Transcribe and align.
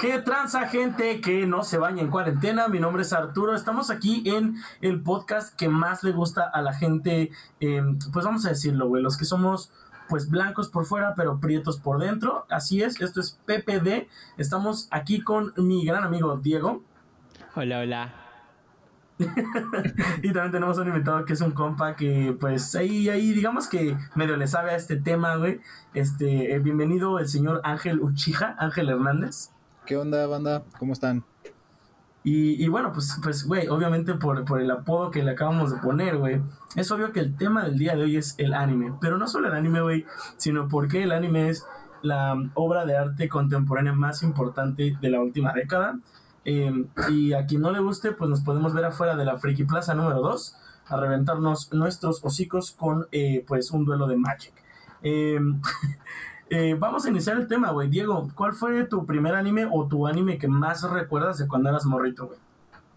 ¿Qué 0.00 0.18
transa 0.20 0.68
gente 0.68 1.20
que 1.20 1.46
no 1.46 1.62
se 1.62 1.78
baña 1.78 2.02
en 2.02 2.10
cuarentena? 2.10 2.68
Mi 2.68 2.80
nombre 2.80 3.02
es 3.02 3.12
Arturo. 3.12 3.54
Estamos 3.54 3.90
aquí 3.90 4.22
en 4.26 4.56
el 4.80 5.02
podcast 5.02 5.54
que 5.56 5.68
más 5.68 6.02
le 6.02 6.12
gusta 6.12 6.42
a 6.42 6.62
la 6.62 6.72
gente, 6.72 7.30
em, 7.60 7.98
pues 8.12 8.24
vamos 8.24 8.44
a 8.46 8.50
decirlo, 8.50 8.88
güey, 8.88 9.02
los 9.02 9.16
que 9.16 9.24
somos 9.24 9.72
pues 10.08 10.30
blancos 10.30 10.68
por 10.68 10.86
fuera, 10.86 11.14
pero 11.14 11.38
prietos 11.38 11.78
por 11.78 12.00
dentro. 12.00 12.46
Así 12.48 12.82
es, 12.82 13.00
esto 13.00 13.20
es 13.20 13.38
PPD. 13.44 14.08
Estamos 14.36 14.88
aquí 14.90 15.20
con 15.20 15.52
mi 15.56 15.84
gran 15.84 16.02
amigo 16.02 16.36
Diego. 16.38 16.82
Hola, 17.54 17.80
hola. 17.80 18.14
y 20.22 20.32
también 20.32 20.52
tenemos 20.52 20.78
un 20.78 20.88
invitado 20.88 21.24
que 21.24 21.32
es 21.32 21.40
un 21.40 21.50
compa 21.50 21.94
que, 21.94 22.36
pues, 22.38 22.74
ahí, 22.74 23.08
ahí, 23.08 23.32
digamos 23.32 23.68
que 23.68 23.96
medio 24.14 24.36
le 24.36 24.46
sabe 24.46 24.70
a 24.70 24.76
este 24.76 24.96
tema, 24.96 25.36
güey. 25.36 25.60
Este, 25.92 26.54
eh, 26.54 26.58
bienvenido 26.60 27.18
el 27.18 27.28
señor 27.28 27.60
Ángel 27.64 28.00
Uchija, 28.00 28.54
Ángel 28.58 28.88
Hernández. 28.88 29.50
¿Qué 29.88 29.96
onda, 29.96 30.26
banda? 30.26 30.62
¿Cómo 30.78 30.92
están? 30.92 31.24
Y, 32.22 32.62
y 32.62 32.68
bueno, 32.68 32.92
pues, 32.92 33.18
pues, 33.22 33.44
güey, 33.44 33.66
obviamente 33.68 34.14
por, 34.14 34.44
por 34.44 34.60
el 34.60 34.70
apodo 34.70 35.10
que 35.10 35.22
le 35.22 35.32
acabamos 35.32 35.72
de 35.72 35.78
poner, 35.78 36.18
güey, 36.18 36.40
es 36.76 36.92
obvio 36.92 37.10
que 37.12 37.20
el 37.20 37.36
tema 37.36 37.64
del 37.64 37.78
día 37.78 37.96
de 37.96 38.02
hoy 38.02 38.16
es 38.16 38.34
el 38.38 38.54
anime. 38.54 38.92
Pero 39.00 39.18
no 39.18 39.26
solo 39.26 39.48
el 39.48 39.54
anime, 39.54 39.80
güey, 39.80 40.04
sino 40.36 40.68
porque 40.68 41.02
el 41.02 41.10
anime 41.10 41.48
es 41.48 41.66
la 42.02 42.36
obra 42.54 42.84
de 42.84 42.96
arte 42.96 43.28
contemporánea 43.28 43.92
más 43.92 44.22
importante 44.22 44.96
de 45.00 45.10
la 45.10 45.20
última 45.20 45.52
década 45.52 45.98
Em, 46.50 46.86
y 47.10 47.34
a 47.34 47.44
quien 47.44 47.60
no 47.60 47.70
le 47.70 47.78
guste, 47.78 48.12
pues 48.12 48.30
nos 48.30 48.40
podemos 48.40 48.72
ver 48.72 48.86
afuera 48.86 49.16
de 49.16 49.24
la 49.26 49.36
Friki 49.36 49.64
Plaza 49.64 49.92
número 49.92 50.22
2 50.22 50.56
a 50.86 50.96
reventarnos 50.96 51.70
nuestros 51.74 52.24
hocicos 52.24 52.70
con 52.70 53.06
eh, 53.12 53.44
pues 53.46 53.70
un 53.70 53.84
duelo 53.84 54.06
de 54.06 54.16
Magic. 54.16 54.54
Em, 55.02 55.60
eh, 56.50 56.76
vamos 56.78 57.04
a 57.04 57.10
iniciar 57.10 57.36
el 57.36 57.46
tema, 57.46 57.70
güey. 57.70 57.88
Diego, 57.88 58.28
¿cuál 58.34 58.52
fue 58.52 58.84
tu 58.84 59.04
primer 59.06 59.34
anime 59.34 59.68
o 59.70 59.86
tu 59.86 60.06
anime 60.06 60.38
que 60.38 60.48
más 60.48 60.82
recuerdas 60.90 61.38
de 61.38 61.46
cuando 61.46 61.68
eras 61.68 61.84
morrito, 61.84 62.26
güey? 62.26 62.38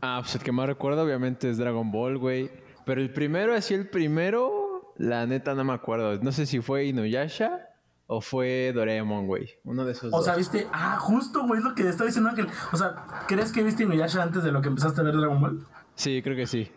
Ah, 0.02 0.20
pues 0.22 0.36
el 0.36 0.42
que 0.42 0.52
más 0.52 0.68
recuerdo 0.68 1.04
obviamente 1.04 1.50
es 1.50 1.58
Dragon 1.58 1.92
Ball, 1.92 2.18
güey. 2.18 2.50
Pero 2.86 3.02
el 3.02 3.14
primero, 3.14 3.54
así 3.54 3.74
el 3.74 3.90
primero, 3.90 4.94
la 4.98 5.26
neta 5.26 5.54
no 5.54 5.64
me 5.64 5.74
acuerdo. 5.74 6.20
No 6.22 6.32
sé 6.32 6.46
si 6.46 6.62
fue 6.62 6.86
Inuyasha 6.86 7.60
o 8.08 8.22
fue 8.22 8.72
Doraemon, 8.74 9.28
güey. 9.28 9.50
Uno 9.64 9.86
de 9.86 9.92
esos. 9.92 10.12
O 10.14 10.22
sea, 10.22 10.36
viste. 10.36 10.68
Ah, 10.74 10.98
justo, 11.00 11.46
güey, 11.46 11.60
es 11.60 11.64
lo 11.64 11.76
que 11.76 11.88
estaba 11.88 12.08
diciendo 12.08 12.30
Ángel. 12.30 12.48
O 12.72 12.78
sea, 12.78 13.06
¿crees 13.28 13.52
que 13.52 13.64
viste 13.64 13.84
Inuyasha 13.84 14.24
antes 14.24 14.44
de 14.44 14.52
lo 14.52 14.62
que 14.62 14.70
empezaste 14.70 15.02
a 15.02 15.04
ver 15.04 15.16
Dragon 15.16 15.40
Ball? 15.40 15.66
Sí, 15.96 16.22
creo 16.24 16.36
que 16.36 16.48
sí. 16.48 16.72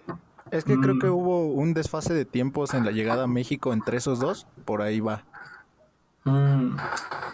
Es 0.50 0.64
que 0.64 0.78
creo 0.78 0.98
que 0.98 1.08
mm. 1.08 1.14
hubo 1.14 1.46
un 1.52 1.72
desfase 1.74 2.14
de 2.14 2.24
tiempos 2.24 2.74
en 2.74 2.84
la 2.84 2.92
llegada 2.92 3.24
a 3.24 3.26
México 3.26 3.72
entre 3.72 3.96
esos 3.96 4.20
dos. 4.20 4.46
Por 4.64 4.82
ahí 4.82 5.00
va. 5.00 5.24
Mm. 6.24 6.76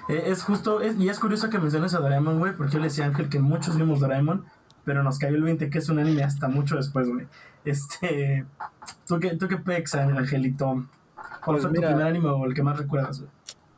Eh, 0.08 0.24
es 0.26 0.42
justo. 0.42 0.80
y 0.82 1.08
es 1.08 1.18
curioso 1.18 1.48
que 1.48 1.58
menciones 1.58 1.94
a 1.94 2.00
Doraemon, 2.00 2.38
güey, 2.38 2.56
porque 2.56 2.72
yo 2.72 2.78
le 2.78 2.86
decía 2.86 3.04
a 3.04 3.08
Ángel 3.08 3.28
que 3.28 3.38
muchos 3.38 3.76
vimos 3.76 4.00
Doraemon. 4.00 4.44
Pero 4.84 5.02
nos 5.02 5.18
cayó 5.18 5.36
el 5.36 5.42
20 5.42 5.68
que 5.68 5.78
es 5.78 5.88
un 5.88 5.98
anime 5.98 6.24
hasta 6.24 6.48
mucho 6.48 6.76
después, 6.76 7.08
güey. 7.08 7.26
Este. 7.64 8.46
¿Tú 9.06 9.20
qué, 9.20 9.36
tú 9.36 9.46
qué 9.46 9.58
pex, 9.58 9.94
Angelito? 9.94 10.86
¿Cuál 11.44 11.56
pues 11.56 11.62
fue 11.62 11.72
tu 11.72 11.80
primer 11.80 12.02
anime 12.02 12.28
o 12.28 12.44
el 12.44 12.54
que 12.54 12.62
más 12.62 12.78
recuerdas, 12.78 13.20
güey? 13.20 13.30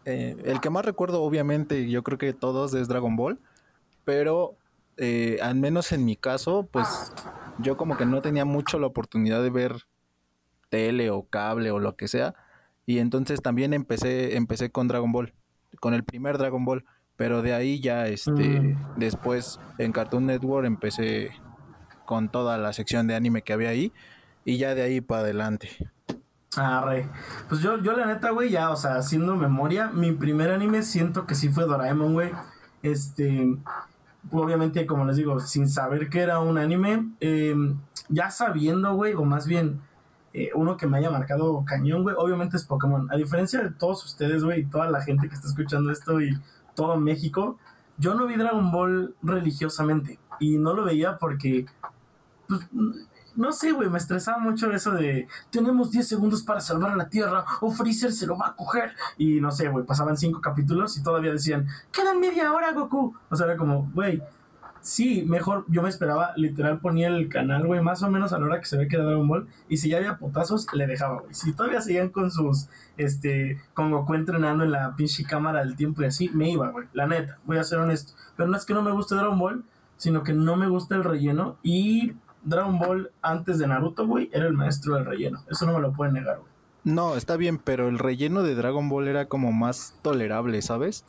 Eh, 0.04 0.36
el 0.44 0.60
que 0.60 0.70
más 0.70 0.84
recuerdo, 0.84 1.22
obviamente, 1.22 1.88
yo 1.88 2.02
creo 2.02 2.18
que 2.18 2.32
todos 2.32 2.74
es 2.74 2.88
Dragon 2.88 3.14
Ball, 3.16 3.38
pero 4.04 4.56
eh, 4.96 5.38
al 5.42 5.54
menos 5.54 5.92
en 5.92 6.04
mi 6.04 6.16
caso, 6.16 6.68
pues 6.70 7.12
yo 7.58 7.76
como 7.76 7.96
que 7.96 8.06
no 8.06 8.20
tenía 8.20 8.44
mucho 8.44 8.78
la 8.78 8.88
oportunidad 8.88 9.42
de 9.42 9.50
ver 9.50 9.86
tele 10.70 11.10
o 11.10 11.24
cable 11.24 11.70
o 11.70 11.78
lo 11.78 11.96
que 11.96 12.08
sea, 12.08 12.34
y 12.86 12.98
entonces 12.98 13.40
también 13.42 13.74
empecé, 13.74 14.36
empecé 14.36 14.70
con 14.70 14.88
Dragon 14.88 15.12
Ball, 15.12 15.32
con 15.80 15.94
el 15.94 16.04
primer 16.04 16.38
Dragon 16.38 16.64
Ball, 16.64 16.84
pero 17.16 17.42
de 17.42 17.54
ahí 17.54 17.80
ya, 17.80 18.06
este, 18.08 18.60
mm. 18.60 18.94
después 18.96 19.60
en 19.78 19.92
Cartoon 19.92 20.26
Network 20.26 20.66
empecé 20.66 21.30
con 22.04 22.28
toda 22.28 22.58
la 22.58 22.72
sección 22.72 23.06
de 23.06 23.14
anime 23.14 23.42
que 23.42 23.52
había 23.52 23.68
ahí, 23.68 23.92
y 24.44 24.58
ya 24.58 24.74
de 24.74 24.82
ahí 24.82 25.00
para 25.00 25.22
adelante. 25.22 25.70
Ah, 26.56 26.82
re. 26.84 27.08
Pues 27.48 27.62
yo, 27.62 27.80
yo 27.80 27.96
la 27.96 28.06
neta, 28.06 28.30
güey, 28.30 28.50
ya, 28.50 28.70
o 28.70 28.76
sea, 28.76 28.96
haciendo 28.96 29.36
memoria, 29.36 29.88
mi 29.88 30.12
primer 30.12 30.50
anime 30.50 30.82
siento 30.82 31.26
que 31.26 31.34
sí 31.34 31.48
fue 31.48 31.64
Doraemon, 31.64 32.12
güey. 32.12 32.30
Este, 32.82 33.56
obviamente, 34.30 34.84
como 34.86 35.06
les 35.06 35.16
digo, 35.16 35.40
sin 35.40 35.68
saber 35.68 36.10
que 36.10 36.20
era 36.20 36.40
un 36.40 36.58
anime, 36.58 37.08
em, 37.20 37.78
ya 38.08 38.30
sabiendo, 38.30 38.94
güey, 38.94 39.14
o 39.14 39.24
más 39.24 39.46
bien, 39.46 39.80
eh, 40.34 40.50
uno 40.54 40.76
que 40.76 40.86
me 40.86 40.98
haya 40.98 41.10
marcado 41.10 41.64
cañón, 41.64 42.02
güey, 42.02 42.16
obviamente 42.18 42.56
es 42.56 42.64
Pokémon. 42.64 43.08
A 43.10 43.16
diferencia 43.16 43.62
de 43.62 43.70
todos 43.70 44.04
ustedes, 44.04 44.44
güey, 44.44 44.60
y 44.60 44.64
toda 44.66 44.90
la 44.90 45.02
gente 45.02 45.28
que 45.28 45.34
está 45.34 45.48
escuchando 45.48 45.90
esto 45.90 46.20
y 46.20 46.38
todo 46.74 46.96
México, 46.96 47.58
yo 47.98 48.14
no 48.14 48.26
vi 48.26 48.36
Dragon 48.36 48.70
Ball 48.70 49.14
religiosamente. 49.22 50.18
Y 50.40 50.58
no 50.58 50.74
lo 50.74 50.84
veía 50.84 51.18
porque, 51.18 51.66
pues, 52.48 52.62
no 53.34 53.52
sé, 53.52 53.72
güey, 53.72 53.88
me 53.88 53.98
estresaba 53.98 54.38
mucho 54.38 54.70
eso 54.72 54.90
de 54.90 55.28
tenemos 55.50 55.90
10 55.90 56.06
segundos 56.06 56.42
para 56.42 56.60
salvar 56.60 56.92
a 56.92 56.96
la 56.96 57.08
Tierra 57.08 57.44
o 57.60 57.70
Freezer 57.70 58.12
se 58.12 58.26
lo 58.26 58.36
va 58.36 58.48
a 58.48 58.56
coger. 58.56 58.92
Y 59.18 59.40
no 59.40 59.50
sé, 59.50 59.68
güey, 59.68 59.84
pasaban 59.84 60.16
5 60.16 60.40
capítulos 60.40 60.96
y 60.96 61.02
todavía 61.02 61.32
decían, 61.32 61.66
quedan 61.90 62.20
media 62.20 62.52
hora, 62.52 62.72
Goku. 62.72 63.14
O 63.28 63.36
sea, 63.36 63.46
era 63.46 63.56
como, 63.56 63.90
güey, 63.94 64.22
sí, 64.82 65.24
mejor 65.26 65.64
yo 65.68 65.82
me 65.82 65.88
esperaba, 65.88 66.32
literal 66.36 66.80
ponía 66.80 67.08
el 67.08 67.28
canal, 67.28 67.66
güey, 67.66 67.80
más 67.80 68.02
o 68.02 68.10
menos 68.10 68.32
a 68.32 68.38
la 68.38 68.46
hora 68.46 68.60
que 68.60 68.66
se 68.66 68.76
ve 68.76 68.88
que 68.88 68.96
era 68.96 69.04
Dragon 69.04 69.26
Ball. 69.26 69.48
Y 69.68 69.78
si 69.78 69.88
ya 69.88 69.96
había 69.96 70.18
potazos, 70.18 70.66
le 70.74 70.86
dejaba, 70.86 71.20
güey. 71.20 71.34
Si 71.34 71.52
todavía 71.54 71.80
seguían 71.80 72.10
con 72.10 72.30
sus, 72.30 72.68
este, 72.96 73.60
con 73.74 73.90
Goku 73.90 74.14
entrenando 74.14 74.64
en 74.64 74.72
la 74.72 74.94
pinche 74.96 75.24
cámara 75.24 75.60
del 75.60 75.76
tiempo 75.76 76.02
y 76.02 76.06
así, 76.06 76.28
me 76.30 76.50
iba, 76.50 76.70
güey, 76.70 76.86
la 76.92 77.06
neta, 77.06 77.38
voy 77.44 77.58
a 77.58 77.64
ser 77.64 77.78
honesto. 77.78 78.12
Pero 78.36 78.48
no 78.48 78.56
es 78.56 78.64
que 78.64 78.74
no 78.74 78.82
me 78.82 78.92
guste 78.92 79.14
Dragon 79.14 79.38
Ball, 79.38 79.64
sino 79.96 80.22
que 80.22 80.34
no 80.34 80.56
me 80.56 80.68
gusta 80.68 80.96
el 80.96 81.04
relleno 81.04 81.56
y 81.62 82.14
Dragon 82.42 82.78
Ball 82.78 83.12
antes 83.22 83.58
de 83.58 83.66
Naruto, 83.66 84.06
güey, 84.06 84.28
era 84.32 84.46
el 84.46 84.52
maestro 84.52 84.96
del 84.96 85.06
relleno. 85.06 85.42
Eso 85.48 85.64
no 85.66 85.74
me 85.74 85.80
lo 85.80 85.92
pueden 85.92 86.14
negar, 86.14 86.38
güey. 86.38 86.52
No, 86.84 87.14
está 87.14 87.36
bien, 87.36 87.58
pero 87.58 87.88
el 87.88 88.00
relleno 88.00 88.42
de 88.42 88.56
Dragon 88.56 88.88
Ball 88.88 89.06
era 89.06 89.26
como 89.26 89.52
más 89.52 89.94
tolerable, 90.02 90.60
¿sabes? 90.62 91.04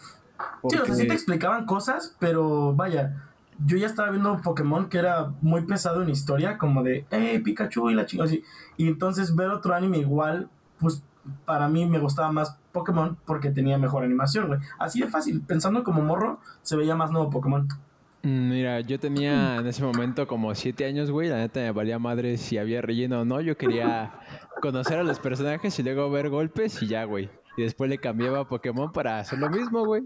Sí, 0.69 0.77
o 0.77 0.85
sea, 0.85 0.95
sí 0.95 1.07
te 1.07 1.13
explicaban 1.13 1.65
cosas, 1.65 2.15
pero 2.19 2.73
vaya, 2.75 3.32
yo 3.65 3.77
ya 3.77 3.87
estaba 3.87 4.09
viendo 4.09 4.41
Pokémon 4.41 4.89
que 4.89 4.97
era 4.97 5.31
muy 5.41 5.61
pesado 5.61 6.01
en 6.01 6.09
historia, 6.09 6.57
como 6.57 6.83
de, 6.83 7.05
eh, 7.11 7.41
Pikachu 7.43 7.89
y 7.89 7.95
la 7.95 8.05
chingada 8.05 8.29
así. 8.29 8.43
Y 8.77 8.87
entonces 8.87 9.35
ver 9.35 9.49
otro 9.49 9.73
anime 9.73 9.99
igual, 9.99 10.49
pues 10.79 11.03
para 11.45 11.67
mí 11.67 11.85
me 11.85 11.99
gustaba 11.99 12.31
más 12.31 12.57
Pokémon 12.71 13.17
porque 13.25 13.51
tenía 13.51 13.77
mejor 13.77 14.03
animación, 14.03 14.47
güey. 14.47 14.59
Así 14.79 14.99
de 14.99 15.07
fácil, 15.07 15.41
pensando 15.41 15.83
como 15.83 16.01
morro, 16.01 16.39
se 16.61 16.75
veía 16.75 16.95
más 16.95 17.11
nuevo 17.11 17.29
Pokémon. 17.29 17.67
Mm, 18.23 18.49
mira, 18.49 18.79
yo 18.79 18.99
tenía 18.99 19.57
en 19.57 19.67
ese 19.67 19.83
momento 19.83 20.27
como 20.27 20.55
siete 20.55 20.85
años, 20.85 21.11
güey. 21.11 21.29
La 21.29 21.37
neta 21.37 21.59
me 21.59 21.71
valía 21.71 21.99
madre 21.99 22.37
si 22.37 22.57
había 22.57 22.81
relleno 22.81 23.21
o 23.21 23.25
no. 23.25 23.41
Yo 23.41 23.57
quería 23.57 24.13
conocer 24.61 24.99
a 24.99 25.03
los 25.03 25.19
personajes 25.19 25.77
y 25.77 25.83
luego 25.83 26.09
ver 26.09 26.29
golpes 26.29 26.81
y 26.81 26.87
ya, 26.87 27.03
güey. 27.03 27.29
Y 27.57 27.63
después 27.63 27.89
le 27.89 27.97
cambiaba 27.97 28.39
a 28.39 28.47
Pokémon 28.47 28.91
para 28.91 29.19
hacer 29.19 29.39
lo 29.39 29.49
mismo, 29.49 29.85
güey. 29.85 30.03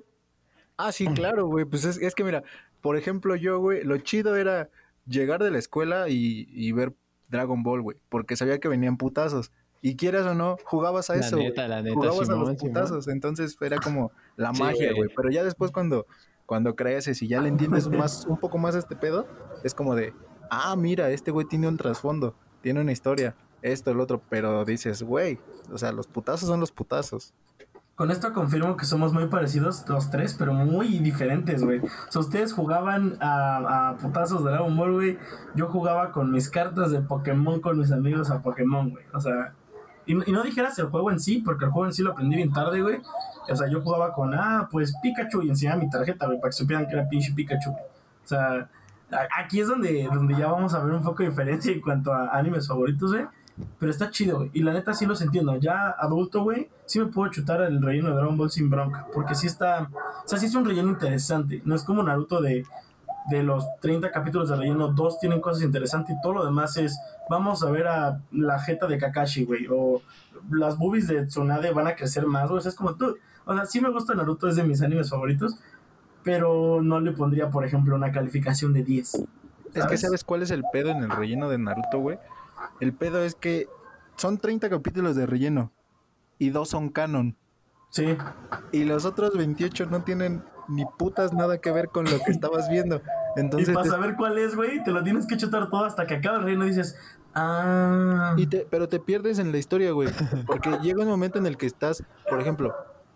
Ah, 0.78 0.92
sí, 0.92 1.08
claro, 1.08 1.48
güey. 1.48 1.66
Pues 1.66 1.86
es, 1.86 2.16
que 2.16 2.24
mira, 2.24 2.44
por 2.82 2.98
ejemplo, 2.98 3.36
yo, 3.36 3.60
güey, 3.60 3.84
lo 3.84 3.98
chido 3.98 4.36
era 4.36 4.70
llegar 5.06 5.44
de 5.44 5.52
la 5.52 5.60
escuela 5.60 6.10
y, 6.10 6.72
ver 6.72 6.94
Dragon 7.30 7.64
Ball, 7.64 7.82
güey. 7.82 7.98
Porque 8.10 8.36
sabía 8.36 8.60
que 8.60 8.68
venían 8.68 8.98
putazos. 8.98 9.52
Y 9.82 9.96
quieras 9.96 10.26
o 10.26 10.34
no, 10.34 10.58
jugabas 10.64 11.10
a 11.10 11.16
eso. 11.16 11.38
Neta, 11.38 11.68
la 11.68 11.82
neta, 11.82 11.96
jugabas 11.96 12.30
a 12.30 12.36
los 12.36 12.56
putazos. 12.56 13.08
Entonces 13.08 13.56
era 13.62 13.78
como 13.78 14.12
la 14.36 14.52
magia, 14.52 14.92
güey. 14.94 15.10
Pero 15.16 15.30
ya 15.30 15.44
después 15.44 15.72
cuando 15.72 16.08
cuando 16.48 16.76
creces 16.76 17.22
y 17.22 17.28
ya 17.28 17.42
le 17.42 17.50
entiendes 17.50 17.90
más, 17.90 18.26
un 18.26 18.38
poco 18.38 18.58
más 18.58 18.74
a 18.74 18.80
este 18.80 18.96
pedo, 18.96 19.28
es 19.64 19.76
como 19.76 19.96
de, 19.96 20.14
ah, 20.50 20.76
mira, 20.78 21.12
este 21.12 21.30
güey 21.30 21.46
tiene 21.46 21.68
un 21.68 21.76
trasfondo, 21.78 22.36
tiene 22.62 22.80
una 22.80 22.94
historia, 22.94 23.36
esto, 23.62 23.92
el 23.92 24.00
otro, 24.00 24.22
pero 24.30 24.64
dices, 24.64 25.04
güey, 25.04 25.40
o 25.72 25.78
sea, 25.78 25.92
los 25.92 26.08
putazos 26.08 26.48
son 26.48 26.62
los 26.62 26.72
putazos. 26.72 27.34
Con 27.98 28.12
esto 28.12 28.32
confirmo 28.32 28.78
que 28.78 28.86
somos 28.86 29.12
muy 29.12 29.26
parecidos 29.26 29.84
los 29.90 30.12
tres, 30.12 30.36
pero 30.38 30.54
muy 30.54 31.00
diferentes, 31.00 31.64
güey. 31.64 31.80
O 31.80 32.12
sea, 32.12 32.22
ustedes 32.22 32.54
jugaban 32.54 33.18
a, 33.20 33.96
putazos 34.00 34.44
de 34.44 34.52
Dragon 34.52 34.78
Ball, 34.78 34.94
güey. 34.94 35.18
Yo 35.56 35.68
jugaba 35.68 36.12
con 36.12 36.32
mis 36.32 36.48
cartas 36.48 36.92
de 36.92 37.02
Pokémon 37.02 37.60
con 37.60 37.80
mis 37.80 37.92
amigos 37.92 38.30
a 38.30 38.44
Pokémon, 38.44 38.92
güey. 38.92 39.04
O 39.16 39.20
sea, 39.20 39.56
y, 40.06 40.14
no 40.14 40.44
dijeras 40.44 40.78
el 40.78 40.86
juego 40.90 41.10
en 41.10 41.20
sí, 41.20 41.42
porque 41.44 41.66
el 41.66 41.72
juego 41.72 41.88
en 41.88 41.94
sí 41.94 42.04
lo 42.04 42.12
aprendí 42.12 42.36
bien 42.36 42.54
tarde, 42.54 42.84
güey. 42.84 43.02
O 43.50 43.56
sea, 43.56 43.68
yo 43.68 43.82
jugaba 43.82 44.14
con, 44.14 44.32
ah, 44.36 44.70
pues 44.72 44.94
Pikachu 45.02 45.42
y 45.42 45.50
enseñaba 45.50 45.80
mi 45.80 45.90
tarjeta, 45.90 46.28
güey, 46.28 46.40
para 46.40 46.52
que 46.52 46.58
supieran 46.58 46.86
que 46.86 46.94
era 46.94 47.10
pinche 47.10 47.34
Pikachu. 47.34 47.72
O 47.72 48.28
sea, 48.28 48.70
aquí 49.36 49.60
es 49.60 49.68
donde, 49.68 50.08
donde 50.14 50.36
ya 50.36 50.52
vamos 50.52 50.76
a 50.76 50.84
ver 50.84 50.94
un 50.94 51.02
poco 51.02 51.24
de 51.24 51.30
diferencia 51.30 51.74
en 51.74 51.82
cuanto 51.82 52.14
a 52.14 52.28
animes 52.38 52.68
favoritos, 52.68 53.12
güey. 53.12 53.26
Pero 53.80 53.92
está 53.92 54.12
chido, 54.12 54.38
güey. 54.38 54.52
Y 54.54 54.64
la 54.64 54.74
neta 54.74 54.94
sí 54.94 55.06
los 55.06 55.22
entiendo. 55.22 55.56
Ya 55.58 55.90
adulto, 55.90 56.44
güey, 56.44 56.70
sí 56.86 57.00
me 57.00 57.08
puedo 57.08 57.32
chutar 57.32 57.62
el 57.62 57.82
relleno 57.82 58.10
de 58.10 58.16
Dragon 58.16 58.38
Ball 58.38 58.52
sin 58.52 58.70
bronca. 58.70 59.08
Porque 59.14 59.36
sí 59.36 59.48
está. 59.48 59.90
O 60.26 60.28
sea, 60.28 60.38
sí 60.38 60.46
es 60.46 60.56
un 60.56 60.66
relleno 60.66 60.90
interesante. 60.90 61.62
No 61.66 61.76
es 61.76 61.84
como 61.84 62.04
Naruto 62.04 62.42
de 62.42 62.66
de 63.28 63.44
los 63.44 63.66
30 63.82 64.12
capítulos 64.12 64.50
de 64.50 64.56
relleno, 64.56 64.88
dos 64.88 65.20
tienen 65.20 65.42
cosas 65.42 65.62
interesantes 65.64 66.16
y 66.16 66.22
todo 66.22 66.34
lo 66.34 66.46
demás 66.46 66.78
es, 66.78 66.98
vamos 67.30 67.62
a 67.62 67.70
ver 67.70 67.88
a 67.88 68.22
la 68.32 68.60
jeta 68.60 68.88
de 68.88 68.98
Kakashi, 68.98 69.44
güey, 69.44 69.68
o 69.70 70.02
las 70.50 70.78
boobies 70.78 71.08
de 71.08 71.26
Tsunade 71.26 71.72
van 71.72 71.88
a 71.88 71.96
crecer 71.96 72.26
más, 72.26 72.50
güey, 72.50 72.60
o 72.60 72.62
sea, 72.62 72.70
es 72.70 72.76
como 72.76 72.96
tú, 72.96 73.18
o 73.46 73.54
sea, 73.54 73.66
sí 73.66 73.82
me 73.82 73.90
gusta 73.92 74.16
Naruto, 74.16 74.48
es 74.48 74.56
de 74.56 74.64
mis 74.64 74.82
animes 74.82 75.10
favoritos, 75.10 75.60
pero 76.24 76.82
no 76.82 77.02
le 77.02 77.12
pondría, 77.12 77.50
por 77.50 77.66
ejemplo, 77.66 77.96
una 77.96 78.12
calificación 78.12 78.74
de 78.74 78.84
10. 78.84 79.26
Es 79.74 79.86
que 79.86 79.98
sabes 79.98 80.24
cuál 80.24 80.42
es 80.42 80.52
el 80.52 80.64
pedo 80.72 80.90
en 80.90 81.04
el 81.04 81.10
relleno 81.10 81.50
de 81.50 81.58
Naruto, 81.58 82.00
güey. 82.00 82.18
El 82.80 82.94
pedo 82.94 83.24
es 83.24 83.36
que 83.36 83.68
son 84.16 84.38
30 84.38 84.70
capítulos 84.70 85.16
de 85.16 85.26
relleno 85.26 85.72
y 86.40 86.50
dos 86.50 86.70
son 86.70 86.90
canon. 86.90 87.36
Sí. 87.90 88.18
Y 88.72 88.84
los 88.84 89.06
otros 89.06 89.36
28 89.38 89.86
no 89.88 90.04
tienen 90.04 90.44
ni 90.68 90.86
putas 90.98 91.34
nada 91.34 91.60
que 91.60 91.72
ver 91.72 91.88
con 91.90 92.06
lo 92.06 92.20
que 92.24 92.32
estabas 92.32 92.70
viendo. 92.70 93.02
Entonces 93.38 93.70
y 93.70 93.74
para 93.74 93.84
te- 93.84 93.90
saber 93.90 94.16
cuál 94.18 94.38
es, 94.38 94.56
güey, 94.56 94.84
te 94.84 94.92
lo 94.92 95.04
tienes 95.04 95.26
que 95.28 95.38
chutar 95.38 95.70
todo 95.70 95.86
hasta 95.86 96.06
que 96.06 96.16
acabe 96.16 96.40
el 96.40 96.44
reino 96.44 96.66
y 96.66 96.70
dices, 96.70 96.98
ah. 97.36 98.34
Y 98.38 98.48
te- 98.48 98.68
pero 98.70 98.88
te 98.90 99.00
pierdes 99.00 99.40
en 99.40 99.52
la 99.52 99.58
historia, 99.58 99.92
güey. 99.92 100.10
Porque 100.46 100.70
llega 100.82 101.02
un 101.04 101.08
momento 101.10 101.38
en 101.40 101.46
el 101.46 101.56
que 101.58 101.66
estás, 101.66 102.04
por 102.30 102.42
ejemplo, 102.42 102.74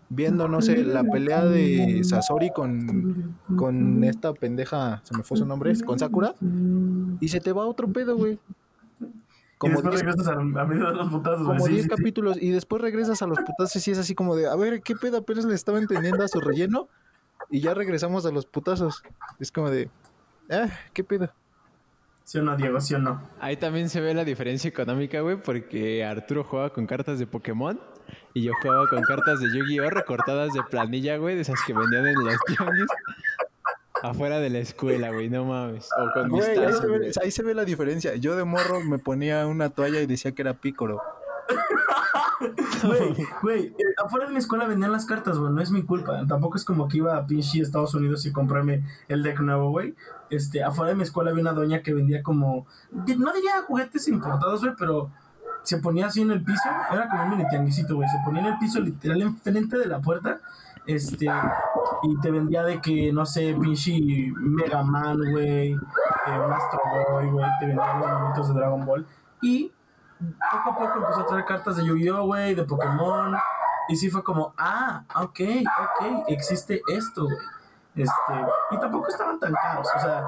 viendo, 0.08 0.48
no 0.48 0.62
sé, 0.62 0.82
la 0.84 1.04
pelea 1.04 1.44
de 1.44 2.02
Sasori 2.04 2.50
con, 2.52 3.36
con 3.56 4.04
esta 4.04 4.32
pendeja, 4.32 5.00
se 5.04 5.16
me 5.16 5.22
fue 5.22 5.36
su 5.36 5.46
nombre, 5.46 5.72
con 5.84 5.98
Sakura, 5.98 6.34
y 7.20 7.28
se 7.28 7.40
te 7.40 7.52
va 7.52 7.66
otro 7.66 7.88
pedo, 7.92 8.16
güey. 8.16 8.38
Y 9.62 9.70
Como 9.70 9.80
después 9.82 9.94
10 9.94 10.02
regresas 10.04 10.28
a, 10.28 10.32
a 10.40 10.64
medio 10.66 10.86
de 10.88 10.94
los 10.94 11.08
putazos, 11.10 11.46
güey. 11.46 11.56
como 11.58 11.66
Sí, 11.66 11.72
10 11.72 11.82
sí, 11.84 11.88
sí. 11.88 11.96
capítulos 11.96 12.36
y 12.40 12.50
después 12.50 12.82
regresas 12.82 13.22
a 13.22 13.26
los 13.26 13.38
putazos 13.38 13.86
y 13.88 13.90
es 13.90 13.98
así 13.98 14.14
como 14.14 14.36
de, 14.36 14.48
a 14.48 14.56
ver, 14.56 14.82
¿qué 14.82 14.94
pedo 14.96 15.18
apenas 15.18 15.44
le 15.44 15.54
estaba 15.54 15.78
entendiendo 15.78 16.22
a 16.24 16.28
su 16.28 16.40
relleno? 16.40 16.88
Y 17.50 17.60
ya 17.60 17.74
regresamos 17.74 18.24
a 18.26 18.30
los 18.30 18.46
putazos. 18.46 19.02
Es 19.38 19.50
como 19.52 19.70
de, 19.70 19.90
ah, 20.50 20.68
¿qué 20.92 21.04
pedo? 21.04 21.32
¿Sí 22.24 22.38
o 22.38 22.42
no, 22.42 22.56
Diego? 22.56 22.80
¿Sí 22.80 22.94
o 22.94 22.98
no? 22.98 23.20
Ahí 23.40 23.56
también 23.56 23.88
se 23.88 24.00
ve 24.00 24.14
la 24.14 24.24
diferencia 24.24 24.68
económica, 24.68 25.20
güey, 25.20 25.36
porque 25.42 26.04
Arturo 26.04 26.44
jugaba 26.44 26.70
con 26.72 26.86
cartas 26.86 27.18
de 27.18 27.26
Pokémon 27.26 27.80
y 28.32 28.42
yo 28.44 28.52
jugaba 28.62 28.88
con 28.88 29.02
cartas 29.02 29.40
de 29.40 29.48
Yu-Gi-Oh! 29.48 29.90
recortadas 29.90 30.52
de 30.52 30.62
planilla, 30.62 31.16
güey, 31.16 31.34
de 31.34 31.42
esas 31.42 31.58
que 31.66 31.72
vendían 31.74 32.06
en 32.06 32.14
los 32.14 32.34
tianguis. 32.46 32.86
Afuera 34.02 34.40
de 34.40 34.50
la 34.50 34.58
escuela, 34.58 35.10
güey, 35.10 35.30
no 35.30 35.44
mames. 35.44 35.88
O 35.96 36.12
con 36.12 36.30
mis 36.32 36.44
Güey, 36.44 36.58
ahí, 36.58 36.72
se 36.72 36.86
ve, 36.86 36.98
güey. 36.98 37.10
ahí 37.22 37.30
se 37.30 37.42
ve 37.42 37.54
la 37.54 37.64
diferencia. 37.64 38.16
Yo 38.16 38.36
de 38.36 38.44
morro 38.44 38.80
me 38.80 38.98
ponía 38.98 39.46
una 39.46 39.70
toalla 39.70 40.00
y 40.00 40.06
decía 40.06 40.32
que 40.32 40.42
era 40.42 40.54
pícoro. 40.54 41.00
Güey, 42.82 43.14
güey, 43.42 43.66
eh, 43.66 43.94
afuera 44.04 44.26
de 44.26 44.32
mi 44.32 44.38
escuela 44.38 44.66
vendían 44.66 44.90
las 44.90 45.06
cartas, 45.06 45.38
güey, 45.38 45.52
no 45.52 45.60
es 45.60 45.70
mi 45.70 45.84
culpa. 45.84 46.26
Tampoco 46.26 46.56
es 46.56 46.64
como 46.64 46.88
que 46.88 46.96
iba 46.96 47.16
a 47.16 47.24
pinche 47.26 47.60
Estados 47.60 47.94
Unidos 47.94 48.26
y 48.26 48.32
comprarme 48.32 48.82
el 49.06 49.22
deck 49.22 49.38
nuevo, 49.38 49.70
güey. 49.70 49.94
Este, 50.30 50.64
afuera 50.64 50.90
de 50.90 50.96
mi 50.96 51.04
escuela 51.04 51.30
había 51.30 51.42
una 51.42 51.52
doña 51.52 51.82
que 51.82 51.94
vendía 51.94 52.24
como, 52.24 52.66
no 52.90 53.32
diría 53.32 53.62
juguetes 53.68 54.08
importados, 54.08 54.62
güey, 54.62 54.74
pero 54.76 55.12
se 55.62 55.78
ponía 55.78 56.06
así 56.06 56.22
en 56.22 56.32
el 56.32 56.42
piso, 56.42 56.68
era 56.92 57.08
como 57.08 57.22
un 57.22 57.30
mini 57.30 57.48
tianguisito, 57.48 57.94
güey, 57.94 58.08
se 58.08 58.18
ponía 58.24 58.40
en 58.40 58.46
el 58.48 58.58
piso 58.58 58.80
literal 58.80 59.22
enfrente 59.22 59.78
de 59.78 59.86
la 59.86 60.00
puerta, 60.00 60.40
este, 60.86 61.26
y 62.02 62.20
te 62.20 62.30
vendía 62.30 62.62
de 62.64 62.80
que, 62.80 63.12
no 63.12 63.24
sé, 63.24 63.56
pinche 63.60 63.98
Mega 64.36 64.82
Man, 64.82 65.18
güey, 65.30 65.72
eh, 65.72 65.76
Astro 66.26 66.80
Boy, 67.10 67.30
güey, 67.30 67.46
te 67.60 67.66
vendía 67.66 67.98
los 67.98 68.10
momentos 68.10 68.48
de 68.48 68.54
Dragon 68.54 68.84
Ball, 68.84 69.06
y 69.40 69.72
poco 70.50 70.70
a 70.70 70.76
poco 70.76 70.98
empezó 70.98 71.20
a 71.20 71.26
traer 71.26 71.44
cartas 71.44 71.76
de 71.76 71.84
Yu-Gi-Oh, 71.84 72.26
güey, 72.26 72.54
de 72.54 72.64
Pokémon. 72.64 73.36
Y 73.88 73.96
sí 73.96 74.08
fue 74.08 74.22
como, 74.22 74.54
ah, 74.56 75.02
ok, 75.16 75.40
ok, 75.80 76.24
existe 76.28 76.80
esto, 76.86 77.24
güey. 77.24 77.36
Este, 77.96 78.32
y 78.70 78.78
tampoco 78.78 79.08
estaban 79.08 79.38
tan 79.38 79.52
caros, 79.52 79.88
o 79.94 79.98
sea, 79.98 80.24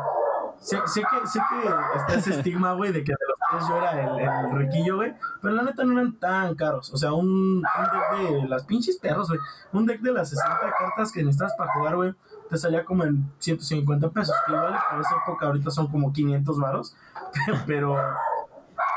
sé, 0.60 0.78
sé 0.86 1.02
que, 1.02 1.26
sé 1.26 1.40
que 1.50 1.98
está 1.98 2.14
ese 2.14 2.30
estigma, 2.30 2.72
güey, 2.74 2.92
de 2.92 3.04
que 3.04 3.12
de 3.12 3.18
los 3.28 3.38
tres 3.50 3.68
yo 3.68 3.76
era 3.76 4.00
el, 4.02 4.20
el 4.20 4.58
riquillo, 4.58 4.96
güey, 4.96 5.14
pero 5.42 5.54
la 5.54 5.62
neta 5.62 5.84
no 5.84 5.92
eran 5.92 6.14
tan 6.18 6.54
caros. 6.54 6.92
O 6.92 6.96
sea, 6.96 7.12
un, 7.12 7.28
un 7.28 7.62
deck 7.62 8.42
de 8.42 8.48
las 8.48 8.64
pinches 8.64 8.98
perros, 8.98 9.28
güey, 9.28 9.40
un 9.72 9.86
deck 9.86 10.00
de 10.00 10.12
las 10.12 10.30
60 10.30 10.58
cartas 10.78 11.12
que 11.12 11.22
necesitas 11.22 11.54
para 11.56 11.72
jugar, 11.74 11.96
güey, 11.96 12.14
te 12.48 12.58
salía 12.58 12.84
como 12.84 13.04
en 13.04 13.30
150 13.38 14.10
pesos, 14.10 14.34
que 14.46 14.52
igual 14.52 14.76
para 14.88 15.00
esa 15.00 15.14
época 15.24 15.46
ahorita 15.46 15.70
son 15.70 15.88
como 15.88 16.12
500 16.12 16.58
varos, 16.58 16.96
pero 17.66 17.96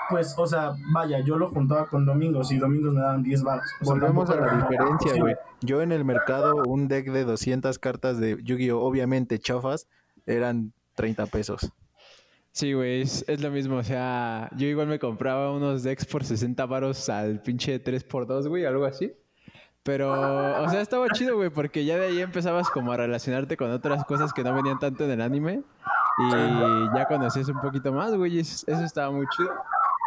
pues, 0.10 0.36
o 0.38 0.48
sea, 0.48 0.74
vaya, 0.94 1.20
yo 1.20 1.38
lo 1.38 1.50
juntaba 1.50 1.88
con 1.88 2.06
domingos 2.06 2.52
y 2.52 2.58
domingos 2.58 2.94
me 2.94 3.02
daban 3.02 3.24
10 3.24 3.44
baros. 3.44 3.66
O 3.82 3.86
sea, 3.86 3.94
Volvemos 3.94 4.30
a 4.30 4.36
la 4.36 4.56
diferencia, 4.56 5.14
güey. 5.20 5.36
Yo 5.62 5.82
en 5.82 5.92
el 5.92 6.06
mercado, 6.06 6.64
un 6.66 6.88
deck 6.88 7.12
de 7.12 7.26
200 7.26 7.78
cartas 7.80 8.18
de 8.20 8.42
Yu-Gi-Oh! 8.42 8.80
Obviamente 8.80 9.40
chafas, 9.40 9.88
eran 10.26 10.74
30 10.98 11.28
pesos. 11.28 11.72
Sí, 12.52 12.74
güey, 12.74 13.04
es, 13.04 13.24
es 13.28 13.40
lo 13.40 13.52
mismo. 13.52 13.78
O 13.78 13.84
sea, 13.84 14.50
yo 14.58 14.68
igual 14.68 14.88
me 14.88 14.98
compraba 14.98 15.52
unos 15.52 15.84
decks 15.84 16.06
por 16.06 16.26
60 16.26 16.66
varos 16.66 17.08
al 17.08 17.40
pinche 17.42 17.82
3x2, 17.82 18.48
güey, 18.50 18.66
algo 18.66 18.86
así. 18.86 19.14
Pero, 19.84 20.12
o 20.64 20.68
sea, 20.70 20.82
estaba 20.82 21.08
chido, 21.10 21.38
güey, 21.38 21.50
porque 21.50 21.86
ya 21.86 21.98
de 21.98 22.08
ahí 22.08 22.20
empezabas 22.20 22.70
como 22.70 22.92
a 22.92 22.98
relacionarte 22.98 23.56
con 23.56 23.72
otras 23.72 24.04
cosas 24.06 24.34
que 24.34 24.44
no 24.44 24.54
venían 24.54 24.80
tanto 24.80 25.06
en 25.06 25.12
el 25.12 25.22
anime. 25.22 25.62
Y 26.18 26.96
ya 26.96 27.06
conocías 27.08 27.48
un 27.48 27.62
poquito 27.62 27.94
más, 27.94 28.14
güey, 28.16 28.38
y 28.38 28.40
eso, 28.40 28.66
eso 28.68 28.84
estaba 28.84 29.12
muy 29.12 29.28
chido. 29.38 29.52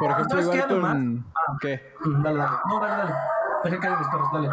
Por 0.00 0.10
ejemplo, 0.10 0.31
¿Sabes 0.31 0.48
qué, 0.48 0.56
igual 0.56 0.70
además? 0.70 0.92
con... 0.92 1.58
¿Qué? 1.60 1.81
Dale, 2.22 2.38
dale. 2.38 2.56
No, 2.69 2.81
dale, 2.81 2.96
dale. 2.96 3.14
Deja 3.64 3.78
caer 3.78 3.98
mis 3.98 4.08
perros, 4.08 4.28
dale. 4.32 4.48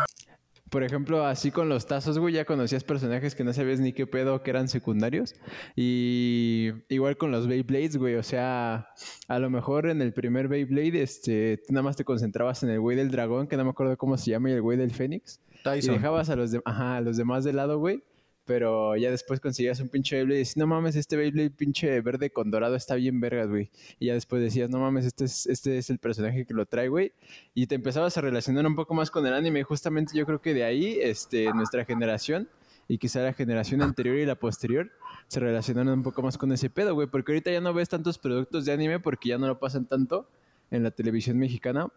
Por 0.69 0.83
ejemplo, 0.83 1.25
así 1.25 1.49
con 1.51 1.69
los 1.69 1.85
tazos, 1.87 2.19
güey, 2.19 2.33
ya 2.33 2.43
conocías 2.43 2.83
personajes 2.83 3.35
que 3.35 3.43
no 3.45 3.53
sabías 3.53 3.79
ni 3.79 3.93
qué 3.93 4.05
pedo 4.05 4.43
que 4.43 4.49
eran 4.49 4.67
secundarios. 4.67 5.33
Y 5.75 6.71
igual 6.89 7.15
con 7.17 7.31
los 7.31 7.47
Beyblades, 7.47 7.95
güey, 7.97 8.15
o 8.15 8.23
sea, 8.23 8.89
a 9.29 9.39
lo 9.39 9.49
mejor 9.49 9.87
en 9.89 10.01
el 10.01 10.11
primer 10.13 10.47
Beyblade, 10.49 11.01
este, 11.01 11.61
tú 11.65 11.73
nada 11.73 11.83
más 11.83 11.95
te 11.95 12.03
concentrabas 12.03 12.63
en 12.63 12.69
el 12.69 12.79
güey 12.81 12.97
del 12.97 13.11
dragón, 13.11 13.47
que 13.47 13.55
no 13.55 13.63
me 13.63 13.69
acuerdo 13.69 13.95
cómo 13.97 14.17
se 14.17 14.31
llama, 14.31 14.49
y 14.49 14.53
el 14.53 14.61
güey 14.61 14.77
del 14.77 14.91
Fénix. 14.91 15.39
Y 15.53 15.63
Tyson. 15.63 15.95
dejabas 15.95 16.29
a 16.29 16.35
los, 16.35 16.51
de- 16.51 16.61
ajá, 16.65 16.97
a 16.97 17.01
los 17.01 17.15
demás 17.17 17.43
de 17.45 17.53
lado, 17.53 17.79
güey. 17.79 18.03
Pero 18.47 18.95
ya 18.95 19.11
después 19.11 19.41
conseguías 19.41 19.81
un 19.81 19.89
pinche 19.89 20.15
Beyblade 20.15 20.37
y 20.37 20.39
decías, 20.39 20.57
no 20.57 20.67
mames, 20.67 20.95
este 20.95 21.17
Beyblade 21.17 21.49
pinche 21.49 21.99
verde 21.99 22.29
con 22.29 22.49
dorado 22.49 22.77
está 22.77 22.95
bien 22.95 23.19
vergas, 23.19 23.49
güey. 23.49 23.69
Y 23.99 24.07
ya 24.07 24.13
después 24.13 24.41
decías, 24.41 24.69
no 24.69 24.79
mames, 24.79 25.05
este 25.05 25.25
es, 25.25 25.45
este 25.47 25.77
es 25.77 25.89
el 25.89 25.99
personaje 25.99 26.45
que 26.45 26.53
lo 26.53 26.65
trae, 26.65 26.87
güey. 26.87 27.11
Y 27.53 27.67
te 27.67 27.75
empezabas 27.75 28.17
a 28.17 28.21
relacionar 28.21 28.65
un 28.65 28.75
poco 28.75 28.93
más 28.93 29.11
con 29.11 29.27
el 29.27 29.33
anime. 29.33 29.63
Justamente 29.63 30.17
yo 30.17 30.25
creo 30.25 30.41
que 30.41 30.53
de 30.53 30.63
ahí, 30.63 30.97
este, 31.01 31.51
nuestra 31.53 31.83
generación 31.83 32.47
y 32.87 32.99
quizá 32.99 33.21
la 33.21 33.33
generación 33.33 33.81
anterior 33.81 34.17
y 34.17 34.25
la 34.25 34.35
posterior 34.35 34.89
se 35.27 35.41
relacionaron 35.41 35.91
un 35.91 36.03
poco 36.03 36.21
más 36.21 36.37
con 36.37 36.53
ese 36.53 36.69
pedo, 36.69 36.93
güey. 36.93 37.07
Porque 37.07 37.33
ahorita 37.33 37.51
ya 37.51 37.59
no 37.59 37.73
ves 37.73 37.89
tantos 37.89 38.17
productos 38.17 38.63
de 38.63 38.71
anime 38.71 39.01
porque 39.01 39.27
ya 39.27 39.37
no 39.37 39.47
lo 39.47 39.59
pasan 39.59 39.87
tanto 39.87 40.29
en 40.71 40.83
la 40.83 40.91
televisión 40.91 41.37
mexicana. 41.37 41.89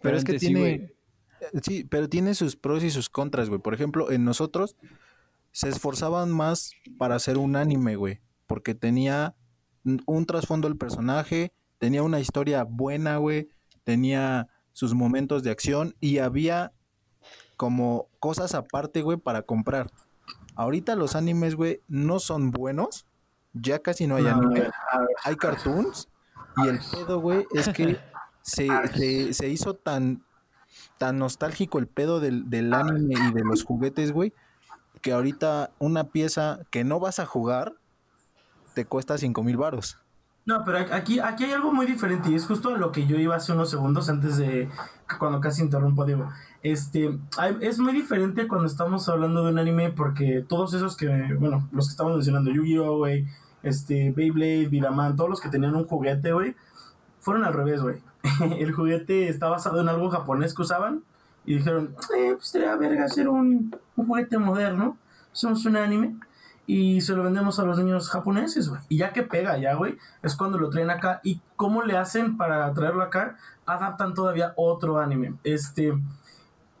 Pero 0.00 0.16
es 0.16 0.24
que 0.24 0.32
antes 0.32 0.40
sí, 0.40 0.46
tiene. 0.46 0.60
güey. 0.60 0.92
Sí, 1.62 1.84
pero 1.84 2.08
tiene 2.08 2.34
sus 2.34 2.56
pros 2.56 2.82
y 2.84 2.90
sus 2.90 3.10
contras, 3.10 3.50
güey. 3.50 3.60
Por 3.60 3.74
ejemplo, 3.74 4.10
en 4.10 4.24
nosotros 4.24 4.76
se 5.52 5.68
esforzaban 5.68 6.30
más 6.32 6.72
para 6.98 7.14
hacer 7.14 7.38
un 7.38 7.56
anime, 7.56 7.96
güey. 7.96 8.20
Porque 8.46 8.74
tenía 8.74 9.34
un 10.06 10.26
trasfondo 10.26 10.68
el 10.68 10.76
personaje, 10.76 11.52
tenía 11.78 12.02
una 12.02 12.20
historia 12.20 12.64
buena, 12.64 13.16
güey. 13.18 13.48
Tenía 13.84 14.48
sus 14.72 14.94
momentos 14.94 15.42
de 15.42 15.50
acción 15.50 15.94
y 16.00 16.18
había 16.18 16.72
como 17.56 18.08
cosas 18.18 18.54
aparte, 18.54 19.02
güey, 19.02 19.18
para 19.18 19.42
comprar. 19.42 19.90
Ahorita 20.54 20.96
los 20.96 21.14
animes, 21.16 21.54
güey, 21.54 21.80
no 21.88 22.18
son 22.18 22.50
buenos. 22.50 23.06
Ya 23.52 23.78
casi 23.80 24.06
no 24.06 24.16
hay 24.16 24.26
anime. 24.26 24.70
Hay 25.24 25.36
cartoons. 25.36 26.08
Y 26.56 26.68
el 26.68 26.78
pedo, 26.90 27.20
güey, 27.20 27.46
es 27.54 27.68
que 27.68 27.98
se, 28.42 28.68
se- 28.94 29.32
se 29.34 29.48
hizo 29.48 29.74
tan, 29.74 30.24
tan 30.98 31.18
nostálgico 31.18 31.78
el 31.78 31.86
pedo 31.86 32.20
del, 32.20 32.48
del 32.50 32.72
anime 32.74 33.14
y 33.28 33.32
de 33.32 33.42
los 33.44 33.64
juguetes, 33.64 34.12
güey, 34.12 34.32
que 35.02 35.12
ahorita 35.12 35.70
una 35.78 36.04
pieza 36.04 36.60
que 36.70 36.84
no 36.84 37.00
vas 37.00 37.18
a 37.18 37.26
jugar 37.26 37.74
te 38.74 38.86
cuesta 38.86 39.18
cinco 39.18 39.42
mil 39.42 39.56
varos. 39.58 39.98
No, 40.44 40.64
pero 40.64 40.78
aquí, 40.78 41.20
aquí 41.20 41.44
hay 41.44 41.52
algo 41.52 41.72
muy 41.72 41.86
diferente 41.86 42.30
y 42.30 42.34
es 42.34 42.46
justo 42.46 42.70
a 42.70 42.78
lo 42.78 42.90
que 42.90 43.06
yo 43.06 43.16
iba 43.16 43.36
hace 43.36 43.52
unos 43.52 43.70
segundos 43.70 44.08
antes 44.08 44.38
de 44.38 44.68
cuando 45.18 45.40
casi 45.40 45.62
interrumpo, 45.62 46.04
digo. 46.04 46.28
Este, 46.62 47.16
es 47.60 47.78
muy 47.78 47.92
diferente 47.92 48.48
cuando 48.48 48.66
estamos 48.66 49.08
hablando 49.08 49.44
de 49.44 49.52
un 49.52 49.58
anime 49.58 49.90
porque 49.90 50.44
todos 50.48 50.74
esos 50.74 50.96
que, 50.96 51.06
bueno, 51.38 51.68
los 51.70 51.86
que 51.86 51.90
estamos 51.92 52.14
mencionando, 52.14 52.50
Yu-Gi-Oh, 52.50 52.98
güey, 52.98 53.26
este, 53.62 54.10
Beyblade, 54.10 54.66
Vidaman, 54.66 55.14
todos 55.14 55.30
los 55.30 55.40
que 55.40 55.48
tenían 55.48 55.76
un 55.76 55.86
juguete, 55.86 56.32
güey, 56.32 56.56
fueron 57.20 57.44
al 57.44 57.52
revés, 57.52 57.82
güey. 57.82 58.00
El 58.58 58.72
juguete 58.72 59.28
está 59.28 59.48
basado 59.48 59.80
en 59.80 59.88
algo 59.88 60.10
japonés 60.10 60.54
que 60.54 60.62
usaban 60.62 61.04
y 61.44 61.56
dijeron, 61.56 61.94
eh, 62.16 62.32
pues 62.34 62.46
sería 62.48 62.76
verga 62.76 63.04
hacer 63.04 63.28
un, 63.28 63.74
un 63.96 64.06
juguete 64.06 64.38
moderno, 64.38 64.98
somos 65.32 65.64
un 65.66 65.76
anime 65.76 66.16
y 66.66 67.00
se 67.00 67.14
lo 67.14 67.24
vendemos 67.24 67.58
a 67.58 67.64
los 67.64 67.78
niños 67.78 68.08
japoneses, 68.10 68.68
güey. 68.68 68.80
Y 68.88 68.98
ya 68.98 69.12
que 69.12 69.22
pega, 69.22 69.58
ya, 69.58 69.74
güey, 69.74 69.98
es 70.22 70.36
cuando 70.36 70.58
lo 70.58 70.70
traen 70.70 70.90
acá. 70.90 71.20
¿Y 71.24 71.40
cómo 71.56 71.82
le 71.82 71.96
hacen 71.98 72.36
para 72.36 72.72
traerlo 72.72 73.02
acá? 73.02 73.36
Adaptan 73.66 74.14
todavía 74.14 74.52
otro 74.56 74.98
anime. 75.00 75.34
Este. 75.44 75.92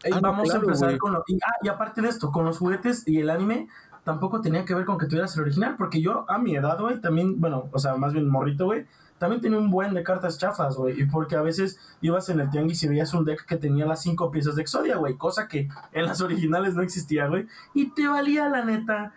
eh, 0.04 0.10
Ah, 0.10 0.20
no, 0.20 0.32
vamos 0.32 0.50
claro, 0.50 0.60
a 0.60 0.62
empezar 0.62 0.98
con 0.98 1.12
lo. 1.12 1.24
Y, 1.26 1.36
ah, 1.36 1.54
y 1.62 1.68
aparte 1.68 2.02
de 2.02 2.08
esto, 2.08 2.30
con 2.32 2.44
los 2.44 2.58
juguetes 2.58 3.06
y 3.06 3.20
el 3.20 3.30
anime, 3.30 3.68
tampoco 4.04 4.40
tenía 4.40 4.64
que 4.64 4.74
ver 4.74 4.84
con 4.84 4.98
que 4.98 5.06
tuvieras 5.06 5.34
el 5.36 5.42
original, 5.42 5.76
porque 5.76 6.00
yo 6.02 6.24
a 6.28 6.38
mi 6.38 6.54
edad, 6.56 6.78
güey, 6.80 7.00
también, 7.00 7.40
bueno, 7.40 7.68
o 7.72 7.78
sea, 7.78 7.94
más 7.96 8.12
bien 8.12 8.28
morrito, 8.28 8.66
güey, 8.66 8.86
también 9.22 9.40
tenía 9.40 9.56
un 9.56 9.70
buen 9.70 9.94
de 9.94 10.02
cartas 10.02 10.36
chafas, 10.36 10.74
güey, 10.74 11.00
y 11.00 11.04
porque 11.06 11.36
a 11.36 11.42
veces 11.42 11.78
ibas 12.00 12.28
en 12.28 12.40
el 12.40 12.50
tianguis 12.50 12.82
y 12.82 12.88
veías 12.88 13.14
un 13.14 13.24
deck 13.24 13.46
que 13.46 13.56
tenía 13.56 13.86
las 13.86 14.02
cinco 14.02 14.32
piezas 14.32 14.56
de 14.56 14.62
Exodia, 14.62 14.96
güey, 14.96 15.16
cosa 15.16 15.46
que 15.46 15.68
en 15.92 16.06
las 16.06 16.20
originales 16.22 16.74
no 16.74 16.82
existía, 16.82 17.28
güey, 17.28 17.46
y 17.72 17.90
te 17.90 18.08
valía 18.08 18.48
la 18.48 18.64
neta 18.64 19.12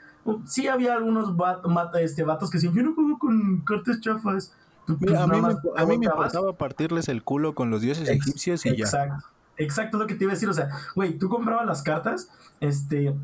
sí 0.46 0.68
había 0.68 0.94
algunos 0.94 1.34
este, 2.00 2.24
vatos 2.24 2.52
que 2.52 2.58
decían, 2.58 2.76
yo 2.76 2.84
no 2.84 2.94
juego 2.94 3.18
con 3.18 3.62
cartas 3.62 4.00
chafas. 4.00 4.54
Pues, 4.86 5.00
Mira, 5.00 5.24
a, 5.24 5.28
mí 5.28 5.42
me, 5.42 5.56
a 5.76 5.86
mí 5.88 5.98
me 5.98 6.08
pasaba 6.08 6.54
partirles 6.54 7.10
el 7.10 7.24
culo 7.24 7.56
con 7.56 7.72
los 7.72 7.82
dioses 7.82 8.08
egipcios 8.08 8.64
y 8.68 8.70
exacto, 8.70 9.24
ya. 9.58 9.64
Exacto, 9.64 9.98
lo 9.98 10.06
que 10.06 10.14
te 10.14 10.26
iba 10.26 10.34
a 10.34 10.36
decir. 10.36 10.50
O 10.50 10.54
sea, 10.54 10.70
güey, 10.94 11.18
tú 11.18 11.30
comprabas 11.30 11.66
las 11.66 11.82
cartas 11.82 12.30
este, 12.60 13.16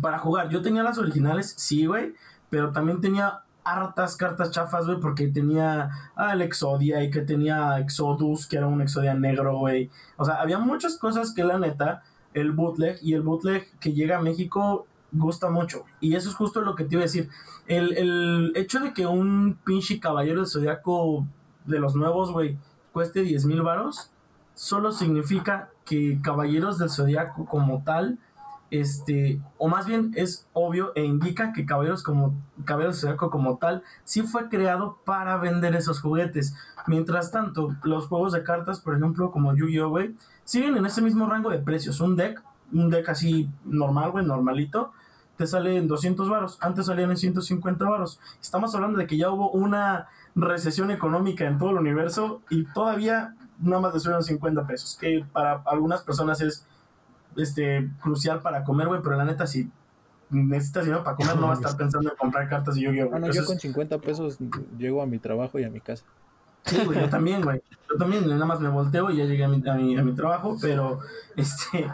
para 0.00 0.20
jugar. 0.20 0.48
Yo 0.50 0.62
tenía 0.62 0.84
las 0.84 0.98
originales, 0.98 1.54
sí, 1.56 1.86
güey, 1.86 2.14
pero 2.50 2.70
también 2.70 3.00
tenía 3.00 3.40
hartas 3.64 4.16
cartas 4.16 4.50
chafas, 4.50 4.86
güey, 4.86 5.00
porque 5.00 5.28
tenía 5.28 5.90
al 6.14 6.42
Exodia 6.42 7.02
y 7.02 7.10
que 7.10 7.22
tenía 7.22 7.78
Exodus, 7.78 8.46
que 8.46 8.56
era 8.56 8.66
un 8.66 8.82
Exodia 8.82 9.14
negro, 9.14 9.58
güey. 9.58 9.90
O 10.16 10.24
sea, 10.24 10.36
había 10.36 10.58
muchas 10.58 10.98
cosas 10.98 11.32
que 11.32 11.44
la 11.44 11.58
neta, 11.58 12.02
el 12.34 12.52
bootleg 12.52 12.98
y 13.02 13.14
el 13.14 13.22
bootleg 13.22 13.70
que 13.80 13.92
llega 13.92 14.18
a 14.18 14.22
México 14.22 14.86
gusta 15.12 15.50
mucho. 15.50 15.84
Y 16.00 16.14
eso 16.14 16.28
es 16.28 16.34
justo 16.34 16.60
lo 16.60 16.74
que 16.74 16.84
te 16.84 16.94
iba 16.94 17.02
a 17.02 17.06
decir. 17.06 17.30
El, 17.66 17.96
el 17.96 18.52
hecho 18.56 18.80
de 18.80 18.92
que 18.92 19.06
un 19.06 19.58
pinche 19.64 19.98
caballero 19.98 20.40
del 20.40 20.50
zodiaco 20.50 21.26
de 21.64 21.78
los 21.78 21.94
nuevos, 21.94 22.32
güey, 22.32 22.58
cueste 22.92 23.22
10 23.22 23.46
mil 23.46 23.62
varos, 23.62 24.10
solo 24.54 24.92
significa 24.92 25.70
que 25.84 26.20
caballeros 26.22 26.78
del 26.78 26.90
zodiaco 26.90 27.46
como 27.46 27.82
tal 27.82 28.18
este, 28.70 29.40
o 29.58 29.68
más 29.68 29.86
bien 29.86 30.12
es 30.16 30.46
obvio 30.52 30.92
e 30.94 31.04
indica 31.04 31.52
que 31.52 31.66
Caballeros 31.66 32.02
como 32.02 32.34
Caballeros 32.64 33.00
Zodiaco 33.00 33.30
como 33.30 33.58
tal 33.58 33.82
sí 34.04 34.22
fue 34.22 34.48
creado 34.48 34.98
para 35.04 35.36
vender 35.36 35.74
esos 35.76 36.00
juguetes. 36.00 36.54
Mientras 36.86 37.30
tanto, 37.30 37.74
los 37.82 38.08
juegos 38.08 38.32
de 38.32 38.42
cartas, 38.42 38.80
por 38.80 38.96
ejemplo, 38.96 39.30
como 39.30 39.54
Yu-Gi-Oh, 39.54 39.98
siguen 40.44 40.76
en 40.76 40.86
ese 40.86 41.02
mismo 41.02 41.26
rango 41.26 41.50
de 41.50 41.58
precios. 41.58 42.00
Un 42.00 42.16
deck, 42.16 42.42
un 42.72 42.90
deck 42.90 43.08
así 43.08 43.48
normal, 43.64 44.10
güey, 44.10 44.24
normalito, 44.24 44.92
te 45.36 45.46
sale 45.46 45.76
en 45.76 45.88
200 45.88 46.28
varos. 46.28 46.58
Antes 46.60 46.86
salían 46.86 47.10
en 47.10 47.16
150 47.16 47.84
varos. 47.84 48.20
Estamos 48.40 48.74
hablando 48.74 48.98
de 48.98 49.06
que 49.06 49.16
ya 49.16 49.30
hubo 49.30 49.50
una 49.50 50.08
recesión 50.34 50.90
económica 50.90 51.44
en 51.46 51.58
todo 51.58 51.70
el 51.70 51.76
universo 51.76 52.42
y 52.50 52.64
todavía 52.72 53.34
nada 53.58 53.80
más 53.80 53.94
de 53.94 54.00
subieron 54.00 54.22
50 54.22 54.66
pesos, 54.66 54.96
que 55.00 55.24
para 55.32 55.62
algunas 55.66 56.02
personas 56.02 56.40
es 56.40 56.66
este, 57.36 57.90
crucial 58.02 58.40
para 58.42 58.64
comer, 58.64 58.88
güey, 58.88 59.00
pero 59.02 59.16
la 59.16 59.24
neta, 59.24 59.46
si 59.46 59.70
necesitas 60.30 60.84
dinero 60.84 61.04
para 61.04 61.16
comer, 61.16 61.36
no 61.36 61.48
vas 61.48 61.58
a 61.58 61.60
estar 61.62 61.76
pensando 61.76 62.10
en 62.10 62.16
comprar 62.16 62.48
cartas 62.48 62.76
y 62.76 62.82
yo 62.82 62.92
gi 62.92 63.02
Bueno, 63.02 63.30
yo 63.30 63.44
con 63.44 63.58
50 63.58 63.98
pesos 63.98 64.38
llego 64.78 65.02
a 65.02 65.06
mi 65.06 65.18
trabajo 65.18 65.58
y 65.58 65.64
a 65.64 65.70
mi 65.70 65.80
casa. 65.80 66.04
Sí, 66.64 66.78
güey, 66.84 67.00
yo 67.00 67.08
también, 67.08 67.42
güey. 67.42 67.62
Yo 67.90 67.96
también, 67.98 68.26
nada 68.26 68.46
más 68.46 68.60
me 68.60 68.68
volteo 68.68 69.10
y 69.10 69.18
ya 69.18 69.24
llegué 69.24 69.44
a 69.44 69.48
mi, 69.48 69.62
a 69.68 69.74
mi, 69.74 69.96
a 69.96 70.02
mi 70.02 70.14
trabajo, 70.14 70.56
pero 70.60 71.00
este, 71.36 71.90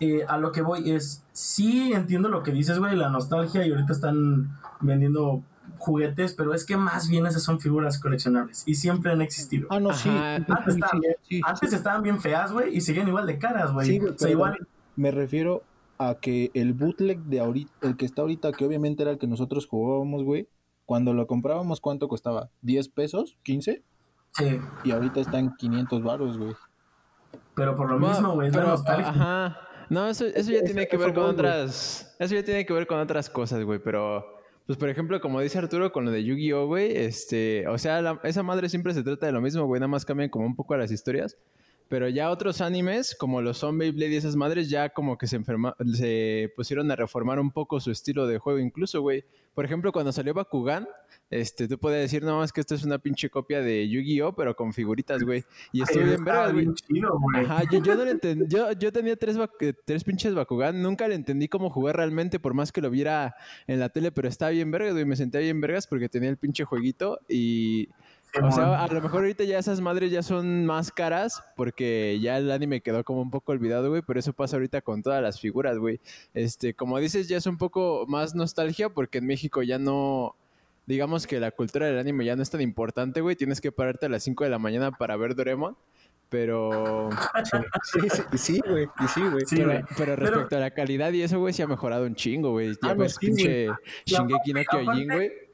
eh, 0.00 0.24
a 0.26 0.38
lo 0.38 0.52
que 0.52 0.62
voy 0.62 0.90
es, 0.90 1.22
sí 1.32 1.92
entiendo 1.92 2.28
lo 2.28 2.42
que 2.42 2.52
dices, 2.52 2.78
güey, 2.78 2.96
la 2.96 3.10
nostalgia 3.10 3.66
y 3.66 3.70
ahorita 3.70 3.92
están 3.92 4.58
vendiendo 4.80 5.42
juguetes, 5.78 6.32
pero 6.32 6.54
es 6.54 6.64
que 6.64 6.76
más 6.76 7.08
bien 7.08 7.26
esas 7.26 7.42
son 7.42 7.60
figuras 7.60 7.98
coleccionables 7.98 8.62
y 8.66 8.74
siempre 8.74 9.12
han 9.12 9.20
existido. 9.20 9.68
Ah, 9.70 9.80
no, 9.80 9.92
sí. 9.92 10.08
Antes, 10.08 10.74
estaban, 10.74 11.00
bien, 11.00 11.42
antes 11.44 11.72
estaban 11.72 12.02
bien 12.02 12.20
feas, 12.20 12.52
güey, 12.52 12.74
y 12.74 12.80
siguen 12.80 13.08
igual 13.08 13.26
de 13.26 13.38
caras, 13.38 13.72
güey. 13.72 13.86
Sí, 13.86 14.00
o 14.00 14.16
sea, 14.16 14.30
igual 14.30 14.66
me 14.96 15.10
refiero 15.10 15.62
a 15.98 16.16
que 16.20 16.50
el 16.54 16.74
bootleg 16.74 17.20
de 17.20 17.40
ahorita, 17.40 17.72
el 17.82 17.96
que 17.96 18.04
está 18.04 18.22
ahorita, 18.22 18.52
que 18.52 18.64
obviamente 18.64 19.02
era 19.02 19.12
el 19.12 19.18
que 19.18 19.26
nosotros 19.26 19.66
jugábamos, 19.66 20.24
güey, 20.24 20.48
cuando 20.84 21.14
lo 21.14 21.26
comprábamos, 21.26 21.80
¿cuánto 21.80 22.08
costaba? 22.08 22.50
¿10 22.62 22.92
pesos? 22.92 23.38
¿15? 23.44 23.82
Sí. 24.32 24.60
Y 24.84 24.90
ahorita 24.90 25.20
está 25.20 25.38
en 25.38 25.54
500 25.56 26.02
baros, 26.02 26.38
güey. 26.38 26.54
Pero 27.54 27.74
por 27.74 27.90
lo 27.90 27.98
mismo, 27.98 28.34
güey, 28.34 28.50
pero, 28.50 28.74
Ajá. 28.74 29.58
No, 29.88 30.08
eso, 30.08 30.26
eso 30.26 30.50
ya 30.50 30.62
tiene 30.62 30.88
que 30.88 30.96
ver 30.96 31.14
con 31.14 31.24
otras... 31.24 32.14
Eso 32.18 32.34
ya 32.34 32.44
tiene 32.44 32.66
que 32.66 32.72
ver 32.72 32.86
con 32.86 32.98
otras 32.98 33.30
cosas, 33.30 33.62
güey, 33.64 33.78
pero... 33.78 34.24
Pues, 34.66 34.76
por 34.78 34.88
ejemplo, 34.88 35.20
como 35.20 35.40
dice 35.40 35.58
Arturo 35.58 35.92
con 35.92 36.04
lo 36.04 36.10
de 36.10 36.24
Yu-Gi-Oh, 36.24 36.66
güey, 36.66 36.96
este... 36.96 37.66
O 37.68 37.78
sea, 37.78 38.20
esa 38.24 38.42
madre 38.42 38.68
siempre 38.68 38.94
se 38.94 39.02
trata 39.02 39.26
de 39.26 39.32
lo 39.32 39.40
mismo, 39.40 39.64
güey, 39.64 39.80
nada 39.80 39.88
más 39.88 40.04
cambian 40.04 40.28
como 40.28 40.44
un 40.44 40.56
poco 40.56 40.76
las 40.76 40.90
historias. 40.90 41.36
Pero 41.88 42.08
ya 42.08 42.30
otros 42.30 42.60
animes, 42.60 43.14
como 43.14 43.40
los 43.40 43.58
son 43.58 43.78
Beyblade 43.78 44.12
y 44.12 44.16
esas 44.16 44.34
madres, 44.34 44.68
ya 44.68 44.88
como 44.88 45.16
que 45.16 45.26
se, 45.26 45.36
enferma 45.36 45.76
se 45.92 46.52
pusieron 46.56 46.90
a 46.90 46.96
reformar 46.96 47.38
un 47.38 47.52
poco 47.52 47.78
su 47.78 47.92
estilo 47.92 48.26
de 48.26 48.38
juego, 48.38 48.58
incluso, 48.58 49.00
güey. 49.00 49.24
Por 49.54 49.64
ejemplo, 49.64 49.92
cuando 49.92 50.12
salió 50.12 50.34
Bakugan, 50.34 50.86
este, 51.30 51.66
tú 51.66 51.78
puedes 51.78 52.02
decir 52.02 52.22
nomás 52.22 52.52
que 52.52 52.60
esto 52.60 52.74
es 52.74 52.84
una 52.84 52.98
pinche 52.98 53.30
copia 53.30 53.62
de 53.62 53.88
Yu-Gi-Oh, 53.88 54.34
pero 54.34 54.54
con 54.54 54.72
figuritas, 54.72 55.22
güey. 55.22 55.44
Y 55.72 55.82
estuvo 55.82 56.04
bien 56.04 56.24
verga, 56.24 56.52
güey. 56.52 56.68
Ajá, 57.34 57.62
yo, 57.70 57.82
yo, 57.82 57.94
no 57.94 58.04
le 58.04 58.10
entendí. 58.12 58.44
Yo, 58.48 58.72
yo 58.72 58.92
tenía 58.92 59.16
tres, 59.16 59.36
tres 59.84 60.04
pinches 60.04 60.34
Bakugan, 60.34 60.82
nunca 60.82 61.08
le 61.08 61.14
entendí 61.14 61.48
cómo 61.48 61.70
jugar 61.70 61.96
realmente, 61.96 62.38
por 62.38 62.52
más 62.52 62.72
que 62.72 62.80
lo 62.80 62.90
viera 62.90 63.36
en 63.66 63.80
la 63.80 63.88
tele, 63.88 64.12
pero 64.12 64.28
estaba 64.28 64.50
bien 64.50 64.70
verga, 64.70 64.90
güey. 64.92 65.04
Me 65.04 65.16
sentía 65.16 65.40
bien 65.40 65.60
vergas 65.60 65.86
porque 65.86 66.08
tenía 66.08 66.30
el 66.30 66.36
pinche 66.36 66.64
jueguito 66.64 67.20
y 67.28 67.88
o 68.42 68.52
sea, 68.52 68.82
a 68.82 68.88
lo 68.88 69.00
mejor 69.00 69.20
ahorita 69.20 69.44
ya 69.44 69.58
esas 69.58 69.80
madres 69.80 70.10
ya 70.10 70.22
son 70.22 70.66
más 70.66 70.90
caras 70.90 71.42
porque 71.56 72.18
ya 72.20 72.38
el 72.38 72.50
anime 72.50 72.80
quedó 72.80 73.02
como 73.04 73.22
un 73.22 73.30
poco 73.30 73.52
olvidado, 73.52 73.88
güey, 73.88 74.02
pero 74.02 74.20
eso 74.20 74.32
pasa 74.32 74.56
ahorita 74.56 74.82
con 74.82 75.02
todas 75.02 75.22
las 75.22 75.40
figuras, 75.40 75.78
güey. 75.78 76.00
Este, 76.34 76.74
como 76.74 76.98
dices, 76.98 77.28
ya 77.28 77.38
es 77.38 77.46
un 77.46 77.58
poco 77.58 78.04
más 78.08 78.34
nostalgia 78.34 78.90
porque 78.90 79.18
en 79.18 79.26
México 79.26 79.62
ya 79.62 79.78
no 79.78 80.34
digamos 80.86 81.26
que 81.26 81.40
la 81.40 81.50
cultura 81.50 81.86
del 81.86 81.98
anime 81.98 82.24
ya 82.24 82.36
no 82.36 82.42
es 82.42 82.50
tan 82.50 82.60
importante, 82.60 83.20
güey, 83.20 83.36
tienes 83.36 83.60
que 83.60 83.72
pararte 83.72 84.06
a 84.06 84.08
las 84.08 84.22
5 84.22 84.44
de 84.44 84.50
la 84.50 84.58
mañana 84.58 84.92
para 84.92 85.16
ver 85.16 85.34
Doraemon. 85.34 85.76
Pero. 86.28 87.10
Sí, 87.84 88.00
sí, 88.10 88.22
sí, 88.36 88.60
güey. 88.68 88.88
Sí, 89.46 89.62
güey. 89.62 89.84
pero, 89.96 90.16
respecto 90.16 90.56
a 90.56 90.60
la 90.60 90.72
calidad 90.72 91.12
y 91.12 91.22
eso, 91.22 91.38
güey, 91.38 91.54
sí 91.54 91.62
ha 91.62 91.68
mejorado 91.68 92.04
un 92.04 92.16
chingo, 92.16 92.50
güey. 92.50 92.72
Ya 92.82 92.90
ah, 92.90 92.94
ves, 92.94 93.16
pinche 93.16 93.68
Shingeki 94.04 94.52
no 94.52 94.60
Kyojin, 94.64 95.06
güey 95.06 95.45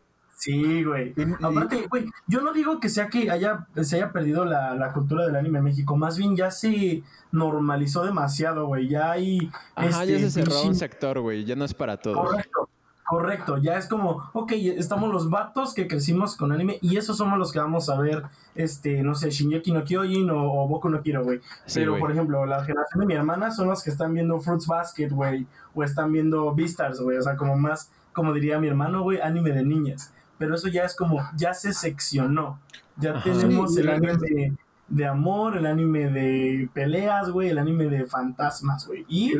Sí, 0.42 0.82
güey. 0.82 1.14
Aparte, 1.40 1.86
güey, 1.88 2.10
yo 2.26 2.40
no 2.40 2.52
digo 2.52 2.80
que 2.80 2.88
sea 2.88 3.06
que 3.06 3.30
haya, 3.30 3.68
se 3.80 3.94
haya 3.94 4.10
perdido 4.10 4.44
la, 4.44 4.90
cultura 4.92 5.24
del 5.24 5.36
anime 5.36 5.58
en 5.58 5.64
México, 5.66 5.96
más 5.96 6.18
bien 6.18 6.34
ya 6.34 6.50
se 6.50 7.04
normalizó 7.30 8.04
demasiado, 8.04 8.66
güey. 8.66 8.88
Ya 8.88 9.12
hay. 9.12 9.52
Ajá, 9.76 10.04
ya 10.04 10.16
este, 10.16 10.30
se 10.30 10.42
cerró 10.42 10.64
un 10.64 10.74
sector, 10.74 11.20
güey. 11.20 11.44
Ya 11.44 11.54
no 11.54 11.64
es 11.64 11.74
para 11.74 11.96
todos. 11.96 12.16
Correcto. 12.16 12.68
Correcto, 13.04 13.58
ya 13.58 13.76
es 13.76 13.88
como, 13.88 14.30
ok, 14.32 14.52
estamos 14.52 15.12
los 15.12 15.28
vatos 15.28 15.74
que 15.74 15.86
crecimos 15.86 16.34
con 16.34 16.50
anime 16.50 16.78
y 16.80 16.96
esos 16.96 17.18
somos 17.18 17.38
los 17.38 17.52
que 17.52 17.58
vamos 17.58 17.90
a 17.90 18.00
ver, 18.00 18.22
este, 18.54 19.02
no 19.02 19.14
sé, 19.14 19.30
Shinjeki 19.30 19.70
no 19.70 19.84
Kyojin 19.84 20.30
o, 20.30 20.66
Boku 20.66 20.88
no 20.88 21.02
Kiro, 21.02 21.22
güey. 21.22 21.40
Pero, 21.74 21.98
por 21.98 22.10
ejemplo, 22.10 22.46
la 22.46 22.64
generación 22.64 23.00
de 23.00 23.06
mi 23.06 23.14
hermana 23.14 23.50
son 23.50 23.68
los 23.68 23.82
que 23.82 23.90
están 23.90 24.14
viendo 24.14 24.40
Fruits 24.40 24.66
Basket, 24.66 25.10
güey, 25.10 25.46
o 25.74 25.84
están 25.84 26.10
viendo 26.10 26.54
Beastars, 26.54 27.00
güey, 27.00 27.18
o 27.18 27.22
sea, 27.22 27.36
como 27.36 27.56
más, 27.56 27.90
como 28.12 28.32
diría 28.32 28.58
mi 28.58 28.68
hermano, 28.68 29.02
güey, 29.02 29.20
anime 29.20 29.50
de 29.50 29.64
niñas 29.64 30.12
pero 30.42 30.56
eso 30.56 30.66
ya 30.66 30.82
es 30.82 30.96
como, 30.96 31.22
ya 31.36 31.54
se 31.54 31.72
seccionó. 31.72 32.58
Ya 32.96 33.22
tenemos 33.22 33.76
el 33.76 33.88
anime 33.88 34.56
de, 34.88 35.06
amor, 35.06 35.56
el 35.56 35.66
anime 35.66 36.10
de 36.10 36.68
peleas, 36.74 37.30
güey, 37.30 37.50
el 37.50 37.58
anime 37.58 37.84
de 37.84 38.06
fantasmas, 38.06 38.88
güey. 38.88 39.06
Y 39.08 39.34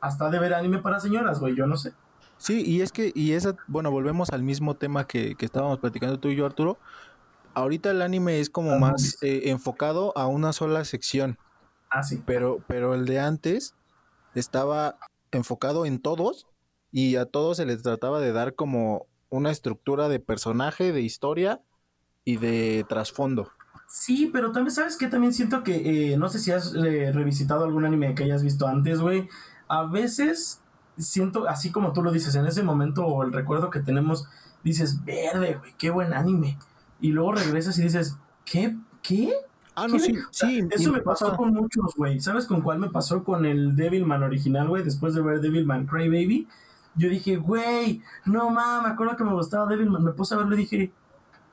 hasta 0.00 0.30
de 0.30 0.38
ver 0.38 0.54
anime 0.54 0.78
para 0.78 1.00
señoras, 1.00 1.40
güey, 1.40 1.56
yo 1.56 1.66
no 1.66 1.76
sé. 1.76 1.94
Sí, 2.38 2.62
y 2.64 2.80
es 2.80 2.92
que, 2.92 3.10
y 3.12 3.32
esa, 3.32 3.56
bueno, 3.66 3.90
volvemos 3.90 4.30
al 4.30 4.44
mismo 4.44 4.76
tema 4.76 5.04
que, 5.04 5.34
estábamos 5.40 5.80
platicando 5.80 6.20
tú 6.20 6.28
y 6.28 6.36
yo, 6.36 6.46
Arturo. 6.46 6.78
Ahorita 7.54 7.90
el 7.90 8.00
anime 8.00 8.38
es 8.38 8.50
como 8.50 8.78
más 8.78 9.18
eh, 9.22 9.50
enfocado 9.50 10.16
a 10.16 10.28
una 10.28 10.52
sola 10.52 10.84
sección. 10.84 11.38
Ah, 11.90 12.04
sí. 12.04 12.22
Pero, 12.24 12.62
pero 12.68 12.94
el 12.94 13.04
de 13.04 13.18
antes 13.18 13.74
estaba 14.36 14.96
enfocado 15.32 15.86
en 15.86 15.98
todos 15.98 16.46
y 16.92 17.16
a 17.16 17.26
todos 17.26 17.56
se 17.56 17.66
les 17.66 17.82
trataba 17.82 18.20
de 18.20 18.30
dar 18.30 18.54
como 18.54 19.09
una 19.30 19.50
estructura 19.50 20.08
de 20.08 20.20
personaje, 20.20 20.92
de 20.92 21.00
historia 21.00 21.62
y 22.24 22.36
de 22.36 22.84
trasfondo. 22.88 23.50
Sí, 23.88 24.30
pero 24.32 24.52
también, 24.52 24.74
¿sabes 24.74 24.96
qué? 24.96 25.08
También 25.08 25.32
siento 25.32 25.64
que, 25.64 26.12
eh, 26.12 26.16
no 26.16 26.28
sé 26.28 26.38
si 26.38 26.52
has 26.52 26.74
eh, 26.74 27.10
revisitado 27.12 27.64
algún 27.64 27.84
anime 27.84 28.14
que 28.14 28.24
hayas 28.24 28.42
visto 28.42 28.66
antes, 28.68 29.00
güey. 29.00 29.28
A 29.68 29.84
veces 29.84 30.60
siento, 30.96 31.48
así 31.48 31.72
como 31.72 31.92
tú 31.92 32.02
lo 32.02 32.12
dices, 32.12 32.34
en 32.34 32.46
ese 32.46 32.62
momento 32.62 33.06
o 33.06 33.24
el 33.24 33.32
recuerdo 33.32 33.70
que 33.70 33.80
tenemos, 33.80 34.28
dices, 34.62 35.04
verde, 35.04 35.56
güey, 35.56 35.74
qué 35.78 35.90
buen 35.90 36.12
anime. 36.12 36.58
Y 37.00 37.08
luego 37.08 37.32
regresas 37.32 37.78
y 37.78 37.82
dices, 37.82 38.16
¿qué? 38.44 38.76
¿Qué? 39.02 39.32
Ah, 39.74 39.88
no, 39.88 39.98
sí, 39.98 40.14
sí. 40.30 40.68
Eso 40.70 40.92
me 40.92 41.00
pasó 41.00 41.34
con 41.36 41.52
muchos, 41.52 41.94
güey. 41.96 42.20
¿Sabes 42.20 42.46
con 42.46 42.60
cuál 42.60 42.78
me 42.78 42.90
pasó? 42.90 43.24
Con 43.24 43.46
el 43.46 43.74
Devilman 43.74 44.22
original, 44.22 44.68
güey, 44.68 44.82
después 44.82 45.14
de 45.14 45.22
ver 45.22 45.40
Devilman 45.40 45.86
Crybaby. 45.86 46.24
Baby 46.24 46.48
yo 46.94 47.08
dije, 47.08 47.36
güey, 47.36 48.02
no 48.24 48.50
mames, 48.50 48.88
me 48.88 48.92
acuerdo 48.94 49.16
que 49.16 49.24
me 49.24 49.32
gustaba 49.32 49.66
Devilman. 49.66 50.04
Me 50.04 50.12
puse 50.12 50.34
a 50.34 50.38
verlo 50.38 50.54
y 50.54 50.58
dije, 50.58 50.92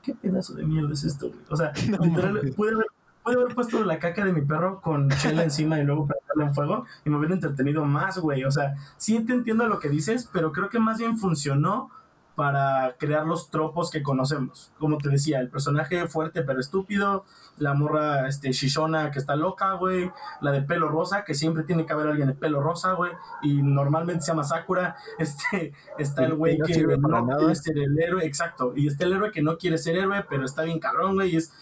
¿qué 0.02 0.14
pedazo 0.14 0.54
de 0.54 0.64
mierda 0.64 0.92
es 0.92 1.04
esto, 1.04 1.28
güey? 1.28 1.40
O 1.50 1.56
sea, 1.56 1.72
literal, 2.02 2.52
pude 2.56 2.72
haber, 2.72 2.86
haber, 3.24 3.54
puesto 3.54 3.84
la 3.84 3.98
caca 3.98 4.24
de 4.24 4.32
mi 4.32 4.42
perro 4.42 4.80
con 4.80 5.08
chela 5.10 5.44
encima 5.44 5.78
y 5.78 5.84
luego 5.84 6.06
prenderla 6.06 6.46
en 6.46 6.54
fuego 6.54 6.86
y 7.04 7.10
me 7.10 7.18
hubiera 7.18 7.34
entretenido 7.34 7.84
más, 7.84 8.18
güey. 8.18 8.44
O 8.44 8.50
sea, 8.50 8.74
sí 8.96 9.20
te 9.24 9.32
entiendo 9.32 9.66
lo 9.66 9.78
que 9.78 9.88
dices, 9.88 10.28
pero 10.32 10.52
creo 10.52 10.68
que 10.68 10.78
más 10.78 10.98
bien 10.98 11.18
funcionó 11.18 11.90
para 12.38 12.94
crear 13.00 13.26
los 13.26 13.50
tropos 13.50 13.90
que 13.90 14.00
conocemos. 14.00 14.70
Como 14.78 14.98
te 14.98 15.08
decía, 15.08 15.40
el 15.40 15.50
personaje 15.50 16.06
fuerte 16.06 16.44
pero 16.44 16.60
estúpido, 16.60 17.24
la 17.56 17.74
morra 17.74 18.28
este, 18.28 18.52
Shishona 18.52 19.10
que 19.10 19.18
está 19.18 19.34
loca, 19.34 19.72
güey, 19.72 20.12
la 20.40 20.52
de 20.52 20.62
pelo 20.62 20.88
rosa, 20.88 21.24
que 21.24 21.34
siempre 21.34 21.64
tiene 21.64 21.84
que 21.84 21.92
haber 21.92 22.06
alguien 22.06 22.28
de 22.28 22.34
pelo 22.34 22.60
rosa, 22.62 22.92
güey, 22.92 23.10
y 23.42 23.60
normalmente 23.60 24.22
se 24.22 24.28
llama 24.28 24.44
Sakura, 24.44 24.94
este, 25.18 25.72
está 25.98 26.26
el 26.26 26.36
güey 26.36 26.58
que 26.58 26.86
no 26.86 27.26
quiere 27.26 27.54
ser 27.56 27.76
el 27.76 27.98
héroe, 27.98 28.24
exacto, 28.24 28.72
y 28.76 28.86
está 28.86 29.04
el 29.04 29.14
héroe 29.14 29.32
que 29.32 29.42
no 29.42 29.58
quiere 29.58 29.76
ser 29.76 29.96
héroe, 29.96 30.24
pero 30.30 30.44
está 30.44 30.62
bien 30.62 30.78
cabrón, 30.78 31.14
güey, 31.14 31.34
y 31.34 31.38
es, 31.38 31.52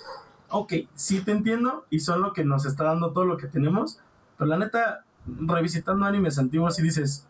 ok, 0.50 0.74
sí 0.94 1.22
te 1.22 1.32
entiendo, 1.32 1.86
y 1.88 2.00
son 2.00 2.20
lo 2.20 2.34
que 2.34 2.44
nos 2.44 2.66
está 2.66 2.84
dando 2.84 3.12
todo 3.12 3.24
lo 3.24 3.38
que 3.38 3.46
tenemos, 3.46 3.98
pero 4.36 4.50
la 4.50 4.58
neta, 4.58 5.06
revisitando 5.24 6.04
animes 6.04 6.38
antiguos 6.38 6.78
y 6.78 6.82
dices, 6.82 7.26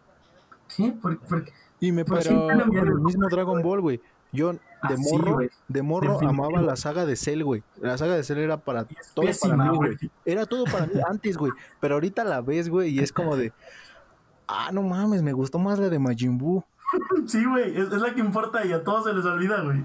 ¿qué? 0.74 0.90
¿Por, 0.90 1.44
qué? 1.44 1.52
Y 1.80 1.92
me 1.92 2.04
pasó 2.04 2.30
con 2.46 2.76
el 2.76 3.00
mismo 3.00 3.28
Dragon 3.28 3.62
Ball, 3.62 3.80
güey. 3.80 4.00
Yo 4.32 4.52
de 4.52 4.58
ah, 4.82 4.94
morro, 4.98 5.38
de 5.68 5.82
morro 5.82 6.18
amaba 6.28 6.60
la 6.60 6.76
saga 6.76 7.06
de 7.06 7.16
Cell, 7.16 7.42
güey. 7.42 7.62
La 7.80 7.96
saga 7.96 8.16
de 8.16 8.24
Cell 8.24 8.38
era 8.38 8.58
para 8.58 8.86
todo 9.14 9.26
para 9.40 9.56
mí, 9.56 9.76
güey. 9.76 9.96
Era 10.24 10.46
todo 10.46 10.64
para 10.64 10.86
mí 10.86 10.94
antes, 11.08 11.36
güey. 11.36 11.52
Pero 11.80 11.94
ahorita 11.94 12.24
la 12.24 12.40
ves, 12.40 12.68
güey, 12.68 12.90
y 12.90 13.00
es 13.00 13.12
como 13.12 13.36
de 13.36 13.52
ah, 14.48 14.70
no 14.72 14.82
mames, 14.82 15.22
me 15.22 15.32
gustó 15.32 15.58
más 15.58 15.78
la 15.78 15.88
de 15.88 15.98
Majin 15.98 16.38
Buu. 16.38 16.64
sí, 17.26 17.44
güey, 17.44 17.76
es, 17.76 17.90
la 17.90 18.14
que 18.14 18.20
importa 18.20 18.64
y 18.64 18.72
a 18.72 18.82
todos 18.84 19.04
se 19.04 19.12
les 19.12 19.24
olvida, 19.24 19.62
güey. 19.62 19.84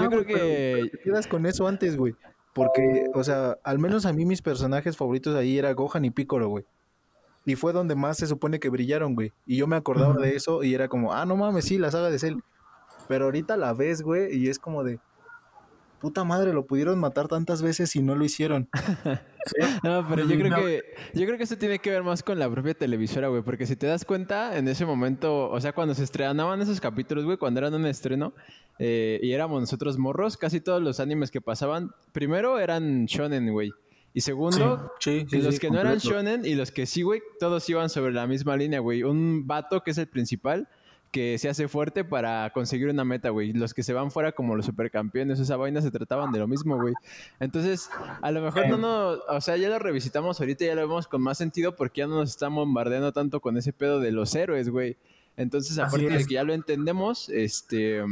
Yo 0.00 0.08
creo 0.08 0.26
que 0.26 0.90
te 0.92 0.98
quedas 0.98 1.26
con 1.26 1.46
eso 1.46 1.66
antes, 1.66 1.96
güey. 1.96 2.14
Porque, 2.52 3.06
o 3.14 3.24
sea, 3.24 3.56
al 3.64 3.78
menos 3.78 4.04
a 4.04 4.12
mí 4.12 4.26
mis 4.26 4.42
personajes 4.42 4.96
favoritos 4.96 5.34
ahí 5.34 5.58
era 5.58 5.72
Gohan 5.72 6.04
y 6.04 6.10
Piccolo, 6.10 6.48
güey. 6.48 6.66
Y 7.44 7.56
fue 7.56 7.72
donde 7.72 7.94
más 7.94 8.18
se 8.18 8.26
supone 8.26 8.60
que 8.60 8.68
brillaron, 8.68 9.14
güey. 9.14 9.32
Y 9.46 9.56
yo 9.56 9.66
me 9.66 9.76
acordaba 9.76 10.14
de 10.14 10.36
eso 10.36 10.62
y 10.62 10.74
era 10.74 10.88
como, 10.88 11.12
ah, 11.12 11.26
no 11.26 11.36
mames, 11.36 11.64
sí, 11.64 11.78
la 11.78 11.90
saga 11.90 12.10
de 12.10 12.18
Cell. 12.18 12.36
Pero 13.08 13.26
ahorita 13.26 13.56
la 13.56 13.72
ves, 13.72 14.02
güey, 14.02 14.36
y 14.36 14.48
es 14.48 14.58
como 14.58 14.84
de, 14.84 15.00
puta 16.02 16.24
madre, 16.24 16.52
lo 16.52 16.66
pudieron 16.66 16.98
matar 16.98 17.28
tantas 17.28 17.62
veces 17.62 17.94
y 17.94 18.02
no 18.02 18.16
lo 18.16 18.24
hicieron. 18.24 18.68
No, 19.82 20.06
pero 20.08 20.24
yo 20.24 20.38
creo 20.38 20.54
que 20.54 20.82
yo 21.14 21.26
creo 21.26 21.36
que 21.36 21.42
eso 21.42 21.58
tiene 21.58 21.80
que 21.80 21.90
ver 21.90 22.04
más 22.04 22.22
con 22.22 22.38
la 22.38 22.48
propia 22.48 22.74
televisora, 22.74 23.26
güey, 23.26 23.42
porque 23.42 23.66
si 23.66 23.74
te 23.74 23.88
das 23.88 24.04
cuenta, 24.04 24.56
en 24.56 24.68
ese 24.68 24.86
momento, 24.86 25.50
o 25.50 25.60
sea, 25.60 25.72
cuando 25.72 25.96
se 25.96 26.04
estrenaban 26.04 26.60
esos 26.60 26.80
capítulos, 26.80 27.24
güey, 27.24 27.38
cuando 27.38 27.58
eran 27.58 27.74
un 27.74 27.84
estreno 27.86 28.34
eh, 28.78 29.18
y 29.20 29.32
éramos 29.32 29.60
nosotros 29.60 29.98
morros, 29.98 30.36
casi 30.36 30.60
todos 30.60 30.80
los 30.80 31.00
animes 31.00 31.32
que 31.32 31.40
pasaban, 31.40 31.90
primero 32.12 32.60
eran 32.60 33.06
shonen, 33.06 33.50
güey. 33.50 33.72
Y 34.14 34.20
segundo, 34.20 34.92
los 35.30 35.58
que 35.58 35.70
no 35.70 35.80
eran 35.80 35.98
shonen 35.98 36.44
y 36.44 36.54
los 36.54 36.70
que 36.70 36.86
sí, 36.86 37.02
güey, 37.02 37.22
todos 37.40 37.68
iban 37.70 37.88
sobre 37.88 38.12
la 38.12 38.26
misma 38.26 38.56
línea, 38.56 38.80
güey. 38.80 39.02
Un 39.02 39.46
vato 39.46 39.82
que 39.82 39.92
es 39.92 39.98
el 39.98 40.06
principal 40.06 40.68
que 41.12 41.38
se 41.38 41.50
hace 41.50 41.68
fuerte 41.68 42.04
para 42.04 42.50
conseguir 42.54 42.88
una 42.88 43.04
meta, 43.04 43.28
güey. 43.28 43.52
Los 43.52 43.74
que 43.74 43.82
se 43.82 43.92
van 43.92 44.10
fuera 44.10 44.32
como 44.32 44.56
los 44.56 44.66
supercampeones, 44.66 45.38
esa 45.38 45.56
vaina 45.56 45.82
se 45.82 45.90
trataban 45.90 46.32
de 46.32 46.38
lo 46.38 46.48
mismo, 46.48 46.76
güey. 46.80 46.94
Entonces, 47.38 47.90
a 48.22 48.30
lo 48.30 48.40
mejor 48.40 48.68
no 48.68 48.78
nos, 48.78 49.20
o 49.28 49.40
sea, 49.42 49.56
ya 49.58 49.68
lo 49.68 49.78
revisitamos 49.78 50.40
ahorita, 50.40 50.64
ya 50.64 50.74
lo 50.74 50.82
vemos 50.82 51.06
con 51.06 51.20
más 51.20 51.36
sentido 51.36 51.76
porque 51.76 52.00
ya 52.00 52.06
no 52.06 52.16
nos 52.16 52.30
están 52.30 52.54
bombardeando 52.54 53.12
tanto 53.12 53.40
con 53.40 53.58
ese 53.58 53.74
pedo 53.74 54.00
de 54.00 54.10
los 54.10 54.34
héroes, 54.34 54.70
güey. 54.70 54.96
Entonces, 55.36 55.78
aparte 55.78 56.08
de 56.08 56.24
que 56.24 56.34
ya 56.34 56.44
lo 56.44 56.54
entendemos, 56.54 57.28
este 57.28 58.02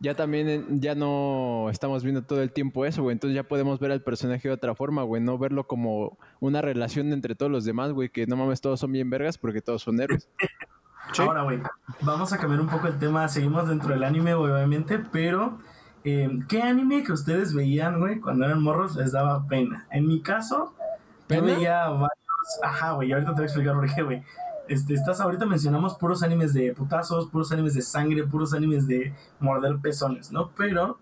ya 0.00 0.14
también 0.14 0.80
ya 0.80 0.94
no 0.94 1.68
estamos 1.70 2.02
viendo 2.02 2.22
todo 2.22 2.42
el 2.42 2.52
tiempo 2.52 2.86
eso, 2.86 3.02
güey. 3.02 3.12
Entonces 3.12 3.36
ya 3.36 3.42
podemos 3.42 3.78
ver 3.78 3.92
al 3.92 4.02
personaje 4.02 4.48
de 4.48 4.54
otra 4.54 4.74
forma, 4.74 5.02
güey. 5.02 5.22
No 5.22 5.36
verlo 5.36 5.66
como 5.66 6.18
una 6.40 6.62
relación 6.62 7.12
entre 7.12 7.34
todos 7.34 7.52
los 7.52 7.66
demás, 7.66 7.92
güey. 7.92 8.08
Que 8.08 8.26
no 8.26 8.36
mames, 8.36 8.62
todos 8.62 8.80
son 8.80 8.92
bien 8.92 9.10
vergas 9.10 9.36
porque 9.36 9.60
todos 9.60 9.82
son 9.82 10.00
héroes. 10.00 10.28
Ahora, 11.18 11.42
güey, 11.42 11.58
vamos 12.02 12.32
a 12.32 12.38
cambiar 12.38 12.60
un 12.60 12.68
poco 12.68 12.86
el 12.86 12.98
tema. 12.98 13.28
Seguimos 13.28 13.68
dentro 13.68 13.92
del 13.92 14.04
anime, 14.04 14.32
obviamente, 14.34 14.98
pero 15.12 15.58
eh, 16.04 16.30
¿qué 16.48 16.62
anime 16.62 17.02
que 17.02 17.12
ustedes 17.12 17.52
veían, 17.52 17.98
güey, 17.98 18.20
cuando 18.20 18.46
eran 18.46 18.62
morros 18.62 18.96
les 18.96 19.12
daba 19.12 19.46
pena? 19.48 19.86
En 19.90 20.06
mi 20.06 20.22
caso, 20.22 20.74
yo 21.28 21.42
veía 21.42 21.88
varios. 21.88 22.10
Ajá, 22.62 22.92
güey, 22.92 23.12
ahorita 23.12 23.32
te 23.32 23.34
voy 23.34 23.42
a 23.42 23.46
explicar 23.46 23.74
por 23.74 23.94
qué, 23.94 24.02
güey. 24.02 24.22
Este, 24.70 24.94
estás 24.94 25.20
ahorita 25.20 25.46
mencionamos 25.46 25.96
puros 25.96 26.22
animes 26.22 26.54
de 26.54 26.72
putazos, 26.72 27.28
puros 27.28 27.50
animes 27.50 27.74
de 27.74 27.82
sangre, 27.82 28.22
puros 28.22 28.54
animes 28.54 28.86
de 28.86 29.12
morder 29.40 29.80
pezones, 29.80 30.30
¿no? 30.30 30.52
Pero 30.56 30.96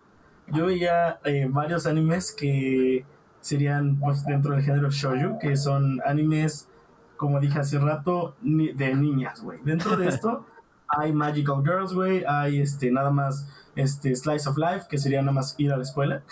yo 0.46 0.64
veía 0.64 1.20
eh, 1.22 1.46
varios 1.50 1.84
animes 1.84 2.32
que 2.32 3.04
serían 3.42 3.96
pues, 3.96 4.24
dentro 4.24 4.54
del 4.54 4.62
género 4.62 4.88
shoujo, 4.90 5.38
que 5.38 5.54
son 5.58 6.00
animes, 6.06 6.70
como 7.18 7.40
dije 7.40 7.58
hace 7.58 7.78
rato, 7.78 8.36
de 8.40 8.94
niñas, 8.94 9.42
güey. 9.42 9.58
Dentro 9.62 9.98
de 9.98 10.08
esto 10.08 10.46
hay 10.88 11.12
Magical 11.12 11.62
Girls, 11.62 11.92
güey, 11.92 12.24
hay 12.26 12.62
este, 12.62 12.90
nada 12.90 13.10
más 13.10 13.50
este, 13.76 14.16
Slice 14.16 14.48
of 14.48 14.56
Life, 14.56 14.86
que 14.88 14.96
sería 14.96 15.20
nada 15.20 15.32
más 15.32 15.54
ir 15.58 15.74
a 15.74 15.76
la 15.76 15.82
escuela. 15.82 16.22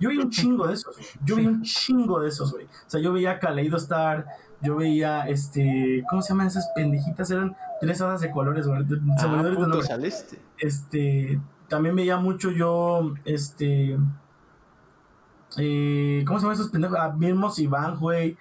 Yo 0.00 0.08
vi 0.08 0.16
un 0.16 0.30
chingo 0.30 0.66
de 0.66 0.72
esos, 0.72 0.96
Yo 1.22 1.36
vi 1.36 1.46
un 1.46 1.60
chingo 1.60 2.18
de 2.20 2.28
esos, 2.30 2.50
güey. 2.52 2.64
O 2.64 2.88
sea, 2.90 2.98
yo 2.98 3.12
veía 3.12 3.38
Kaleido 3.38 3.76
Star, 3.76 4.24
yo 4.60 4.76
veía, 4.76 5.28
este, 5.28 6.04
¿cómo 6.10 6.22
se 6.22 6.30
llaman 6.30 6.48
esas 6.48 6.70
pendejitas? 6.74 7.30
Eran 7.30 7.56
tres 7.80 8.00
hadas 8.00 8.20
de 8.20 8.30
colores, 8.30 8.66
güey. 8.66 8.84
Se 8.86 9.26
ah, 9.26 9.28
me 9.28 9.82
saliste. 9.82 10.38
Este, 10.58 11.40
también 11.68 11.94
veía 11.94 12.16
mucho 12.16 12.50
yo, 12.50 13.14
este, 13.24 13.96
eh, 15.56 16.24
¿cómo 16.26 16.38
se 16.38 16.42
llaman 16.44 16.54
esos 16.54 16.70
pendejos? 16.70 16.98
Ah, 17.00 17.10
mismos 17.16 17.58
Iván, 17.58 17.98
güey. 17.98 18.36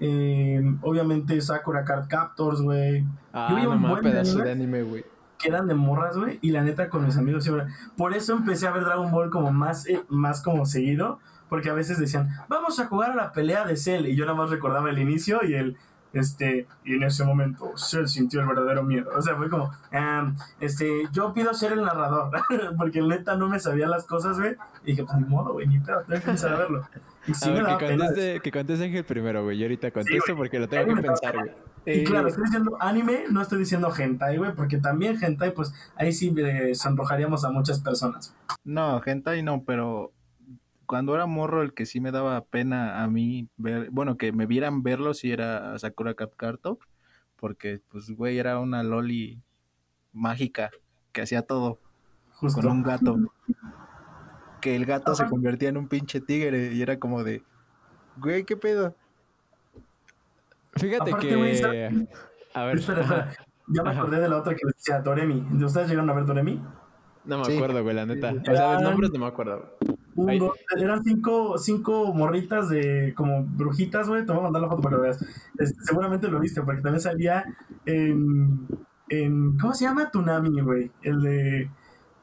Eh, 0.00 0.62
obviamente 0.82 1.40
Sakura 1.40 1.84
Card 1.84 2.08
Captors, 2.08 2.62
güey. 2.62 3.06
Ah, 3.32 3.48
yo 3.50 3.56
veía 3.56 3.68
un 3.68 3.82
buen 3.82 4.02
pedazo 4.02 4.38
de 4.38 4.50
anime, 4.50 4.82
güey. 4.82 5.04
Que 5.38 5.48
eran 5.48 5.68
de 5.68 5.74
morras, 5.74 6.16
güey. 6.16 6.38
Y 6.42 6.50
la 6.50 6.62
neta, 6.62 6.88
con 6.88 7.04
mis 7.04 7.16
amigos 7.16 7.44
siempre. 7.44 7.66
Por 7.96 8.14
eso 8.14 8.32
empecé 8.32 8.66
a 8.66 8.72
ver 8.72 8.84
Dragon 8.84 9.10
Ball 9.10 9.30
como 9.30 9.52
más, 9.52 9.86
eh, 9.86 10.02
más 10.08 10.42
como 10.42 10.66
seguido 10.66 11.18
porque 11.50 11.68
a 11.68 11.74
veces 11.74 11.98
decían, 11.98 12.30
vamos 12.48 12.80
a 12.80 12.86
jugar 12.86 13.10
a 13.10 13.14
la 13.14 13.32
pelea 13.32 13.66
de 13.66 13.76
Cell, 13.76 14.06
y 14.06 14.16
yo 14.16 14.24
nada 14.24 14.38
más 14.38 14.48
recordaba 14.48 14.88
el 14.88 14.98
inicio 14.98 15.40
y 15.44 15.54
el, 15.54 15.76
este, 16.12 16.66
y 16.84 16.94
en 16.94 17.02
ese 17.02 17.24
momento 17.24 17.72
Cell 17.76 18.06
sintió 18.06 18.40
el 18.40 18.46
verdadero 18.46 18.82
miedo. 18.82 19.10
O 19.14 19.20
sea, 19.20 19.36
fue 19.36 19.50
como, 19.50 19.70
este, 20.60 21.02
yo 21.12 21.34
pido 21.34 21.52
ser 21.52 21.72
el 21.72 21.82
narrador, 21.82 22.30
porque 22.78 23.02
neta 23.02 23.36
no 23.36 23.48
me 23.48 23.60
sabía 23.60 23.88
las 23.88 24.06
cosas, 24.06 24.38
güey, 24.38 24.56
y 24.84 24.92
dije, 24.92 25.04
pues 25.04 25.18
ni 25.18 25.26
modo, 25.26 25.52
güey, 25.52 25.66
ni 25.66 25.80
pedo, 25.80 26.02
tengo 26.08 26.22
que 26.22 26.46
verlo. 26.46 26.88
Y 27.26 27.34
sí 27.34 27.50
me 27.50 27.58
que, 27.58 27.86
conteste, 27.86 28.40
que 28.40 28.50
conteste 28.50 28.84
Ángel 28.84 29.04
primero, 29.04 29.44
güey, 29.44 29.58
yo 29.58 29.64
ahorita 29.64 29.90
contesto 29.90 30.34
porque 30.36 30.58
lo 30.58 30.68
tengo 30.68 30.94
que 30.94 31.02
pensar, 31.02 31.34
güey. 31.36 31.50
Y 31.86 32.04
claro, 32.04 32.28
estoy 32.28 32.44
diciendo 32.44 32.76
anime, 32.78 33.24
no 33.30 33.40
estoy 33.40 33.58
diciendo 33.58 33.92
hentai, 33.96 34.36
güey, 34.36 34.52
porque 34.54 34.78
también 34.78 35.18
hentai, 35.22 35.52
pues 35.52 35.74
ahí 35.96 36.12
sí 36.12 36.34
eh, 36.36 36.74
sonrojaríamos 36.74 37.44
a 37.44 37.50
muchas 37.50 37.80
personas. 37.80 38.34
No, 38.64 39.00
hentai 39.04 39.42
no, 39.42 39.64
pero 39.64 40.12
cuando 40.90 41.14
era 41.14 41.26
morro, 41.26 41.62
el 41.62 41.72
que 41.72 41.86
sí 41.86 42.00
me 42.00 42.10
daba 42.10 42.44
pena 42.46 43.04
a 43.04 43.06
mí 43.06 43.48
ver, 43.56 43.90
bueno, 43.92 44.16
que 44.16 44.32
me 44.32 44.46
vieran 44.46 44.82
verlo, 44.82 45.14
si 45.14 45.30
era 45.30 45.78
Sakura 45.78 46.14
Capcarto, 46.14 46.80
porque, 47.36 47.80
pues, 47.90 48.10
güey, 48.10 48.40
era 48.40 48.58
una 48.58 48.82
loli 48.82 49.40
mágica 50.12 50.70
que 51.12 51.22
hacía 51.22 51.42
todo 51.42 51.78
con 52.40 52.66
un 52.66 52.82
gato. 52.82 53.18
Que 54.60 54.74
el 54.74 54.84
gato 54.84 55.14
se 55.14 55.28
convertía 55.28 55.68
en 55.68 55.76
un 55.76 55.86
pinche 55.86 56.20
tigre 56.20 56.72
y 56.74 56.82
era 56.82 56.98
como 56.98 57.22
de, 57.22 57.44
güey, 58.16 58.42
¿qué 58.42 58.56
pedo? 58.56 58.96
Fíjate 60.72 61.12
que... 61.20 62.08
a 62.52 62.64
ver. 62.64 62.80
Ya 63.68 63.84
me 63.84 63.90
acordé 63.90 64.18
de 64.18 64.28
la 64.28 64.38
otra 64.38 64.56
que 64.56 64.66
decía 64.66 64.98
Doremi. 64.98 65.46
¿Ustedes 65.64 65.88
llegaron 65.88 66.10
a 66.10 66.14
ver 66.14 66.24
Doremi? 66.24 66.60
No 67.24 67.38
me 67.38 67.54
acuerdo, 67.54 67.80
güey, 67.84 67.94
la 67.94 68.06
neta. 68.06 68.32
O 68.32 68.44
sea, 68.56 68.76
de 68.76 68.82
nombres 68.82 69.12
no 69.12 69.20
me 69.20 69.26
acuerdo 69.26 69.78
eran 70.76 71.02
cinco, 71.04 71.58
cinco 71.58 72.12
morritas 72.12 72.68
de 72.68 73.14
como 73.16 73.44
brujitas, 73.44 74.08
güey. 74.08 74.24
Te 74.24 74.32
voy 74.32 74.40
a 74.40 74.44
mandar 74.44 74.62
la 74.62 74.68
foto 74.68 74.82
para 74.82 74.96
que 74.96 74.96
lo 74.96 75.02
veas. 75.02 75.24
Este, 75.58 75.82
seguramente 75.84 76.28
lo 76.28 76.40
viste, 76.40 76.62
porque 76.62 76.82
también 76.82 77.00
salía 77.00 77.44
en, 77.86 78.66
en. 79.08 79.58
¿Cómo 79.58 79.74
se 79.74 79.84
llama? 79.84 80.10
Tunami, 80.10 80.60
güey. 80.60 80.90
El 81.02 81.20
de. 81.22 81.70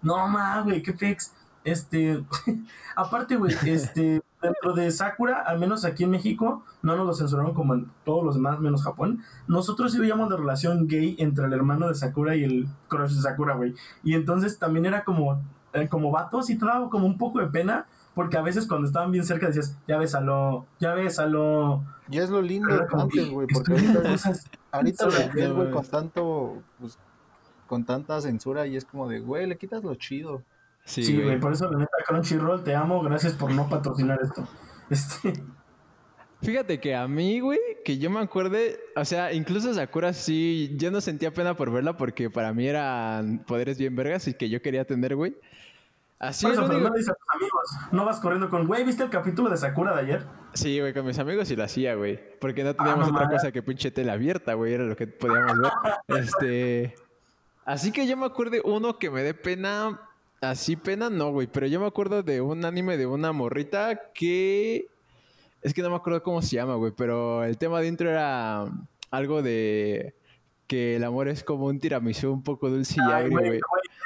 No 0.02 0.28
más, 0.28 0.64
güey, 0.64 0.82
qué 0.82 0.94
fix. 0.94 1.34
Este. 1.64 2.24
aparte, 2.96 3.36
güey, 3.36 3.56
este. 3.66 4.22
Dentro 4.40 4.74
de 4.74 4.92
Sakura, 4.92 5.42
al 5.42 5.58
menos 5.58 5.84
aquí 5.84 6.04
en 6.04 6.12
México, 6.12 6.64
no 6.84 6.96
nos 6.96 7.08
lo 7.08 7.14
censuraron 7.16 7.56
como 7.56 7.74
en 7.74 7.90
todos 8.06 8.24
los 8.24 8.36
demás, 8.36 8.60
menos 8.60 8.84
Japón. 8.84 9.24
Nosotros 9.48 9.92
sí 9.92 10.00
veíamos 10.00 10.30
la 10.30 10.38
relación 10.38 10.88
gay 10.88 11.16
entre 11.18 11.46
el 11.48 11.54
hermano 11.54 11.88
de 11.88 11.96
Sakura 11.96 12.36
y 12.36 12.44
el 12.44 12.68
crush 12.88 13.16
de 13.16 13.22
Sakura, 13.22 13.56
güey. 13.56 13.74
Y 14.04 14.14
entonces 14.14 14.60
también 14.60 14.86
era 14.86 15.04
como 15.04 15.42
eh, 15.78 15.90
como 15.90 16.12
vatos 16.12 16.50
y 16.50 16.58
te 16.58 16.66
daba 16.66 16.90
como 16.90 17.06
un 17.06 17.18
poco 17.18 17.40
de 17.40 17.48
pena, 17.48 17.86
porque 18.14 18.38
a 18.38 18.42
veces 18.42 18.68
cuando 18.68 18.88
estaban 18.88 19.12
bien 19.12 19.26
cerca 19.26 19.48
decías, 19.48 19.78
ya 19.88 19.98
bésalo, 19.98 20.66
ya 20.80 20.94
bésalo. 20.94 21.84
Y 22.10 22.18
es 22.18 22.30
lo 22.30 22.42
lindo 22.42 22.68
de 22.68 22.86
antes, 22.92 23.30
güey, 23.30 23.48
porque 23.48 23.74
ahorita, 23.74 24.34
ahorita 24.72 25.06
lo 25.06 25.56
güey, 25.56 25.72
con 25.72 25.86
tanto, 25.86 26.64
pues, 26.80 26.98
con 27.68 27.86
tanta 27.86 28.20
censura 28.22 28.66
y 28.66 28.76
es 28.76 28.86
como 28.86 29.08
de, 29.08 29.20
güey, 29.20 29.46
le 29.46 29.58
quitas 29.58 29.84
lo 29.84 29.94
chido. 29.96 30.44
Sí, 30.84 31.22
güey, 31.22 31.40
por 31.40 31.52
eso 31.52 31.70
la 31.70 31.80
neta 31.80 31.92
Crunchyroll, 32.08 32.64
te 32.64 32.74
amo, 32.74 33.02
gracias 33.02 33.34
por 33.34 33.52
no 33.52 33.68
patrocinar 33.70 34.20
esto. 34.22 34.48
Este... 34.90 35.44
Fíjate 36.42 36.80
que 36.80 36.96
a 36.96 37.08
mí, 37.08 37.40
güey, 37.40 37.60
que 37.84 37.98
yo 37.98 38.10
me 38.10 38.20
acuerde, 38.20 38.80
o 38.96 39.04
sea, 39.04 39.34
incluso 39.34 39.74
Sakura 39.74 40.14
sí, 40.14 40.74
yo 40.78 40.92
no 40.92 41.02
sentía 41.02 41.34
pena 41.34 41.56
por 41.56 41.72
verla 41.72 41.98
porque 41.98 42.30
para 42.30 42.54
mí 42.54 42.68
eran 42.68 43.40
poderes 43.40 43.78
bien 43.78 43.96
vergas 43.96 44.28
y 44.28 44.36
que 44.36 44.48
yo 44.50 44.62
quería 44.62 44.86
tener, 44.86 45.16
güey. 45.16 45.36
Así 46.20 46.48
Por 46.48 46.56
es, 46.56 46.60
pero 46.62 46.80
no 46.80 46.94
dices 46.96 47.10
a 47.10 47.14
tus 47.14 47.36
amigos. 47.36 47.92
No 47.92 48.06
vas 48.06 48.20
corriendo 48.20 48.50
con, 48.50 48.66
güey, 48.66 48.84
¿viste 48.84 49.04
el 49.04 49.10
capítulo 49.10 49.50
de 49.50 49.58
Sakura 49.58 49.94
de 49.94 50.02
ayer? 50.02 50.26
Sí, 50.54 50.80
güey, 50.80 50.92
con 50.94 51.06
mis 51.06 51.20
amigos 51.20 51.48
sí 51.48 51.56
lo 51.56 51.64
hacía, 51.64 51.94
güey. 51.94 52.20
Porque 52.40 52.64
no 52.64 52.76
teníamos 52.76 53.12
no 53.12 53.16
otra 53.16 53.30
cosa 53.30 53.52
que 53.52 53.62
pinche 53.62 53.92
tela 53.92 54.14
abierta, 54.14 54.56
güey. 54.56 54.74
Era 54.74 54.86
lo 54.86 54.96
que 54.96 55.06
podíamos 55.06 55.60
ver. 55.60 55.72
Este. 56.20 56.96
Así 57.66 57.92
que 57.92 58.08
yo 58.08 58.18
me 58.18 58.26
acuerdo 58.26 58.52
de 58.52 58.62
uno 58.62 58.98
que 58.98 59.12
me 59.12 59.22
dé 59.22 59.36
pena. 59.36 60.02
Así 60.42 60.76
pena, 60.76 61.10
no, 61.10 61.32
güey. 61.32 61.46
Pero 61.48 61.68
yo 61.68 61.80
me 61.80 61.86
acuerdo 61.86 62.24
de 62.24 62.42
un 62.42 62.66
anime 62.66 62.98
de 62.98 63.06
una 63.06 63.32
morrita 63.32 64.12
que. 64.14 64.88
Es 65.62 65.74
que 65.74 65.82
no 65.84 65.90
me 65.92 65.98
acuerdo 65.98 66.24
cómo 66.24 66.42
se 66.42 66.56
llama, 66.56 66.76
güey. 66.76 66.94
Pero 66.98 67.44
el 67.44 67.60
tema 67.60 67.80
de 67.80 67.88
intro 67.88 68.10
era 68.10 68.66
algo 69.12 69.44
de. 69.44 70.16
Que 70.66 70.96
el 70.96 71.04
amor 71.04 71.28
es 71.28 71.44
como 71.44 71.68
un 71.68 71.80
tiramisú 71.80 72.32
un 72.32 72.44
poco 72.44 72.70
dulce 72.70 72.96
y 72.98 73.12
agrio, 73.12 73.40
güey, 73.40 73.60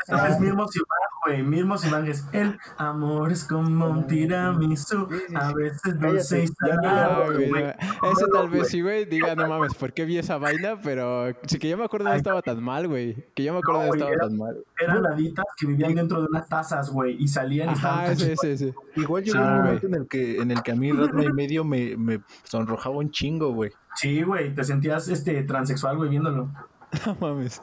es 0.07 0.39
mismo 0.39 0.67
Simán, 0.67 1.10
güey, 1.31 1.43
mismo 1.43 1.77
Simán 1.77 2.07
es 2.07 2.25
el 2.33 2.57
amor 2.77 3.31
es 3.31 3.43
como 3.45 3.87
un 3.87 4.07
tiramisú, 4.07 5.07
a 5.35 5.53
veces 5.53 5.99
dulce 5.99 6.43
y 6.43 6.47
salado. 6.47 7.31
Ese 7.33 8.25
tal 8.33 8.49
vez 8.49 8.67
sí, 8.69 8.81
güey. 8.81 9.05
Diga, 9.05 9.35
no 9.35 9.47
mames, 9.47 9.73
¿por 9.75 9.93
qué 9.93 10.05
vi 10.05 10.17
esa 10.17 10.37
vaina? 10.37 10.79
Pero 10.83 11.27
sí 11.47 11.57
que 11.59 11.69
yo 11.69 11.77
me 11.77 11.85
acuerdo 11.85 12.09
no 12.09 12.13
estaba 12.13 12.41
tan 12.41 12.61
mal, 12.63 12.87
güey. 12.87 13.15
Que 13.33 13.43
yo 13.43 13.53
me 13.53 13.59
acuerdo 13.59 13.81
No, 13.81 13.87
no 13.87 13.93
estaba 13.93 14.11
era- 14.11 14.27
tan 14.27 14.37
mal. 14.37 14.57
Eran 14.79 15.05
haditas 15.05 15.45
que 15.57 15.67
vivían 15.67 15.95
dentro 15.95 16.21
de 16.21 16.27
unas 16.27 16.47
tazas, 16.47 16.89
güey, 16.89 17.15
y 17.21 17.27
salían 17.27 17.69
y 17.69 17.73
estaban 17.73 18.05
cachitos. 18.07 18.43
ese, 18.43 18.51
ese. 18.53 18.75
Igual 18.95 19.23
llegó 19.23 19.37
Sí, 19.37 19.43
un 19.43 19.55
momento 19.57 19.87
en 19.87 19.93
el 19.95 20.07
que, 20.07 20.37
en 20.41 20.51
el 20.51 20.61
que 20.63 20.71
a 20.71 20.75
mí 20.75 20.91
Ratma 20.91 21.23
y 21.23 21.33
medio 21.33 21.63
me, 21.63 21.95
me 21.97 22.21
sonrojaba 22.43 22.95
un 22.97 23.11
chingo, 23.11 23.53
güey. 23.53 23.71
Sí, 23.95 24.23
güey, 24.23 24.53
te 24.53 24.63
sentías 24.63 25.07
este 25.07 25.43
transexual, 25.43 25.97
güey, 25.97 26.09
viéndolo. 26.09 26.49
No 27.05 27.15
mames. 27.21 27.61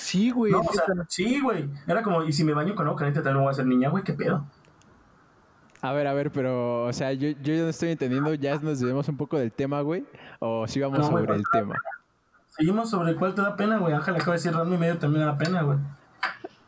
Sí, 0.00 0.30
güey. 0.30 0.50
No, 0.50 0.60
o 0.60 0.72
sea, 0.72 0.84
sí, 1.08 1.40
güey. 1.40 1.68
Era 1.86 2.02
como, 2.02 2.22
y 2.24 2.32
si 2.32 2.42
me 2.42 2.54
baño 2.54 2.74
con 2.74 2.86
agua 2.86 2.98
caliente 2.98 3.20
también 3.20 3.44
voy 3.44 3.50
a 3.50 3.54
ser 3.54 3.66
niña, 3.66 3.90
güey, 3.90 4.02
qué 4.02 4.14
pedo. 4.14 4.46
A 5.82 5.92
ver, 5.92 6.06
a 6.06 6.14
ver, 6.14 6.30
pero, 6.30 6.84
o 6.84 6.92
sea, 6.92 7.12
yo, 7.12 7.28
yo 7.28 7.54
ya 7.54 7.62
no 7.62 7.68
estoy 7.68 7.90
entendiendo, 7.90 8.32
ya 8.34 8.54
nos 8.54 8.80
desviamos 8.80 9.08
un 9.08 9.16
poco 9.18 9.38
del 9.38 9.52
tema, 9.52 9.82
güey. 9.82 10.04
O 10.38 10.66
si 10.66 10.80
vamos 10.80 10.98
No, 10.98 11.10
güey, 11.10 11.24
sobre 11.24 11.36
el 11.36 11.44
tema. 11.52 11.76
Seguimos 12.48 12.90
sobre 12.90 13.14
cuál 13.14 13.34
te 13.34 13.42
da 13.42 13.56
pena, 13.56 13.76
güey. 13.78 13.94
Ángel 13.94 14.14
acaba 14.14 14.32
de 14.32 14.38
decir 14.38 14.52
Rami 14.52 14.74
y 14.74 14.78
medio 14.78 14.98
también 14.98 15.26
da 15.26 15.36
pena, 15.36 15.62
güey. 15.62 15.78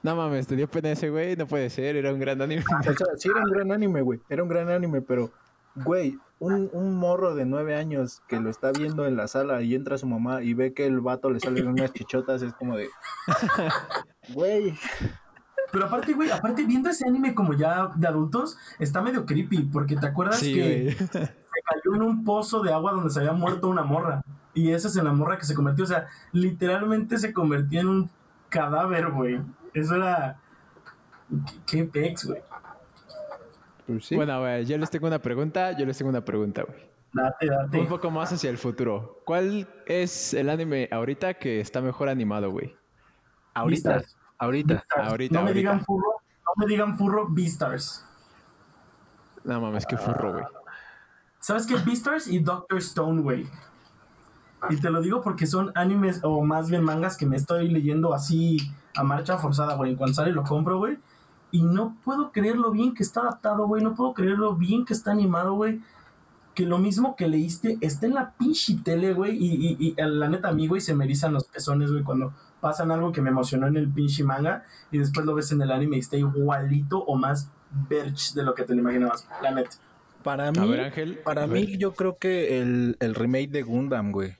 No 0.02 0.16
mames, 0.16 0.46
te 0.46 0.56
dio 0.56 0.68
pena 0.68 0.90
ese 0.90 1.10
güey, 1.10 1.36
no 1.36 1.46
puede 1.46 1.70
ser, 1.70 1.96
era 1.96 2.12
un 2.12 2.20
gran 2.20 2.40
anime. 2.42 2.64
O 2.80 2.82
sea, 2.82 3.06
sí 3.16 3.28
era 3.30 3.40
un 3.40 3.50
gran 3.50 3.72
anime, 3.72 4.02
güey. 4.02 4.20
Era 4.28 4.42
un 4.42 4.48
gran 4.48 4.68
anime, 4.68 5.00
pero, 5.00 5.30
güey, 5.76 6.18
un, 6.38 6.70
un 6.72 6.96
morro 6.96 7.34
de 7.34 7.44
nueve 7.46 7.76
años 7.76 8.20
que 8.28 8.40
lo 8.40 8.50
está 8.50 8.72
viendo 8.72 9.06
en 9.06 9.16
la 9.16 9.28
sala 9.28 9.62
y 9.62 9.74
entra 9.74 9.98
su 9.98 10.06
mamá 10.06 10.42
y 10.42 10.54
ve 10.54 10.74
que 10.74 10.86
el 10.86 11.00
vato 11.00 11.30
le 11.30 11.40
salen 11.40 11.68
unas 11.68 11.92
chichotas, 11.92 12.42
es 12.42 12.52
como 12.54 12.76
de. 12.76 12.88
Güey. 14.34 14.74
Pero 15.72 15.86
aparte, 15.86 16.12
güey, 16.12 16.30
aparte 16.30 16.64
viendo 16.64 16.90
ese 16.90 17.08
anime 17.08 17.34
como 17.34 17.54
ya 17.54 17.90
de 17.96 18.06
adultos, 18.06 18.58
está 18.78 19.00
medio 19.00 19.24
creepy, 19.24 19.64
porque 19.64 19.96
te 19.96 20.06
acuerdas 20.06 20.38
Sí, 20.40 20.54
que 20.54 20.82
güey. 20.82 20.92
se 21.08 21.08
cayó 21.08 21.94
en 21.94 22.02
un 22.02 22.24
pozo 22.24 22.62
de 22.62 22.72
agua 22.72 22.92
donde 22.92 23.10
se 23.10 23.20
había 23.20 23.32
muerto 23.32 23.68
una 23.68 23.82
morra. 23.82 24.22
Y 24.54 24.70
esa 24.70 24.88
es 24.88 24.96
en 24.96 25.04
la 25.06 25.12
morra 25.12 25.38
que 25.38 25.46
se 25.46 25.54
convirtió, 25.54 25.84
o 25.84 25.88
sea, 25.88 26.08
literalmente 26.32 27.18
se 27.18 27.32
convirtió 27.32 27.80
en 27.80 27.88
un 27.88 28.10
cadáver, 28.50 29.10
güey. 29.10 29.40
Eso 29.72 29.94
era... 29.96 30.38
¿Qué 31.66 31.78
qué 31.78 31.84
pex, 31.84 32.26
güey? 32.26 32.42
Pues 33.86 34.06
sí. 34.06 34.14
Bueno, 34.16 34.40
güey, 34.40 34.64
yo 34.66 34.78
les 34.78 34.90
tengo 34.90 35.06
una 35.06 35.20
pregunta, 35.20 35.72
yo 35.76 35.84
les 35.86 35.96
tengo 35.98 36.08
una 36.10 36.24
pregunta, 36.24 36.62
güey. 36.62 36.78
Date, 37.12 37.48
Un 37.50 37.70
date. 37.70 37.84
poco 37.84 38.10
más 38.10 38.32
hacia 38.32 38.48
el 38.48 38.56
futuro. 38.58 39.20
¿Cuál 39.24 39.68
es 39.86 40.32
el 40.34 40.48
anime 40.48 40.88
ahorita 40.90 41.34
que 41.34 41.60
está 41.60 41.80
mejor 41.80 42.08
animado, 42.08 42.50
güey? 42.50 42.74
ahorita, 43.54 43.90
Beastars. 43.90 44.16
ahorita. 44.38 44.74
Beastars. 44.74 45.08
ahorita, 45.10 45.38
No 45.38 45.44
me 45.44 45.52
digan 45.52 45.84
furro, 45.84 46.12
no 46.46 46.52
me 46.56 46.66
digan 46.66 46.96
furro 46.96 47.26
Beastars. 47.28 48.06
No 49.44 49.60
mames, 49.60 49.84
qué 49.86 49.96
furro, 49.98 50.32
güey. 50.32 50.44
¿Sabes 51.40 51.66
qué? 51.66 51.74
Beastars 51.76 52.28
y 52.28 52.38
Doctor 52.38 52.78
Stone, 52.78 53.20
güey. 53.20 53.46
Y 54.70 54.76
te 54.76 54.88
lo 54.90 55.02
digo 55.02 55.20
porque 55.22 55.46
son 55.46 55.72
animes, 55.74 56.20
o 56.22 56.42
más 56.44 56.70
bien 56.70 56.84
mangas, 56.84 57.16
que 57.16 57.26
me 57.26 57.36
estoy 57.36 57.68
leyendo 57.68 58.14
así 58.14 58.58
a 58.94 59.02
marcha 59.02 59.36
forzada, 59.36 59.74
güey. 59.74 59.90
En 59.90 59.96
cuanto 59.96 60.14
sale 60.14 60.30
lo 60.32 60.44
compro, 60.44 60.78
güey. 60.78 60.98
Y 61.52 61.62
no 61.62 61.96
puedo 62.04 62.32
creer 62.32 62.56
lo 62.56 62.72
bien 62.72 62.94
que 62.94 63.02
está 63.04 63.20
adaptado, 63.20 63.66
güey. 63.68 63.82
No 63.84 63.94
puedo 63.94 64.14
creer 64.14 64.38
lo 64.38 64.56
bien 64.56 64.84
que 64.84 64.94
está 64.94 65.12
animado, 65.12 65.54
güey. 65.54 65.80
Que 66.54 66.66
lo 66.66 66.78
mismo 66.78 67.14
que 67.14 67.28
leíste 67.28 67.78
está 67.80 68.06
en 68.06 68.14
la 68.14 68.32
pinche 68.32 68.76
tele, 68.82 69.12
güey. 69.12 69.36
Y, 69.36 69.76
y, 69.78 69.88
y 69.90 69.94
la 70.02 70.28
neta, 70.28 70.48
a 70.48 70.52
mí, 70.52 70.66
güey, 70.66 70.80
se 70.80 70.94
me 70.94 71.04
erizan 71.04 71.32
los 71.32 71.44
pezones, 71.44 71.92
güey, 71.92 72.02
cuando 72.02 72.32
pasan 72.60 72.90
algo 72.90 73.12
que 73.12 73.20
me 73.22 73.30
emocionó 73.30 73.66
en 73.68 73.76
el 73.76 73.88
pinche 73.88 74.24
manga. 74.24 74.64
Y 74.90 74.98
después 74.98 75.24
lo 75.26 75.34
ves 75.34 75.52
en 75.52 75.60
el 75.62 75.70
anime 75.70 75.96
y 75.96 76.00
está 76.00 76.16
igualito 76.16 77.04
o 77.04 77.16
más 77.16 77.50
verge 77.88 78.32
de 78.34 78.42
lo 78.42 78.54
que 78.54 78.64
te 78.64 78.74
lo 78.74 78.80
imaginabas. 78.80 79.28
La 79.42 79.50
neta. 79.52 79.76
Para 80.22 80.48
A 80.48 80.52
mí, 80.52 80.68
ver, 80.70 80.80
Ángel. 80.80 81.18
para 81.24 81.46
mí, 81.46 81.66
ver. 81.66 81.78
yo 81.78 81.92
creo 81.94 82.16
que 82.16 82.60
el, 82.62 82.96
el 83.00 83.14
remake 83.14 83.50
de 83.50 83.62
Gundam, 83.62 84.12
güey. 84.12 84.36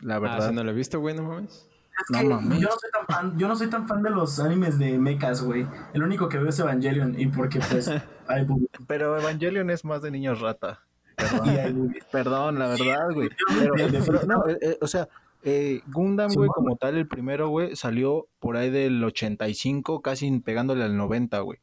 La 0.00 0.16
Ah, 0.16 0.18
verdad. 0.18 0.48
si 0.50 0.54
no 0.54 0.62
lo 0.64 0.70
he 0.70 0.74
visto, 0.74 1.00
güey, 1.00 1.14
no 1.14 1.22
mames. 1.22 1.65
Es 1.98 2.10
No 2.10 2.18
que 2.20 2.24
mames. 2.28 2.60
yo 2.60 2.68
no 2.68 2.74
soy 2.78 2.90
tan 2.90 3.06
fan, 3.06 3.38
yo 3.38 3.48
no 3.48 3.56
soy 3.56 3.66
tan 3.70 3.88
fan 3.88 4.02
de 4.02 4.10
los 4.10 4.38
animes 4.40 4.78
de 4.78 4.98
mechas, 4.98 5.42
güey. 5.42 5.66
El 5.94 6.02
único 6.02 6.28
que 6.28 6.38
veo 6.38 6.48
es 6.48 6.58
Evangelion 6.58 7.18
y 7.18 7.26
porque 7.26 7.58
pues 7.60 7.88
hay. 8.28 8.46
Pero 8.86 9.18
Evangelion 9.18 9.70
es 9.70 9.84
más 9.84 10.02
de 10.02 10.10
niños 10.10 10.40
rata. 10.40 10.80
Perdón. 11.16 11.48
Hay. 11.48 11.74
Perdón, 12.12 12.58
la 12.58 12.68
verdad, 12.68 13.10
güey. 13.14 13.30
Pero, 13.48 14.04
pero 14.04 14.22
no, 14.26 14.46
eh, 14.48 14.58
eh, 14.60 14.78
o 14.82 14.86
sea, 14.86 15.08
eh, 15.42 15.80
Gundam, 15.86 16.30
güey, 16.34 16.48
como 16.50 16.76
tal, 16.76 16.96
el 16.98 17.08
primero, 17.08 17.48
güey, 17.48 17.74
salió 17.76 18.28
por 18.40 18.56
ahí 18.58 18.68
del 18.68 19.02
85, 19.02 20.02
casi 20.02 20.30
pegándole 20.40 20.84
al 20.84 20.96
90, 20.96 21.38
güey. 21.40 21.58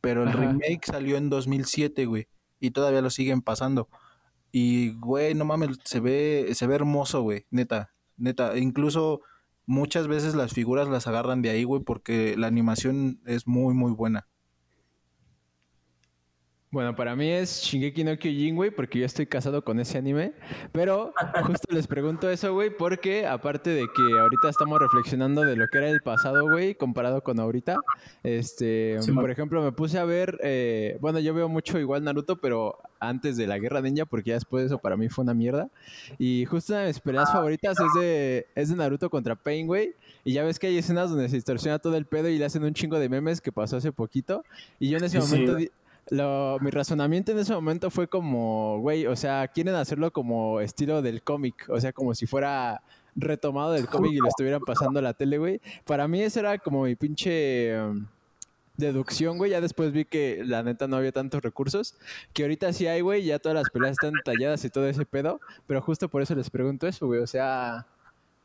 Pero 0.00 0.22
el 0.22 0.30
Ajá. 0.30 0.38
remake 0.38 0.80
salió 0.86 1.16
en 1.16 1.28
2007, 1.28 2.06
güey, 2.06 2.28
y 2.60 2.70
todavía 2.70 3.02
lo 3.02 3.10
siguen 3.10 3.42
pasando. 3.42 3.88
Y, 4.52 4.94
güey, 4.98 5.34
no 5.34 5.44
mames, 5.44 5.78
se 5.84 6.00
ve, 6.00 6.48
se 6.54 6.66
ve 6.66 6.74
hermoso, 6.74 7.22
güey, 7.22 7.46
neta, 7.50 7.90
neta. 8.16 8.56
Incluso 8.56 9.20
muchas 9.72 10.06
veces 10.06 10.34
las 10.34 10.52
figuras 10.52 10.88
las 10.88 11.06
agarran 11.08 11.42
de 11.42 11.50
ahí, 11.50 11.64
güey, 11.64 11.82
porque 11.82 12.36
la 12.36 12.46
animación 12.46 13.20
es 13.26 13.46
muy, 13.46 13.74
muy 13.74 13.92
buena. 13.92 14.28
Bueno, 16.72 16.96
para 16.96 17.14
mí 17.14 17.28
es 17.28 17.60
Shingeki 17.64 18.02
no 18.02 18.16
Kyojin, 18.16 18.56
güey, 18.56 18.70
porque 18.70 18.98
yo 18.98 19.04
estoy 19.04 19.26
casado 19.26 19.62
con 19.62 19.78
ese 19.78 19.98
anime. 19.98 20.32
Pero 20.72 21.12
justo 21.44 21.68
les 21.70 21.86
pregunto 21.86 22.30
eso, 22.30 22.54
güey, 22.54 22.74
porque 22.74 23.26
aparte 23.26 23.68
de 23.68 23.82
que 23.94 24.18
ahorita 24.18 24.48
estamos 24.48 24.80
reflexionando 24.80 25.42
de 25.42 25.54
lo 25.54 25.68
que 25.68 25.76
era 25.76 25.90
el 25.90 26.00
pasado, 26.00 26.48
güey, 26.48 26.74
comparado 26.74 27.22
con 27.22 27.38
ahorita, 27.38 27.76
este, 28.22 28.96
Sí, 29.02 29.12
por 29.12 29.30
ejemplo, 29.30 29.62
me 29.62 29.72
puse 29.72 29.98
a 29.98 30.06
ver, 30.06 30.38
eh, 30.42 30.96
bueno, 31.02 31.18
yo 31.18 31.34
veo 31.34 31.46
mucho 31.46 31.78
igual 31.78 32.04
Naruto, 32.04 32.40
pero 32.40 32.78
antes 32.98 33.36
de 33.36 33.46
la 33.46 33.58
Guerra 33.58 33.82
Ninja, 33.82 34.06
porque 34.06 34.30
ya 34.30 34.34
después 34.36 34.62
de 34.62 34.66
eso 34.68 34.78
para 34.78 34.96
mí 34.96 35.10
fue 35.10 35.24
una 35.24 35.34
mierda. 35.34 35.68
Y 36.18 36.46
justo 36.46 36.72
una 36.72 36.82
de 36.82 36.88
mis 36.88 37.00
peleas 37.00 37.30
favoritas 37.30 37.76
es 37.78 38.00
de, 38.00 38.46
es 38.54 38.70
de 38.70 38.76
Naruto 38.76 39.10
contra 39.10 39.34
Pain, 39.36 39.66
güey. 39.66 39.94
Y 40.24 40.32
ya 40.32 40.42
ves 40.42 40.58
que 40.58 40.68
hay 40.68 40.78
escenas 40.78 41.10
donde 41.10 41.28
se 41.28 41.36
distorsiona 41.36 41.80
todo 41.80 41.98
el 41.98 42.06
pedo 42.06 42.30
y 42.30 42.38
le 42.38 42.46
hacen 42.46 42.64
un 42.64 42.72
chingo 42.72 42.98
de 42.98 43.10
memes 43.10 43.42
que 43.42 43.52
pasó 43.52 43.76
hace 43.76 43.92
poquito. 43.92 44.42
Y 44.80 44.88
yo 44.88 44.96
en 44.96 45.04
ese 45.04 45.20
Sí, 45.20 45.34
momento... 45.44 45.72
lo, 46.10 46.58
mi 46.60 46.70
razonamiento 46.70 47.32
en 47.32 47.38
ese 47.38 47.54
momento 47.54 47.90
fue 47.90 48.08
como, 48.08 48.80
güey, 48.80 49.06
o 49.06 49.16
sea, 49.16 49.48
quieren 49.48 49.74
hacerlo 49.74 50.12
como 50.12 50.60
estilo 50.60 51.02
del 51.02 51.22
cómic, 51.22 51.66
o 51.68 51.80
sea, 51.80 51.92
como 51.92 52.14
si 52.14 52.26
fuera 52.26 52.82
retomado 53.14 53.72
del 53.72 53.86
cómic 53.86 54.12
y 54.12 54.16
lo 54.16 54.28
estuvieran 54.28 54.62
pasando 54.62 54.98
a 54.98 55.02
la 55.02 55.14
tele, 55.14 55.38
güey. 55.38 55.60
Para 55.84 56.08
mí 56.08 56.22
esa 56.22 56.40
era 56.40 56.58
como 56.58 56.84
mi 56.84 56.96
pinche 56.96 57.80
um, 57.80 58.06
deducción, 58.76 59.38
güey. 59.38 59.50
Ya 59.50 59.60
después 59.60 59.92
vi 59.92 60.04
que 60.04 60.42
la 60.44 60.62
neta 60.62 60.88
no 60.88 60.96
había 60.96 61.12
tantos 61.12 61.42
recursos, 61.42 61.94
que 62.32 62.42
ahorita 62.42 62.72
sí 62.72 62.86
hay, 62.86 63.00
güey, 63.00 63.24
ya 63.24 63.38
todas 63.38 63.56
las 63.56 63.70
peleas 63.70 63.92
están 63.92 64.14
talladas 64.24 64.64
y 64.64 64.70
todo 64.70 64.88
ese 64.88 65.04
pedo, 65.04 65.40
pero 65.66 65.80
justo 65.82 66.08
por 66.08 66.22
eso 66.22 66.34
les 66.34 66.50
pregunto 66.50 66.86
eso, 66.86 67.06
güey, 67.06 67.20
o 67.20 67.26
sea, 67.26 67.86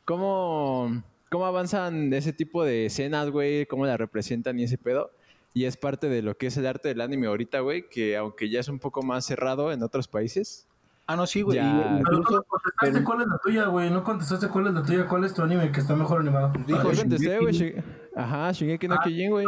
¿cómo, 0.06 1.04
cómo 1.30 1.46
avanzan 1.46 2.14
ese 2.14 2.34
tipo 2.34 2.64
de 2.64 2.88
escenas, 2.88 3.30
güey? 3.30 3.66
¿Cómo 3.66 3.86
la 3.86 3.98
representan 3.98 4.60
y 4.60 4.64
ese 4.64 4.78
pedo? 4.78 5.12
Y 5.54 5.66
es 5.66 5.78
parte 5.78 6.08
de 6.10 6.22
lo 6.22 6.38
que 6.38 6.48
es 6.48 6.58
el 6.58 6.68
arte 6.68 6.90
del 6.90 7.02
anime 7.02 7.28
ahorita, 7.28 7.62
güey, 7.62 7.90
que 7.90 8.16
aunque 8.18 8.50
ya 8.50 8.60
es 8.60 8.68
un 8.68 8.80
poco 8.80 9.02
más 9.02 9.26
cerrado 9.26 9.72
en 9.72 9.82
otros 9.82 10.08
países. 10.08 10.68
Ah, 11.10 11.16
no, 11.16 11.26
sí, 11.26 11.42
güey. 11.42 11.56
Ya. 11.56 12.02
Pero 12.06 12.18
no 12.20 12.24
contestaste 12.26 12.92
pero- 12.92 13.04
cuál 13.06 13.22
es 13.22 13.28
la 13.28 13.38
tuya, 13.42 13.66
güey. 13.68 13.90
No 13.90 14.04
contestaste 14.04 14.50
cuál 14.50 14.68
es 14.68 14.74
la 14.74 14.84
tuya, 14.84 15.08
cuál 15.08 15.24
es 15.24 15.34
tu 15.34 15.42
anime 15.42 15.72
que 15.72 15.80
está 15.80 15.96
mejor 15.96 16.20
animado. 16.20 16.52
Dijo 16.68 16.82
Yo 16.84 16.88
ver. 16.90 16.98
contesté, 16.98 17.40
güey. 17.40 17.76
Ajá, 18.16 18.52
Shingeki 18.52 18.88
no 18.90 18.98
Kyojin, 19.02 19.30
güey. 19.32 19.46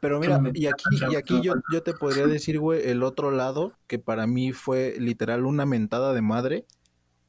Pero 0.00 0.18
mira, 0.18 0.40
y 0.54 0.66
aquí, 0.66 0.84
y 1.10 1.14
aquí 1.14 1.40
yo, 1.40 1.54
yo 1.72 1.82
te 1.82 1.92
podría 1.92 2.26
decir, 2.26 2.58
güey, 2.58 2.88
el 2.90 3.02
otro 3.04 3.30
lado, 3.30 3.72
que 3.86 3.98
para 3.98 4.26
mí 4.26 4.52
fue 4.52 4.96
literal 4.98 5.44
una 5.46 5.66
mentada 5.66 6.12
de 6.14 6.22
madre. 6.22 6.64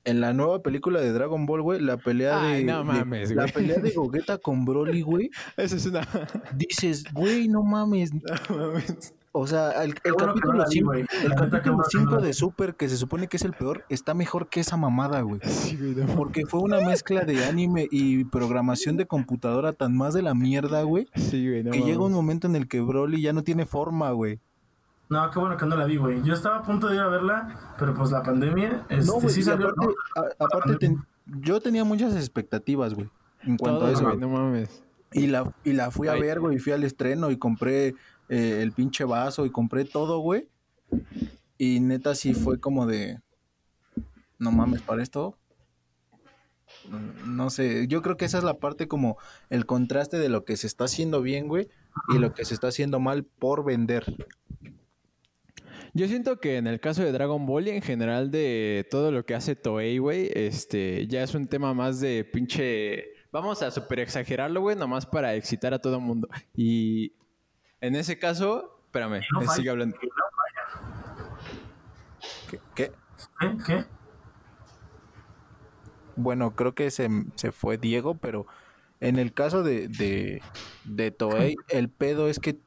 En 0.09 0.21
la 0.21 0.33
nueva 0.33 0.61
película 0.61 0.99
de 1.01 1.11
Dragon 1.11 1.45
Ball, 1.45 1.61
güey, 1.61 1.79
la 1.81 1.97
pelea 1.97 2.41
Ay, 2.41 2.65
de, 2.65 2.71
no 2.71 2.79
de- 2.79 2.83
mames, 2.83 3.31
la 3.31 3.43
güey. 3.43 3.53
pelea 3.53 3.79
de 3.79 3.91
Gogeta 3.95 4.37
con 4.37 4.65
Broly, 4.65 5.01
güey, 5.01 5.29
Esa 5.57 5.75
es 5.75 5.85
una... 5.85 6.07
dices, 6.55 7.05
güey, 7.13 7.47
no 7.47 7.63
mames, 7.63 8.11
No 8.49 8.57
mames. 8.57 9.13
O 9.31 9.45
sea, 9.45 9.83
el, 9.83 9.93
el 10.03 10.13
bueno 10.13 10.33
capítulo 10.33 10.53
la 10.57 10.65
vi, 10.65 10.71
5 10.79 10.85
güey. 10.87 11.01
el 11.01 11.29
La 11.29 11.35
neta, 11.35 11.61
qué 11.61 11.69
capítulo 11.69 11.75
bueno 11.75 11.83
que 11.91 11.97
no 11.97 12.03
5 12.03 12.11
la 12.15 12.21
vi. 12.21 12.27
de 12.27 12.33
Super, 12.33 12.75
que 12.75 12.89
se 12.89 12.97
supone 12.97 13.27
que 13.27 13.37
es 13.37 13.43
el 13.43 13.53
peor, 13.53 13.85
está 13.87 14.15
mejor 14.15 14.49
que 14.49 14.59
esa 14.59 14.75
mamada, 14.75 15.21
güey. 15.21 15.39
Sí, 15.43 15.77
güey, 15.77 15.93
no. 15.93 16.07
Porque 16.15 16.47
fue 16.47 16.61
una 16.61 16.79
mezcla 16.81 17.21
de 17.21 17.45
anime 17.45 17.87
y 17.91 18.23
programación 18.25 18.97
de 18.97 19.05
computadora 19.05 19.71
tan 19.73 19.95
más 19.95 20.15
de 20.15 20.23
la 20.23 20.33
mierda, 20.33 20.81
güey, 20.81 21.07
Sí, 21.15 21.47
güey, 21.47 21.63
no 21.63 21.69
que 21.71 21.81
llega 21.81 22.01
un 22.03 22.11
momento 22.11 22.47
en 22.47 22.55
el 22.55 22.67
que 22.67 22.81
Broly 22.81 23.21
ya 23.21 23.31
no 23.31 23.43
tiene 23.43 23.67
forma, 23.67 24.09
güey. 24.11 24.39
No, 25.09 25.29
qué 25.31 25.39
bueno 25.39 25.57
que 25.57 25.65
no 25.65 25.75
la 25.75 25.85
vi, 25.85 25.97
güey. 25.97 26.21
Yo 26.23 26.33
estaba 26.33 26.57
a 26.57 26.63
punto 26.63 26.87
de 26.87 26.95
ir 26.95 27.01
a 27.01 27.07
verla, 27.07 27.73
pero 27.79 27.95
pues 27.95 28.11
la 28.11 28.21
pandemia, 28.21 28.85
este, 28.89 29.05
No, 29.07 29.13
güey, 29.13 29.29
sí 29.29 29.39
y 29.39 29.43
salió, 29.43 29.69
aparte, 29.69 29.85
¿no? 30.15 30.21
a- 30.21 30.43
aparte 30.45 30.75
ten- 30.77 31.03
yo 31.25 31.59
tenía 31.59 31.83
muchas 31.83 32.15
expectativas, 32.15 32.93
güey, 32.93 33.09
en 33.43 33.57
cuanto 33.57 33.77
a 33.77 33.79
Todo, 33.85 33.91
eso. 33.91 34.03
güey, 34.03 34.17
no 34.17 34.29
mames. 34.29 34.83
Y 35.11 35.25
la, 35.27 35.51
y 35.63 35.73
la 35.73 35.89
fui 35.89 36.07
a 36.07 36.13
ver, 36.13 36.39
güey, 36.39 36.59
fui 36.59 36.71
al 36.73 36.83
estreno 36.83 37.31
y 37.31 37.37
compré 37.37 37.95
eh, 38.29 38.59
el 38.61 38.71
pinche 38.73 39.03
vaso 39.05 39.45
y 39.47 39.49
compré 39.49 39.83
todo, 39.85 40.19
güey. 40.19 40.47
Y 41.57 41.79
neta 41.79 42.13
sí 42.13 42.35
fue 42.35 42.59
como 42.59 42.85
de, 42.85 43.19
no 44.37 44.51
mames, 44.51 44.83
para 44.83 45.01
esto. 45.01 45.35
No 47.25 47.49
sé, 47.49 47.87
yo 47.87 48.03
creo 48.03 48.15
que 48.17 48.25
esa 48.25 48.37
es 48.37 48.43
la 48.43 48.59
parte 48.59 48.87
como 48.87 49.17
el 49.49 49.65
contraste 49.65 50.19
de 50.19 50.29
lo 50.29 50.45
que 50.45 50.55
se 50.57 50.67
está 50.67 50.83
haciendo 50.85 51.23
bien, 51.23 51.47
güey, 51.47 51.67
y 52.13 52.19
lo 52.19 52.33
que 52.35 52.45
se 52.45 52.53
está 52.53 52.67
haciendo 52.67 52.99
mal 52.99 53.23
por 53.23 53.63
vender. 53.65 54.15
Yo 55.93 56.07
siento 56.07 56.39
que 56.39 56.57
en 56.57 56.67
el 56.67 56.79
caso 56.79 57.03
de 57.03 57.11
Dragon 57.11 57.45
Ball 57.45 57.67
y 57.67 57.71
en 57.71 57.81
general 57.81 58.31
de 58.31 58.87
todo 58.91 59.11
lo 59.11 59.25
que 59.25 59.35
hace 59.35 59.55
Toei, 59.55 59.97
güey, 59.97 60.29
este, 60.33 61.07
ya 61.07 61.23
es 61.23 61.33
un 61.35 61.47
tema 61.47 61.73
más 61.73 61.99
de 61.99 62.23
pinche... 62.25 63.05
Vamos 63.31 63.61
a 63.61 63.69
super 63.69 63.99
exagerarlo, 63.99 64.61
güey, 64.61 64.75
nomás 64.75 65.05
para 65.05 65.35
excitar 65.35 65.73
a 65.73 65.79
todo 65.79 65.95
el 65.97 66.01
mundo. 66.01 66.27
Y 66.55 67.13
en 67.81 67.95
ese 67.95 68.17
caso, 68.17 68.81
espérame, 68.85 69.21
no 69.33 69.41
falla. 69.41 69.51
sigue 69.53 69.69
hablando. 69.69 69.97
¿Qué? 72.49 72.59
qué? 72.75 72.91
¿Qué? 73.39 73.57
¿Qué? 73.65 73.85
Bueno, 76.15 76.55
creo 76.55 76.73
que 76.73 76.91
se, 76.91 77.07
se 77.35 77.51
fue 77.51 77.77
Diego, 77.77 78.15
pero 78.15 78.45
en 78.99 79.17
el 79.17 79.33
caso 79.33 79.63
de, 79.63 79.87
de, 79.87 80.41
de 80.83 81.11
Toei, 81.11 81.55
el 81.69 81.89
pedo 81.89 82.27
es 82.27 82.39
que 82.39 82.59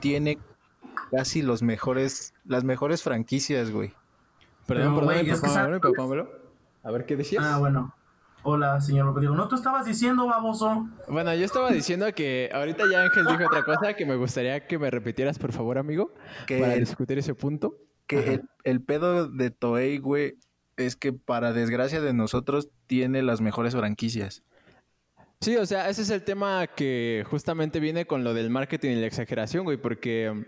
tiene 0.00 0.38
casi 1.10 1.42
los 1.42 1.62
mejores, 1.62 2.34
las 2.44 2.64
mejores 2.64 3.02
franquicias, 3.02 3.70
güey. 3.70 3.92
Perdón, 4.66 4.94
Pero, 4.94 5.06
perdón, 5.06 5.24
güey, 5.26 5.80
papá, 5.80 6.08
papá. 6.08 6.28
A 6.82 6.90
ver, 6.90 7.06
¿qué 7.06 7.16
decías? 7.16 7.44
Ah, 7.44 7.58
bueno. 7.58 7.94
Hola, 8.46 8.78
señor 8.80 9.06
López. 9.06 9.22
Digo, 9.22 9.34
no, 9.34 9.48
tú 9.48 9.54
estabas 9.56 9.86
diciendo, 9.86 10.26
baboso. 10.26 10.86
Bueno, 11.08 11.34
yo 11.34 11.44
estaba 11.46 11.70
diciendo 11.70 12.06
que 12.14 12.50
ahorita 12.52 12.84
ya 12.90 13.02
Ángel 13.02 13.24
dijo 13.26 13.44
otra 13.46 13.64
cosa 13.64 13.94
que 13.94 14.04
me 14.04 14.16
gustaría 14.16 14.66
que 14.66 14.78
me 14.78 14.90
repitieras, 14.90 15.38
por 15.38 15.52
favor, 15.52 15.78
amigo, 15.78 16.12
Que 16.46 16.58
para 16.60 16.74
el- 16.74 16.80
discutir 16.80 17.18
ese 17.18 17.34
punto. 17.34 17.74
Que 18.06 18.34
el, 18.34 18.42
el 18.64 18.82
pedo 18.82 19.28
de 19.28 19.50
Toei, 19.50 19.96
güey, 19.96 20.36
es 20.76 20.94
que 20.94 21.14
para 21.14 21.54
desgracia 21.54 22.02
de 22.02 22.12
nosotros 22.12 22.68
tiene 22.86 23.22
las 23.22 23.40
mejores 23.40 23.74
franquicias. 23.74 24.42
Sí, 25.44 25.58
o 25.58 25.66
sea, 25.66 25.90
ese 25.90 26.00
es 26.00 26.08
el 26.08 26.22
tema 26.22 26.66
que 26.66 27.22
justamente 27.28 27.78
viene 27.78 28.06
con 28.06 28.24
lo 28.24 28.32
del 28.32 28.48
marketing 28.48 28.92
y 28.92 29.00
la 29.02 29.06
exageración, 29.06 29.64
güey, 29.64 29.76
porque 29.76 30.30
um, 30.30 30.42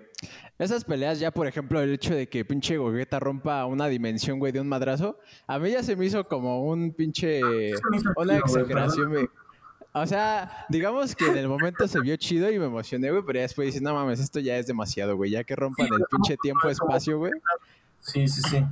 esas 0.58 0.84
peleas 0.84 1.20
ya, 1.20 1.30
por 1.30 1.46
ejemplo, 1.46 1.82
el 1.82 1.92
hecho 1.92 2.14
de 2.14 2.30
que 2.30 2.46
pinche 2.46 2.78
Gogeta 2.78 3.20
rompa 3.20 3.66
una 3.66 3.88
dimensión, 3.88 4.38
güey, 4.38 4.52
de 4.52 4.60
un 4.62 4.68
madrazo, 4.70 5.18
a 5.46 5.58
mí 5.58 5.70
ya 5.70 5.82
se 5.82 5.96
me 5.96 6.06
hizo 6.06 6.26
como 6.26 6.64
un 6.64 6.94
pinche... 6.94 7.40
hizo 7.40 8.10
una 8.16 8.38
exageración, 8.38 9.10
güey. 9.10 9.28
O 9.92 10.06
sea, 10.06 10.64
digamos 10.70 11.14
que 11.14 11.26
en 11.26 11.36
el 11.36 11.48
momento 11.48 11.86
se 11.86 12.00
vio 12.00 12.16
chido 12.16 12.50
y 12.50 12.58
me 12.58 12.64
emocioné, 12.64 13.10
güey, 13.10 13.22
pero 13.22 13.36
ya 13.36 13.42
después 13.42 13.66
dices, 13.66 13.82
no 13.82 13.92
mames, 13.92 14.18
esto 14.18 14.40
ya 14.40 14.56
es 14.56 14.66
demasiado, 14.66 15.14
güey, 15.14 15.30
ya 15.30 15.44
que 15.44 15.54
rompan 15.54 15.88
el 15.92 16.04
pinche 16.10 16.38
tiempo-espacio, 16.38 17.18
güey. 17.18 17.32
Sí, 18.00 18.26
sí, 18.28 18.40
sí. 18.48 18.64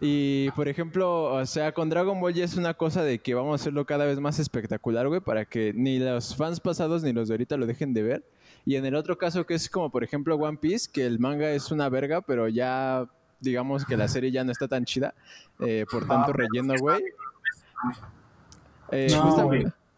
Y 0.00 0.50
por 0.50 0.68
ejemplo, 0.68 1.34
o 1.34 1.46
sea, 1.46 1.72
con 1.72 1.88
Dragon 1.88 2.20
Ball 2.20 2.34
ya 2.34 2.44
es 2.44 2.56
una 2.56 2.74
cosa 2.74 3.02
de 3.02 3.20
que 3.20 3.34
vamos 3.34 3.52
a 3.52 3.62
hacerlo 3.62 3.86
cada 3.86 4.04
vez 4.04 4.18
más 4.20 4.38
espectacular, 4.38 5.08
güey, 5.08 5.20
para 5.20 5.44
que 5.44 5.72
ni 5.74 5.98
los 5.98 6.36
fans 6.36 6.60
pasados 6.60 7.02
ni 7.02 7.12
los 7.12 7.28
de 7.28 7.34
ahorita 7.34 7.56
lo 7.56 7.66
dejen 7.66 7.94
de 7.94 8.02
ver. 8.02 8.24
Y 8.66 8.76
en 8.76 8.86
el 8.86 8.94
otro 8.94 9.16
caso 9.18 9.46
que 9.46 9.54
es 9.54 9.68
como 9.68 9.90
por 9.90 10.04
ejemplo 10.04 10.36
One 10.36 10.58
Piece, 10.58 10.90
que 10.92 11.06
el 11.06 11.18
manga 11.18 11.50
es 11.50 11.70
una 11.70 11.88
verga, 11.88 12.22
pero 12.22 12.48
ya 12.48 13.06
digamos 13.40 13.84
que 13.84 13.96
la 13.96 14.08
serie 14.08 14.30
ya 14.30 14.42
no 14.42 14.52
está 14.52 14.68
tan 14.68 14.84
chida 14.84 15.14
eh, 15.60 15.84
por 15.90 16.06
tanto 16.06 16.32
relleno, 16.32 16.74
güey. 16.80 17.02
Eh, 18.90 19.08
No. 19.10 19.50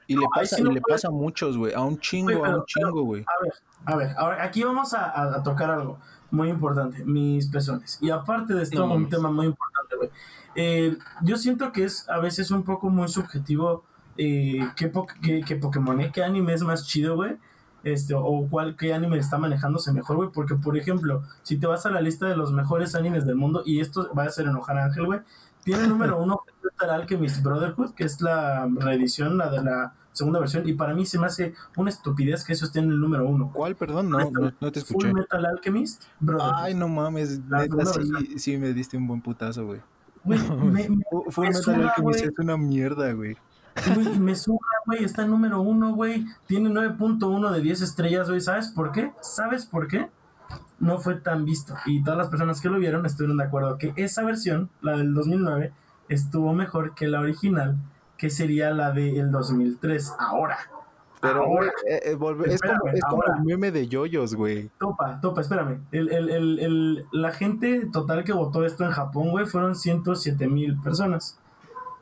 Y 0.09 0.16
le 0.16 0.26
pasa, 0.32 0.56
sí 0.56 0.62
y 0.62 0.72
le 0.72 0.80
pasa 0.80 1.09
a 1.09 1.11
muchos, 1.11 1.56
güey. 1.56 1.74
A 1.74 1.80
un 1.80 1.98
chingo, 1.98 2.44
a 2.44 2.56
un 2.56 2.64
chingo, 2.64 3.02
güey. 3.02 3.22
A 3.22 3.42
ver, 3.42 3.52
a 3.85 3.96
ver, 3.96 4.14
ahora 4.16 4.44
aquí 4.44 4.62
vamos 4.62 4.94
a, 4.94 5.42
tocar 5.42 5.70
algo 5.70 5.98
muy 6.30 6.48
importante, 6.48 7.04
mis 7.04 7.48
pezones. 7.48 7.98
Y 8.00 8.11
aparte 8.11 8.54
de 8.54 8.62
esto, 8.62 8.87
No 8.87 8.94
un 8.94 9.09
tema 9.09 9.30
muy 9.30 9.46
importante, 9.46 9.86
güey. 9.96 10.11
Eh, 10.54 10.96
yo 11.22 11.37
siento 11.37 11.72
que 11.72 11.85
es 11.85 12.09
a 12.09 12.18
veces 12.18 12.50
un 12.50 12.62
poco 12.64 12.88
muy 12.90 13.09
subjetivo 13.09 13.85
eh, 14.16 14.61
qué, 14.76 14.88
po- 14.88 15.06
qué, 15.22 15.42
qué 15.46 15.56
Pokémon, 15.56 16.00
eh, 16.00 16.11
qué 16.12 16.22
anime 16.24 16.54
es 16.54 16.62
más 16.62 16.87
chido, 16.87 17.16
güey. 17.16 17.37
Este, 17.85 18.14
o 18.16 18.48
cuál, 18.50 18.74
qué 18.76 18.92
anime 18.94 19.18
está 19.18 19.38
manejándose 19.38 19.92
mejor, 19.92 20.16
güey. 20.16 20.30
Porque, 20.32 20.54
por 20.56 20.76
ejemplo, 20.76 21.22
si 21.42 21.59
te 21.59 21.66
vas 21.66 21.87
a 21.87 21.90
la 21.90 22.00
lista 22.00 22.26
de 22.26 22.37
los 22.37 22.52
mejores 22.52 22.94
animes 22.94 23.26
del 23.26 23.37
mundo, 23.37 23.62
y 23.64 23.80
esto 23.80 24.11
va 24.16 24.24
a 24.24 24.26
hacer 24.26 24.46
enojar 24.46 24.78
a 24.78 24.85
Ángel, 24.87 25.06
güey. 25.06 25.20
Tiene 25.64 25.87
número 25.87 26.18
uno 26.22 26.40
Alchemist 26.78 27.42
Brotherhood, 27.42 27.94
que 27.94 28.04
es 28.04 28.20
la 28.20 28.68
reedición, 28.78 29.38
la 29.38 29.50
de 29.50 29.62
la 29.62 29.94
segunda 30.16 30.40
versión. 30.40 30.68
Y 30.68 30.72
para 30.72 30.94
mí 30.94 31.05
se 31.07 31.18
me 31.18 31.26
hace 31.26 31.55
una 31.76 31.90
estupidez 31.90 32.44
que 32.44 32.55
eso 32.55 32.64
esté 32.64 32.79
en 32.81 32.90
el 32.90 32.98
número 32.98 33.29
uno. 33.29 33.50
¿Cuál, 33.52 33.76
perdón? 33.76 34.11
No, 34.11 34.31
no, 34.31 34.52
no 34.61 34.72
te 34.72 34.81
escuché. 34.81 35.11
Full 35.11 35.18
Metal 35.20 35.44
Alchemist 35.46 36.05
Brotherhood. 36.20 36.55
Ay, 36.57 36.74
no 36.74 36.88
mames. 36.88 37.38
Neta, 37.40 37.85
sí, 37.87 38.38
sí 38.38 38.57
me 38.57 38.72
diste 38.72 38.96
un 38.96 39.07
buen 39.07 39.20
putazo, 39.20 39.66
güey. 39.66 39.81
Güey, 40.24 40.40
me, 40.50 40.88
me, 40.88 41.02
Fu- 41.11 41.31
Full 41.31 41.42
Me 41.44 41.48
Metal 41.50 41.62
suda, 41.62 41.88
Alchemist 41.90 42.24
es 42.24 42.38
una 42.38 42.57
mierda, 42.57 43.12
güey. 43.12 43.37
güey, 43.94 44.18
me 44.18 44.35
suba, 44.35 44.59
güey, 44.87 45.05
está 45.05 45.22
en 45.22 45.31
número 45.31 45.61
uno, 45.61 45.94
güey. 45.94 46.24
Tiene 46.46 46.70
9.1 46.70 47.50
de 47.52 47.61
10 47.61 47.83
estrellas, 47.83 48.29
güey. 48.29 48.40
¿Sabes 48.40 48.68
por 48.68 48.90
qué? 48.90 49.12
¿Sabes 49.20 49.66
por 49.66 49.87
qué? 49.87 50.09
No 50.79 50.98
fue 50.98 51.14
tan 51.16 51.44
visto. 51.44 51.74
Y 51.87 52.02
todas 52.02 52.18
las 52.18 52.29
personas 52.29 52.61
que 52.61 52.68
lo 52.68 52.79
vieron 52.79 53.05
estuvieron 53.07 53.37
de 53.37 53.44
acuerdo 53.44 53.79
que 53.79 53.92
esa 53.96 54.22
versión, 54.24 54.70
la 54.81 54.96
del 54.96 55.12
2009, 55.14 55.72
estuvo 56.09 56.52
mejor 56.55 56.94
que 56.94 57.07
la 57.09 57.20
original, 57.20 57.76
que 58.16 58.31
sería 58.31 58.70
la 58.70 58.92
del 58.92 59.31
2003. 59.31 60.14
Ahora. 60.18 60.57
Pero, 61.20 61.44
ahora. 61.44 61.72
eh, 61.88 62.00
eh, 62.05 62.16
volve- 62.16 62.46
es 62.52 62.61
como, 62.61 62.88
es 62.92 63.00
como 63.02 63.22
ahora. 63.22 63.37
el 63.38 63.44
meme 63.44 63.72
de 63.72 63.88
yoyos, 63.88 64.35
güey. 64.35 64.70
Topa, 64.79 65.20
topa, 65.20 65.40
espérame. 65.40 65.81
El, 65.90 66.12
el, 66.12 66.31
el, 66.31 66.59
el- 66.59 67.07
la 67.12 67.33
gente 67.33 67.87
total 67.92 68.22
que 68.22 68.33
votó 68.33 68.64
esto 68.64 68.85
en 68.85 68.92
Japón, 68.92 69.31
güey, 69.31 69.46
fueron 69.46 69.74
107 69.74 70.46
mil 70.46 70.79
personas. 70.81 71.38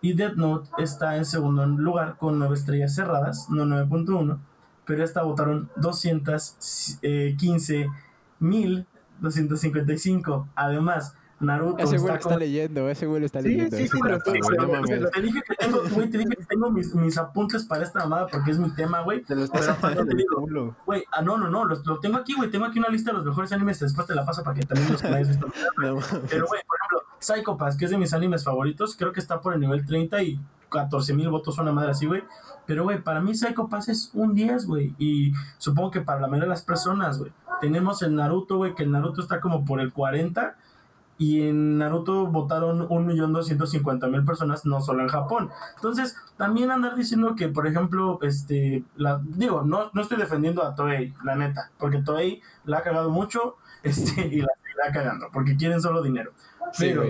Y 0.02 0.12
Death 0.14 0.34
Note 0.34 0.68
está 0.78 1.16
en 1.16 1.24
segundo 1.24 1.64
lugar 1.64 2.16
con 2.18 2.38
9 2.38 2.54
estrellas 2.54 2.94
cerradas, 2.94 3.48
no 3.50 3.64
9.1. 3.64 4.38
Pero 4.84 5.02
esta 5.02 5.22
votaron 5.22 5.70
215 5.76 7.88
mil 8.40 8.86
255. 9.20 10.48
Además, 10.54 11.14
Naruto 11.40 11.78
Ese 11.78 11.96
güey 11.98 12.00
está 12.00 12.08
lo 12.12 12.14
está 12.18 12.28
con- 12.30 12.38
leyendo, 12.38 12.88
ese 12.88 13.06
güey 13.06 13.20
lo 13.20 13.26
está 13.26 13.42
Sí, 13.42 13.48
leyendo. 13.48 13.76
sí, 13.76 13.88
sí, 13.88 13.98
pero 14.00 14.18
sí, 14.24 14.32
pero- 14.48 14.66
no. 14.66 15.08
Te 15.10 15.20
dije 15.20 15.42
que 15.46 15.54
tengo, 15.56 15.82
güey, 15.92 16.08
te 16.10 16.18
dije 16.18 16.36
que 16.36 16.44
tengo 16.44 16.70
mis, 16.70 16.94
mis 16.94 17.18
apuntes 17.18 17.64
para 17.64 17.82
esta 17.82 18.00
mamada 18.00 18.26
porque 18.28 18.52
es 18.52 18.58
mi 18.58 18.70
tema, 18.70 19.00
güey. 19.02 19.22
Te 19.22 19.34
lo 19.34 19.42
estás 19.44 19.76
Pero 19.82 20.06
te 20.06 20.14
digo. 20.14 20.74
Güey, 20.86 21.04
ah, 21.12 21.22
no, 21.22 21.36
no, 21.36 21.48
no, 21.50 21.64
lo, 21.64 21.76
lo 21.84 21.98
tengo 22.00 22.16
aquí, 22.16 22.34
güey. 22.34 22.50
Tengo 22.50 22.64
aquí 22.66 22.78
una 22.78 22.88
lista 22.88 23.10
de 23.10 23.18
los 23.18 23.26
mejores 23.26 23.52
animes. 23.52 23.80
Después 23.80 24.06
te 24.06 24.14
la 24.14 24.24
paso 24.24 24.42
para 24.44 24.58
que 24.58 24.66
también 24.66 24.90
los 24.92 25.02
visto. 25.28 25.46
No 25.78 25.94
mames. 25.96 26.06
Pero, 26.30 26.46
güey, 26.46 26.62
por 26.66 26.76
ejemplo, 26.78 27.02
Psycho 27.18 27.56
Pass, 27.56 27.76
que 27.76 27.86
es 27.86 27.90
de 27.90 27.98
mis 27.98 28.12
animes 28.14 28.44
favoritos, 28.44 28.96
creo 28.96 29.12
que 29.12 29.20
está 29.20 29.40
por 29.40 29.54
el 29.54 29.60
nivel 29.60 29.84
30 29.84 30.22
y 30.22 30.40
14 30.70 31.14
mil 31.14 31.28
votos, 31.30 31.58
una 31.58 31.72
madre 31.72 31.90
así, 31.92 32.06
güey. 32.06 32.22
Pero, 32.66 32.84
güey, 32.84 33.02
para 33.02 33.20
mí 33.20 33.34
Psycho 33.34 33.68
Pass 33.68 33.88
es 33.88 34.10
un 34.14 34.34
10, 34.34 34.66
güey. 34.66 34.94
Y 34.98 35.32
supongo 35.58 35.90
que 35.90 36.00
para 36.00 36.20
la 36.20 36.26
mayoría 36.28 36.44
de 36.44 36.50
las 36.50 36.62
personas, 36.62 37.18
güey. 37.18 37.32
Tenemos 37.60 38.02
el 38.02 38.14
Naruto, 38.14 38.56
güey, 38.56 38.74
que 38.74 38.82
el 38.82 38.90
Naruto 38.92 39.20
está 39.20 39.40
como 39.40 39.64
por 39.64 39.80
el 39.80 39.92
40. 39.92 40.56
Y 41.16 41.42
en 41.42 41.78
Naruto 41.78 42.26
votaron 42.26 42.88
1.250.000 42.88 44.26
personas, 44.26 44.66
no 44.66 44.80
solo 44.80 45.02
en 45.02 45.08
Japón. 45.08 45.50
Entonces, 45.76 46.16
también 46.36 46.70
andar 46.70 46.96
diciendo 46.96 47.36
que, 47.36 47.48
por 47.48 47.66
ejemplo, 47.66 48.18
este, 48.22 48.84
la, 48.96 49.20
digo, 49.24 49.62
no, 49.62 49.90
no 49.92 50.02
estoy 50.02 50.18
defendiendo 50.18 50.64
a 50.64 50.74
Toei, 50.74 51.14
la 51.22 51.36
neta, 51.36 51.70
porque 51.78 52.02
Toei 52.02 52.42
la 52.64 52.78
ha 52.78 52.82
cagado 52.82 53.10
mucho 53.10 53.56
este, 53.84 54.26
y 54.26 54.40
la 54.40 54.48
seguirá 54.62 54.92
cagando, 54.92 55.28
porque 55.32 55.56
quieren 55.56 55.80
solo 55.80 56.02
dinero. 56.02 56.32
Sí, 56.72 56.86
Pero, 56.88 57.04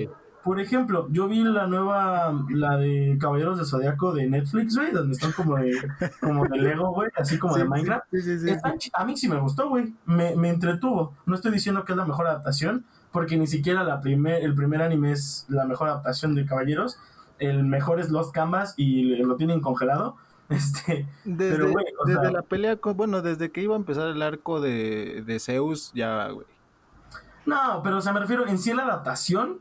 por 0.44 0.60
ejemplo, 0.60 1.08
yo 1.10 1.26
vi 1.26 1.42
la 1.42 1.66
nueva, 1.66 2.30
la 2.50 2.76
de 2.76 3.16
Caballeros 3.18 3.56
de 3.56 3.64
Zodiaco 3.64 4.12
de 4.12 4.26
Netflix, 4.26 4.76
güey, 4.76 4.92
donde 4.92 5.14
están 5.14 5.32
como 5.32 5.56
de, 5.56 5.72
como 6.20 6.46
de 6.46 6.58
Lego, 6.58 6.92
güey, 6.92 7.08
así 7.16 7.38
como 7.38 7.56
de 7.56 7.64
Minecraft. 7.64 8.04
Sí, 8.12 8.90
a 8.92 9.04
mí 9.06 9.16
sí 9.16 9.26
me 9.26 9.40
gustó, 9.40 9.70
güey. 9.70 9.94
Me, 10.04 10.36
me 10.36 10.50
entretuvo. 10.50 11.14
No 11.24 11.34
estoy 11.34 11.50
diciendo 11.50 11.86
que 11.86 11.92
es 11.92 11.96
la 11.96 12.04
mejor 12.04 12.26
adaptación, 12.26 12.84
porque 13.14 13.38
ni 13.38 13.46
siquiera 13.46 13.82
la 13.84 14.02
primer, 14.02 14.42
el 14.44 14.54
primer 14.54 14.82
anime 14.82 15.12
es 15.12 15.46
la 15.48 15.64
mejor 15.64 15.88
adaptación 15.88 16.34
de 16.34 16.44
Caballeros. 16.44 16.98
El 17.38 17.64
mejor 17.64 17.98
es 18.00 18.10
Lost 18.10 18.34
Canvas 18.34 18.74
y 18.76 19.16
lo 19.16 19.36
tienen 19.36 19.60
congelado. 19.62 20.16
Este, 20.50 21.08
Desde, 21.24 21.56
pero, 21.56 21.70
güey, 21.72 21.86
o 21.98 22.04
desde 22.06 22.20
sea- 22.20 22.30
la 22.30 22.42
pelea, 22.42 22.76
con- 22.76 22.96
bueno, 22.98 23.22
desde 23.22 23.50
que 23.50 23.62
iba 23.62 23.74
a 23.74 23.78
empezar 23.78 24.08
el 24.08 24.20
arco 24.20 24.60
de, 24.60 25.22
de 25.24 25.40
Zeus, 25.40 25.90
ya, 25.94 26.28
güey. 26.28 26.46
No, 27.46 27.80
pero 27.82 27.96
o 27.96 28.00
sea, 28.02 28.12
me 28.12 28.20
refiero 28.20 28.46
en 28.46 28.58
sí 28.58 28.74
la 28.74 28.82
adaptación. 28.84 29.58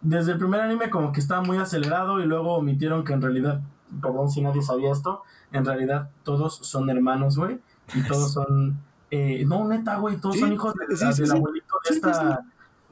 Desde 0.00 0.32
el 0.32 0.38
primer 0.38 0.60
anime 0.62 0.88
como 0.90 1.12
que 1.12 1.20
estaba 1.20 1.42
muy 1.42 1.58
acelerado 1.58 2.18
y 2.20 2.24
luego 2.26 2.54
omitieron 2.56 3.04
que 3.04 3.12
en 3.12 3.20
realidad, 3.22 3.60
perdón 4.00 4.30
si 4.30 4.40
nadie 4.40 4.62
sabía 4.62 4.90
esto, 4.90 5.22
en 5.52 5.64
realidad 5.66 6.08
todos 6.24 6.56
son 6.56 6.88
hermanos, 6.88 7.36
güey. 7.36 7.60
Y 7.94 8.02
todos 8.02 8.32
son... 8.38 8.78
eh, 9.10 9.44
no, 9.46 9.68
neta, 9.68 9.96
güey, 9.98 10.16
todos 10.16 10.36
Sí, 10.36 10.40
son 10.40 10.52
hijos 10.54 10.74
de, 10.74 10.96
sí, 10.96 11.12
sí, 11.12 11.22
del 11.22 11.32
abuelito 11.32 11.74
de 11.88 11.94
esta... 11.94 12.40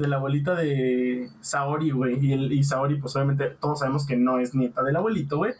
De 0.01 0.09
la 0.09 0.17
abuelita 0.17 0.55
de 0.55 1.29
Saori, 1.41 1.91
güey. 1.91 2.19
Y, 2.25 2.33
el, 2.33 2.53
y 2.53 2.65
Saori, 2.65 2.99
pues 2.99 3.15
obviamente 3.17 3.51
todos 3.61 3.81
sabemos 3.81 4.07
que 4.07 4.17
no 4.17 4.39
es 4.39 4.55
nieta 4.55 4.83
del 4.83 4.97
abuelito, 4.97 5.37
güey. 5.37 5.53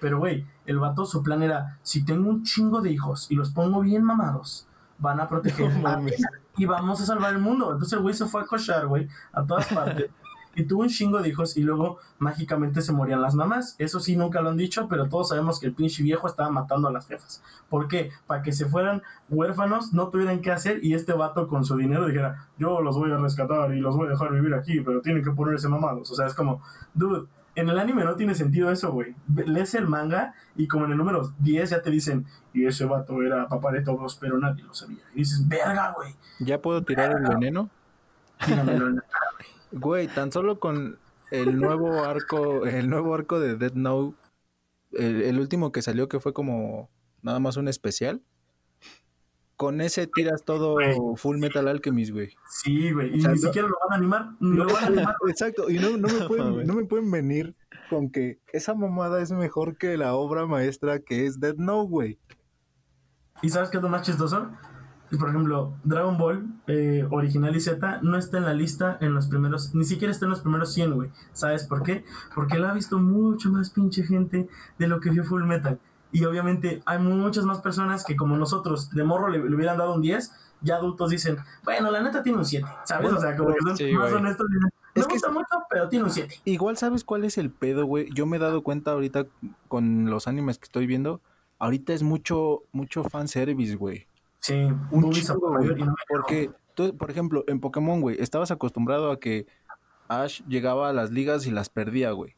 Pero, 0.00 0.18
güey, 0.18 0.44
el 0.66 0.80
vato, 0.80 1.04
su 1.06 1.22
plan 1.22 1.42
era, 1.44 1.78
si 1.82 2.04
tengo 2.04 2.28
un 2.28 2.42
chingo 2.42 2.80
de 2.80 2.90
hijos 2.90 3.30
y 3.30 3.36
los 3.36 3.50
pongo 3.52 3.80
bien 3.80 4.02
mamados, 4.02 4.66
van 4.98 5.20
a 5.20 5.28
proteger 5.28 5.70
No 5.78 5.88
a 5.88 5.92
mames. 5.92 6.20
y 6.56 6.66
vamos 6.66 7.00
a 7.00 7.06
salvar 7.06 7.34
el 7.34 7.40
mundo. 7.40 7.66
Entonces 7.72 7.92
el 7.92 8.00
güey 8.00 8.14
se 8.14 8.26
fue 8.26 8.42
a 8.42 8.46
cochar, 8.46 8.86
güey, 8.88 9.08
a 9.32 9.44
todas 9.44 9.66
partes. 9.72 10.10
Y 10.54 10.64
tuvo 10.64 10.82
un 10.82 10.88
chingo 10.88 11.20
de 11.20 11.28
hijos 11.28 11.56
y 11.56 11.62
luego 11.62 11.98
mágicamente 12.18 12.80
se 12.80 12.92
morían 12.92 13.22
las 13.22 13.34
mamás. 13.34 13.76
Eso 13.78 14.00
sí, 14.00 14.16
nunca 14.16 14.40
lo 14.40 14.50
han 14.50 14.56
dicho, 14.56 14.88
pero 14.88 15.08
todos 15.08 15.30
sabemos 15.30 15.58
que 15.58 15.66
el 15.66 15.74
pinche 15.74 16.02
viejo 16.02 16.26
estaba 16.26 16.50
matando 16.50 16.88
a 16.88 16.92
las 16.92 17.06
jefas. 17.06 17.42
¿Por 17.68 17.88
qué? 17.88 18.10
Para 18.26 18.42
que 18.42 18.52
se 18.52 18.66
fueran 18.66 19.02
huérfanos, 19.28 19.92
no 19.92 20.08
tuvieran 20.08 20.40
qué 20.40 20.52
hacer 20.52 20.84
y 20.84 20.94
este 20.94 21.12
vato 21.12 21.48
con 21.48 21.64
su 21.64 21.76
dinero 21.76 22.06
dijera, 22.06 22.48
yo 22.58 22.80
los 22.80 22.96
voy 22.96 23.10
a 23.10 23.16
rescatar 23.16 23.74
y 23.74 23.80
los 23.80 23.96
voy 23.96 24.06
a 24.06 24.10
dejar 24.10 24.32
vivir 24.32 24.54
aquí, 24.54 24.80
pero 24.80 25.00
tienen 25.00 25.24
que 25.24 25.30
ponerse 25.30 25.68
mamados. 25.68 26.10
O 26.10 26.14
sea, 26.14 26.26
es 26.26 26.34
como, 26.34 26.62
dude, 26.94 27.26
en 27.56 27.68
el 27.68 27.78
anime 27.78 28.04
no 28.04 28.16
tiene 28.16 28.34
sentido 28.34 28.70
eso, 28.70 28.92
güey. 28.92 29.14
Lees 29.46 29.74
el 29.74 29.86
manga 29.86 30.34
y 30.56 30.66
como 30.66 30.86
en 30.86 30.92
el 30.92 30.98
número 30.98 31.32
10 31.38 31.70
ya 31.70 31.82
te 31.82 31.90
dicen, 31.90 32.26
y 32.52 32.66
ese 32.66 32.84
vato 32.84 33.22
era 33.22 33.48
papá 33.48 33.70
de 33.72 33.82
todos, 33.82 34.16
pero 34.16 34.38
nadie 34.38 34.64
lo 34.64 34.74
sabía. 34.74 35.02
Y 35.14 35.18
dices, 35.18 35.46
verga, 35.46 35.92
güey. 35.96 36.14
¿Ya 36.40 36.60
puedo 36.60 36.82
tirar 36.82 37.12
el 37.12 37.22
veneno? 37.22 37.70
Tíramelo 38.44 38.88
en 38.88 38.96
la 38.96 39.02
Güey, 39.74 40.08
tan 40.08 40.30
solo 40.32 40.58
con 40.60 40.98
el 41.30 41.58
nuevo 41.58 42.04
arco, 42.04 42.64
el 42.66 42.88
nuevo 42.88 43.14
arco 43.14 43.40
de 43.40 43.56
Dead 43.56 43.72
Note, 43.74 44.16
el, 44.92 45.22
el 45.22 45.40
último 45.40 45.72
que 45.72 45.82
salió 45.82 46.08
que 46.08 46.20
fue 46.20 46.32
como 46.32 46.90
nada 47.22 47.40
más 47.40 47.56
un 47.56 47.68
especial. 47.68 48.22
Con 49.56 49.80
ese 49.80 50.08
tiras 50.08 50.44
todo 50.44 50.76
Full 51.16 51.38
Metal 51.38 51.66
Alchemist, 51.68 52.10
güey. 52.12 52.34
Sí, 52.48 52.90
güey. 52.92 53.14
Y 53.16 53.18
O 53.18 53.22
sea, 53.22 53.30
ni 53.32 53.40
no- 53.40 53.46
siquiera 53.46 53.68
lo 53.68 53.74
van 53.88 53.92
a 53.92 53.96
animar. 53.96 54.30
Ni 54.40 54.56
lo 54.56 54.66
van 54.66 54.84
a 54.84 54.86
animar. 54.88 55.14
Exacto, 55.28 55.70
y 55.70 55.78
no, 55.78 55.96
no 55.96 56.08
me 56.08 56.26
pueden, 56.28 56.66
no 56.66 56.74
me 56.74 56.84
pueden 56.86 57.10
venir 57.10 57.54
con 57.88 58.10
que 58.10 58.40
esa 58.52 58.74
mamada 58.74 59.20
es 59.22 59.30
mejor 59.30 59.76
que 59.78 59.96
la 59.96 60.14
obra 60.14 60.46
maestra 60.46 60.98
que 60.98 61.26
es 61.26 61.38
Dead 61.38 61.54
Note, 61.56 61.88
güey. 61.90 62.18
¿Y 63.42 63.48
sabes 63.48 63.70
qué 63.70 63.76
es 63.76 63.82
lo 63.82 63.88
más 63.88 64.02
chistoso? 64.02 64.50
Por 65.18 65.28
ejemplo, 65.28 65.74
Dragon 65.84 66.18
Ball 66.18 66.46
eh, 66.66 67.06
original 67.10 67.54
y 67.54 67.60
Z 67.60 68.00
no 68.02 68.16
está 68.16 68.38
en 68.38 68.44
la 68.44 68.54
lista 68.54 68.98
en 69.00 69.14
los 69.14 69.28
primeros, 69.28 69.74
ni 69.74 69.84
siquiera 69.84 70.10
está 70.10 70.24
en 70.26 70.30
los 70.30 70.40
primeros 70.40 70.72
100, 70.72 70.94
güey. 70.94 71.10
¿Sabes 71.32 71.64
por 71.64 71.82
qué? 71.82 72.04
Porque 72.34 72.58
la 72.58 72.70
ha 72.70 72.74
visto 72.74 72.98
mucho 72.98 73.50
más 73.50 73.70
pinche 73.70 74.02
gente 74.04 74.48
de 74.78 74.88
lo 74.88 75.00
que 75.00 75.10
vio 75.10 75.24
Full 75.24 75.44
Metal. 75.44 75.78
Y 76.10 76.24
obviamente 76.24 76.82
hay 76.86 76.98
muchas 76.98 77.44
más 77.44 77.60
personas 77.60 78.04
que 78.04 78.16
como 78.16 78.36
nosotros 78.36 78.90
de 78.90 79.04
morro 79.04 79.28
le, 79.28 79.38
le 79.38 79.54
hubieran 79.54 79.78
dado 79.78 79.94
un 79.94 80.00
10, 80.00 80.32
ya 80.62 80.76
adultos 80.76 81.10
dicen, 81.10 81.36
bueno, 81.64 81.90
la 81.90 82.02
neta 82.02 82.22
tiene 82.22 82.38
un 82.38 82.44
7, 82.44 82.66
¿sabes? 82.84 83.02
Bueno, 83.02 83.18
o 83.18 83.20
sea, 83.20 83.36
como 83.36 83.52
que 83.52 83.60
son 83.60 83.76
sí, 83.76 83.92
más 83.92 84.10
güey. 84.10 84.14
honestos. 84.22 84.46
Me 84.50 85.00
Es 85.00 85.06
que 85.06 85.14
gusta 85.14 85.30
mucho, 85.30 85.46
pero 85.68 85.88
tiene 85.88 86.04
un 86.06 86.10
7. 86.10 86.40
Igual 86.44 86.76
sabes 86.76 87.04
cuál 87.04 87.24
es 87.24 87.36
el 87.38 87.50
pedo, 87.50 87.84
güey. 87.84 88.08
Yo 88.14 88.26
me 88.26 88.36
he 88.38 88.40
dado 88.40 88.62
cuenta 88.62 88.92
ahorita 88.92 89.26
con 89.68 90.08
los 90.08 90.26
animes 90.26 90.58
que 90.58 90.64
estoy 90.64 90.86
viendo. 90.86 91.20
Ahorita 91.58 91.92
es 91.92 92.02
mucho, 92.02 92.62
mucho 92.72 93.04
fanservice, 93.04 93.76
güey. 93.76 94.06
Sí, 94.44 94.68
Un 94.90 95.10
chingo, 95.10 95.56
güey. 95.56 95.74
Porque 96.08 96.50
tú, 96.74 96.94
por 96.96 97.10
ejemplo, 97.10 97.44
en 97.46 97.60
Pokémon, 97.60 98.00
güey, 98.02 98.20
estabas 98.20 98.50
acostumbrado 98.50 99.10
a 99.10 99.18
que 99.18 99.46
Ash 100.08 100.42
llegaba 100.46 100.90
a 100.90 100.92
las 100.92 101.10
ligas 101.10 101.46
y 101.46 101.50
las 101.50 101.70
perdía, 101.70 102.10
güey. 102.10 102.34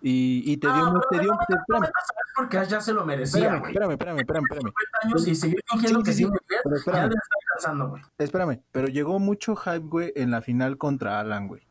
Y, 0.00 0.42
y 0.46 0.56
te 0.58 0.66
dio, 0.68 0.84
Ah, 0.86 1.00
te 1.10 1.18
dio, 1.18 1.32
me 1.32 1.38
te- 1.48 1.54
¿sabes? 1.66 1.90
Porque 2.36 2.58
Ash 2.58 2.68
ya 2.68 2.80
se 2.80 2.92
lo 2.92 3.04
merecía, 3.04 3.40
espérame, 3.56 3.60
güey. 3.60 3.72
espérame, 3.72 3.90
espérame, 3.92 4.18
espérame, 4.20 4.44
espérame. 4.44 4.72
50 4.72 4.98
años 5.02 5.26
y 5.28 5.34
seguir 5.34 5.60
fingiendo 5.68 6.02
que 6.04 6.12
sí, 6.12 6.18
sí, 6.18 6.22
tiene 6.24 6.38
10, 6.48 6.60
pero 6.62 6.76
ya 6.76 7.08
espérame. 7.56 7.88
güey. 7.88 8.02
Espérame, 8.18 8.60
pero 8.70 8.86
llegó 8.88 9.18
mucho 9.18 9.56
hype, 9.56 9.78
güey, 9.88 10.12
en 10.14 10.30
la 10.30 10.42
final 10.42 10.78
contra 10.78 11.18
Alan, 11.18 11.48
güey. 11.48 11.62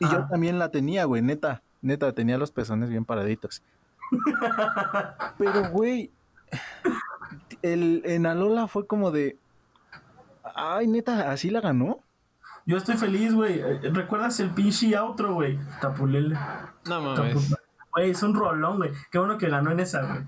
Y 0.00 0.08
yo 0.08 0.26
también 0.28 0.58
la 0.58 0.70
tenía, 0.72 1.04
güey, 1.04 1.22
neta. 1.22 1.62
Neta, 1.80 2.12
tenía 2.12 2.38
los 2.38 2.50
pezones 2.50 2.88
bien 2.88 3.04
paraditos. 3.04 3.62
Pero, 5.38 5.70
güey, 5.70 6.10
el, 7.64 8.02
en 8.04 8.26
Alola 8.26 8.68
fue 8.68 8.86
como 8.86 9.10
de... 9.10 9.38
Ay, 10.54 10.86
neta, 10.86 11.30
¿así 11.30 11.50
la 11.50 11.60
ganó? 11.60 12.00
Yo 12.66 12.76
estoy 12.76 12.96
feliz, 12.96 13.34
güey. 13.34 13.58
Eh, 13.58 13.90
¿Recuerdas 13.92 14.38
el 14.40 14.50
pinche 14.50 14.96
outro, 14.96 15.34
güey? 15.34 15.58
Tapulele. 15.80 16.36
No 16.86 17.00
mames. 17.00 17.54
Güey, 17.92 18.10
es 18.10 18.22
un 18.22 18.34
rolón, 18.34 18.76
güey. 18.76 18.90
Qué 19.10 19.18
bueno 19.18 19.38
que 19.38 19.48
ganó 19.48 19.70
en 19.70 19.80
esa, 19.80 20.02
güey. 20.02 20.24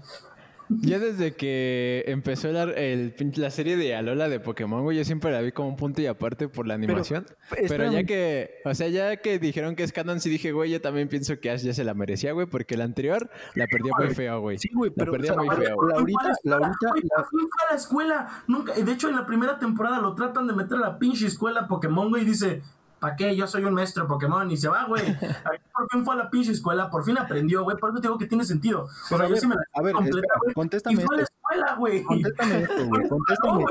Ya 0.69 0.99
desde 0.99 1.35
que 1.35 2.05
empezó 2.07 2.51
la, 2.51 2.65
el 2.65 3.15
la 3.37 3.51
serie 3.51 3.77
de 3.77 3.95
Alola 3.95 4.29
de 4.29 4.41
Pokémon, 4.41 4.83
güey, 4.83 4.97
yo 4.99 5.05
siempre 5.05 5.31
la 5.31 5.41
vi 5.41 5.53
como 5.53 5.69
un 5.69 5.77
punto 5.77 6.03
y 6.03 6.07
aparte 6.07 6.49
por 6.49 6.67
la 6.67 6.75
animación. 6.75 7.27
Pero, 7.69 7.91
ya 7.93 8.05
que, 8.05 8.51
o 8.65 8.75
sea, 8.75 8.89
ya 8.89 9.17
que 9.19 9.39
dijeron 9.39 9.77
que 9.77 9.85
es 9.85 9.93
canon, 9.93 10.21
sí 10.21 10.29
dije, 10.29 10.53
güey, 10.53 10.71
yo 10.71 10.81
también 10.81 11.09
pienso 11.09 11.39
que 11.39 11.51
Ash 11.51 11.63
ya 11.63 11.73
se 11.73 11.85
la 11.85 11.95
merecía, 11.95 12.33
güey, 12.33 12.47
porque 12.47 12.77
la 12.77 12.85
anterior 12.85 13.31
la 13.55 13.67
perdió 13.67 13.93
muy 13.97 14.15
feo, 14.15 14.41
güey. 14.41 14.59
Sí, 14.59 14.69
güey, 14.75 14.91
La 14.91 15.05
pero... 15.05 15.13
perdía 15.13 15.33
o 15.33 15.35
sea, 15.35 15.43
muy 15.45 15.57
feo, 15.57 15.77
güey. 15.77 15.89
Laurita, 15.95 16.33
la 16.43 16.59
Laurita, 16.59 16.89
la- 17.17 17.25
fue 17.25 17.41
a 17.69 17.73
la 17.73 17.77
escuela. 17.77 18.29
Nunca, 18.49 18.73
y 18.79 18.83
de 18.83 18.93
hecho, 18.93 19.09
en 19.09 19.17
la 19.17 19.27
primera 19.27 19.59
temporada 19.59 20.01
lo 20.01 20.15
tratan 20.15 20.47
de 20.47 20.55
meter 20.55 20.79
a 20.79 20.81
la 20.81 20.99
pinche 20.99 21.27
escuela 21.27 21.69
Pokémon, 21.69 22.09
güey, 22.09 22.23
y 22.23 22.27
dice, 22.27 22.63
¿para 23.01 23.17
qué? 23.17 23.35
Yo 23.37 23.47
soy 23.47 23.65
un 23.65 23.75
maestro 23.75 24.07
Pokémon. 24.07 24.51
Y 24.51 24.57
se 24.57 24.69
va, 24.69 24.85
güey. 24.87 25.03
Por 25.19 25.89
fin 25.91 26.05
fue 26.05 26.15
a 26.15 26.17
la 26.19 26.31
pinche 26.31 26.53
escuela, 26.53 26.91
por 26.91 27.05
fin 27.05 27.19
aprendió, 27.19 27.63
güey. 27.65 27.77
Por 27.77 27.91
eso 27.91 28.01
te 28.01 28.09
digo 28.09 28.19
que 28.19 28.27
tiene 28.27 28.45
sentido. 28.45 28.83
O 28.85 28.89
Pero 29.09 29.19
sea, 29.19 29.19
a 29.19 29.29
yo 29.29 29.33
ver, 29.35 29.41
sí 29.41 29.47
me 29.47 29.55
la 29.55 29.61
a 29.73 29.83
ver, 29.83 29.95
completa, 29.95 30.19
espera, 30.19 30.35
güey. 30.43 30.55
contéstame 30.55 30.95
Y 31.03 31.05
fue 31.07 31.15
a 31.15 31.19
la 31.19 31.23
esto. 31.23 31.35
escuela, 31.37 31.75
güey. 31.77 32.03
Contéstame 32.03 32.59
esto, 32.63 32.87
güey. 32.87 33.09
Contéstame, 33.09 33.55
güey. 33.55 33.67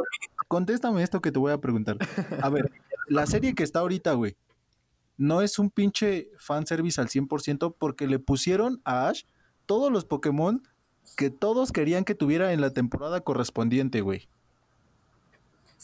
contéstame 0.47 1.03
esto 1.03 1.21
que 1.21 1.31
te 1.31 1.39
voy 1.39 1.51
a 1.51 1.57
preguntar. 1.59 1.97
A 2.41 2.49
ver, 2.49 2.71
la 3.07 3.25
serie 3.25 3.55
que 3.55 3.63
está 3.63 3.79
ahorita, 3.79 4.13
güey, 4.13 4.35
no 5.17 5.41
es 5.41 5.59
un 5.59 5.69
pinche 5.69 6.29
fanservice 6.37 6.99
al 6.99 7.07
100% 7.07 7.75
porque 7.77 8.07
le 8.07 8.19
pusieron 8.19 8.81
a 8.85 9.07
Ash 9.07 9.23
todos 9.65 9.91
los 9.91 10.05
Pokémon 10.05 10.61
que 11.15 11.29
todos 11.29 11.71
querían 11.71 12.03
que 12.03 12.15
tuviera 12.15 12.51
en 12.51 12.61
la 12.61 12.71
temporada 12.71 13.21
correspondiente, 13.21 14.01
güey. 14.01 14.27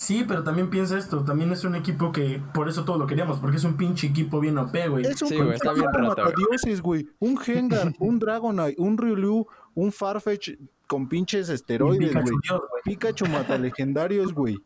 Sí, 0.01 0.25
pero 0.27 0.43
también 0.43 0.71
piensa 0.71 0.97
esto, 0.97 1.23
también 1.23 1.51
es 1.51 1.63
un 1.63 1.75
equipo 1.75 2.11
que 2.11 2.41
por 2.55 2.67
eso 2.67 2.83
todos 2.85 2.97
lo 2.97 3.05
queríamos, 3.05 3.37
porque 3.37 3.57
es 3.57 3.63
un 3.63 3.77
pinche 3.77 4.07
equipo 4.07 4.39
bien 4.39 4.57
OP, 4.57 4.75
güey. 4.89 5.05
Es 5.05 5.21
un 5.21 5.27
Sí, 5.27 5.37
güey, 5.37 5.51
está 5.53 5.73
bien 5.73 5.85
güey. 5.93 6.07
matadioses, 6.07 6.81
güey. 6.81 7.07
Un 7.19 7.37
Gengar, 7.37 7.93
un 7.99 8.17
Dragonite, 8.17 8.81
un 8.81 8.97
Riolu, 8.97 9.45
un 9.75 9.91
Farfetch 9.91 10.53
con 10.87 11.07
pinches 11.07 11.49
Y 11.49 11.53
esteroides, 11.53 12.07
Pikachu, 12.09 12.23
güey. 12.31 12.39
Dios, 12.41 12.61
güey. 12.67 12.81
Pikachu 12.83 13.25
mata 13.27 13.59
legendarios, 13.59 14.33
güey. 14.33 14.57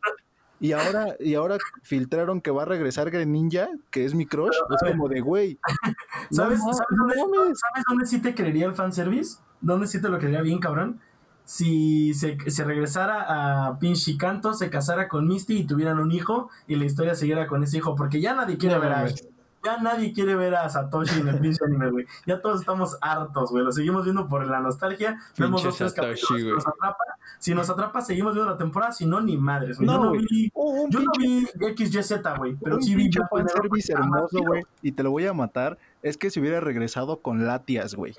Y 0.58 0.72
ahora, 0.72 1.14
y 1.20 1.34
ahora 1.34 1.58
filtraron 1.82 2.40
que 2.40 2.50
va 2.50 2.62
a 2.62 2.64
regresar 2.64 3.10
Greninja, 3.10 3.68
que 3.90 4.06
es 4.06 4.14
mi 4.14 4.24
crush. 4.24 4.56
Pero, 4.68 4.74
es 4.90 4.90
como 4.96 5.06
de, 5.10 5.20
güey. 5.20 5.58
¿Sabes, 6.30 6.60
ma- 6.60 6.72
¿sabes, 6.72 6.96
no 6.96 7.04
dónde. 7.14 7.54
¿Sabes 7.54 7.84
dónde 7.86 8.06
sí 8.06 8.22
te 8.22 8.34
creería 8.34 8.64
el 8.64 8.74
fanservice? 8.74 9.36
¿Dónde 9.60 9.86
sí 9.86 10.00
te 10.00 10.08
lo 10.08 10.18
creería 10.18 10.40
bien, 10.40 10.60
cabrón? 10.60 10.98
Si 11.46 12.12
se, 12.12 12.36
se 12.50 12.64
regresara 12.64 13.66
a 13.68 13.78
pinche 13.78 14.16
Canto, 14.18 14.52
se 14.52 14.68
casara 14.68 15.06
con 15.08 15.28
Misty 15.28 15.58
y 15.58 15.64
tuvieran 15.66 16.00
un 16.00 16.10
hijo 16.10 16.50
y 16.66 16.74
la 16.74 16.84
historia 16.84 17.14
siguiera 17.14 17.46
con 17.46 17.62
ese 17.62 17.78
hijo, 17.78 17.94
porque 17.94 18.20
ya 18.20 18.34
nadie 18.34 18.58
quiere 18.58 18.74
No 18.74 18.80
ver 18.82 18.92
a. 18.92 19.00
Ash. 19.02 19.20
Ya 19.64 19.78
nadie 19.78 20.12
quiere 20.12 20.36
ver 20.36 20.54
a 20.54 20.68
Satoshi 20.68 21.18
en 21.20 21.26
el 21.28 21.38
pinche 21.40 21.64
anime, 21.64 21.90
güey. 21.90 22.06
Ya 22.24 22.40
todos 22.40 22.60
estamos 22.60 22.98
hartos, 23.00 23.50
güey. 23.50 23.64
Lo 23.64 23.72
seguimos 23.72 24.04
viendo 24.04 24.28
por 24.28 24.46
la 24.46 24.60
nostalgia. 24.60 25.18
Vemos 25.38 25.62
dos, 25.64 25.76
tres 25.76 25.92
Satoshi, 25.92 26.20
capítulos. 26.26 26.54
Nos 26.64 26.66
atrapa, 26.68 27.04
si 27.40 27.54
nos 27.54 27.70
atrapa, 27.70 28.00
seguimos 28.00 28.34
viendo 28.34 28.50
la 28.52 28.58
temporada. 28.58 28.92
Si 28.92 29.06
no, 29.06 29.20
ni 29.20 29.36
madres, 29.36 29.78
güey. 29.78 29.86
No, 29.88 29.94
yo 29.94 30.04
no 30.04 30.12
vi, 30.12 30.50
un 30.54 30.90
yo 30.90 31.00
no 31.00 31.10
pinche- 31.12 31.50
vi 31.56 31.86
XYZ, 31.86 32.12
güey. 32.38 32.56
Pero 32.62 32.76
un 32.76 32.82
sí 32.82 32.94
vi 32.94 33.10
jamás 33.10 33.54
hermoso, 33.88 34.38
vi, 34.38 34.44
güey. 34.46 34.62
Y 34.82 34.92
te 34.92 35.02
lo 35.02 35.10
voy 35.10 35.26
a 35.26 35.32
matar. 35.32 35.78
Es 36.02 36.16
que 36.16 36.30
si 36.30 36.38
hubiera 36.38 36.60
regresado 36.60 37.20
con 37.20 37.44
Latias, 37.46 37.94
güey. 37.96 38.14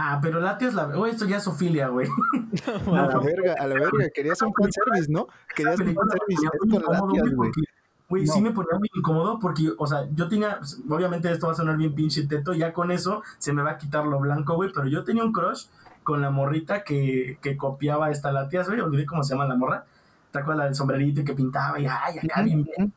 Ah, 0.00 0.20
pero 0.22 0.38
Latias 0.40 0.74
la. 0.74 0.84
Güey, 0.84 1.10
esto 1.10 1.24
ya 1.26 1.38
es 1.38 1.46
Ophelia, 1.48 1.88
güey. 1.88 2.06
A 2.86 3.06
la 3.06 3.18
verga, 3.18 3.54
a 3.58 3.66
la 3.66 3.74
verga. 3.74 4.08
Querías 4.14 4.40
un 4.42 4.52
fanservice, 4.54 5.10
¿no? 5.10 5.26
Querías 5.56 5.80
un 5.80 5.92
fanservice. 5.92 6.46
Es 6.46 6.60
con 6.70 6.82
Latias, 6.82 7.34
güey, 7.34 8.24
No. 8.24 8.32
sí 8.32 8.40
me 8.40 8.52
ponía 8.52 8.78
muy 8.78 8.88
incómodo 8.94 9.38
porque, 9.40 9.70
o 9.76 9.86
sea, 9.88 10.08
yo 10.14 10.28
tenía, 10.28 10.58
pues, 10.58 10.80
obviamente 10.88 11.30
esto 11.32 11.48
va 11.48 11.52
a 11.52 11.56
sonar 11.56 11.76
bien 11.76 11.94
pinche 11.96 12.26
teto, 12.28 12.54
ya 12.54 12.72
con 12.72 12.92
eso 12.92 13.22
se 13.38 13.52
me 13.52 13.62
va 13.62 13.72
a 13.72 13.76
quitar 13.76 14.06
lo 14.06 14.20
blanco, 14.20 14.54
güey, 14.54 14.70
pero 14.72 14.86
yo 14.86 15.02
tenía 15.04 15.24
un 15.24 15.32
crush 15.32 15.66
con 16.04 16.22
la 16.22 16.30
morrita 16.30 16.84
que, 16.84 17.38
que 17.42 17.56
copiaba 17.56 18.10
esta 18.10 18.32
latias, 18.32 18.68
güey, 18.68 18.80
olvidé 18.80 19.04
cómo 19.04 19.24
se 19.24 19.34
llama 19.34 19.46
la 19.46 19.56
morra, 19.56 19.84
¿te 20.30 20.38
acuerdas 20.38 20.58
la 20.58 20.64
del 20.66 20.74
sombrerito 20.74 21.20
y 21.20 21.24
que 21.24 21.34
pintaba 21.34 21.78
y 21.78 21.86
ay, 21.86 22.18
acá 22.22 22.42
bien, 22.42 22.64
bien? 22.64 22.92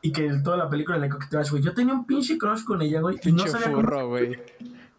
Y 0.00 0.10
que 0.10 0.32
toda 0.42 0.56
la 0.56 0.68
película 0.68 0.98
le 0.98 1.10
coqueteaba, 1.10 1.44
güey, 1.48 1.62
yo 1.62 1.72
tenía 1.72 1.94
un 1.94 2.04
pinche 2.04 2.36
crush 2.36 2.64
con 2.64 2.82
ella, 2.82 3.00
güey, 3.02 3.20
y 3.22 3.30
no 3.32 3.46
sabía 3.46 3.66
cómo 3.66 3.82
furro, 3.82 4.08
güey. 4.08 4.36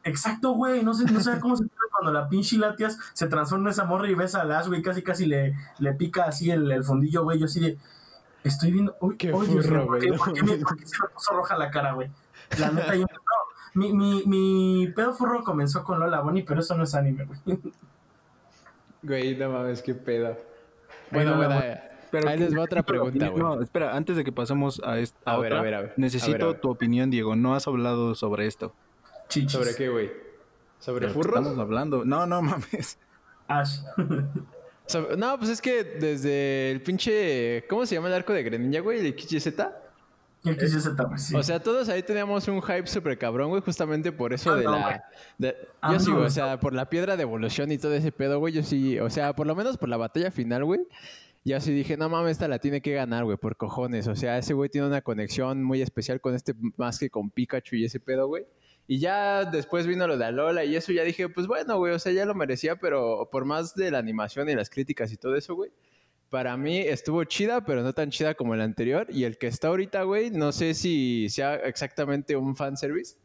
Exacto, 0.08 0.52
güey. 0.54 0.84
No 0.84 0.94
sé, 0.94 1.06
no 1.12 1.20
sé 1.20 1.40
cómo 1.40 1.56
se 1.56 1.64
siente 1.64 1.76
cuando 1.92 2.12
la 2.12 2.30
pinche 2.30 2.58
Latias 2.58 2.98
se 3.14 3.28
transforma 3.28 3.66
en 3.70 3.72
esa 3.72 3.86
morra 3.86 4.10
y 4.10 4.16
besa 4.16 4.42
a 4.42 4.60
Ash, 4.60 4.68
güey. 4.68 4.82
Casi, 4.82 5.02
casi 5.04 5.26
le, 5.26 5.56
le 5.80 5.94
pica 5.94 6.24
así 6.26 6.50
el, 6.52 6.72
el 6.72 6.84
fondillo, 6.84 7.24
güey. 7.24 7.40
Yo 7.40 7.46
así 7.46 7.60
de. 7.60 7.78
Estoy 8.44 8.72
viendo. 8.72 8.96
Uy, 9.02 9.18
Qué 9.18 9.34
oye, 9.34 9.62
furro, 9.62 9.86
¿por, 9.88 10.00
qué, 10.00 10.08
güey, 10.08 10.18
por, 10.20 10.34
qué 10.34 10.42
por 10.44 10.88
se 10.88 10.98
me 11.02 11.10
puso 11.14 11.34
roja 11.34 11.58
la 11.58 11.70
cara, 11.72 11.94
güey? 11.94 12.10
La 12.60 12.72
neta, 12.72 12.96
yo. 12.96 13.02
No, 13.02 13.82
mi, 13.82 13.92
mi, 13.94 14.24
mi 14.26 14.88
pedo 14.96 15.14
furro 15.14 15.44
comenzó 15.44 15.84
con 15.84 16.00
Lola 16.00 16.22
Bonnie, 16.22 16.44
pero 16.48 16.62
eso 16.62 16.76
no 16.78 16.84
es 16.84 16.96
anime, 16.96 17.26
güey. 17.26 17.60
Güey, 19.04 19.36
no 19.36 19.50
mames, 19.52 19.82
qué 19.82 19.94
pedo. 19.94 20.38
Bueno, 21.12 21.38
bueno, 21.38 21.62
Pero 22.12 22.30
ahí 22.30 22.38
¿qué- 22.38 22.46
les 22.46 22.58
va 22.58 22.64
otra 22.64 22.84
pregunta, 22.84 23.28
güey. 23.30 23.42
No, 23.44 23.62
espera, 23.62 23.96
antes 23.96 24.16
de 24.18 24.24
que 24.24 24.32
pasemos 24.32 24.82
a 24.84 24.98
esta 25.00 25.20
A 25.26 25.38
ver, 25.38 25.54
a 25.54 25.62
ver, 25.62 25.74
a 25.76 25.82
ver. 25.82 25.94
necesito 25.98 26.32
A 26.32 26.38
ver, 26.38 26.44
a 26.44 26.48
ver. 26.54 26.62
tu 26.62 26.70
opinión, 26.70 27.10
Diego. 27.10 27.36
No 27.36 27.54
has 27.56 27.68
hablado 27.68 28.16
sobre 28.16 28.48
esto. 28.48 28.74
Chichis. 29.28 29.52
¿Sobre 29.52 29.76
qué, 29.76 29.90
güey? 29.90 30.12
¿Sobre 30.80 31.08
¿De 31.08 31.14
furros? 31.14 31.38
Estamos 31.40 31.60
hablando. 31.60 32.06
No, 32.06 32.26
no 32.26 32.42
mames. 32.42 32.98
Ash. 33.48 33.80
No, 35.18 35.38
pues 35.38 35.50
es 35.52 35.62
que 35.62 35.84
desde 35.84 36.72
el 36.72 36.82
pinche... 36.82 37.66
¿Cómo 37.70 37.86
se 37.86 37.96
llama 37.96 38.08
el 38.08 38.14
arco 38.14 38.32
de 38.32 38.42
Greninja, 38.42 38.80
güey? 38.80 39.06
¿El 39.06 39.20
XYZ? 39.20 39.48
El 40.46 40.56
que 40.58 40.66
sí. 40.70 41.36
O 41.36 41.44
sea, 41.44 41.60
todos 41.62 41.90
ahí 41.90 42.04
teníamos 42.04 42.48
un 42.48 42.62
hype 42.62 42.88
súper 42.88 43.18
cabrón, 43.18 43.50
güey, 43.50 43.62
justamente 43.62 44.14
por 44.14 44.32
eso 44.32 44.56
de 44.56 44.62
Ah, 44.66 44.72
no, 44.72 44.72
güey. 44.72 44.84
la... 44.94 45.04
de- 45.40 45.58
Ah, 45.82 45.92
yo 45.92 46.00
sí, 46.00 46.06
no, 46.06 46.12
güey, 46.14 46.22
o 46.22 46.28
no. 46.28 46.30
sea, 46.30 46.58
por 46.62 46.72
la 46.74 46.90
piedra 46.90 47.18
de 47.18 47.24
evolución 47.24 47.70
y 47.74 47.78
todo 47.78 47.94
ese 47.96 48.14
pedo, 48.14 48.40
güey, 48.40 48.54
yo 48.54 48.64
sí... 48.64 48.98
O 49.00 49.10
sea, 49.10 49.36
por 49.36 49.46
lo 49.46 49.56
menos 49.56 49.78
por 49.78 49.90
la 49.90 49.98
batalla 49.98 50.32
final, 50.32 50.64
güey. 50.64 50.80
Yo 51.44 51.60
sí 51.60 51.74
dije, 51.74 51.98
no 51.98 52.08
mames, 52.08 52.32
esta 52.34 52.48
la 52.48 52.60
tiene 52.60 52.80
que 52.82 52.94
ganar, 52.94 53.26
güey, 53.26 53.36
por 53.36 53.58
cojones. 53.58 54.08
O 54.08 54.16
sea, 54.16 54.38
ese 54.38 54.54
güey 54.54 54.70
tiene 54.70 54.88
una 54.88 55.02
conexión 55.02 55.64
muy 55.66 55.82
especial 55.82 56.22
con 56.22 56.34
este, 56.34 56.54
más 56.78 56.98
que 56.98 57.10
con 57.10 57.30
Pikachu 57.30 57.76
y 57.76 57.84
ese 57.84 58.00
pedo, 58.00 58.28
güey. 58.28 58.46
Y 58.88 59.00
ya 59.00 59.44
después 59.44 59.86
vino 59.86 60.08
lo 60.08 60.18
de 60.18 60.26
Alola 60.26 60.64
y 60.64 60.76
eso 60.76 60.94
ya 60.94 61.04
dije, 61.04 61.28
pues 61.28 61.46
bueno, 61.46 61.78
güey, 61.78 61.94
o 61.94 62.00
sea, 62.00 62.14
ya 62.14 62.26
lo 62.26 62.34
merecía, 62.34 62.78
pero 62.78 63.30
por 63.30 63.44
más 63.44 63.76
de 63.76 63.92
la 63.92 63.98
animación 63.98 64.50
y 64.50 64.56
las 64.56 64.70
críticas 64.70 65.12
y 65.12 65.18
todo 65.18 65.36
eso, 65.36 65.56
güey, 65.56 65.72
para 66.30 66.56
mí 66.56 66.80
estuvo 66.80 67.24
chida, 67.26 67.66
pero 67.66 67.84
no 67.84 67.94
tan 67.94 68.10
chida 68.12 68.34
como 68.36 68.54
el 68.54 68.62
anterior. 68.62 69.08
Y 69.10 69.26
el 69.26 69.38
que 69.38 69.48
está 69.48 69.70
ahorita, 69.70 70.04
güey, 70.04 70.32
no 70.32 70.52
sé 70.52 70.74
si 70.74 71.28
sea 71.30 71.56
exactamente 71.56 72.36
un 72.38 72.56
fanservice, 72.56 73.18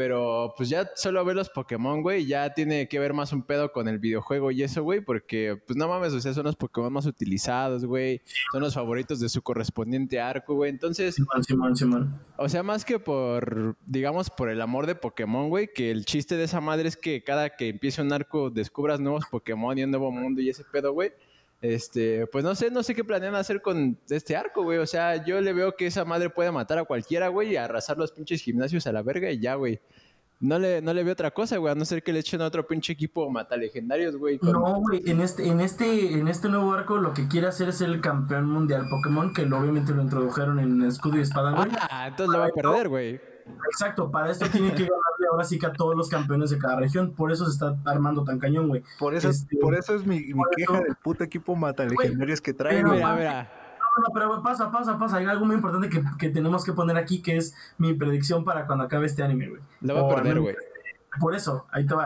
pero 0.00 0.54
pues 0.56 0.70
ya 0.70 0.90
solo 0.96 1.22
ver 1.26 1.36
los 1.36 1.50
Pokémon, 1.50 2.00
güey, 2.00 2.24
ya 2.24 2.54
tiene 2.54 2.88
que 2.88 2.98
ver 2.98 3.12
más 3.12 3.34
un 3.34 3.42
pedo 3.42 3.70
con 3.70 3.86
el 3.86 3.98
videojuego 3.98 4.50
y 4.50 4.62
eso, 4.62 4.82
güey, 4.82 5.02
porque 5.02 5.60
pues 5.66 5.76
no 5.76 5.88
mames, 5.88 6.14
o 6.14 6.20
sea, 6.22 6.32
son 6.32 6.44
los 6.44 6.56
Pokémon 6.56 6.90
más 6.90 7.04
utilizados, 7.04 7.84
güey, 7.84 8.22
son 8.50 8.62
los 8.62 8.72
favoritos 8.72 9.20
de 9.20 9.28
su 9.28 9.42
correspondiente 9.42 10.18
arco, 10.18 10.54
güey. 10.54 10.70
Entonces, 10.70 11.16
Simón, 11.16 11.44
Simón, 11.44 11.76
Simón. 11.76 12.18
o 12.38 12.48
sea, 12.48 12.62
más 12.62 12.86
que 12.86 12.98
por, 12.98 13.76
digamos, 13.84 14.30
por 14.30 14.48
el 14.48 14.62
amor 14.62 14.86
de 14.86 14.94
Pokémon, 14.94 15.50
güey, 15.50 15.68
que 15.70 15.90
el 15.90 16.06
chiste 16.06 16.38
de 16.38 16.44
esa 16.44 16.62
madre 16.62 16.88
es 16.88 16.96
que 16.96 17.22
cada 17.22 17.50
que 17.50 17.68
empiece 17.68 18.00
un 18.00 18.10
arco 18.14 18.48
descubras 18.48 19.00
nuevos 19.00 19.26
Pokémon 19.30 19.76
y 19.76 19.82
un 19.82 19.90
nuevo 19.90 20.10
mundo 20.10 20.40
y 20.40 20.48
ese 20.48 20.64
pedo, 20.64 20.94
güey. 20.94 21.12
Este, 21.62 22.26
pues 22.28 22.42
no 22.42 22.54
sé, 22.54 22.70
no 22.70 22.82
sé 22.82 22.94
qué 22.94 23.04
planean 23.04 23.34
hacer 23.34 23.60
con 23.60 23.98
este 24.08 24.34
arco, 24.36 24.62
güey. 24.62 24.78
O 24.78 24.86
sea, 24.86 25.22
yo 25.24 25.40
le 25.40 25.52
veo 25.52 25.76
que 25.76 25.86
esa 25.86 26.04
madre 26.04 26.30
puede 26.30 26.50
matar 26.50 26.78
a 26.78 26.84
cualquiera, 26.84 27.28
güey, 27.28 27.52
y 27.52 27.56
arrasar 27.56 27.98
los 27.98 28.12
pinches 28.12 28.42
gimnasios 28.42 28.86
a 28.86 28.92
la 28.92 29.02
verga 29.02 29.30
y 29.30 29.38
ya, 29.40 29.54
güey. 29.56 29.78
No 30.42 30.58
le, 30.58 30.80
no 30.80 30.94
le 30.94 31.04
veo 31.04 31.12
otra 31.12 31.30
cosa, 31.32 31.58
güey, 31.58 31.70
a 31.70 31.74
no 31.74 31.84
ser 31.84 32.02
que 32.02 32.14
le 32.14 32.20
echen 32.20 32.40
a 32.40 32.46
otro 32.46 32.66
pinche 32.66 32.94
equipo 32.94 33.28
mata 33.28 33.58
legendarios, 33.58 34.16
güey. 34.16 34.38
con- 34.38 34.52
No, 34.52 34.80
güey, 34.80 35.02
en 35.04 35.20
este, 35.20 35.46
en 35.46 35.60
este, 35.60 36.14
en 36.14 36.28
este 36.28 36.48
nuevo 36.48 36.72
arco 36.72 36.96
lo 36.96 37.12
que 37.12 37.28
quiere 37.28 37.46
hacer 37.48 37.68
es 37.68 37.76
ser 37.76 37.90
el 37.90 38.00
campeón 38.00 38.46
mundial 38.46 38.86
Pokémon, 38.88 39.34
que 39.34 39.42
obviamente 39.42 39.92
lo 39.92 40.00
introdujeron 40.00 40.58
en 40.58 40.82
Escudo 40.84 41.18
y 41.18 41.20
Espada, 41.20 41.50
güey. 41.52 41.68
Ah, 41.78 42.06
entonces 42.08 42.32
lo 42.32 42.38
va 42.40 42.46
a 42.46 42.48
perder, 42.48 42.88
güey. 42.88 43.20
Exacto, 43.72 44.10
para 44.10 44.30
esto 44.30 44.46
tiene 44.50 44.68
que 44.70 44.82
ganarle 44.82 45.26
ahora 45.30 45.44
sí 45.44 45.58
que 45.58 45.66
a 45.66 45.72
todos 45.72 45.94
los 45.96 46.08
campeones 46.08 46.50
de 46.50 46.58
cada 46.58 46.76
región, 46.76 47.12
por 47.12 47.30
eso 47.32 47.44
se 47.46 47.52
está 47.52 47.76
armando 47.84 48.24
tan 48.24 48.38
cañón, 48.38 48.68
güey. 48.68 48.82
Por 48.98 49.14
eso, 49.14 49.28
Este, 49.28 49.56
por 49.58 49.74
eso 49.74 49.94
es 49.94 50.04
mi, 50.06 50.20
mi 50.20 50.42
queja 50.56 50.74
eso- 50.74 50.82
del 50.84 50.96
puto 50.96 51.24
equipo 51.24 51.54
mata 51.56 51.84
legendarios 51.84 52.40
que 52.40 52.52
traen. 52.54 52.76
pero- 52.78 52.88
güey. 52.88 52.98
Mira, 53.00 53.14
mira. 53.16 53.52
No, 53.96 54.04
no, 54.06 54.14
pero 54.14 54.28
güey, 54.28 54.42
pasa, 54.42 54.70
pasa, 54.70 54.98
pasa. 54.98 55.16
Hay 55.16 55.26
algo 55.26 55.44
muy 55.44 55.56
importante 55.56 55.88
que, 55.88 56.02
que 56.18 56.28
tenemos 56.30 56.64
que 56.64 56.72
poner 56.72 56.96
aquí, 56.96 57.22
que 57.22 57.36
es 57.36 57.54
mi 57.78 57.92
predicción 57.94 58.44
para 58.44 58.66
cuando 58.66 58.84
acabe 58.84 59.06
este 59.06 59.22
anime, 59.22 59.48
güey. 59.48 59.60
Lo 59.80 59.94
va 60.06 60.12
a 60.12 60.14
perder, 60.16 60.40
güey. 60.40 60.54
Por 61.18 61.34
eso, 61.34 61.66
ahí 61.72 61.84
te 61.86 61.94
va. 61.94 62.04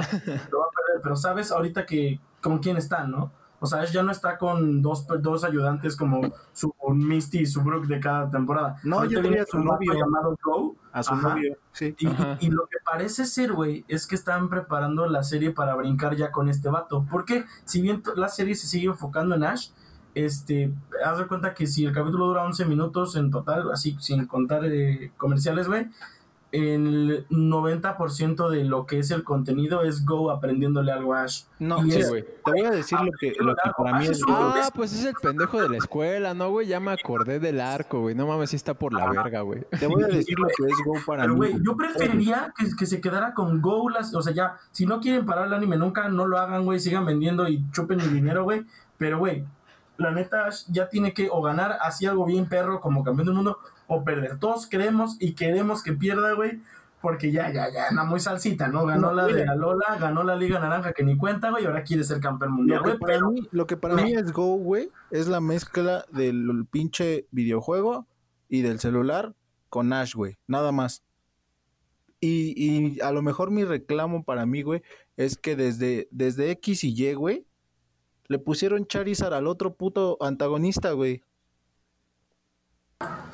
Lo 0.51 0.61
va 0.61 0.65
a 0.67 0.71
perder, 0.71 1.03
pero 1.03 1.15
sabes 1.17 1.53
ahorita 1.53 1.85
que 1.85 2.21
con 2.41 2.59
quién 2.59 2.79
están, 2.79 3.11
¿no? 3.11 3.31
O 3.65 3.67
sea, 3.67 3.81
Ash 3.81 3.93
ya 3.93 4.03
no 4.03 4.13
está 4.13 4.37
con 4.37 4.83
dos, 4.83 5.07
dos 5.21 5.43
ayudantes 5.43 5.97
como 5.97 6.21
su 6.53 6.75
Misty 6.93 7.41
y 7.41 7.47
su 7.47 7.63
Brook 7.63 7.87
de 7.87 7.99
cada 7.99 8.31
temporada. 8.31 8.77
No, 8.85 8.97
Ahorita 8.99 9.21
viene 9.21 9.37
trae 9.37 9.43
a 9.43 9.47
su 9.47 9.59
novio. 9.59 9.95
llamado 9.95 10.39
Go. 10.43 10.77
A 10.93 11.03
su 11.03 11.15
Ajá. 11.15 11.31
novio, 11.31 11.57
sí. 11.73 11.97
Y, 11.99 12.51
lo 12.51 12.67
que 12.67 12.77
parece 12.85 13.25
ser, 13.25 13.53
güey, 13.53 13.85
es 13.89 14.07
que 14.07 14.15
están 14.15 14.49
preparando 14.49 15.07
la 15.07 15.25
serie 15.25 15.51
para 15.51 15.75
brincar 15.75 16.15
ya 16.15 16.31
con 16.31 16.49
este 16.49 16.69
vato. 16.69 17.07
Porque 17.11 17.47
si 17.65 17.81
bien 17.81 18.03
la 18.17 18.29
serie 18.29 18.55
se 18.55 18.67
sigue 18.67 18.87
enfocando 18.87 19.35
en 19.35 19.45
Ash, 19.45 19.71
este, 20.15 20.73
haz 21.05 21.19
de 21.19 21.27
cuenta 21.27 21.55
que 21.55 21.67
si 21.67 21.85
el 21.85 21.93
capítulo 21.93 22.27
dura 22.27 22.45
11 22.45 22.67
minutos 22.67 23.17
en 23.17 23.31
total, 23.31 23.73
así 23.73 23.97
sin 23.99 24.27
contar 24.27 24.65
eh, 24.67 25.11
comerciales, 25.17 25.67
güey, 25.69 25.89
el 26.55 27.27
90% 27.29 28.49
de 28.49 28.65
lo 28.65 28.87
que 28.87 28.99
es 29.01 29.11
el 29.11 29.25
contenido 29.25 29.83
es 29.83 30.05
Go 30.05 30.31
aprendiéndole 30.31 30.93
algo 30.93 31.15
a 31.15 31.23
Ash. 31.23 31.43
No, 31.59 31.83
Sí, 31.83 32.01
güey. 32.09 32.25
te 32.45 32.51
voy 32.51 32.61
a 32.63 32.71
decir 32.71 32.99
lo 33.01 33.11
que, 33.19 33.33
lo 33.41 33.55
que 33.55 33.71
para 33.77 33.99
mí 33.99 34.07
es 34.07 34.21
Ah, 34.29 34.71
pues 34.75 34.93
es 34.93 35.05
el 35.05 35.15
pendejo 35.21 35.61
de 35.61 35.69
la 35.69 35.77
escuela, 35.79 36.35
¿no, 36.35 36.51
güey? 36.51 36.67
Ya 36.67 36.81
me 36.81 36.93
acordé 36.93 37.41
del 37.41 37.61
arco, 37.61 38.01
güey. 38.03 38.15
No 38.15 38.27
mames, 38.27 38.51
sí 38.51 38.57
está 38.57 38.75
por 38.75 38.93
la 38.93 39.09
verga, 39.11 39.41
güey. 39.41 39.65
Te 39.81 39.87
voy 39.87 40.03
a 40.05 40.07
decir 40.07 40.39
lo 40.39 40.47
que 40.47 40.65
es 40.67 40.77
Go 40.85 40.95
para 41.07 41.23
Pero, 41.23 41.35
mí. 41.35 41.39
güey, 41.39 41.55
yo 41.65 41.77
preferiría 41.77 42.53
que, 42.57 42.67
que 42.79 42.87
se 42.87 43.01
quedara 43.01 43.35
con 43.35 43.61
Go. 43.61 43.89
Las, 43.91 44.15
o 44.15 44.23
sea, 44.23 44.33
ya, 44.33 44.57
si 44.71 44.87
no 44.87 45.01
quieren 45.01 45.27
parar 45.27 45.47
el 45.49 45.55
anime 45.55 45.77
nunca, 45.77 46.09
no 46.09 46.27
lo 46.27 46.39
hagan, 46.39 46.65
güey. 46.65 46.79
Sigan 46.81 47.05
vendiendo 47.05 47.49
y 47.49 47.65
chupen 47.73 48.01
el 48.01 48.13
dinero, 48.13 48.45
güey. 48.45 48.65
Pero, 48.97 49.19
güey, 49.19 49.45
la 49.97 50.11
neta 50.11 50.47
Ash 50.47 50.65
ya 50.69 50.89
tiene 50.89 51.13
que 51.15 51.29
o 51.31 51.41
ganar 51.43 51.79
así 51.81 52.07
algo 52.07 52.25
bien 52.27 52.47
perro 52.49 52.81
como 52.81 53.03
campeón 53.05 53.27
del 53.27 53.35
mundo 53.37 53.59
o 53.87 54.05
perder. 54.05 54.39
Todos 54.39 54.67
creemos 54.69 55.17
y 55.21 55.35
queremos 55.35 55.83
que 55.83 55.93
pierda, 55.93 56.33
güey. 56.35 56.61
Porque 57.01 57.31
ya, 57.31 57.53
ya, 57.53 57.71
ya, 57.71 57.89
anda 57.89 58.05
muy 58.05 58.19
salsita, 58.19 58.69
¿no? 58.69 58.87
Ganó 58.87 59.09
No, 59.09 59.13
la 59.15 59.27
de 59.27 59.35
mira. 59.35 59.45
la 59.45 59.57
Lola, 59.57 59.99
ganó 60.01 60.25
la 60.25 60.37
Liga 60.37 60.59
Naranja 60.59 60.95
que 60.95 61.05
ni 61.05 61.19
cuenta, 61.19 61.51
güey, 61.51 61.65
y 61.65 61.67
ahora 61.67 61.83
quiere 61.83 62.03
ser 62.03 62.19
campeón 62.19 62.53
mundial, 62.53 62.79
Lo 62.79 62.85
que 62.85 62.91
güey. 62.93 62.99
para 63.01 63.13
Pero, 63.15 63.31
mí, 63.31 63.49
lo 63.51 63.67
que 63.67 63.77
para 63.77 63.95
mí 63.97 64.15
es 64.15 64.33
Go, 64.33 64.57
güey, 64.57 64.91
es 65.11 65.27
la 65.29 65.43
mezcla 65.43 66.07
del 66.13 66.67
pinche 66.71 67.27
videojuego 67.31 68.07
y 68.49 68.63
del 68.63 68.81
celular 68.81 69.35
con 69.69 69.93
Ash, 69.93 70.15
güey. 70.15 70.39
Nada 70.47 70.73
más. 70.73 71.03
Y, 72.21 72.55
y 72.57 73.01
a 73.03 73.13
lo 73.13 73.21
mejor 73.21 73.51
mi 73.51 73.65
reclamo 73.65 74.25
para 74.25 74.47
mí, 74.47 74.63
güey, 74.63 74.81
es 75.19 75.37
que 75.37 75.57
desde, 75.57 76.09
desde 76.11 76.51
X 76.53 76.85
y 76.85 76.95
Y, 77.07 77.13
güey, 77.13 77.45
le 78.29 78.39
pusieron 78.39 78.87
Charizard 78.87 79.35
al 79.35 79.47
otro 79.47 79.75
puto 79.75 80.17
antagonista, 80.23 80.93
güey. 80.93 81.21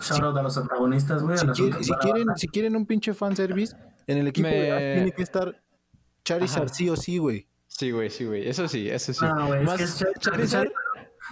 Shout 0.01 0.23
out 0.23 0.37
a 0.37 0.43
los 0.43 0.57
antagonistas, 0.59 1.23
güey. 1.23 1.39
Si, 1.39 1.47
quiere- 1.49 1.83
si 1.85 1.91
para- 1.91 2.01
quieren, 2.03 2.27
si 2.37 2.49
quieren 2.49 2.77
un 2.77 2.87
pinche 2.87 3.15
fanservice, 3.15 3.77
en 4.07 4.19
el 4.19 4.27
equipo 4.29 4.49
de 4.49 4.55
Me- 4.55 4.73
Ash 4.73 4.95
tiene 4.95 5.13
que 5.13 5.23
estar 5.23 5.63
Charizard 6.25 6.65
Ajá. 6.67 6.75
sí 6.75 6.89
o 6.89 6.97
sí, 6.97 7.19
güey. 7.19 7.47
Sí, 7.67 7.91
güey, 7.93 8.11
sí, 8.11 8.25
güey. 8.27 8.49
Eso 8.49 8.67
sí, 8.69 8.89
eso 8.89 9.13
sí. 9.13 9.25
No, 9.25 9.47
güey, 9.47 9.61
es 9.61 9.67
Más 9.67 9.77
que 9.79 9.85
es 9.85 10.01
Charizard- 10.03 10.21
Charizard, 10.21 10.69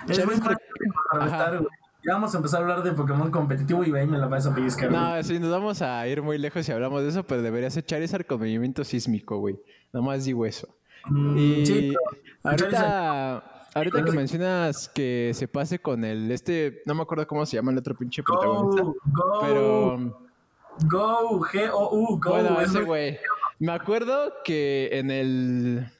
Es 0.08 0.24
muy 0.24 0.36
Charizard- 0.36 0.42
fácil 0.42 0.92
contrarrestar, 1.10 1.48
Ajá. 1.48 1.56
güey. 1.58 1.68
Ya 2.06 2.12
vamos 2.14 2.32
a 2.32 2.36
empezar 2.38 2.60
a 2.60 2.62
hablar 2.62 2.82
de 2.84 2.92
Pokémon 2.92 3.30
competitivo 3.30 3.84
y 3.84 3.92
ahí 3.94 4.06
me 4.06 4.16
la 4.18 4.28
vas 4.28 4.46
a 4.46 4.54
pellizcar. 4.54 4.88
güey. 4.88 5.00
No, 5.00 5.22
sí, 5.22 5.38
nos 5.40 5.50
vamos 5.50 5.82
a 5.82 6.06
ir 6.06 6.22
muy 6.22 6.38
lejos 6.38 6.64
si 6.64 6.70
hablamos 6.72 7.02
de 7.02 7.08
eso, 7.08 7.24
pero 7.24 7.42
debería 7.42 7.68
ser 7.70 7.84
Charizard 7.84 8.24
con 8.24 8.38
movimiento 8.38 8.84
sísmico, 8.84 9.38
güey. 9.38 9.58
Nada 9.92 10.06
más 10.06 10.24
digo 10.24 10.46
eso. 10.46 10.68
Mm, 11.06 11.36
Y 11.38 11.66
sí, 11.66 11.94
ahorita, 12.44 13.57
ahorita 13.74 14.04
que 14.04 14.12
mencionas 14.12 14.88
que 14.88 15.32
se 15.34 15.48
pase 15.48 15.78
con 15.78 16.04
el 16.04 16.30
este, 16.30 16.82
no 16.86 16.94
me 16.94 17.02
acuerdo 17.02 17.26
cómo 17.26 17.44
se 17.46 17.56
llama 17.56 17.72
el 17.72 17.78
otro 17.78 17.96
pinche 17.96 18.22
protagonista, 18.22 18.82
Go, 18.82 18.94
go, 19.04 19.40
pero 19.40 20.28
Go, 20.84 21.40
G-O-U, 21.40 22.20
Go. 22.20 22.30
bueno, 22.30 22.60
es 22.60 22.70
ese 22.70 22.82
güey. 22.82 23.18
Me 23.58 23.72
acuerdo 23.72 24.32
que 24.44 24.90
en 24.92 25.10
el 25.10 25.90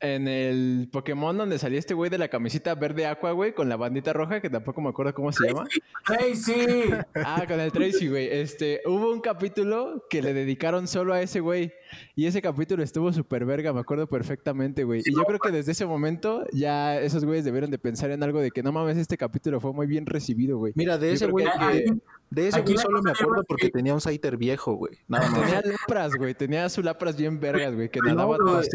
en 0.00 0.28
el 0.28 0.88
Pokémon 0.92 1.36
donde 1.36 1.58
salía 1.58 1.78
este 1.78 1.94
güey 1.94 2.10
de 2.10 2.18
la 2.18 2.28
camisita 2.28 2.74
verde 2.74 3.06
aqua, 3.06 3.32
güey, 3.32 3.54
con 3.54 3.68
la 3.68 3.76
bandita 3.76 4.12
roja, 4.12 4.40
que 4.40 4.50
tampoco 4.50 4.80
me 4.80 4.90
acuerdo 4.90 5.14
cómo 5.14 5.32
se 5.32 5.46
llama. 5.48 5.66
Tracy. 6.04 6.90
Ah, 7.14 7.44
con 7.48 7.58
el 7.60 7.72
Tracy, 7.72 8.08
güey. 8.08 8.28
Este, 8.30 8.82
hubo 8.84 9.10
un 9.10 9.20
capítulo 9.20 10.04
que 10.10 10.20
le 10.20 10.34
dedicaron 10.34 10.86
solo 10.86 11.14
a 11.14 11.22
ese 11.22 11.40
güey. 11.40 11.72
Y 12.14 12.26
ese 12.26 12.40
capítulo 12.42 12.82
estuvo 12.82 13.12
súper 13.12 13.44
verga, 13.44 13.72
me 13.72 13.80
acuerdo 13.80 14.06
perfectamente, 14.06 14.84
güey. 14.84 15.02
Y 15.04 15.14
yo 15.14 15.22
creo 15.24 15.38
que 15.38 15.50
desde 15.50 15.72
ese 15.72 15.86
momento 15.86 16.44
ya 16.52 17.00
esos 17.00 17.24
güeyes 17.24 17.44
debieron 17.44 17.70
de 17.70 17.78
pensar 17.78 18.10
en 18.10 18.22
algo 18.22 18.40
de 18.40 18.50
que 18.50 18.62
no 18.62 18.72
mames, 18.72 18.96
este 18.96 19.16
capítulo 19.16 19.60
fue 19.60 19.72
muy 19.72 19.86
bien 19.86 20.06
recibido, 20.06 20.58
güey. 20.58 20.72
Mira, 20.76 20.98
de 20.98 21.12
ese 21.12 21.26
güey, 21.26 21.46
que- 21.46 21.66
de, 21.74 22.00
de 22.30 22.48
ese 22.48 22.58
aquí 22.58 22.72
güey 22.72 22.82
solo 22.82 23.02
me 23.02 23.10
acuerdo 23.10 23.44
porque 23.46 23.66
que- 23.66 23.72
tenía 23.72 23.94
un 23.94 24.00
Scyther 24.00 24.36
viejo, 24.36 24.74
güey. 24.74 24.94
Nada 25.08 25.30
más. 25.30 25.40
Tenía 25.42 25.62
lapras, 25.62 26.14
güey. 26.16 26.34
Tenía 26.34 26.68
su 26.68 26.82
lapras 26.82 27.16
bien 27.16 27.38
vergas, 27.40 27.74
güey. 27.74 27.88
Que 27.88 28.00
No, 28.00 28.08
nadaba 28.08 28.36
güey, 28.36 28.38
todo 28.38 28.60
es 28.60 28.68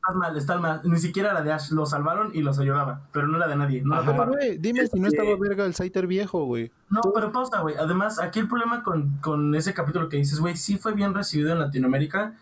Estás 0.00 0.16
mal, 0.16 0.36
estás 0.36 0.60
mal. 0.60 0.80
Ni 0.84 0.98
siquiera 0.98 1.30
era 1.30 1.42
de 1.42 1.52
Ash. 1.52 1.70
Lo 1.72 1.84
salvaron 1.84 2.30
y 2.32 2.40
los 2.40 2.58
ayudaba. 2.58 3.02
Pero 3.12 3.28
no 3.28 3.36
era 3.36 3.46
de 3.48 3.56
nadie. 3.56 3.82
No, 3.82 3.96
la 3.96 4.00
Ajá. 4.00 4.24
Güey, 4.24 4.56
dime 4.56 4.86
si 4.86 4.98
no 4.98 5.08
Este- 5.08 5.18
estaba 5.18 5.38
verga 5.38 5.66
el 5.66 5.74
Scyther 5.74 6.06
viejo, 6.06 6.44
güey. 6.46 6.72
No, 6.88 7.02
pero 7.14 7.30
pausa, 7.32 7.60
güey. 7.60 7.76
Además, 7.76 8.18
aquí 8.18 8.38
el 8.40 8.48
problema 8.48 8.82
con, 8.82 9.18
con 9.20 9.54
ese 9.54 9.74
capítulo 9.74 10.08
que 10.08 10.16
dices, 10.16 10.40
güey, 10.40 10.56
sí 10.56 10.78
fue 10.78 10.94
bien 10.94 11.12
recibido 11.12 11.52
en 11.52 11.58
Latinoamérica, 11.58 12.34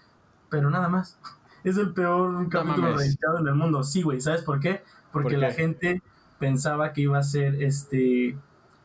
pero 0.48 0.70
nada 0.70 0.88
más. 0.88 1.18
Es 1.64 1.76
el 1.76 1.92
peor 1.92 2.48
capítulo 2.48 2.96
registrado 2.96 3.40
en 3.40 3.48
el 3.48 3.54
mundo. 3.56 3.82
Sí, 3.82 4.02
güey. 4.02 4.20
¿Sabes 4.20 4.42
por 4.42 4.60
qué? 4.60 4.84
Porque 5.10 5.34
¿Por 5.34 5.38
la 5.38 5.50
gente 5.50 6.00
pensaba 6.38 6.92
que 6.92 7.00
iba 7.02 7.18
a 7.18 7.22
ser 7.24 7.60
este 7.60 8.38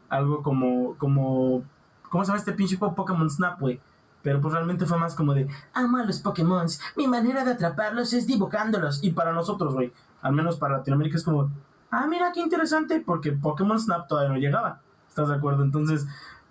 algo 0.09 0.41
como, 0.41 0.95
como, 0.97 1.63
¿cómo 2.09 2.23
se 2.23 2.29
llama 2.29 2.39
este 2.39 2.53
pinche 2.53 2.77
Pokémon 2.77 3.29
Snap, 3.29 3.59
güey? 3.59 3.79
Pero 4.23 4.41
pues 4.41 4.53
realmente 4.53 4.85
fue 4.85 4.97
más 4.97 5.13
como 5.13 5.33
de, 5.33 5.47
amo 5.73 5.97
a 5.97 6.05
los 6.05 6.19
Pokémon, 6.19 6.65
mi 6.95 7.07
manera 7.07 7.43
de 7.43 7.51
atraparlos 7.51 8.13
es 8.13 8.25
dibujándolos. 8.25 9.03
Y 9.03 9.11
para 9.11 9.33
nosotros, 9.33 9.73
güey, 9.73 9.91
al 10.21 10.33
menos 10.33 10.57
para 10.57 10.77
Latinoamérica 10.77 11.17
es 11.17 11.23
como, 11.23 11.51
ah, 11.91 12.07
mira 12.09 12.31
qué 12.33 12.39
interesante, 12.39 13.03
porque 13.05 13.33
Pokémon 13.33 13.79
Snap 13.79 14.07
todavía 14.07 14.33
no 14.33 14.39
llegaba. 14.39 14.81
¿Estás 15.09 15.27
de 15.27 15.35
acuerdo? 15.35 15.63
Entonces, 15.63 16.07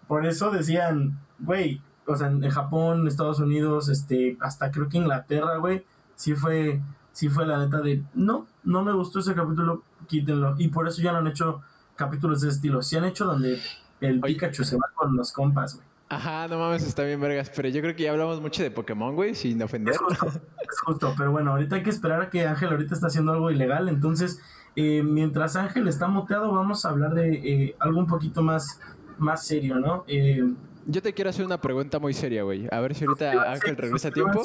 por 0.06 0.26
eso 0.26 0.50
decían, 0.50 1.18
güey, 1.38 1.80
o 2.06 2.14
sea, 2.14 2.28
en 2.28 2.48
Japón, 2.50 3.08
Estados 3.08 3.40
Unidos, 3.40 3.88
este, 3.88 4.36
hasta 4.40 4.70
creo 4.70 4.88
que 4.88 4.98
Inglaterra, 4.98 5.56
güey, 5.56 5.84
sí 6.14 6.34
fue, 6.34 6.82
sí 7.12 7.28
fue 7.28 7.46
la 7.46 7.58
neta 7.58 7.80
de, 7.80 8.04
no, 8.14 8.46
no 8.64 8.82
me 8.82 8.92
gustó 8.92 9.20
ese 9.20 9.34
capítulo, 9.34 9.82
quítenlo. 10.06 10.54
Y 10.58 10.68
por 10.68 10.86
eso 10.86 11.00
ya 11.00 11.12
no 11.12 11.18
han 11.18 11.26
hecho 11.26 11.62
capítulos 11.96 12.40
de 12.40 12.48
ese 12.48 12.56
estilo. 12.56 12.82
Sí 12.82 12.96
han 12.96 13.04
hecho 13.04 13.24
donde 13.24 13.60
el 14.00 14.20
Pikachu 14.20 14.64
se 14.64 14.76
va 14.76 14.90
con 14.94 15.16
los 15.16 15.32
compas, 15.32 15.76
güey. 15.76 15.91
Ajá, 16.12 16.46
no 16.46 16.58
mames, 16.58 16.86
está 16.86 17.04
bien 17.04 17.18
vergas, 17.22 17.50
pero 17.56 17.70
yo 17.70 17.80
creo 17.80 17.96
que 17.96 18.02
ya 18.02 18.10
hablamos 18.10 18.38
mucho 18.38 18.62
de 18.62 18.70
Pokémon, 18.70 19.14
güey, 19.14 19.34
sin 19.34 19.62
ofender. 19.62 19.94
Es 19.94 19.98
justo, 19.98 20.26
es 20.26 20.80
justo, 20.84 21.14
pero 21.16 21.32
bueno, 21.32 21.52
ahorita 21.52 21.76
hay 21.76 21.82
que 21.82 21.88
esperar 21.88 22.20
a 22.20 22.28
que 22.28 22.46
Ángel 22.46 22.68
ahorita 22.68 22.94
está 22.94 23.06
haciendo 23.06 23.32
algo 23.32 23.50
ilegal, 23.50 23.88
entonces, 23.88 24.38
eh, 24.76 25.02
mientras 25.02 25.56
Ángel 25.56 25.88
está 25.88 26.08
muteado, 26.08 26.52
vamos 26.52 26.84
a 26.84 26.90
hablar 26.90 27.14
de 27.14 27.32
eh, 27.32 27.76
algo 27.78 27.98
un 27.98 28.06
poquito 28.06 28.42
más, 28.42 28.78
más 29.16 29.46
serio, 29.46 29.76
¿no? 29.76 30.04
Eh, 30.06 30.52
yo 30.84 31.00
te 31.00 31.14
quiero 31.14 31.30
hacer 31.30 31.46
una 31.46 31.58
pregunta 31.58 31.98
muy 31.98 32.12
seria, 32.12 32.42
güey. 32.42 32.68
A 32.70 32.80
ver 32.80 32.94
si 32.94 33.06
ahorita 33.06 33.50
Ángel 33.50 33.78
regresa 33.78 34.08
a 34.08 34.10
tiempo. 34.10 34.44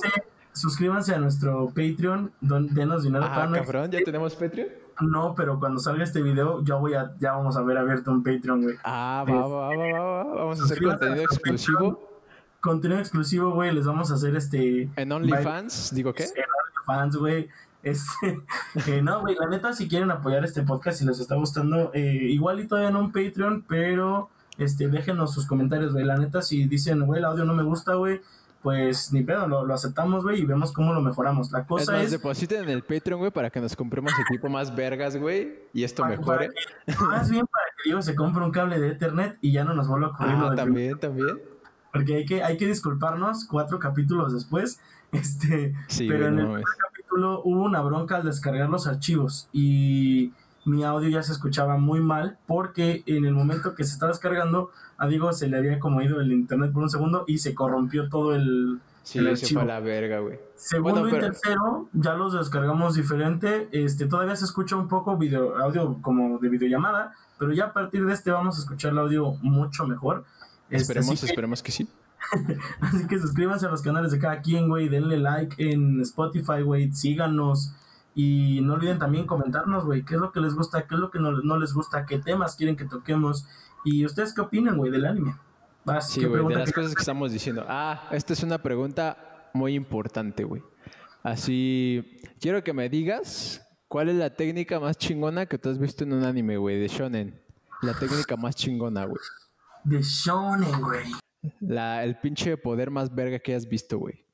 Suscríbanse 0.54 1.14
a 1.16 1.18
nuestro 1.18 1.68
Patreon, 1.68 2.32
don, 2.40 2.74
denos 2.74 3.04
dinero. 3.04 3.26
Ah, 3.28 3.50
cabrón, 3.54 3.92
¿ya 3.92 4.00
tenemos 4.06 4.36
Patreon? 4.36 4.70
No, 5.02 5.36
pero 5.36 5.60
cuando 5.60 5.80
salga 5.80 6.04
este 6.04 6.22
video, 6.22 6.64
ya 6.64 6.76
voy 6.76 6.94
a, 6.96 7.14
ya 7.20 7.34
vamos 7.34 7.56
a 7.58 7.62
ver 7.62 7.78
abierto 7.78 8.12
un 8.12 8.24
Patreon, 8.24 8.64
güey. 8.64 8.76
Ah, 8.84 9.24
va, 9.28 9.48
va, 9.48 9.70
va, 9.70 10.00
va, 10.00 10.24
Vamos 10.24 10.62
a 10.62 10.64
hacer 10.64 10.82
contenido 10.82 11.24
exclusivo. 11.24 12.10
Contenido 12.60 13.00
exclusivo, 13.00 13.52
güey. 13.52 13.74
Les 13.74 13.86
vamos 13.86 14.12
a 14.12 14.16
hacer 14.16 14.36
este. 14.36 14.90
En 14.96 15.12
OnlyFans, 15.12 15.94
digo 15.94 16.14
qué? 16.14 16.24
En 16.24 16.46
OnlyFans, 16.88 17.16
güey. 17.18 17.50
Este, 17.84 18.42
eh, 18.88 19.02
no, 19.02 19.22
güey, 19.22 19.36
la 19.40 19.48
neta, 19.48 19.72
si 19.74 19.88
quieren 19.88 20.12
apoyar 20.12 20.44
este 20.44 20.64
podcast 20.64 21.02
y 21.02 21.06
les 21.06 21.20
está 21.20 21.36
gustando, 21.36 21.92
eh, 21.94 22.02
igual 22.02 22.60
y 22.60 22.68
todavía 22.68 22.92
no 22.92 23.00
un 23.00 23.12
Patreon, 23.12 23.64
pero 23.68 24.30
este, 24.58 24.88
déjenos 24.88 25.34
sus 25.34 25.46
comentarios, 25.46 25.94
güey. 25.94 26.06
La 26.06 26.18
neta, 26.18 26.42
si 26.42 26.66
dicen, 26.66 27.06
güey, 27.06 27.20
el 27.20 27.26
audio 27.26 27.46
no 27.46 27.54
me 27.54 27.64
gusta, 27.64 27.94
güey, 27.94 28.22
pues 28.62 29.14
ni 29.14 29.24
pedo, 29.24 29.48
lo, 29.48 29.74
aceptamos, 29.74 30.24
güey, 30.24 30.42
y 30.42 30.46
vemos 30.46 30.72
cómo 30.72 30.94
lo 30.94 31.02
mejoramos. 31.02 31.52
La 31.52 31.66
cosa 31.66 32.02
es. 32.02 32.12
depositen 32.12 32.64
en 32.64 32.70
el 32.70 32.84
Patreon, 32.84 33.20
güey, 33.20 33.32
para 33.32 33.50
que 33.50 33.62
nos 33.62 33.76
compremos 33.76 34.12
equipo 34.28 34.50
más 34.50 34.76
vergas, 34.76 35.16
güey, 35.18 35.60
y 35.74 35.84
esto 35.84 36.06
mejore. 36.06 36.50
más 37.10 37.30
bien 37.30 37.46
para 37.46 37.66
que 37.76 37.84
Diego 37.86 38.02
se 38.02 38.16
compre 38.16 38.44
un 38.44 38.52
cable 38.52 38.80
de 38.80 38.90
Ethernet 38.90 39.38
y 39.42 39.52
ya 39.52 39.64
no 39.64 39.74
nos 39.74 39.88
vuelva 39.88 40.08
a 40.08 40.10
ocurrir 40.12 40.36
ah, 40.38 40.56
también, 40.56 41.00
también. 41.00 41.40
Porque 41.92 42.16
hay 42.16 42.26
que, 42.26 42.44
hay 42.44 42.58
que 42.58 42.68
disculparnos 42.68 43.46
cuatro 43.46 43.80
capítulos 43.80 44.34
después. 44.34 44.80
Este, 45.10 45.74
pero 46.00 46.28
en 46.28 46.38
el 46.38 46.64
capítulo 46.82 47.42
hubo 47.46 47.64
una 47.64 47.80
bronca 47.80 48.18
al 48.18 48.26
descargar 48.26 48.68
los 48.68 48.88
archivos 48.88 49.48
y 49.54 50.34
mi 50.66 50.84
audio 50.84 51.08
ya 51.08 51.24
se 51.24 51.32
escuchaba 51.32 51.78
muy 51.78 52.02
mal 52.02 52.38
porque 52.46 53.04
en 53.06 53.24
el 53.24 53.34
momento 53.34 53.74
que 53.74 53.86
se 53.86 53.94
estaba 53.94 54.12
descargando 54.12 54.72
a 54.98 55.08
Diego 55.08 55.32
se 55.34 55.48
le 55.48 55.58
había 55.58 55.80
como 55.80 56.02
ido 56.02 56.20
el 56.20 56.32
internet 56.32 56.72
por 56.72 56.84
un 56.84 56.90
segundo 56.90 57.24
y 57.28 57.38
se 57.38 57.54
corrompió 57.54 58.10
todo 58.10 58.36
el, 58.36 58.80
sí, 59.04 59.20
el 59.20 59.28
archivo. 59.28 59.48
Se 59.48 59.54
fue 59.54 59.64
a 59.64 59.66
la 59.66 59.80
verga, 59.80 60.20
güey. 60.20 60.40
Segundo 60.56 61.08
y 61.08 61.12
tercero, 61.12 61.90
ya 61.94 62.14
los 62.16 62.34
descargamos 62.34 62.96
diferente. 62.96 63.70
Este, 63.72 64.08
todavía 64.08 64.36
se 64.36 64.46
escucha 64.46 64.76
un 64.76 64.88
poco 64.88 65.18
video, 65.18 65.58
audio 65.58 66.02
como 66.02 66.40
de 66.40 66.50
videollamada, 66.50 67.14
pero 67.38 67.54
ya 67.54 67.66
a 67.66 67.74
partir 67.74 68.06
de 68.06 68.14
este 68.14 68.32
vamos 68.32 68.58
a 68.58 68.62
escuchar 68.62 68.92
el 68.92 69.00
audio 69.00 69.34
mucho 69.42 69.86
mejor. 69.86 70.26
Este, 70.70 70.94
esperemos, 70.94 71.24
esperemos 71.24 71.64
que 71.64 71.72
sí. 71.72 71.88
así 72.82 73.08
que 73.08 73.20
suscríbanse 73.20 73.68
a 73.68 73.70
los 73.70 73.82
canales 73.82 74.12
de 74.12 74.20
cada 74.20 74.42
quien, 74.42 74.68
güey. 74.68 74.90
Denle 74.90 75.18
like 75.18 75.56
en 75.72 76.02
Spotify, 76.02 76.62
güey. 76.64 76.92
Síganos. 76.92 77.74
Y 78.20 78.62
no 78.62 78.74
olviden 78.74 78.98
también 78.98 79.28
comentarnos, 79.28 79.86
güey, 79.86 80.04
qué 80.04 80.16
es 80.16 80.20
lo 80.20 80.32
que 80.32 80.40
les 80.40 80.56
gusta, 80.56 80.88
qué 80.88 80.96
es 80.96 81.00
lo 81.00 81.12
que 81.12 81.20
no, 81.20 81.58
les 81.60 81.72
gusta, 81.72 82.08
qué 82.08 82.18
temas 82.18 82.56
quieren 82.56 82.76
que 82.76 82.86
toquemos. 82.86 83.46
Y 83.86 84.06
ustedes 84.06 84.34
qué 84.34 84.42
opinan, 84.42 84.78
güey, 84.78 84.92
del 84.92 85.06
anime. 85.06 85.36
sí, 86.02 86.26
güey, 86.26 86.46
de 86.48 86.56
las 86.56 86.72
cosas 86.72 86.94
que 86.94 87.02
estamos 87.02 87.32
diciendo. 87.32 87.66
Ah, 87.68 88.10
esta 88.12 88.34
es 88.34 88.44
una 88.44 88.58
pregunta 88.58 89.50
muy 89.54 89.76
importante, 89.76 90.44
güey. 90.44 90.62
Así, 91.24 92.20
quiero 92.40 92.64
que 92.64 92.74
me 92.74 92.90
digas 92.90 93.66
cuál 93.88 94.10
es 94.10 94.16
la 94.16 94.34
técnica 94.34 94.80
más 94.80 94.98
chingona 94.98 95.46
que 95.46 95.58
tú 95.58 95.70
has 95.70 95.78
visto 95.78 96.04
en 96.04 96.14
un 96.14 96.24
anime, 96.24 96.58
güey, 96.58 96.80
de 96.80 96.88
shonen. 96.88 97.42
La 97.82 97.94
técnica 97.94 98.36
más 98.36 98.56
chingona, 98.56 99.06
güey. 99.06 99.22
De 99.84 100.02
shonen, 100.02 100.82
güey. 100.82 101.06
La, 101.60 102.04
el 102.04 102.20
pinche 102.20 102.58
poder 102.58 102.92
más 102.92 103.14
verga 103.14 103.40
que 103.40 103.56
has 103.56 103.68
visto, 103.68 103.98
güey. 103.98 104.26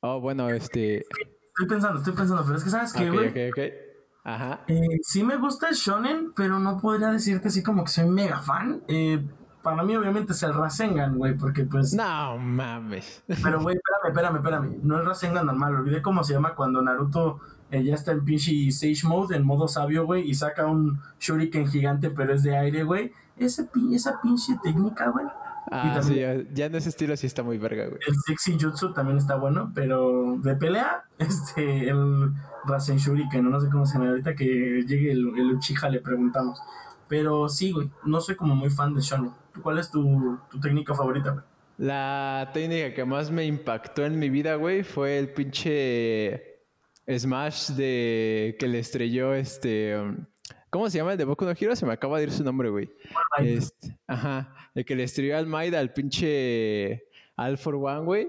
Oh, 0.00 0.20
bueno, 0.20 0.48
este. 0.50 0.98
Estoy 0.98 1.66
pensando, 1.68 1.98
estoy 1.98 2.14
pensando, 2.14 2.42
pero 2.44 2.56
es 2.56 2.64
que 2.64 2.70
sabes 2.70 2.92
que, 2.92 3.10
güey. 3.10 3.28
Ok, 3.28 3.36
ok, 3.52 3.89
Ajá. 4.24 4.60
Eh, 4.66 4.98
sí 5.02 5.24
me 5.24 5.36
gusta 5.36 5.68
el 5.68 5.74
shonen, 5.74 6.32
pero 6.34 6.58
no 6.58 6.78
podría 6.78 7.10
decirte 7.10 7.48
así 7.48 7.62
como 7.62 7.84
que 7.84 7.90
soy 7.90 8.08
mega 8.08 8.40
fan. 8.40 8.82
Eh, 8.88 9.26
para 9.62 9.82
mí, 9.82 9.94
obviamente, 9.96 10.32
es 10.32 10.42
el 10.42 10.54
Rasengan, 10.54 11.18
güey, 11.18 11.36
porque 11.36 11.64
pues. 11.64 11.94
No 11.94 12.38
mames. 12.38 13.22
Pero, 13.42 13.60
güey, 13.60 13.76
espérame, 13.76 14.08
espérame, 14.08 14.36
espérame. 14.36 14.80
No 14.82 14.98
es 14.98 15.04
Rasengan 15.04 15.46
normal, 15.46 15.74
olvidé 15.74 16.02
cómo 16.02 16.24
se 16.24 16.32
llama 16.32 16.54
cuando 16.54 16.80
Naruto 16.82 17.40
eh, 17.70 17.84
ya 17.84 17.94
está 17.94 18.12
en 18.12 18.24
pinche 18.24 18.70
Sage 18.72 19.06
Mode, 19.06 19.36
en 19.36 19.44
modo 19.44 19.68
sabio, 19.68 20.04
güey, 20.06 20.28
y 20.28 20.34
saca 20.34 20.66
un 20.66 21.00
Shuriken 21.18 21.68
gigante, 21.68 22.10
pero 22.10 22.34
es 22.34 22.42
de 22.42 22.56
aire, 22.56 22.84
güey. 22.84 23.12
Esa, 23.36 23.68
esa 23.92 24.20
pinche 24.20 24.58
técnica, 24.62 25.08
güey. 25.10 25.26
Ah, 25.70 26.00
sí, 26.02 26.20
ya 26.52 26.66
en 26.66 26.74
ese 26.74 26.88
estilo 26.88 27.16
sí 27.16 27.26
está 27.26 27.42
muy 27.42 27.58
verga, 27.58 27.86
güey. 27.86 28.00
El 28.06 28.14
Sexy 28.26 28.58
Jutsu 28.60 28.92
también 28.92 29.18
está 29.18 29.36
bueno, 29.36 29.70
pero 29.74 30.36
de 30.38 30.56
pelea, 30.56 31.04
este, 31.18 31.88
el 31.88 32.32
Rasen 32.64 32.98
Shuriken, 32.98 33.48
no 33.48 33.60
sé 33.60 33.68
cómo 33.70 33.86
se 33.86 33.94
llama, 33.94 34.10
ahorita 34.10 34.34
que 34.34 34.44
llegue 34.86 35.12
el, 35.12 35.28
el 35.38 35.52
Uchiha 35.52 35.88
le 35.88 36.00
preguntamos. 36.00 36.60
Pero 37.08 37.48
sí, 37.48 37.72
güey, 37.72 37.90
no 38.04 38.20
soy 38.20 38.36
como 38.36 38.54
muy 38.54 38.70
fan 38.70 38.94
de 38.94 39.00
Shonen. 39.00 39.32
¿Cuál 39.62 39.78
es 39.78 39.90
tu, 39.90 40.38
tu 40.50 40.60
técnica 40.60 40.94
favorita, 40.94 41.30
güey? 41.30 41.44
La 41.78 42.50
técnica 42.52 42.92
que 42.94 43.04
más 43.04 43.30
me 43.30 43.44
impactó 43.46 44.04
en 44.04 44.18
mi 44.18 44.28
vida, 44.28 44.56
güey, 44.56 44.82
fue 44.82 45.18
el 45.18 45.32
pinche 45.32 46.60
Smash 47.08 47.70
de 47.70 48.56
que 48.58 48.68
le 48.68 48.78
estrelló 48.80 49.34
este 49.34 49.96
¿Cómo 50.70 50.88
se 50.88 50.98
llama 50.98 51.12
el 51.12 51.18
de 51.18 51.24
Boku 51.24 51.44
no 51.44 51.50
Hero? 51.50 51.74
Se 51.74 51.84
me 51.84 51.92
acaba 51.92 52.18
de 52.18 52.24
ir 52.24 52.30
su 52.30 52.44
nombre, 52.44 52.70
güey. 52.70 52.88
Este, 53.38 53.98
ajá. 54.06 54.54
El 54.74 54.84
que 54.84 54.94
le 54.94 55.02
estrelló 55.02 55.36
al 55.36 55.48
Maida 55.48 55.80
al 55.80 55.92
pinche 55.92 57.04
All 57.36 57.58
for 57.58 57.74
One, 57.74 58.04
güey. 58.04 58.28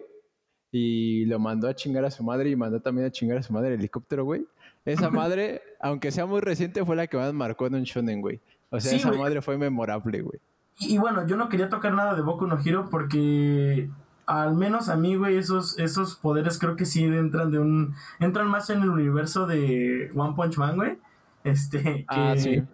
Y 0.72 1.26
lo 1.26 1.38
mandó 1.38 1.68
a 1.68 1.76
chingar 1.76 2.04
a 2.04 2.10
su 2.10 2.24
madre 2.24 2.50
y 2.50 2.56
mandó 2.56 2.80
también 2.80 3.08
a 3.08 3.12
chingar 3.12 3.38
a 3.38 3.44
su 3.44 3.54
madre 3.54 3.76
el 3.76 3.80
helicóptero, 3.80 4.26
güey. 4.26 4.46
Esa 4.86 5.12
madre, 5.12 5.62
aunque 5.80 6.12
sea 6.12 6.26
muy 6.26 6.42
reciente, 6.42 6.84
fue 6.84 6.96
la 6.96 7.06
que 7.06 7.18
más 7.18 7.32
marcó 7.32 7.68
en 7.68 7.76
un 7.76 7.84
shonen, 7.84 8.22
güey. 8.22 8.40
O 8.72 8.80
sea, 8.80 8.96
esa 8.96 9.12
madre 9.12 9.42
fue 9.44 9.58
memorable, 9.58 10.22
güey. 10.22 10.40
Y, 10.80 10.98
bueno, 10.98 11.28
yo 11.28 11.36
no 11.36 11.48
quería 11.48 11.70
tocar 11.70 11.94
nada 11.94 12.16
de 12.16 12.24
Boku 12.24 12.48
no 12.48 12.58
Hero 12.60 12.88
porque 12.90 13.88
al 14.26 14.56
menos 14.56 14.90
a 14.90 14.96
mí, 14.96 15.16
güey, 15.16 15.36
esos, 15.36 15.78
esos 15.78 16.16
poderes 16.16 16.58
creo 16.58 16.76
que 16.76 16.86
sí 16.86 17.04
entran 17.04 17.52
de 17.52 17.60
un... 17.60 17.94
Entran 18.20 18.48
más 18.48 18.72
en 18.72 18.82
el 18.82 18.90
universo 18.90 19.46
de 19.46 20.10
One 20.16 20.34
Punch 20.36 20.58
Man, 20.58 20.78
güey 20.78 20.98
este, 21.44 22.06
ah, 22.08 22.34
que, 22.36 22.66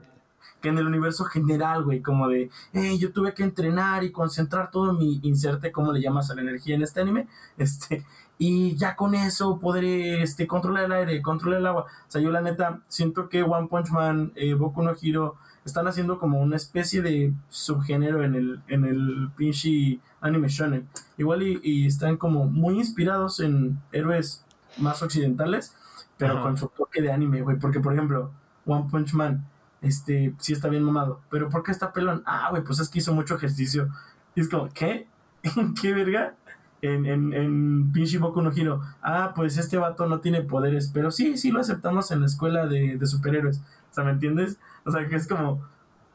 que 0.61 0.69
en 0.69 0.77
el 0.77 0.87
universo 0.87 1.25
general, 1.25 1.83
güey, 1.83 2.01
como 2.01 2.27
de, 2.27 2.49
hey, 2.73 2.97
yo 2.99 3.11
tuve 3.11 3.33
que 3.33 3.43
entrenar 3.43 4.03
y 4.03 4.11
concentrar 4.11 4.71
todo 4.71 4.93
mi 4.93 5.19
inserte, 5.23 5.71
¿cómo 5.71 5.91
le 5.91 6.01
llamas 6.01 6.29
a 6.31 6.35
la 6.35 6.41
energía 6.41 6.75
en 6.75 6.83
este 6.83 7.01
anime? 7.01 7.27
Este, 7.57 8.05
y 8.39 8.75
ya 8.75 8.95
con 8.95 9.15
eso 9.15 9.59
podré 9.59 10.21
este, 10.21 10.45
controlar 10.45 10.85
el 10.85 10.91
aire, 10.91 11.21
controlar 11.21 11.59
el 11.59 11.65
agua. 11.65 11.85
O 12.07 12.11
sea, 12.11 12.21
yo 12.21 12.29
la 12.31 12.41
neta 12.41 12.81
siento 12.87 13.29
que 13.29 13.41
One 13.41 13.67
Punch 13.67 13.89
Man, 13.89 14.31
eh, 14.35 14.53
Boku 14.53 14.83
no 14.83 14.93
Hero, 15.01 15.37
están 15.65 15.87
haciendo 15.87 16.19
como 16.19 16.39
una 16.39 16.55
especie 16.55 17.01
de 17.01 17.33
subgénero 17.49 18.23
en 18.23 18.35
el, 18.35 18.61
en 18.67 18.85
el 18.85 19.29
pinche 19.35 19.99
anime 20.21 20.49
shonen. 20.49 20.87
Igual 21.17 21.43
y, 21.43 21.85
están 21.85 22.17
como 22.17 22.45
muy 22.45 22.75
inspirados 22.75 23.39
en 23.39 23.79
héroes 23.91 24.45
más 24.77 25.01
occidentales, 25.01 25.75
pero 26.17 26.41
con 26.41 26.57
su 26.57 26.67
toque 26.67 27.01
de 27.01 27.11
anime, 27.11 27.41
güey. 27.41 27.57
Porque, 27.57 27.79
por 27.79 27.93
ejemplo, 27.93 28.31
One 28.67 28.87
Punch 28.91 29.13
Man, 29.13 29.45
este, 29.81 30.35
sí 30.39 30.53
está 30.53 30.67
bien 30.69 30.83
mamado. 30.83 31.21
Pero 31.29 31.49
¿por 31.49 31.63
qué 31.63 31.71
está 31.71 31.93
pelón? 31.93 32.21
Ah, 32.25 32.49
güey, 32.51 32.63
pues 32.63 32.79
es 32.79 32.89
que 32.89 32.99
hizo 32.99 33.13
mucho 33.13 33.35
ejercicio. 33.35 33.89
Y 34.35 34.41
es 34.41 34.49
como, 34.49 34.69
¿qué? 34.69 35.07
¿Qué 35.81 35.93
verga? 35.93 36.35
En, 36.81 37.07
en, 37.07 37.33
en 37.33 37.91
pinche 37.91 38.19
Boku 38.19 38.41
no 38.41 38.51
Hiro. 38.53 38.81
Ah, 39.01 39.33
pues 39.35 39.57
este 39.57 39.77
vato 39.77 40.05
no 40.05 40.19
tiene 40.19 40.41
poderes. 40.41 40.91
Pero 40.93 41.09
sí, 41.09 41.37
sí 41.37 41.51
lo 41.51 41.59
aceptamos 41.59 42.11
en 42.11 42.19
la 42.19 42.27
escuela 42.27 42.67
de, 42.67 42.97
de 42.97 43.05
superhéroes. 43.07 43.59
O 43.89 43.93
sea, 43.93 44.03
¿me 44.03 44.11
entiendes? 44.11 44.59
O 44.85 44.91
sea, 44.91 45.07
que 45.07 45.15
es 45.15 45.27
como, 45.27 45.65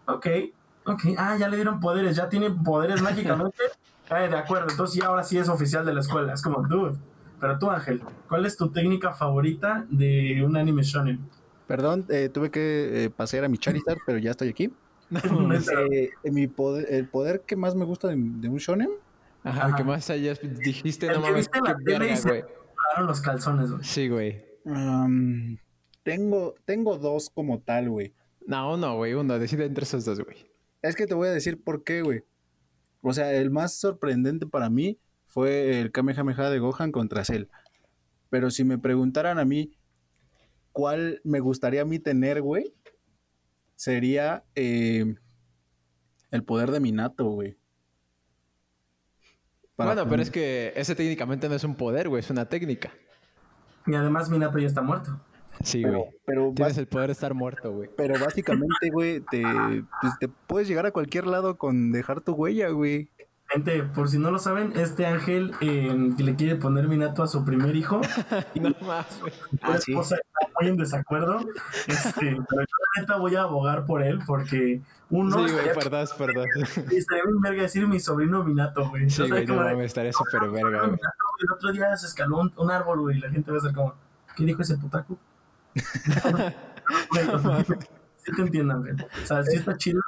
ok, 0.07 0.26
ok, 0.84 1.03
ah, 1.18 1.36
ya 1.36 1.48
le 1.48 1.57
dieron 1.57 1.80
poderes, 1.80 2.16
ya 2.16 2.28
tiene 2.28 2.50
poderes 2.50 3.03
mágicamente. 3.03 3.62
Ay, 4.11 4.28
de 4.28 4.36
acuerdo, 4.36 4.68
entonces 4.70 5.00
ya 5.00 5.07
ahora 5.07 5.22
sí 5.22 5.38
es 5.38 5.48
oficial 5.48 5.86
de 5.86 5.94
la 5.94 6.00
escuela. 6.00 6.34
Es 6.34 6.42
como, 6.42 6.62
dude. 6.66 6.98
Pero 7.40 7.59
tú, 7.59 7.70
Ángel, 7.70 8.03
¿cuál 8.28 8.46
es 8.46 8.57
tu 8.57 8.70
técnica 8.70 9.12
favorita 9.14 9.84
de 9.90 10.44
un 10.44 10.57
anime 10.57 10.82
shonen? 10.82 11.28
Perdón, 11.72 12.04
eh, 12.10 12.28
tuve 12.28 12.50
que 12.50 13.04
eh, 13.04 13.08
pasear 13.08 13.44
a 13.46 13.48
mi 13.48 13.56
Charizard, 13.56 13.96
pero 14.04 14.18
ya 14.18 14.32
estoy 14.32 14.50
aquí. 14.50 14.70
Eh, 15.90 16.10
mi 16.30 16.46
poder, 16.46 16.86
el 16.90 17.08
poder 17.08 17.42
que 17.46 17.56
más 17.56 17.74
me 17.74 17.86
gusta 17.86 18.08
de, 18.08 18.16
de 18.16 18.48
un 18.50 18.58
shonen, 18.58 18.90
Ajá, 19.42 19.68
Ajá. 19.68 19.76
que 19.76 19.84
más 19.84 20.10
allá 20.10 20.34
dijiste, 20.34 21.06
El 21.06 21.14
no 21.14 21.20
mames, 21.20 21.48
qué 21.48 21.60
verga, 21.82 22.14
güey. 22.24 22.44
Los 22.98 23.22
calzones, 23.22 23.70
güey. 23.70 23.84
Sí, 23.84 24.08
güey. 24.10 24.44
tengo, 26.02 26.54
tengo 26.66 26.98
dos 26.98 27.30
como 27.30 27.60
tal, 27.60 27.88
güey. 27.88 28.12
No, 28.46 28.74
uno, 28.74 28.96
güey, 28.96 29.14
uno. 29.14 29.38
Decide 29.38 29.64
entre 29.64 29.84
esos 29.84 30.04
dos, 30.04 30.20
güey. 30.20 30.36
Es 30.82 30.94
que 30.94 31.06
te 31.06 31.14
voy 31.14 31.28
a 31.28 31.32
decir 31.32 31.62
por 31.62 31.84
qué, 31.84 32.02
güey. 32.02 32.22
O 33.00 33.14
sea, 33.14 33.32
el 33.32 33.50
más 33.50 33.74
sorprendente 33.74 34.46
para 34.46 34.68
mí 34.68 34.98
fue 35.26 35.80
el 35.80 35.90
Kamehameha 35.90 36.50
de 36.50 36.58
Gohan 36.58 36.92
contra 36.92 37.24
Cell. 37.24 37.44
Pero 38.28 38.50
si 38.50 38.62
me 38.62 38.76
preguntaran 38.76 39.38
a 39.38 39.46
mí 39.46 39.72
cuál 40.72 41.20
me 41.24 41.40
gustaría 41.40 41.82
a 41.82 41.84
mí 41.84 41.98
tener, 41.98 42.42
güey, 42.42 42.74
sería 43.76 44.44
eh, 44.54 45.14
el 46.30 46.44
poder 46.44 46.70
de 46.70 46.80
Minato, 46.80 47.24
güey. 47.26 47.56
Para 49.76 49.94
bueno, 49.94 50.08
pero 50.08 50.22
es 50.22 50.30
que 50.30 50.72
ese 50.76 50.94
técnicamente 50.94 51.48
no 51.48 51.54
es 51.54 51.64
un 51.64 51.74
poder, 51.74 52.08
güey, 52.08 52.20
es 52.20 52.30
una 52.30 52.44
técnica. 52.48 52.90
Y 53.86 53.94
además 53.94 54.28
Minato 54.30 54.58
ya 54.58 54.66
está 54.66 54.82
muerto. 54.82 55.20
Sí, 55.62 55.82
Pero, 55.82 55.98
güey. 56.00 56.10
pero, 56.24 56.52
Tienes 56.54 56.74
bas- 56.74 56.78
el 56.78 56.86
poder 56.88 57.06
de 57.08 57.12
estar 57.12 57.34
muerto, 57.34 57.72
güey. 57.72 57.88
pero 57.96 58.18
básicamente, 58.18 58.90
güey, 58.92 59.20
te, 59.30 59.42
pues, 60.00 60.18
te 60.18 60.28
puedes 60.28 60.66
llegar 60.68 60.86
a 60.86 60.90
cualquier 60.92 61.26
lado 61.26 61.56
con 61.58 61.92
dejar 61.92 62.20
tu 62.20 62.32
huella, 62.32 62.68
güey. 62.70 63.10
Gente, 63.53 63.82
por 63.82 64.09
si 64.09 64.18
no 64.18 64.30
lo 64.30 64.38
saben, 64.38 64.72
este 64.76 65.05
ángel 65.05 65.53
eh, 65.61 66.11
que 66.16 66.22
le 66.22 66.36
quiere 66.36 66.57
poner 66.57 66.88
Minato 66.88 67.22
a 67.22 67.26
su 67.26 67.44
primer 67.44 67.76
hijo. 67.76 68.00
No 68.55 68.74
más, 68.86 69.20
güey. 69.20 69.32
Ah, 69.61 69.76
esposa 69.76 70.16
está 70.16 70.53
muy 70.59 70.70
en 70.70 70.76
desacuerdo. 70.76 71.40
Este, 71.86 72.20
pero 72.48 72.61
yo 72.62 72.76
la 72.96 73.00
neta 73.03 73.16
voy 73.18 73.34
a 73.36 73.42
abogar 73.42 73.84
por 73.84 74.03
él 74.03 74.20
porque 74.26 74.80
uno 75.11 75.46
Sí, 75.46 75.53
güey, 75.53 75.74
perdón, 75.74 76.07
perdón. 76.16 76.48
estaría 76.90 77.24
bien 77.24 77.40
verga 77.42 77.62
decir 77.62 77.86
mi 77.86 78.00
sobrino 78.00 78.42
Minato, 78.42 78.88
güey. 78.88 79.11
Sí, 79.11 79.28
güey, 79.28 79.44
no 79.46 79.57
mames, 79.57 79.86
estaría 79.86 80.12
súper 80.12 80.48
verga, 80.48 80.84
"Minato, 80.84 80.88
güey. 80.88 81.42
El 81.42 81.53
otro 81.53 81.72
día 81.72 81.96
se 81.96 82.07
escaló 82.07 82.38
un, 82.38 82.53
un 82.57 82.70
árbol, 82.70 83.00
güey, 83.00 83.18
y 83.18 83.20
la 83.20 83.30
gente 83.30 83.50
va 83.50 83.59
a 83.59 83.61
ser 83.61 83.74
como, 83.74 83.94
¿qué 84.36 84.44
dijo 84.44 84.62
ese 84.62 84.78
putaco? 84.78 85.18
Güey, 87.11 87.26
sí 88.16 88.32
te 88.34 88.42
entiendan, 88.42 88.80
güey. 88.80 88.92
O 88.94 89.26
sea, 89.26 89.42
sí 89.42 89.57
está 89.57 89.76
chido. 89.76 90.00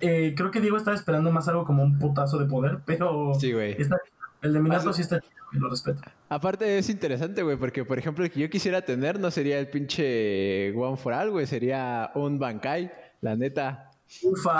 Eh, 0.00 0.34
creo 0.36 0.50
que 0.50 0.60
Diego 0.60 0.76
estaba 0.76 0.96
esperando 0.96 1.30
más 1.30 1.48
algo 1.48 1.64
como 1.64 1.82
un 1.82 1.98
putazo 1.98 2.38
de 2.38 2.46
poder, 2.46 2.80
pero 2.84 3.32
Sí, 3.38 3.52
güey. 3.52 3.80
está 3.80 3.96
el 4.42 4.52
de 4.52 4.60
Minato 4.60 4.92
sí 4.92 5.02
está 5.02 5.20
chido 5.20 5.34
y 5.52 5.58
lo 5.58 5.68
respeto. 5.68 6.00
Aparte 6.28 6.78
es 6.78 6.88
interesante, 6.90 7.42
güey, 7.42 7.56
porque 7.56 7.84
por 7.84 7.98
ejemplo 7.98 8.24
el 8.24 8.30
que 8.30 8.40
yo 8.40 8.50
quisiera 8.50 8.82
tener 8.82 9.18
no 9.18 9.30
sería 9.30 9.58
el 9.58 9.68
pinche 9.68 10.72
One 10.76 10.96
for 10.96 11.12
All, 11.12 11.30
güey, 11.30 11.46
sería 11.46 12.10
un 12.14 12.38
Bankai, 12.38 12.92
la 13.20 13.34
neta. 13.36 13.90
Ufa. 14.22 14.52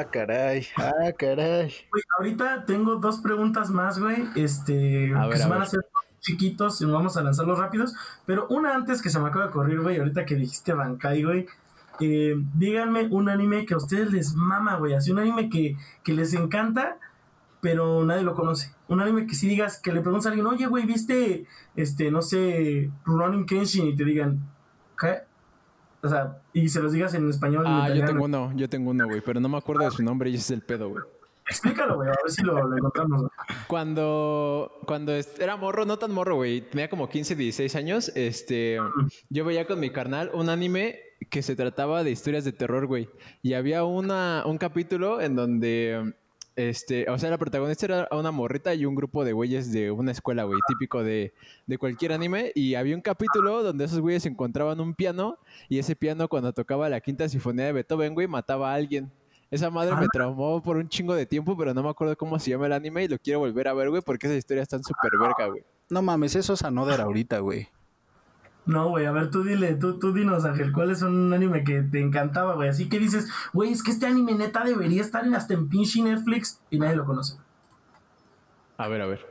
Ah, 0.00 0.04
caray, 0.10 0.66
ah, 0.76 1.10
caray. 1.18 1.72
Güey, 1.90 2.02
ahorita 2.18 2.64
tengo 2.64 2.96
dos 2.96 3.18
preguntas 3.18 3.70
más, 3.70 3.98
güey. 3.98 4.24
Este, 4.36 5.12
A 5.16 5.22
ver, 5.26 5.32
que 5.32 5.38
se 5.38 5.44
a 5.44 5.48
van 5.48 5.60
a 5.60 5.64
hacer 5.64 5.80
chiquitos 6.20 6.80
y 6.80 6.84
vamos 6.84 7.16
a 7.16 7.22
lanzarlos 7.22 7.58
rápidos. 7.58 7.94
Pero 8.26 8.46
una 8.50 8.74
antes 8.74 9.02
que 9.02 9.10
se 9.10 9.18
me 9.18 9.28
acaba 9.28 9.46
de 9.46 9.52
correr, 9.52 9.80
güey, 9.80 9.98
ahorita 9.98 10.24
que 10.24 10.34
dijiste 10.36 10.72
Bankai, 10.74 11.22
güey. 11.24 11.46
Eh, 12.00 12.34
díganme 12.54 13.08
un 13.10 13.28
anime 13.28 13.66
que 13.66 13.74
a 13.74 13.78
ustedes 13.78 14.12
les 14.12 14.34
mama, 14.34 14.76
güey. 14.76 14.94
Así 14.94 15.10
un 15.10 15.18
anime 15.18 15.48
que, 15.48 15.76
que 16.02 16.12
les 16.12 16.34
encanta, 16.34 16.98
pero 17.60 18.04
nadie 18.04 18.22
lo 18.22 18.34
conoce. 18.34 18.74
Un 18.88 19.00
anime 19.00 19.26
que 19.26 19.34
si 19.34 19.48
digas, 19.48 19.80
que 19.80 19.92
le 19.92 20.00
preguntas 20.00 20.26
a 20.26 20.28
alguien, 20.30 20.46
oye, 20.46 20.66
güey, 20.66 20.86
¿viste, 20.86 21.46
este, 21.76 22.10
no 22.10 22.22
sé, 22.22 22.90
Running 23.04 23.46
Kenshin? 23.46 23.88
Y 23.88 23.96
te 23.96 24.04
digan, 24.04 24.40
¿qué? 24.98 25.22
O 26.02 26.08
sea, 26.08 26.38
y 26.52 26.68
se 26.68 26.80
los 26.80 26.92
digas 26.92 27.14
en 27.14 27.28
español. 27.28 27.66
en 27.66 27.72
Ah, 27.72 27.88
yo 27.92 28.04
tengo 28.04 28.24
uno, 28.24 28.52
yo 28.54 28.68
tengo 28.68 28.90
uno, 28.90 29.06
güey, 29.06 29.20
pero 29.20 29.40
no 29.40 29.48
me 29.48 29.58
acuerdo 29.58 29.84
de 29.84 29.90
su 29.90 30.02
nombre 30.02 30.30
y 30.30 30.34
ese 30.34 30.42
es 30.42 30.50
el 30.52 30.62
pedo, 30.62 30.90
güey. 30.90 31.02
Explícalo, 31.48 31.96
güey, 31.96 32.08
a 32.08 32.12
ver 32.12 32.30
si 32.30 32.42
lo, 32.42 32.66
lo 32.66 32.76
encontramos. 32.76 33.30
Cuando, 33.66 34.80
cuando 34.86 35.12
era 35.14 35.56
morro, 35.56 35.86
no 35.86 35.98
tan 35.98 36.12
morro, 36.12 36.36
güey, 36.36 36.60
tenía 36.60 36.90
como 36.90 37.08
15, 37.08 37.34
16 37.36 37.74
años, 37.76 38.12
este, 38.14 38.78
yo 39.30 39.44
veía 39.44 39.66
con 39.66 39.80
mi 39.80 39.90
carnal 39.90 40.30
un 40.34 40.50
anime 40.50 41.00
que 41.30 41.42
se 41.42 41.56
trataba 41.56 42.04
de 42.04 42.10
historias 42.10 42.44
de 42.44 42.52
terror, 42.52 42.86
güey. 42.86 43.08
Y 43.42 43.54
había 43.54 43.84
una, 43.84 44.42
un 44.46 44.58
capítulo 44.58 45.20
en 45.20 45.36
donde, 45.36 46.14
este, 46.56 47.10
o 47.10 47.18
sea, 47.18 47.30
la 47.30 47.38
protagonista 47.38 47.86
era 47.86 48.08
una 48.12 48.30
morrita 48.30 48.74
y 48.74 48.84
un 48.84 48.94
grupo 48.94 49.24
de 49.24 49.32
güeyes 49.32 49.72
de 49.72 49.90
una 49.90 50.12
escuela, 50.12 50.44
güey, 50.44 50.60
típico 50.68 51.02
de, 51.02 51.32
de 51.66 51.78
cualquier 51.78 52.12
anime. 52.12 52.52
Y 52.54 52.74
había 52.74 52.94
un 52.94 53.02
capítulo 53.02 53.62
donde 53.62 53.86
esos 53.86 54.00
güeyes 54.00 54.26
encontraban 54.26 54.80
un 54.80 54.94
piano 54.94 55.38
y 55.68 55.78
ese 55.78 55.96
piano 55.96 56.28
cuando 56.28 56.52
tocaba 56.52 56.88
la 56.88 57.00
quinta 57.00 57.28
sinfonía 57.28 57.66
de 57.66 57.72
Beethoven, 57.72 58.14
güey, 58.14 58.26
mataba 58.26 58.72
a 58.72 58.74
alguien. 58.74 59.10
Esa 59.50 59.70
madre 59.70 59.94
me 59.96 60.04
Ah. 60.04 60.08
traumó 60.12 60.62
por 60.62 60.76
un 60.76 60.88
chingo 60.88 61.14
de 61.14 61.24
tiempo, 61.26 61.56
pero 61.56 61.72
no 61.72 61.82
me 61.82 61.88
acuerdo 61.88 62.16
cómo 62.16 62.38
se 62.38 62.50
llama 62.50 62.66
el 62.66 62.72
anime 62.72 63.04
y 63.04 63.08
lo 63.08 63.18
quiero 63.18 63.38
volver 63.40 63.68
a 63.68 63.72
ver, 63.74 63.88
güey, 63.90 64.02
porque 64.02 64.26
esas 64.26 64.38
historias 64.38 64.64
están 64.64 64.82
súper 64.84 65.12
verga, 65.18 65.46
güey. 65.46 65.64
No 65.88 66.02
mames, 66.02 66.36
eso 66.36 66.52
es 66.52 66.62
Another 66.62 67.00
ahorita, 67.00 67.38
güey. 67.38 67.68
No, 68.66 68.90
güey, 68.90 69.06
a 69.06 69.12
ver, 69.12 69.30
tú 69.30 69.42
dile, 69.44 69.74
tú, 69.76 69.98
tú 69.98 70.12
dinos, 70.12 70.44
Ángel, 70.44 70.72
¿cuál 70.72 70.90
es 70.90 71.00
un 71.00 71.32
anime 71.32 71.64
que 71.64 71.80
te 71.80 72.00
encantaba, 72.00 72.54
güey? 72.54 72.68
Así 72.68 72.90
que 72.90 72.98
dices, 72.98 73.26
güey, 73.54 73.72
es 73.72 73.82
que 73.82 73.90
este 73.90 74.04
anime 74.04 74.34
neta 74.34 74.62
debería 74.62 75.00
estar 75.00 75.24
en 75.24 75.34
hasta 75.34 75.54
en 75.54 75.70
pinche 75.70 76.02
Netflix 76.02 76.60
y 76.68 76.78
nadie 76.78 76.96
lo 76.96 77.06
conoce. 77.06 77.38
A 78.76 78.86
ver, 78.88 79.00
a 79.00 79.06
ver. 79.06 79.26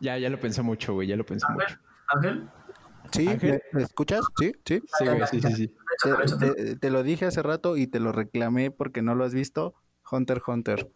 Ya, 0.00 0.18
ya 0.18 0.28
lo 0.28 0.38
pensé 0.38 0.60
mucho, 0.60 0.92
güey, 0.92 1.08
ya 1.08 1.16
lo 1.16 1.24
pensé 1.24 1.46
mucho. 1.50 1.76
Ángel, 2.08 2.50
¿Sí? 3.10 3.26
Ángel. 3.28 3.62
¿Me, 3.72 3.78
me 3.78 3.82
escuchas? 3.84 4.24
¿Sí? 4.38 4.52
¿Sí? 4.66 4.82
Sí, 4.98 5.04
güey, 5.06 5.26
sí, 5.30 5.40
sí, 5.40 5.52
sí. 5.54 5.74
Te, 6.04 6.22
échatelo. 6.24 6.54
te- 6.54 6.76
te 6.76 6.90
lo 6.90 7.02
dije 7.02 7.26
hace 7.26 7.42
rato 7.42 7.76
y 7.76 7.86
te 7.86 8.00
lo 8.00 8.12
reclamé 8.12 8.70
porque 8.70 9.02
no 9.02 9.14
lo 9.14 9.24
has 9.24 9.34
visto. 9.34 9.74
Hunter 10.10 10.36
x 10.38 10.48
Hunter. 10.48 10.90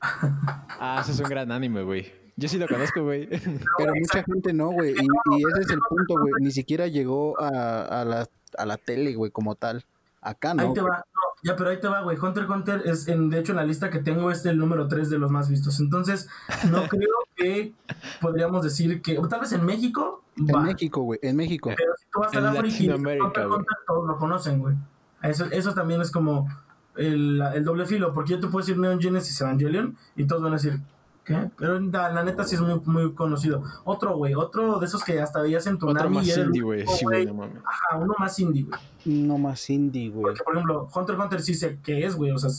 Ah, 0.00 0.98
ese 1.02 1.12
es 1.12 1.20
un 1.20 1.28
gran 1.28 1.50
anime, 1.52 1.82
güey. 1.82 2.12
Yo 2.36 2.48
sí 2.48 2.58
lo 2.58 2.66
conozco, 2.66 3.02
güey. 3.04 3.28
Pero 3.78 3.94
mucha 3.94 4.22
gente 4.24 4.52
no, 4.52 4.70
güey. 4.70 4.90
Y, 4.92 4.94
y 5.38 5.42
ese 5.52 5.60
es 5.62 5.70
el 5.70 5.78
punto, 5.88 6.14
güey. 6.20 6.32
Ni 6.40 6.50
siquiera 6.50 6.86
llegó 6.88 7.40
a, 7.40 8.00
a 8.00 8.04
la, 8.04 8.28
a 8.58 8.66
la 8.66 8.76
tele, 8.76 9.14
güey, 9.14 9.30
como 9.30 9.54
tal. 9.54 9.84
Acá 10.20 10.50
Ahí 10.52 10.56
no. 10.68 10.72
te 10.72 10.80
va, 10.80 10.88
no, 10.98 11.33
ya, 11.44 11.56
pero 11.56 11.68
ahí 11.68 11.78
te 11.78 11.88
va, 11.88 12.00
güey. 12.00 12.16
Hunter 12.18 12.44
x 12.44 12.54
Hunter 12.54 12.82
es, 12.86 13.06
en, 13.06 13.28
de 13.28 13.38
hecho, 13.38 13.52
en 13.52 13.56
la 13.56 13.64
lista 13.64 13.90
que 13.90 13.98
tengo 13.98 14.30
es 14.30 14.46
el 14.46 14.56
número 14.56 14.88
3 14.88 15.10
de 15.10 15.18
los 15.18 15.30
más 15.30 15.50
vistos. 15.50 15.78
Entonces, 15.78 16.26
no 16.70 16.82
creo 16.88 17.10
que 17.36 17.74
podríamos 18.22 18.62
decir 18.62 19.02
que, 19.02 19.18
o 19.18 19.28
tal 19.28 19.40
vez 19.40 19.52
en 19.52 19.64
México, 19.66 20.24
En 20.38 20.46
va. 20.46 20.62
México, 20.62 21.02
güey. 21.02 21.20
En 21.22 21.36
México. 21.36 21.70
Pero 21.76 21.92
si 21.98 22.06
tú 22.10 22.20
vas 22.20 22.34
a 22.34 22.40
la 22.40 22.54
Latinoamérica, 22.54 23.26
Hunter. 23.26 23.46
Hunter, 23.46 23.76
todos 23.86 24.08
lo 24.08 24.16
conocen, 24.16 24.58
güey. 24.58 24.74
Eso, 25.22 25.44
eso 25.50 25.74
también 25.74 26.00
es 26.00 26.10
como 26.10 26.48
el, 26.96 27.42
el 27.54 27.62
doble 27.62 27.84
filo, 27.84 28.14
porque 28.14 28.32
yo 28.32 28.40
te 28.40 28.46
puedo 28.46 28.64
decir 28.64 28.78
Neon 28.78 29.00
Genesis 29.00 29.38
Evangelion 29.40 29.98
y 30.16 30.26
todos 30.26 30.42
van 30.42 30.52
a 30.52 30.56
decir, 30.56 30.80
¿qué? 31.24 31.50
Pero 31.56 31.80
la, 31.80 32.10
la 32.12 32.24
neta 32.24 32.44
sí 32.44 32.54
es 32.54 32.60
muy, 32.60 32.80
muy 32.84 33.12
conocido. 33.14 33.62
Otro, 33.84 34.16
güey, 34.16 34.34
otro 34.34 34.78
de 34.78 34.86
esos 34.86 35.02
que 35.02 35.20
hasta 35.20 35.40
veías 35.40 35.66
en 35.66 35.78
tu 35.78 35.88
Otro 35.88 36.04
Nami 36.04 36.16
más 36.18 36.28
era 36.28 36.44
indie, 36.46 36.62
güey. 36.62 36.86
Sí, 36.86 37.04
güey, 37.04 37.26
no 37.26 37.34
mames. 37.34 37.56
Ajá, 37.64 37.98
uno 37.98 38.14
más 38.18 38.38
indie, 38.38 38.64
güey. 38.64 38.80
No 39.26 39.38
más 39.38 39.68
indie, 39.70 40.10
güey. 40.10 40.22
Porque, 40.24 40.42
por 40.44 40.54
ejemplo, 40.54 40.88
Hunter 40.94 41.14
x 41.14 41.24
Hunter 41.24 41.42
sí 41.42 41.54
sé 41.54 41.78
qué 41.82 42.04
es, 42.06 42.16
güey. 42.16 42.30
O 42.32 42.38
sea, 42.38 42.50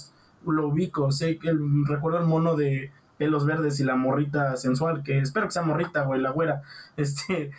lo 0.46 0.68
ubico. 0.68 1.12
Sé 1.12 1.38
que 1.38 1.50
el- 1.50 1.86
recuerdo 1.88 2.20
el 2.20 2.26
mono 2.26 2.56
de 2.56 2.92
pelos 3.18 3.46
verdes 3.46 3.80
y 3.80 3.84
la 3.86 3.96
morrita 3.96 4.58
sensual, 4.58 5.02
que 5.04 5.20
espero 5.20 5.46
que 5.48 5.52
sea 5.54 5.62
morrita, 5.62 6.04
güey, 6.04 6.20
la 6.22 6.32
güera. 6.32 6.62
Este, 6.98 7.52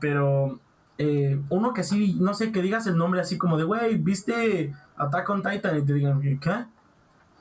pero 0.00 0.58
eh, 0.98 1.40
uno 1.50 1.72
que 1.72 1.82
sí, 1.84 2.16
no 2.20 2.34
sé, 2.34 2.52
que 2.52 2.62
digas 2.62 2.86
el 2.86 2.96
nombre 2.96 3.20
así 3.20 3.38
como 3.38 3.56
de, 3.56 3.64
güey, 3.64 3.98
¿viste 3.98 4.74
Attack 4.96 5.28
on 5.30 5.42
Titan? 5.42 5.78
Y 5.78 5.82
te 5.82 5.92
digan, 5.92 6.20
¿qué? 6.40 6.64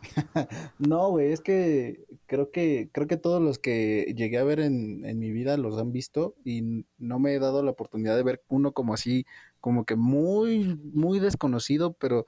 No, 0.80 1.10
güey, 1.10 1.32
es 1.32 1.41
que 1.41 2.06
creo 2.26 2.51
que 2.51 2.89
creo 2.91 3.08
que 3.08 3.18
todos 3.18 3.41
los 3.41 3.60
que 3.60 4.14
llegué 4.16 4.38
a 4.38 4.43
ver 4.43 4.60
en, 4.60 5.06
en 5.06 5.20
mi 5.20 5.32
vida 5.32 5.58
los 5.58 5.80
han 5.80 5.91
visto 5.91 6.36
y 6.43 6.86
no 6.97 7.20
me 7.20 7.34
he 7.34 7.39
dado 7.39 7.64
la 7.64 7.72
oportunidad 7.72 8.16
de 8.16 8.24
ver 8.24 8.43
uno 8.47 8.74
como 8.74 8.93
así, 8.93 9.26
como 9.60 9.86
que 9.86 9.95
muy, 9.95 10.80
muy 10.93 11.20
desconocido, 11.20 11.93
pero 11.93 12.26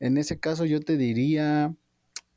en 0.00 0.18
ese 0.18 0.38
caso 0.38 0.64
yo 0.64 0.80
te 0.80 0.96
diría, 0.96 1.74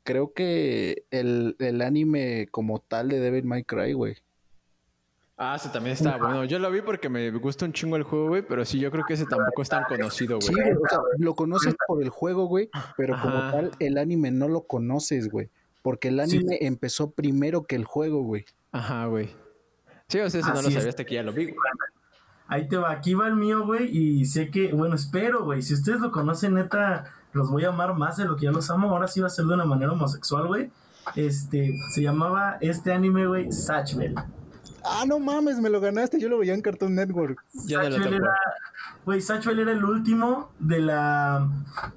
creo 0.04 0.32
que 0.32 1.04
el, 1.10 1.56
el 1.58 1.82
anime 1.82 2.48
como 2.50 2.80
tal 2.80 3.08
de 3.08 3.20
Devil 3.20 3.44
May 3.44 3.64
Cry, 3.64 3.92
güey. 3.92 4.16
Ah, 5.40 5.54
ese 5.54 5.68
también 5.68 5.94
está 5.94 6.16
bueno. 6.16 6.44
Yo 6.44 6.58
lo 6.58 6.68
vi 6.70 6.80
porque 6.82 7.08
me 7.08 7.30
gusta 7.30 7.64
un 7.64 7.72
chingo 7.72 7.94
el 7.96 8.02
juego, 8.02 8.26
güey, 8.28 8.42
pero 8.42 8.64
sí, 8.64 8.80
yo 8.80 8.90
creo 8.90 9.04
que 9.06 9.14
ese 9.14 9.24
tampoco 9.24 9.62
es 9.62 9.68
tan 9.68 9.84
conocido, 9.84 10.40
Sí, 10.40 10.52
güey. 10.52 10.64
güey, 10.64 10.76
o 10.76 10.88
sea, 10.88 10.98
lo 11.18 11.34
conoces 11.36 11.76
por 11.86 12.02
el 12.02 12.08
juego, 12.08 12.46
güey, 12.46 12.70
pero 12.96 13.14
como 13.22 13.34
tal 13.52 13.70
el 13.78 13.98
anime 13.98 14.32
no 14.32 14.48
lo 14.48 14.62
conoces, 14.62 15.30
güey, 15.30 15.48
porque 15.82 16.08
el 16.08 16.16
Sí. 16.26 16.38
anime 16.38 16.58
empezó 16.62 17.12
primero 17.12 17.62
que 17.66 17.76
el 17.76 17.84
juego, 17.84 18.22
güey. 18.22 18.44
Ajá, 18.72 19.06
güey. 19.06 19.26
Sí, 20.08 20.18
o 20.18 20.28
sea, 20.28 20.40
ese 20.40 20.50
no 20.50 20.60
lo 20.62 20.70
sabía 20.70 20.88
hasta 20.88 21.04
que 21.04 21.14
ya 21.14 21.22
lo 21.22 21.32
vi, 21.32 21.44
güey. 21.44 21.56
Ahí 22.48 22.66
te 22.66 22.76
va, 22.78 22.90
aquí 22.90 23.14
va 23.14 23.28
el 23.28 23.36
mío, 23.36 23.64
güey. 23.66 23.94
Y 23.96 24.24
sé 24.24 24.50
que, 24.50 24.72
bueno, 24.72 24.94
espero, 24.96 25.44
güey. 25.44 25.60
Si 25.62 25.74
ustedes 25.74 26.00
lo 26.00 26.10
conocen, 26.10 26.54
neta, 26.54 27.04
los 27.34 27.50
voy 27.50 27.64
a 27.64 27.68
amar 27.68 27.94
más 27.94 28.16
de 28.16 28.24
lo 28.24 28.36
que 28.36 28.46
ya 28.46 28.50
los 28.50 28.70
amo. 28.70 28.90
Ahora 28.90 29.06
sí 29.06 29.20
va 29.20 29.26
a 29.26 29.30
ser 29.30 29.44
de 29.44 29.52
una 29.54 29.66
manera 29.66 29.92
homosexual, 29.92 30.46
güey. 30.46 30.70
Este, 31.14 31.74
se 31.94 32.00
llamaba 32.02 32.56
este 32.62 32.90
anime, 32.92 33.26
güey, 33.26 33.52
Satchel. 33.52 34.14
Ah, 34.90 35.04
no 35.06 35.18
mames, 35.18 35.60
me 35.60 35.70
lo 35.70 35.80
ganaste, 35.80 36.18
yo 36.18 36.28
lo 36.28 36.38
veía 36.38 36.54
en 36.54 36.62
Cartoon 36.62 36.94
Network. 36.94 37.44
Ya 37.66 37.82
no 37.82 37.90
lo 37.90 37.96
Satchel 37.96 38.14
era, 38.14 38.34
Güey, 39.04 39.20
Satchel 39.20 39.58
era 39.58 39.72
el 39.72 39.84
último 39.84 40.50
de 40.58 40.80
la, 40.80 41.48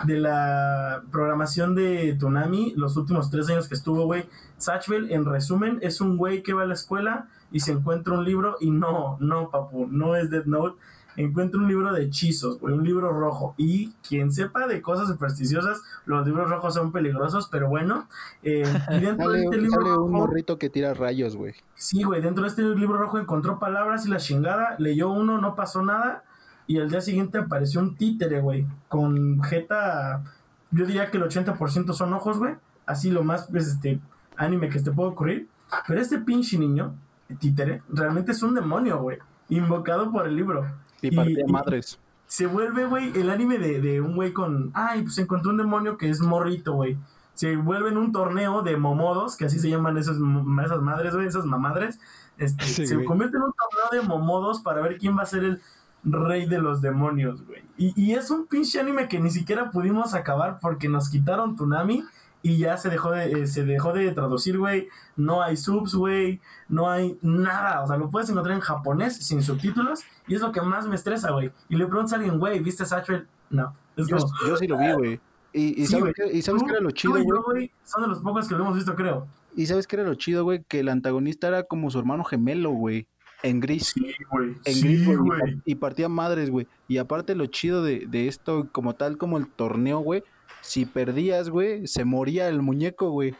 de 0.05 0.17
la 0.17 1.03
programación 1.11 1.75
de 1.75 2.15
Tonami, 2.19 2.73
los 2.75 2.95
últimos 2.97 3.29
tres 3.29 3.49
años 3.49 3.67
que 3.67 3.75
estuvo, 3.75 4.05
güey. 4.05 4.25
Satchel, 4.57 5.11
en 5.11 5.25
resumen, 5.25 5.79
es 5.81 6.01
un 6.01 6.17
güey 6.17 6.43
que 6.43 6.53
va 6.53 6.63
a 6.63 6.67
la 6.67 6.73
escuela 6.73 7.27
y 7.51 7.59
se 7.61 7.71
encuentra 7.71 8.13
un 8.13 8.23
libro 8.23 8.57
y 8.59 8.71
no, 8.71 9.17
no, 9.19 9.49
papu, 9.49 9.87
no 9.87 10.15
es 10.15 10.29
Dead 10.29 10.45
Note. 10.45 10.79
Encuentra 11.17 11.59
un 11.59 11.67
libro 11.67 11.91
de 11.93 12.03
hechizos, 12.05 12.59
güey, 12.59 12.73
un 12.73 12.83
libro 12.83 13.11
rojo. 13.11 13.53
Y 13.57 13.91
quien 14.07 14.31
sepa 14.31 14.67
de 14.67 14.81
cosas 14.81 15.07
supersticiosas, 15.09 15.81
los 16.05 16.25
libros 16.25 16.49
rojos 16.49 16.73
son 16.73 16.91
peligrosos, 16.91 17.47
pero 17.51 17.67
bueno. 17.69 18.07
Eh, 18.43 18.63
y 18.91 18.99
dentro 18.99 19.29
de 19.31 19.43
este 19.43 19.57
libro 19.57 19.81
sale 19.81 19.89
un 19.91 19.95
rojo- 19.97 20.07
morrito 20.09 20.57
que 20.57 20.69
tira 20.69 20.93
rayos, 20.93 21.35
güey. 21.35 21.53
Sí, 21.75 22.03
güey, 22.03 22.21
dentro 22.21 22.43
de 22.43 22.49
este 22.49 22.61
libro 22.63 22.97
rojo 22.97 23.19
encontró 23.19 23.59
palabras 23.59 24.05
y 24.05 24.09
la 24.09 24.17
chingada, 24.17 24.75
leyó 24.79 25.09
uno, 25.09 25.39
no 25.41 25.55
pasó 25.55 25.81
nada, 25.83 26.23
y 26.67 26.79
al 26.79 26.89
día 26.89 27.01
siguiente 27.01 27.39
apareció 27.39 27.81
un 27.81 27.95
títere, 27.97 28.39
güey, 28.39 28.65
con 28.87 29.41
jeta, 29.43 30.23
yo 30.71 30.85
diría 30.85 31.11
que 31.11 31.17
el 31.17 31.23
80% 31.23 31.93
son 31.93 32.13
ojos, 32.13 32.37
güey, 32.37 32.55
así 32.85 33.11
lo 33.11 33.23
más, 33.23 33.47
pues, 33.51 33.67
este, 33.67 33.99
anime 34.37 34.69
que 34.69 34.79
te 34.79 34.91
puede 34.91 35.09
ocurrir, 35.09 35.49
pero 35.87 35.99
este 35.99 36.19
pinche 36.19 36.57
niño, 36.57 36.95
títere, 37.39 37.81
realmente 37.89 38.31
es 38.31 38.41
un 38.43 38.55
demonio, 38.55 38.99
güey, 39.01 39.17
invocado 39.49 40.11
por 40.11 40.27
el 40.27 40.35
libro. 40.35 40.65
Y 41.09 41.11
partía 41.15 41.45
madres. 41.47 41.99
se 42.27 42.45
vuelve, 42.45 42.85
güey, 42.85 43.11
el 43.19 43.29
anime 43.29 43.57
de, 43.57 43.81
de 43.81 44.01
un 44.01 44.15
güey 44.15 44.31
con. 44.33 44.71
Ay, 44.73 45.01
pues 45.03 45.17
encontró 45.17 45.51
un 45.51 45.57
demonio 45.57 45.97
que 45.97 46.09
es 46.09 46.21
morrito, 46.21 46.73
güey. 46.73 46.97
Se 47.33 47.55
vuelve 47.55 47.89
en 47.89 47.97
un 47.97 48.11
torneo 48.11 48.61
de 48.61 48.77
momodos, 48.77 49.35
que 49.35 49.45
así 49.45 49.59
se 49.59 49.69
llaman 49.69 49.97
esos, 49.97 50.17
esas 50.65 50.81
madres, 50.81 51.15
güey, 51.15 51.27
esas 51.27 51.45
mamadres. 51.45 51.99
Este, 52.37 52.65
Sí, 52.65 52.85
se 52.87 52.95
güey. 52.95 53.05
convierte 53.07 53.37
en 53.37 53.43
un 53.43 53.53
torneo 53.53 54.01
de 54.01 54.07
momodos 54.07 54.61
para 54.61 54.81
ver 54.81 54.97
quién 54.97 55.17
va 55.17 55.23
a 55.23 55.25
ser 55.25 55.43
el 55.43 55.61
rey 56.03 56.45
de 56.47 56.59
los 56.59 56.81
demonios, 56.81 57.45
güey. 57.45 57.63
Y, 57.77 57.93
y 58.01 58.13
es 58.13 58.31
un 58.31 58.47
pinche 58.47 58.79
anime 58.79 59.07
que 59.07 59.19
ni 59.19 59.29
siquiera 59.31 59.71
pudimos 59.71 60.13
acabar 60.13 60.59
porque 60.59 60.89
nos 60.89 61.09
quitaron 61.09 61.55
Tsunami 61.55 62.03
y 62.43 62.57
ya 62.57 62.77
se 62.77 62.89
dejó 62.89 63.11
de, 63.11 63.31
eh, 63.31 63.47
se 63.47 63.63
dejó 63.63 63.93
de 63.93 64.11
traducir, 64.11 64.57
güey. 64.57 64.87
No 65.15 65.43
hay 65.43 65.57
subs, 65.57 65.93
güey. 65.95 66.41
No 66.67 66.89
hay 66.89 67.17
nada. 67.21 67.83
O 67.83 67.87
sea, 67.87 67.97
lo 67.97 68.09
puedes 68.09 68.29
encontrar 68.29 68.55
en 68.55 68.61
japonés 68.61 69.17
sin 69.17 69.43
subtítulos 69.43 70.01
y 70.27 70.35
es 70.35 70.41
lo 70.41 70.51
que 70.51 70.61
más 70.61 70.87
me 70.87 70.95
estresa, 70.95 71.31
güey. 71.31 71.51
Y 71.69 71.75
le 71.75 71.85
preguntas 71.85 72.13
a 72.13 72.15
alguien, 72.15 72.39
güey, 72.39 72.59
¿viste 72.59 72.85
Satchel? 72.85 73.27
No. 73.49 73.75
Es 73.95 74.07
Yo, 74.07 74.17
como, 74.17 74.33
yo 74.47 74.57
sí 74.57 74.67
lo 74.67 74.77
vi, 74.77 74.91
güey. 74.93 75.19
Y, 75.53 75.81
y 75.81 75.85
Sí, 75.85 75.97
sabes, 75.97 76.13
qué, 76.15 76.31
y 76.31 76.41
sabes 76.41 76.63
qué 76.63 76.71
era 76.71 76.79
lo 76.79 76.91
chido, 76.91 77.21
güey. 77.21 77.71
son 77.83 78.03
de 78.03 78.07
los 78.07 78.19
pocos 78.19 78.47
que 78.47 78.55
lo 78.55 78.61
hemos 78.61 78.75
visto, 78.75 78.95
creo. 78.95 79.27
Y 79.55 79.65
sabes 79.65 79.85
qué 79.85 79.97
era 79.97 80.05
lo 80.05 80.15
chido, 80.15 80.43
güey, 80.43 80.63
que 80.63 80.79
el 80.79 80.89
antagonista 80.89 81.49
era 81.49 81.63
como 81.63 81.91
su 81.91 81.99
hermano 81.99 82.23
gemelo, 82.23 82.71
güey. 82.71 83.07
En 83.43 83.59
gris. 83.59 83.87
Sí, 83.93 84.13
güey. 84.31 84.55
En 84.65 84.73
Sí, 84.73 84.81
gris, 85.05 85.17
güey, 85.17 85.61
Y 85.65 85.75
partía 85.75 86.07
madres, 86.07 86.49
güey. 86.49 86.67
Y 86.87 86.99
aparte 86.99 87.35
lo 87.35 87.47
chido 87.47 87.83
de, 87.83 88.05
de 88.07 88.27
esto, 88.27 88.69
como 88.71 88.93
tal, 88.93 89.17
como 89.17 89.37
el 89.37 89.47
torneo, 89.47 89.99
güey. 89.99 90.23
Si 90.61 90.85
perdías, 90.85 91.49
güey, 91.49 91.87
se 91.87 92.05
moría 92.05 92.47
el 92.47 92.61
muñeco, 92.61 93.09
güey. 93.09 93.35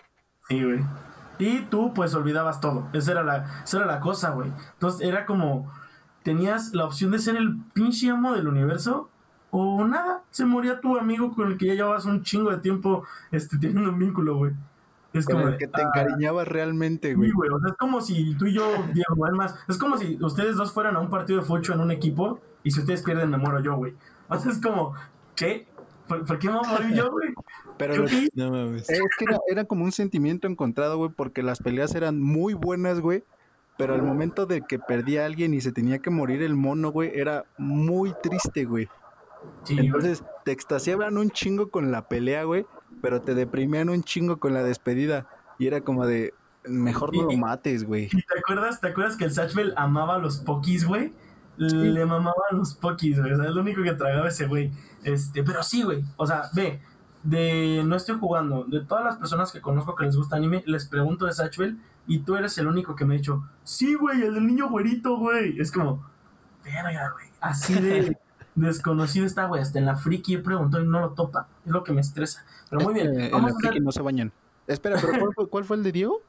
Sí, 0.47 0.63
güey. 0.63 0.79
Y 1.39 1.61
tú, 1.69 1.93
pues, 1.93 2.13
olvidabas 2.13 2.61
todo. 2.61 2.87
Esa 2.93 3.11
era 3.11 3.23
la, 3.23 3.63
esa 3.63 3.77
era 3.77 3.85
la 3.85 3.99
cosa, 3.99 4.31
güey. 4.31 4.51
Entonces, 4.73 5.07
era 5.07 5.25
como... 5.25 5.71
Tenías 6.23 6.73
la 6.73 6.85
opción 6.85 7.09
de 7.09 7.17
ser 7.17 7.35
el 7.35 7.57
pinche 7.73 8.11
amo 8.11 8.33
del 8.33 8.47
universo 8.47 9.09
o 9.49 9.83
nada. 9.85 10.23
Se 10.29 10.45
moría 10.45 10.79
tu 10.79 10.97
amigo 10.97 11.33
con 11.33 11.51
el 11.51 11.57
que 11.57 11.65
ya 11.65 11.73
llevabas 11.73 12.05
un 12.05 12.21
chingo 12.21 12.51
de 12.51 12.57
tiempo 12.57 13.05
este, 13.31 13.57
teniendo 13.57 13.89
un 13.89 13.97
vínculo, 13.97 14.37
güey. 14.37 14.53
Es 15.13 15.25
como... 15.25 15.47
el 15.47 15.57
que 15.57 15.67
te 15.67 15.81
ah, 15.81 15.85
encariñabas 15.87 16.47
realmente, 16.47 17.09
Sí, 17.09 17.15
güey. 17.15 17.31
güey, 17.31 17.49
o 17.49 17.59
sea, 17.59 17.71
es 17.71 17.77
como 17.77 18.01
si 18.01 18.35
tú 18.35 18.45
y 18.45 18.53
yo, 18.53 18.65
Diego, 18.93 19.27
es 19.27 19.33
más, 19.33 19.55
es 19.67 19.77
como 19.77 19.97
si 19.97 20.17
ustedes 20.21 20.55
dos 20.55 20.71
fueran 20.71 20.95
a 20.95 20.99
un 20.99 21.09
partido 21.09 21.39
de 21.39 21.45
fucho 21.45 21.73
en 21.73 21.81
un 21.81 21.91
equipo 21.91 22.39
y 22.63 22.71
si 22.71 22.79
ustedes 22.79 23.01
pierden 23.01 23.29
me 23.29 23.37
muero 23.37 23.59
yo, 23.59 23.75
güey. 23.75 23.93
O 24.29 24.37
sea, 24.37 24.51
es 24.51 24.61
como, 24.61 24.93
¿qué? 25.35 25.67
¿Por, 26.11 26.25
por 26.25 26.39
qué 26.39 26.47
me 26.49 26.57
voy 26.57 26.65
a 26.65 26.71
morir 26.71 26.93
yo, 26.95 27.09
güey? 27.09 27.29
Pero 27.77 27.95
¿Yo 27.95 28.01
lo- 28.01 28.07
qué? 28.09 28.27
No 28.35 28.51
mames. 28.51 28.89
es 28.89 28.99
que 29.17 29.25
era, 29.25 29.39
era 29.49 29.63
como 29.63 29.85
un 29.85 29.93
sentimiento 29.93 30.45
encontrado, 30.47 30.97
güey, 30.97 31.09
porque 31.09 31.41
las 31.41 31.59
peleas 31.59 31.95
eran 31.95 32.21
muy 32.21 32.53
buenas, 32.53 32.99
güey. 32.99 33.23
Pero 33.77 33.93
al 33.95 34.03
momento 34.03 34.45
de 34.45 34.61
que 34.61 34.77
perdía 34.77 35.23
a 35.23 35.25
alguien 35.25 35.53
y 35.53 35.61
se 35.61 35.71
tenía 35.71 35.99
que 35.99 36.09
morir 36.09 36.43
el 36.43 36.55
mono, 36.55 36.91
güey, 36.91 37.11
era 37.15 37.45
muy 37.57 38.13
triste, 38.21 38.65
güey. 38.65 38.89
Sí, 39.63 39.73
güey. 39.75 39.85
Entonces 39.87 40.23
te 40.43 40.51
extasiaban 40.51 41.17
un 41.17 41.31
chingo 41.31 41.69
con 41.71 41.91
la 41.91 42.07
pelea, 42.07 42.43
güey, 42.43 42.65
pero 43.01 43.21
te 43.21 43.33
deprimían 43.33 43.89
un 43.89 44.03
chingo 44.03 44.37
con 44.37 44.53
la 44.53 44.63
despedida. 44.63 45.27
Y 45.57 45.67
era 45.67 45.81
como 45.81 46.05
de, 46.05 46.33
mejor 46.65 47.15
no 47.15 47.23
lo 47.23 47.37
mates, 47.37 47.85
güey. 47.85 48.09
¿Y 48.11 48.21
te 48.21 48.37
acuerdas, 48.37 48.81
te 48.81 48.89
acuerdas 48.89 49.15
que 49.15 49.23
el 49.23 49.31
Satchel 49.31 49.73
amaba 49.77 50.17
los 50.19 50.39
pokis, 50.39 50.85
güey? 50.85 51.13
Le 51.57 52.05
mamaba 52.05 52.43
los 52.51 52.75
pokis, 52.75 53.19
güey. 53.19 53.33
O 53.33 53.37
sea, 53.37 53.45
es 53.45 53.51
lo 53.55 53.61
único 53.61 53.81
que 53.83 53.93
tragaba 53.93 54.27
ese 54.27 54.47
güey. 54.47 54.71
Este, 55.03 55.43
pero 55.43 55.63
sí, 55.63 55.83
güey. 55.83 56.03
O 56.17 56.25
sea, 56.27 56.43
ve, 56.53 56.81
de 57.23 57.83
no 57.85 57.95
estoy 57.95 58.17
jugando, 58.19 58.63
de 58.65 58.81
todas 58.81 59.03
las 59.03 59.15
personas 59.17 59.51
que 59.51 59.61
conozco 59.61 59.95
que 59.95 60.05
les 60.05 60.15
gusta 60.15 60.35
anime, 60.35 60.63
les 60.65 60.85
pregunto 60.87 61.25
de 61.25 61.33
Satchel 61.33 61.77
y 62.07 62.19
tú 62.19 62.35
eres 62.35 62.57
el 62.57 62.67
único 62.67 62.95
que 62.95 63.05
me 63.05 63.15
ha 63.15 63.17
dicho, 63.17 63.43
sí, 63.63 63.93
güey, 63.95 64.21
el 64.23 64.33
del 64.33 64.47
niño 64.47 64.69
güerito, 64.69 65.17
güey. 65.17 65.59
Es 65.59 65.71
como, 65.71 66.03
verga, 66.63 67.11
güey. 67.11 67.27
Así 67.39 67.73
de 67.75 68.17
desconocido 68.55 69.25
está, 69.25 69.45
güey. 69.45 69.61
Hasta 69.61 69.79
en 69.79 69.85
la 69.85 69.95
friki 69.95 70.35
he 70.35 70.39
preguntado 70.39 70.83
y 70.83 70.87
no 70.87 70.99
lo 70.99 71.11
topa. 71.11 71.47
Es 71.65 71.71
lo 71.71 71.83
que 71.83 71.93
me 71.93 72.01
estresa. 72.01 72.43
Pero 72.69 72.81
muy 72.83 72.99
Eh, 72.99 73.07
bien. 73.07 73.21
en 73.21 73.31
Vamos 73.31 73.51
la 73.53 73.57
friki 73.59 73.79
no 73.79 73.91
se 73.91 74.01
bañan. 74.01 74.31
Espera, 74.67 74.97
pero 75.01 75.19
¿cuál 75.19 75.33
fue, 75.35 75.49
cuál 75.49 75.65
fue 75.65 75.77
el 75.77 75.83
de 75.83 75.91
Diego? 75.91 76.21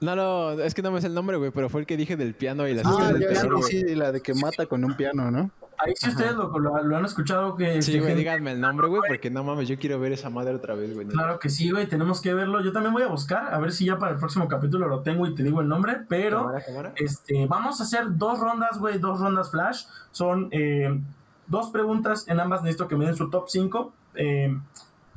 No, 0.00 0.14
no, 0.14 0.50
es 0.52 0.74
que 0.74 0.82
no 0.82 0.90
me 0.90 1.00
sé 1.00 1.06
el 1.06 1.14
nombre, 1.14 1.38
güey, 1.38 1.50
pero 1.50 1.70
fue 1.70 1.80
el 1.80 1.86
que 1.86 1.96
dije 1.96 2.16
del 2.16 2.34
piano 2.34 2.68
y 2.68 2.74
las 2.74 2.84
Ah, 2.86 3.12
del 3.12 3.26
terror, 3.26 3.62
sí, 3.62 3.82
la 3.94 4.12
de 4.12 4.20
que 4.20 4.34
mata 4.34 4.66
con 4.66 4.84
un 4.84 4.94
piano, 4.94 5.30
¿no? 5.30 5.50
Ahí 5.78 5.92
si 5.96 6.08
ustedes 6.08 6.34
lo, 6.34 6.48
lo- 6.58 6.82
lo 6.82 6.96
han 6.96 7.04
escuchado 7.04 7.54
que... 7.56 7.82
Sí, 7.82 7.90
este, 7.90 7.92
güey, 7.98 8.08
gente- 8.10 8.18
díganme 8.20 8.52
el 8.52 8.60
nombre, 8.60 8.86
güey, 8.88 9.02
porque 9.06 9.30
no 9.30 9.44
mames, 9.44 9.68
yo 9.68 9.78
quiero 9.78 10.00
ver 10.00 10.12
esa 10.12 10.30
madre 10.30 10.54
otra 10.54 10.74
vez, 10.74 10.94
güey. 10.94 11.06
Claro 11.08 11.38
que 11.38 11.48
sí, 11.50 11.70
güey, 11.70 11.86
tenemos 11.86 12.20
que 12.20 12.32
verlo. 12.34 12.60
Yo 12.62 12.72
también 12.72 12.92
voy 12.94 13.02
a 13.02 13.08
buscar, 13.08 13.52
a 13.52 13.58
ver 13.58 13.72
si 13.72 13.84
ya 13.84 13.98
para 13.98 14.12
el 14.12 14.18
próximo 14.18 14.48
capítulo 14.48 14.88
lo 14.88 15.00
tengo 15.02 15.26
y 15.26 15.34
te 15.34 15.42
digo 15.42 15.60
el 15.60 15.68
nombre, 15.68 15.98
pero 16.08 16.42
Cámara, 16.46 16.64
cámara. 16.64 16.92
este, 16.96 17.46
vamos 17.46 17.80
a 17.80 17.84
hacer 17.84 18.16
dos 18.16 18.38
rondas, 18.40 18.78
güey, 18.78 18.98
dos 18.98 19.20
rondas 19.20 19.50
flash. 19.50 19.84
Son 20.12 20.48
eh, 20.50 20.98
dos 21.46 21.68
preguntas, 21.70 22.26
en 22.28 22.40
ambas 22.40 22.62
necesito 22.62 22.88
que 22.88 22.96
me 22.96 23.04
den 23.04 23.14
su 23.16 23.28
top 23.30 23.44
5, 23.48 23.92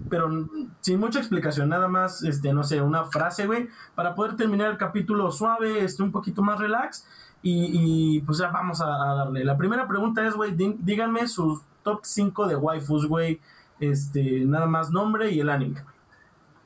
pero 0.10 0.30
mm, 0.30 0.72
sin 0.82 1.00
mucha 1.00 1.20
explicación, 1.20 1.70
nada 1.70 1.88
más, 1.88 2.24
este, 2.24 2.54
no 2.54 2.64
sé, 2.64 2.82
una 2.82 3.06
frase, 3.06 3.46
güey, 3.48 3.68
para 3.96 4.16
poder 4.16 4.36
terminar 4.36 4.70
el 4.72 4.78
capítulo 4.78 5.32
suave, 5.32 5.84
este, 5.84 6.04
un 6.04 6.12
poquito 6.12 6.42
más 6.42 6.60
relax. 6.60 7.06
Y, 7.42 8.18
y, 8.18 8.22
pues 8.22 8.38
ya 8.40 8.50
vamos 8.50 8.82
a, 8.82 9.12
a 9.12 9.16
darle. 9.16 9.46
La 9.46 9.58
primera 9.58 9.88
pregunta 9.88 10.26
es, 10.28 10.34
güey, 10.36 10.52
dí- 10.56 10.76
díganme 10.80 11.28
sus 11.28 11.62
top 11.84 12.02
5 12.04 12.48
de 12.48 12.56
waifus, 12.56 13.08
güey. 13.08 13.40
Este, 13.80 14.42
nada 14.46 14.66
más 14.66 14.92
nombre 14.92 15.32
y 15.32 15.40
el 15.40 15.50
anime. 15.50 15.82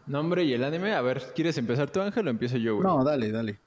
Nombre 0.07 0.43
y 0.43 0.53
el 0.53 0.63
anime. 0.63 0.93
A 0.95 1.01
ver, 1.01 1.21
¿quieres 1.35 1.57
empezar 1.57 1.89
tú, 1.89 2.01
Ángel, 2.01 2.27
o 2.27 2.29
empiezo 2.29 2.57
yo, 2.57 2.75
güey? 2.75 2.87
No, 2.87 3.03
dale, 3.03 3.31
dale. 3.31 3.59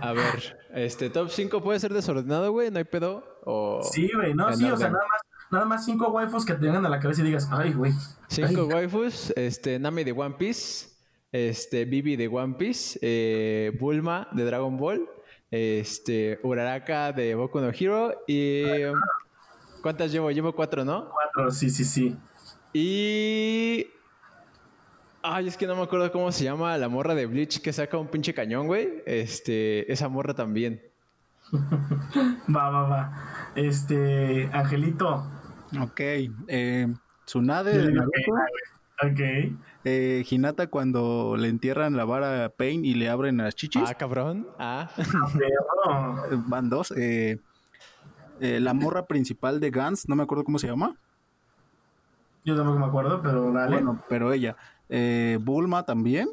A 0.00 0.12
ver, 0.12 0.56
este 0.74 1.10
top 1.10 1.28
5 1.30 1.62
puede 1.62 1.78
ser 1.80 1.92
desordenado, 1.92 2.52
güey, 2.52 2.70
no 2.70 2.78
hay 2.78 2.84
pedo. 2.84 3.22
O 3.44 3.80
Sí, 3.82 4.10
güey, 4.14 4.34
no, 4.34 4.52
sí, 4.54 4.64
o 4.70 4.76
sea, 4.76 4.88
nada 4.90 5.04
más, 5.10 5.20
nada 5.50 5.64
más 5.66 5.84
cinco 5.84 6.08
waifus 6.08 6.44
que 6.46 6.54
te 6.54 6.66
vengan 6.66 6.84
a 6.86 6.88
la 6.88 7.00
cabeza 7.00 7.20
y 7.22 7.24
digas, 7.24 7.48
ay, 7.50 7.72
güey. 7.72 7.92
Cinco 8.28 8.62
ay, 8.70 8.74
waifus, 8.74 9.30
este, 9.36 9.78
Nami 9.78 10.04
de 10.04 10.12
One 10.12 10.36
Piece, 10.38 10.88
este, 11.32 11.84
Bibi 11.84 12.16
de 12.16 12.28
One 12.28 12.54
Piece, 12.54 12.98
eh, 13.02 13.76
Bulma 13.78 14.28
de 14.32 14.44
Dragon 14.44 14.76
Ball, 14.78 15.06
este, 15.50 16.38
Uraraka 16.42 17.12
de 17.12 17.34
Boku 17.34 17.60
no 17.60 17.70
Hero 17.70 18.14
y... 18.26 18.62
¿Cuántas 19.82 20.10
llevo? 20.10 20.30
Llevo 20.30 20.54
cuatro, 20.54 20.84
¿no? 20.84 21.08
Cuatro, 21.08 21.50
sí, 21.50 21.70
sí, 21.70 21.84
sí. 21.84 22.16
Y... 22.72 23.86
Ay, 25.22 25.48
es 25.48 25.56
que 25.56 25.66
no 25.66 25.76
me 25.76 25.82
acuerdo 25.82 26.10
cómo 26.12 26.30
se 26.32 26.44
llama 26.44 26.76
la 26.78 26.88
morra 26.88 27.14
de 27.14 27.26
Bleach 27.26 27.60
que 27.60 27.72
saca 27.72 27.96
un 27.98 28.08
pinche 28.08 28.34
cañón, 28.34 28.66
güey. 28.66 29.02
Este, 29.06 29.90
esa 29.92 30.08
morra 30.08 30.34
también. 30.34 30.82
Va, 32.54 32.68
va, 32.68 32.82
va. 32.88 33.52
Este, 33.54 34.50
Angelito. 34.52 35.26
Ok. 35.80 36.00
Eh, 36.00 36.86
Tsunade 37.24 37.76
de 37.78 37.92
Naruto. 37.92 38.32
Ok. 39.02 39.20
Eh, 39.84 40.24
Hinata 40.28 40.66
cuando 40.66 41.36
le 41.38 41.48
entierran 41.48 41.96
la 41.96 42.04
vara 42.04 42.44
a 42.46 42.48
Pain 42.48 42.84
y 42.84 42.94
le 42.94 43.08
abren 43.08 43.36
las 43.36 43.54
chichis. 43.54 43.82
Ah, 43.86 43.94
cabrón. 43.94 44.46
Ah. 44.58 44.90
Eh, 44.98 46.36
Van 46.46 46.68
dos. 46.68 46.92
Eh, 46.96 47.38
eh, 48.40 48.60
la 48.60 48.74
morra 48.74 49.06
principal 49.06 49.60
de 49.60 49.70
Gans, 49.70 50.08
no 50.08 50.16
me 50.16 50.22
acuerdo 50.22 50.44
cómo 50.44 50.58
se 50.58 50.66
llama. 50.66 50.96
yo 52.44 52.56
tampoco 52.56 52.78
me 52.78 52.86
acuerdo, 52.86 53.20
pero 53.22 53.52
dale. 53.52 53.76
Bueno, 53.76 54.02
pero 54.08 54.32
ella. 54.32 54.56
Eh, 54.88 55.38
Bulma 55.40 55.84
también. 55.84 56.28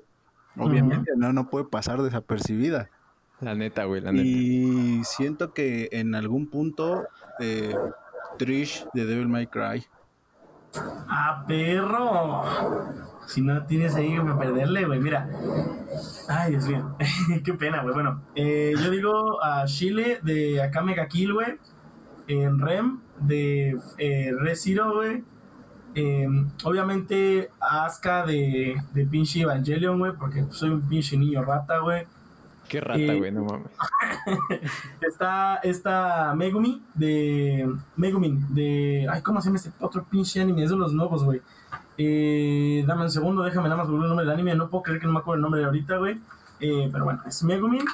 Obviamente, 0.58 1.12
no, 1.18 1.34
no 1.34 1.50
puede 1.50 1.66
pasar 1.66 2.02
desapercibida. 2.02 2.90
La 3.42 3.54
neta, 3.54 3.84
güey, 3.84 4.00
la 4.02 4.12
neta. 4.14 4.26
Y 4.26 5.02
siento 5.04 5.54
que 5.54 5.90
en 5.92 6.16
algún 6.16 6.48
punto 6.48 7.06
eh, 7.40 7.76
Trish 8.38 8.88
de 8.94 9.06
Devil 9.06 9.28
May 9.28 9.48
Cry. 9.48 9.86
¡Ah, 11.08 11.44
perro! 11.48 12.44
Si 13.28 13.42
no 13.42 13.66
tienes 13.66 13.96
ahí 13.96 14.16
que 14.16 14.34
perderle, 14.34 14.86
güey, 14.86 15.00
mira. 15.00 15.28
Ay, 16.28 16.52
Dios 16.52 16.68
mío. 16.68 16.96
Qué 17.44 17.54
pena, 17.54 17.82
güey. 17.82 17.94
Bueno, 17.94 18.22
eh, 18.36 18.74
yo 18.82 18.92
digo 18.92 19.44
a 19.44 19.66
Chile 19.66 20.20
de 20.22 20.62
Akame 20.62 20.94
ga 20.94 21.08
Kill, 21.08 21.34
güey. 21.34 21.58
En 22.28 22.60
Rem, 22.60 23.00
de 23.20 23.78
eh, 23.98 24.32
Re-Zero, 24.38 24.96
güey. 24.96 25.24
Eh, 25.96 26.28
obviamente 26.66 27.50
Asuka 27.60 28.26
de, 28.26 28.76
de 28.94 29.06
pinche 29.06 29.42
Evangelion, 29.42 29.98
güey, 29.98 30.12
porque 30.14 30.46
soy 30.50 30.70
un 30.70 30.82
pinche 30.82 31.18
niño 31.18 31.44
rata, 31.44 31.80
güey. 31.80 32.06
Qué 32.68 32.82
rata, 32.82 33.00
Eh, 33.00 33.18
güey, 33.18 33.32
no 33.32 33.44
mames. 33.44 33.68
Está 35.02 35.58
esta 35.58 36.34
Megumi 36.36 36.84
de. 36.94 37.72
Megumin 37.96 38.54
de. 38.54 39.08
Ay, 39.12 39.22
¿cómo 39.22 39.42
se 39.42 39.48
llama 39.48 39.58
este 39.58 39.72
otro 39.80 40.04
pinche 40.04 40.42
anime? 40.42 40.64
Es 40.64 40.72
de 40.72 40.76
los 40.76 40.94
nuevos, 40.94 41.24
güey. 41.24 41.42
Eh, 41.98 42.84
dame 42.88 43.04
un 43.04 43.12
segundo, 43.12 43.44
déjame 43.44 43.70
nada 43.70 43.82
más 43.82 43.88
volver 43.88 44.04
el 44.04 44.10
nombre 44.10 44.26
del 44.26 44.34
anime. 44.34 44.56
No 44.56 44.70
puedo 44.70 44.84
creer 44.84 45.00
que 45.00 45.08
no 45.08 45.14
me 45.14 45.20
acuerdo 45.20 45.36
el 45.36 45.42
nombre 45.42 45.60
de 45.62 45.68
ahorita, 45.68 45.98
güey. 45.98 46.20
Eh, 46.60 46.90
pero 46.92 47.06
bueno, 47.06 47.22
es 47.26 47.44
Megumin. 47.44 47.86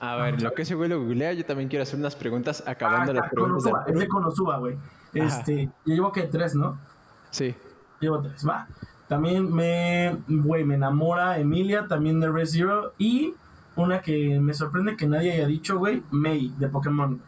A 0.00 0.16
ver, 0.16 0.40
lo 0.40 0.52
que 0.54 0.62
ese 0.62 0.74
güey 0.74 0.88
lo 0.88 0.98
googlea, 0.98 1.34
yo 1.34 1.44
también 1.44 1.68
quiero 1.68 1.82
hacer 1.82 1.98
unas 1.98 2.16
preguntas 2.16 2.64
acabando 2.66 3.12
ah, 3.12 3.16
las 3.16 3.30
preguntas 3.30 3.64
Konosuba, 3.64 3.84
del 3.84 3.94
es 3.94 4.00
de 4.00 4.08
Konosuba, 4.08 4.58
güey. 4.58 4.78
Este, 5.12 5.64
yo 5.84 5.94
llevo 5.94 6.10
que 6.12 6.22
tres, 6.22 6.54
¿no? 6.54 6.78
Sí. 7.30 7.54
Llevo 8.00 8.22
tres, 8.22 8.48
va. 8.48 8.66
También 9.10 9.52
me, 9.52 10.18
güey, 10.28 10.62
me 10.62 10.76
enamora 10.76 11.36
Emilia, 11.36 11.88
también 11.88 12.20
de 12.20 12.30
Red 12.30 12.46
Zero. 12.46 12.94
Y 12.96 13.34
una 13.74 14.00
que 14.02 14.38
me 14.38 14.54
sorprende 14.54 14.96
que 14.96 15.08
nadie 15.08 15.32
haya 15.32 15.48
dicho, 15.48 15.78
güey, 15.78 16.04
Mei, 16.12 16.54
de 16.56 16.68
Pokémon. 16.68 17.20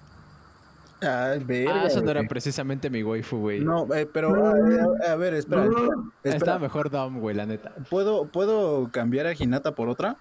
Ay, 1.00 1.42
verga. 1.42 1.82
Ah, 1.82 1.86
eso 1.88 2.00
no 2.00 2.12
era 2.12 2.22
precisamente 2.22 2.88
mi 2.88 3.02
waifu, 3.02 3.38
güey. 3.38 3.58
No, 3.58 3.92
eh, 3.92 4.06
pero 4.06 4.28
a, 4.46 5.16
ver, 5.16 5.34
espera. 5.34 5.64
espera, 5.64 5.88
Estaba 6.22 6.36
espera. 6.36 6.58
mejor 6.60 6.88
Dom, 6.88 7.18
güey, 7.18 7.34
la 7.34 7.46
neta. 7.46 7.72
¿Puedo, 7.90 8.26
¿Puedo 8.26 8.88
cambiar 8.92 9.26
a 9.26 9.34
Hinata 9.34 9.74
por 9.74 9.88
otra? 9.88 10.16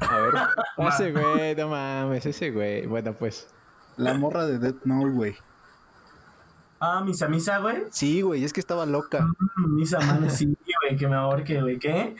A 0.00 0.16
ver. 0.16 0.32
ese 0.88 1.12
güey, 1.12 1.54
no 1.56 1.68
mames, 1.68 2.24
ese 2.24 2.50
güey. 2.52 2.86
Bueno, 2.86 3.12
pues. 3.12 3.48
La 3.98 4.14
morra 4.14 4.46
de 4.46 4.58
Death 4.58 4.86
Note, 4.86 5.10
güey. 5.10 5.36
Ah, 6.80 7.02
Misa 7.04 7.28
Misa, 7.28 7.58
güey. 7.58 7.84
Sí, 7.90 8.20
güey, 8.20 8.44
es 8.44 8.52
que 8.52 8.60
estaba 8.60 8.86
loca. 8.86 9.26
Mm, 9.56 9.76
Misa 9.76 9.98
Man, 10.00 10.30
sí, 10.30 10.56
güey, 10.86 10.96
que 10.98 11.08
me 11.08 11.14
ahorque, 11.16 11.60
güey, 11.60 11.78
¿qué? 11.78 12.16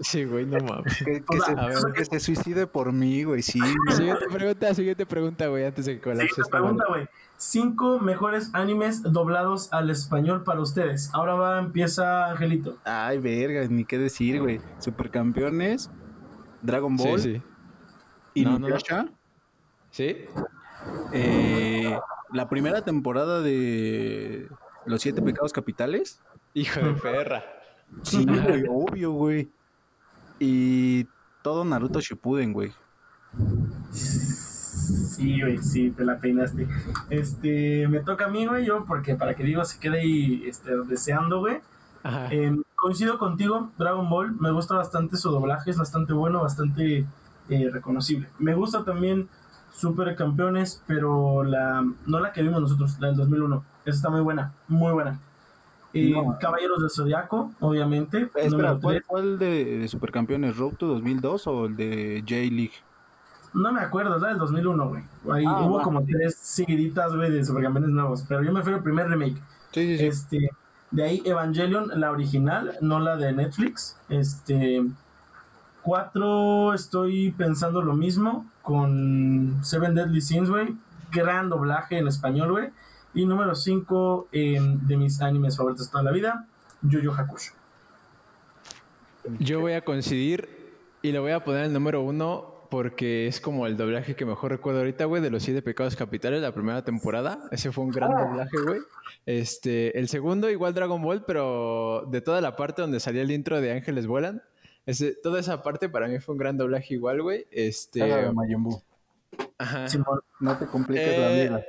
Sí, 0.00 0.24
güey, 0.24 0.46
no 0.46 0.58
mames. 0.64 0.96
Que, 0.98 1.22
que 1.22 1.36
O 1.38 1.40
sea, 1.44 1.54
se, 1.54 1.60
a 1.60 1.66
ver. 1.66 1.92
que 1.94 2.04
se 2.04 2.20
suicide 2.20 2.66
por 2.66 2.92
mí, 2.92 3.24
güey, 3.24 3.42
sí. 3.42 3.58
Siguiente 3.96 4.26
pregunta, 4.32 4.74
siguiente 4.74 5.06
pregunta, 5.06 5.46
güey, 5.48 5.64
antes 5.64 5.86
de 5.86 5.94
que 5.96 6.00
colapse 6.00 6.26
Siguiente 6.28 6.42
esta 6.42 6.58
pregunta, 6.58 6.84
güey. 6.88 7.08
Cinco 7.36 7.98
mejores 8.00 8.50
animes 8.54 9.02
doblados 9.02 9.72
al 9.72 9.88
español 9.90 10.44
para 10.44 10.60
ustedes. 10.60 11.10
Ahora 11.14 11.34
va, 11.34 11.58
empieza 11.58 12.30
Angelito. 12.30 12.76
Ay, 12.84 13.18
verga, 13.18 13.66
ni 13.68 13.84
qué 13.84 13.96
decir, 13.98 14.40
güey. 14.42 14.60
Supercampeones, 14.78 15.90
Dragon 16.62 16.96
Ball, 16.96 17.18
Sí, 17.18 17.34
sí. 17.36 17.42
y 18.34 18.44
No, 18.44 18.50
no, 18.52 18.58
no. 18.58 18.66
Inuyasha. 18.68 19.06
¿Sí? 19.90 20.26
Eh, 21.12 21.98
la 22.32 22.48
primera 22.48 22.82
temporada 22.84 23.40
de 23.40 24.48
Los 24.86 25.02
Siete 25.02 25.22
Pecados 25.22 25.52
Capitales. 25.52 26.20
Hijo 26.54 26.80
de 26.80 26.92
perra. 27.02 27.42
Sí, 28.02 28.24
güey, 28.24 28.64
obvio, 28.68 29.12
güey. 29.12 29.50
Y 30.38 31.06
todo 31.42 31.64
Naruto 31.64 32.00
Shippuden, 32.00 32.52
güey. 32.52 32.72
Sí, 33.92 35.40
güey, 35.40 35.58
sí, 35.58 35.90
te 35.90 36.04
la 36.04 36.18
peinaste. 36.18 36.66
Este, 37.10 37.86
me 37.88 38.00
toca 38.00 38.26
a 38.26 38.28
mí, 38.28 38.46
güey, 38.46 38.64
yo, 38.64 38.84
porque 38.86 39.14
para 39.14 39.34
que 39.34 39.44
digo 39.44 39.64
se 39.64 39.78
quede 39.78 40.00
ahí 40.00 40.44
este, 40.46 40.72
deseando, 40.86 41.40
güey. 41.40 41.60
Ajá. 42.02 42.28
Eh, 42.32 42.56
coincido 42.74 43.18
contigo, 43.18 43.70
Dragon 43.76 44.08
Ball, 44.08 44.34
me 44.40 44.50
gusta 44.50 44.74
bastante 44.74 45.18
su 45.18 45.30
doblaje, 45.30 45.70
es 45.70 45.76
bastante 45.76 46.14
bueno, 46.14 46.40
bastante 46.40 47.06
eh, 47.50 47.70
reconocible. 47.70 48.28
Me 48.38 48.54
gusta 48.54 48.84
también 48.84 49.28
Super 49.70 50.16
Campeones, 50.16 50.82
pero 50.86 51.44
la 51.44 51.84
no 52.06 52.20
la 52.20 52.32
que 52.32 52.42
vimos 52.42 52.62
nosotros, 52.62 52.96
la 53.00 53.08
del 53.08 53.16
2001. 53.16 53.64
Esa 53.84 53.96
está 53.96 54.10
muy 54.10 54.20
buena, 54.22 54.54
muy 54.68 54.92
buena. 54.92 55.20
Eh, 55.92 56.10
No. 56.10 56.36
Caballeros 56.40 56.80
del 56.80 56.90
Zodiaco, 56.90 57.52
obviamente. 57.60 58.22
Espera, 58.22 58.48
número 58.50 58.80
¿cuál, 58.80 59.02
cuál 59.06 59.38
de, 59.38 59.78
de 59.78 59.88
Supercampeones? 59.88 60.56
¿Road 60.56 60.74
to 60.74 60.86
2002 60.86 61.46
o 61.46 61.66
el 61.66 61.76
de 61.76 62.20
J-League? 62.26 62.72
No 63.52 63.72
me 63.72 63.80
acuerdo, 63.80 64.14
es 64.16 64.22
la 64.22 64.28
del 64.28 64.38
2001, 64.38 64.88
güey. 64.88 65.02
Ahí 65.32 65.44
Ah, 65.46 65.62
hubo 65.62 65.82
como 65.82 66.04
tres 66.04 66.36
seguiditas, 66.36 67.14
güey, 67.16 67.30
de 67.32 67.44
Supercampeones 67.44 67.90
nuevos. 67.90 68.24
Pero 68.28 68.42
yo 68.44 68.52
me 68.52 68.62
fui 68.62 68.72
al 68.72 68.82
primer 68.82 69.08
remake. 69.08 69.36
Sí, 69.72 69.98
sí, 69.98 70.06
Este, 70.06 70.50
de 70.92 71.02
ahí 71.02 71.22
Evangelion, 71.24 71.90
la 71.98 72.12
original, 72.12 72.76
no 72.80 73.00
la 73.00 73.16
de 73.16 73.32
Netflix. 73.32 73.98
Este, 74.08 74.84
cuatro, 75.82 76.74
estoy 76.74 77.32
pensando 77.32 77.82
lo 77.82 77.94
mismo 77.94 78.46
con 78.62 79.58
Seven 79.62 79.94
Deadly 79.94 80.20
Sins, 80.20 80.48
güey. 80.50 80.76
Gran 81.12 81.48
doblaje 81.48 81.98
en 81.98 82.06
español, 82.06 82.52
güey. 82.52 82.68
Y 83.14 83.26
número 83.26 83.54
cinco, 83.54 84.28
em, 84.32 84.78
de 84.86 84.96
mis 84.96 85.20
animes 85.20 85.56
favoritos 85.56 85.86
de 85.86 85.90
toda 85.92 86.04
la 86.04 86.12
vida, 86.12 86.46
Yu 86.82 87.00
Yu 87.00 87.12
Hakusho. 87.12 87.52
Yo 89.38 89.60
voy 89.60 89.72
a 89.72 89.84
coincidir 89.84 90.48
y 91.02 91.12
le 91.12 91.18
voy 91.18 91.32
a 91.32 91.44
poner 91.44 91.64
el 91.64 91.72
número 91.72 92.02
uno 92.02 92.54
porque 92.70 93.26
es 93.26 93.40
como 93.40 93.66
el 93.66 93.76
doblaje 93.76 94.14
que 94.14 94.24
mejor 94.24 94.52
recuerdo 94.52 94.78
ahorita, 94.78 95.04
güey, 95.06 95.20
de 95.20 95.30
los 95.30 95.42
siete 95.42 95.60
pecados 95.60 95.96
capitales, 95.96 96.40
la 96.40 96.54
primera 96.54 96.84
temporada. 96.84 97.40
Ese 97.50 97.72
fue 97.72 97.82
un 97.84 97.90
gran 97.90 98.10
doblaje, 98.12 98.56
güey. 98.64 98.80
Este, 99.26 99.98
el 99.98 100.08
segundo, 100.08 100.48
igual 100.48 100.72
Dragon 100.72 101.02
Ball, 101.02 101.24
pero 101.26 102.06
de 102.10 102.20
toda 102.20 102.40
la 102.40 102.54
parte 102.54 102.80
donde 102.82 103.00
salía 103.00 103.22
el 103.22 103.30
intro 103.32 103.60
de 103.60 103.72
Ángeles 103.72 104.06
Vuelan. 104.06 104.42
Ese, 104.86 105.14
toda 105.20 105.40
esa 105.40 105.62
parte 105.62 105.88
para 105.88 106.06
mí 106.06 106.20
fue 106.20 106.34
un 106.34 106.38
gran 106.38 106.56
doblaje 106.56 106.94
igual, 106.94 107.20
güey. 107.22 107.46
Este, 107.50 108.02
Ah, 108.02 108.32
ajá. 109.58 109.88
Simón. 109.88 110.20
No 110.38 110.56
te 110.56 110.66
compliques 110.66 111.08
Eh, 111.08 111.18
la 111.18 111.28
vida. 111.56 111.64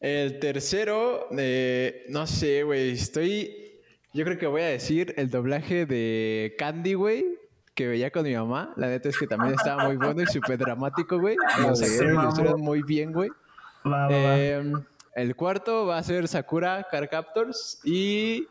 El 0.00 0.38
tercero, 0.38 1.28
eh, 1.36 2.04
no 2.08 2.26
sé, 2.26 2.62
güey. 2.62 2.90
Estoy. 2.90 3.80
Yo 4.12 4.24
creo 4.24 4.38
que 4.38 4.46
voy 4.46 4.62
a 4.62 4.66
decir 4.66 5.14
el 5.16 5.30
doblaje 5.30 5.86
de 5.86 6.54
Candy, 6.58 6.94
güey. 6.94 7.24
Que 7.74 7.86
veía 7.86 8.10
con 8.10 8.24
mi 8.24 8.34
mamá. 8.34 8.72
La 8.76 8.88
neta 8.88 9.08
es 9.08 9.18
que 9.18 9.26
también 9.26 9.54
estaba 9.54 9.84
muy 9.84 9.96
bueno 9.96 10.22
y 10.22 10.26
súper 10.26 10.58
dramático, 10.58 11.18
güey. 11.18 11.36
Lo 11.60 11.74
Sí, 11.76 11.84
hicieron 11.84 12.60
muy 12.60 12.82
bien, 12.82 13.12
güey. 13.12 13.30
Eh, 14.10 14.72
el 15.14 15.36
cuarto 15.36 15.86
va 15.86 15.98
a 15.98 16.02
ser 16.02 16.26
Sakura 16.28 16.86
Car 16.90 17.08
Captors. 17.08 17.80
Y 17.84 18.46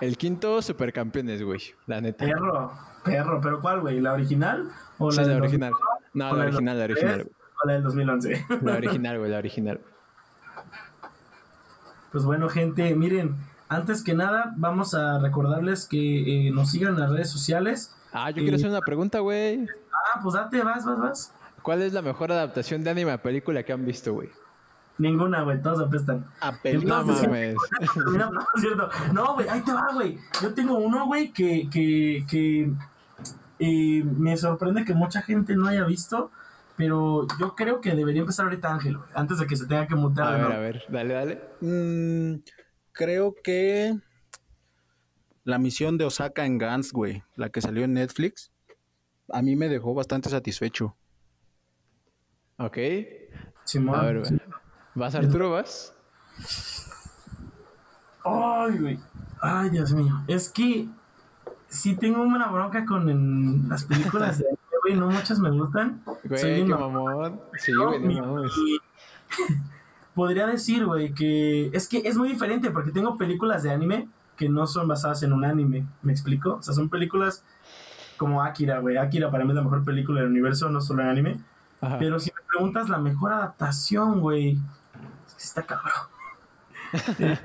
el 0.00 0.16
quinto, 0.16 0.60
Supercampeones, 0.62 1.42
güey. 1.42 1.60
La 1.86 2.00
neta. 2.00 2.24
Perro, 2.24 2.72
perro, 3.04 3.40
pero 3.40 3.60
¿cuál, 3.60 3.80
güey? 3.80 4.00
¿La 4.00 4.12
original? 4.14 4.68
¿O 4.98 5.10
Sí, 5.12 5.18
la, 5.18 5.22
la 5.26 5.28
del 5.34 5.42
original. 5.42 5.70
2001? 5.70 6.00
No, 6.14 6.30
¿O 6.30 6.36
la 6.36 6.44
original, 6.44 6.78
la 6.78 6.86
2003? 6.88 7.04
original. 7.04 7.30
¿O 7.62 7.66
la 7.66 7.72
del 7.74 7.82
2011? 7.84 8.46
La 8.62 8.72
original, 8.76 9.18
güey, 9.18 9.30
la 9.30 9.38
original. 9.38 9.80
Pues 12.12 12.24
bueno, 12.24 12.48
gente, 12.48 12.94
miren, 12.94 13.36
antes 13.68 14.02
que 14.04 14.14
nada, 14.14 14.52
vamos 14.56 14.94
a 14.94 15.18
recordarles 15.18 15.86
que 15.86 16.48
eh, 16.48 16.50
nos 16.50 16.70
sigan 16.70 16.94
en 16.94 17.00
las 17.00 17.10
redes 17.10 17.30
sociales. 17.30 17.94
Ah, 18.12 18.30
yo 18.30 18.36
quiero 18.42 18.52
Eh, 18.52 18.56
hacer 18.56 18.70
una 18.70 18.80
pregunta, 18.82 19.20
güey. 19.20 19.66
Ah, 19.92 20.20
pues 20.22 20.34
date, 20.34 20.62
vas, 20.62 20.84
vas, 20.84 20.98
vas. 20.98 21.34
¿Cuál 21.62 21.82
es 21.82 21.92
la 21.92 22.02
mejor 22.02 22.30
adaptación 22.32 22.84
de 22.84 22.90
anime 22.90 23.12
a 23.12 23.22
película 23.22 23.62
que 23.62 23.72
han 23.72 23.84
visto, 23.86 24.12
güey? 24.12 24.28
Ninguna, 24.98 25.42
güey, 25.42 25.62
todos 25.62 25.80
apestan. 25.80 26.26
A 26.40 26.52
No 26.52 26.82
mames. 27.04 27.56
No, 27.96 28.30
no, 28.30 28.40
es 28.54 28.60
cierto. 28.60 28.90
No, 29.14 29.34
güey, 29.34 29.48
ahí 29.48 29.62
te 29.62 29.72
va, 29.72 29.88
güey. 29.94 30.18
Yo 30.42 30.52
tengo 30.52 30.74
uno, 30.76 31.06
güey, 31.06 31.32
que, 31.32 31.68
que, 31.70 32.26
que 32.28 32.70
eh, 33.58 34.04
me 34.04 34.36
sorprende 34.36 34.84
que 34.84 34.92
mucha 34.92 35.22
gente 35.22 35.56
no 35.56 35.66
haya 35.68 35.84
visto, 35.84 36.30
pero 36.76 37.26
yo 37.38 37.54
creo 37.54 37.80
que 37.80 37.94
debería 37.94 38.20
empezar 38.22 38.46
ahorita 38.46 38.72
Ángel, 38.72 38.98
güey, 38.98 39.10
antes 39.14 39.38
de 39.38 39.46
que 39.46 39.56
se 39.56 39.66
tenga 39.66 39.86
que 39.86 39.94
mutar. 39.94 40.26
A 40.28 40.30
de 40.32 40.36
ver, 40.38 40.42
nuevo. 40.42 40.54
a 40.54 40.60
ver, 40.60 40.84
dale, 40.88 41.14
dale. 41.14 41.42
Mm, 41.60 42.42
creo 42.92 43.34
que 43.42 43.98
la 45.44 45.58
misión 45.58 45.98
de 45.98 46.04
Osaka 46.04 46.44
en 46.46 46.58
Gans, 46.58 46.92
güey, 46.92 47.22
la 47.36 47.50
que 47.50 47.60
salió 47.60 47.84
en 47.84 47.94
Netflix, 47.94 48.52
a 49.28 49.42
mí 49.42 49.56
me 49.56 49.68
dejó 49.68 49.94
bastante 49.94 50.28
satisfecho. 50.30 50.96
Ok. 52.58 52.78
Simón. 53.64 53.98
A 53.98 54.02
ver, 54.04 54.20
güey. 54.20 54.40
¿vas 54.94 55.14
Arturo, 55.14 55.50
vas? 55.50 55.94
Ay, 58.24 58.78
güey. 58.78 59.00
Ay, 59.40 59.70
Dios 59.70 59.92
mío. 59.92 60.22
Es 60.28 60.48
que 60.48 60.88
sí 61.68 61.96
tengo 61.96 62.22
una 62.22 62.48
bronca 62.48 62.84
con 62.84 63.08
en 63.08 63.68
las 63.68 63.84
películas 63.84 64.38
de 64.38 64.44
güey. 64.82 64.96
No 64.96 65.08
muchas 65.08 65.38
me 65.38 65.50
gustan. 65.50 66.02
Soy 66.04 66.28
Güey, 66.28 66.54
bien 66.54 66.66
qué 66.66 66.74
mamón. 66.74 67.40
Sí, 67.58 67.72
güey, 67.74 68.00
no 68.00 68.42
Podría 70.14 70.46
decir, 70.46 70.84
güey, 70.84 71.14
que 71.14 71.70
es 71.72 71.88
que 71.88 72.02
es 72.04 72.16
muy 72.16 72.28
diferente 72.28 72.70
porque 72.70 72.90
tengo 72.90 73.16
películas 73.16 73.62
de 73.62 73.70
anime 73.70 74.08
que 74.36 74.48
no 74.48 74.66
son 74.66 74.86
basadas 74.86 75.22
en 75.22 75.32
un 75.32 75.44
anime. 75.44 75.86
¿Me 76.02 76.12
explico? 76.12 76.56
O 76.56 76.62
sea, 76.62 76.74
son 76.74 76.90
películas 76.90 77.44
como 78.18 78.42
Akira, 78.42 78.78
güey. 78.80 78.98
Akira 78.98 79.30
para 79.30 79.44
mí 79.44 79.50
es 79.50 79.56
la 79.56 79.62
mejor 79.62 79.84
película 79.84 80.20
del 80.20 80.30
universo, 80.30 80.68
no 80.68 80.80
solo 80.80 81.02
en 81.02 81.08
anime. 81.08 81.40
Ajá. 81.80 81.98
Pero 81.98 82.18
si 82.20 82.30
me 82.30 82.46
preguntas 82.46 82.88
la 82.88 82.98
mejor 82.98 83.32
adaptación, 83.32 84.20
güey, 84.20 84.58
es 85.26 85.34
que 85.34 85.42
está 85.42 85.62
cabrón. 85.62 85.92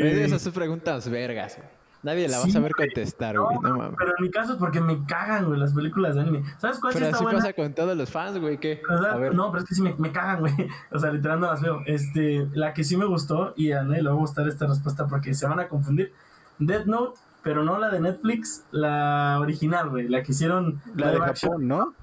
Esas 0.00 0.42
son 0.42 0.52
preguntas 0.52 1.08
vergas, 1.10 1.58
güey. 1.58 1.68
Nadie 2.04 2.28
la 2.28 2.36
va 2.38 2.42
a 2.44 2.46
Sí, 2.46 2.52
saber 2.52 2.72
contestar, 2.72 3.38
güey. 3.38 3.56
No 3.62 3.76
mames. 3.76 3.96
Pero 3.98 4.10
en 4.16 4.22
mi 4.22 4.30
caso 4.30 4.52
es 4.52 4.58
porque 4.58 4.80
me 4.80 5.04
cagan, 5.06 5.46
güey, 5.46 5.58
las 5.58 5.72
películas 5.72 6.14
de 6.14 6.20
anime. 6.20 6.42
¿Sabes 6.58 6.78
cuál 6.78 6.92
sí 6.92 6.98
Pero 6.98 7.06
está 7.06 7.16
así 7.16 7.24
buena? 7.24 7.38
pasa 7.40 7.52
con 7.54 7.74
todos 7.74 7.96
los 7.96 8.10
fans, 8.10 8.38
güey. 8.38 8.58
Sea, 8.60 8.78
A 9.12 9.16
ver. 9.16 9.34
No, 9.34 9.50
pero 9.50 9.62
es 9.64 9.68
que 9.68 9.74
sí 9.74 9.82
me, 9.82 9.94
me 9.98 10.12
cagan, 10.12 10.40
güey. 10.40 10.52
O 10.92 10.98
sea, 10.98 11.10
literal 11.10 11.40
no 11.40 11.46
las 11.46 11.62
veo. 11.62 11.80
Este, 11.86 12.46
la 12.52 12.72
que 12.74 12.84
sí 12.84 12.96
me 12.96 13.06
gustó, 13.06 13.54
y 13.56 13.72
a 13.72 13.82
nadie 13.82 14.02
le 14.02 14.08
va 14.10 14.14
a 14.14 14.18
gustar 14.18 14.46
esta 14.46 14.66
respuesta 14.66 15.06
porque 15.06 15.34
se 15.34 15.46
van 15.48 15.58
a 15.60 15.68
confundir. 15.68 16.12
Death 16.58 16.86
Note, 16.86 17.18
pero 17.42 17.64
no 17.64 17.78
la 17.78 17.90
de 17.90 18.00
Netflix, 18.00 18.64
la 18.70 19.38
original, 19.40 19.88
güey. 19.90 20.06
La 20.08 20.22
que 20.22 20.32
hicieron. 20.32 20.80
La 20.94 21.10
de. 21.10 21.18
Japón, 21.18 21.66
¿no? 21.66 21.94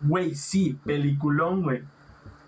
Güey, 0.00 0.34
sí, 0.34 0.78
peliculón, 0.84 1.62
güey. 1.62 1.82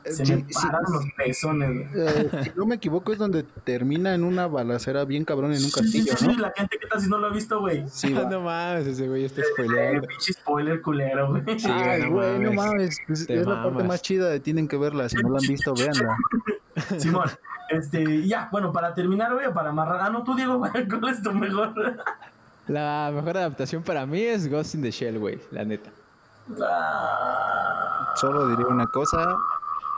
Se 0.05 0.25
Sí, 0.25 0.33
me 0.37 0.45
sí, 0.49 0.55
pararon 0.55 0.93
los 0.93 1.05
pezones, 1.17 1.71
güey. 1.93 2.07
eh, 2.07 2.31
si 2.45 2.51
no 2.57 2.65
me 2.67 2.77
equivoco, 2.77 3.13
es 3.13 3.19
donde 3.19 3.43
termina 3.43 4.15
en 4.15 4.25
una 4.25 4.47
balacera 4.47 5.05
bien 5.05 5.25
cabrón 5.25 5.53
en 5.53 5.59
un 5.65 5.65
Sí, 5.65 5.71
sí, 5.71 5.81
castillo, 5.81 6.17
sí, 6.17 6.27
¿no? 6.27 6.33
sí, 6.35 6.39
la 6.41 6.53
gente, 6.57 6.79
¿qué 6.81 6.87
tal 6.87 7.01
si 7.01 7.09
no 7.09 7.19
lo 7.19 7.27
ha 7.27 7.31
visto, 7.31 7.61
güey? 7.61 7.85
Sí, 7.89 8.13
va. 8.15 8.25
no 8.25 8.41
mames, 8.41 8.87
ese 8.87 9.07
güey 9.09 9.25
está 9.25 9.43
Eh, 9.43 9.45
spoileando. 9.53 10.07
pinche 10.09 10.33
spoiler 10.33 10.81
culero, 10.81 11.29
güey. 11.31 11.59
Sí, 11.59 11.69
Ay, 11.71 12.03
no 12.03 12.11
güey, 12.13 12.39
no 12.39 12.53
mames. 12.53 12.99
pues, 13.07 13.29
es 13.29 13.47
la 13.47 13.63
parte 13.63 13.85
más 13.85 14.01
chida 14.03 14.29
de 14.31 14.41
tienen 14.41 14.67
que 14.69 14.77
verla. 14.79 15.09
Si 15.09 15.17
no 15.17 15.29
la 15.31 15.39
han 15.41 15.47
visto, 15.49 15.75
véanla. 15.75 16.17
Simón, 16.99 17.29
este, 17.69 18.27
ya, 18.27 18.49
bueno, 18.51 18.73
para 18.73 18.95
terminar, 18.95 19.35
güey, 19.35 19.47
o 19.47 19.53
para 19.53 19.71
amarrar. 19.71 20.01
Ah, 20.01 20.11
no, 20.11 20.23
tú, 20.25 20.35
Diego, 20.37 20.57
güey, 20.59 20.71
¿cuál 20.89 21.09
es 21.13 21.23
tu 21.23 21.33
mejor? 21.33 21.75
La 22.67 23.11
mejor 23.15 23.37
adaptación 23.37 23.83
para 23.83 24.07
mí 24.07 24.23
es 24.23 24.49
Ghost 24.49 24.75
in 24.75 24.83
the 24.83 24.91
Shell, 24.91 25.19
güey. 25.19 25.39
La 25.51 25.65
neta. 25.65 25.91
Ah, 26.63 28.13
Solo 28.17 28.49
diré 28.49 28.65
una 28.65 28.87
cosa. 28.87 29.37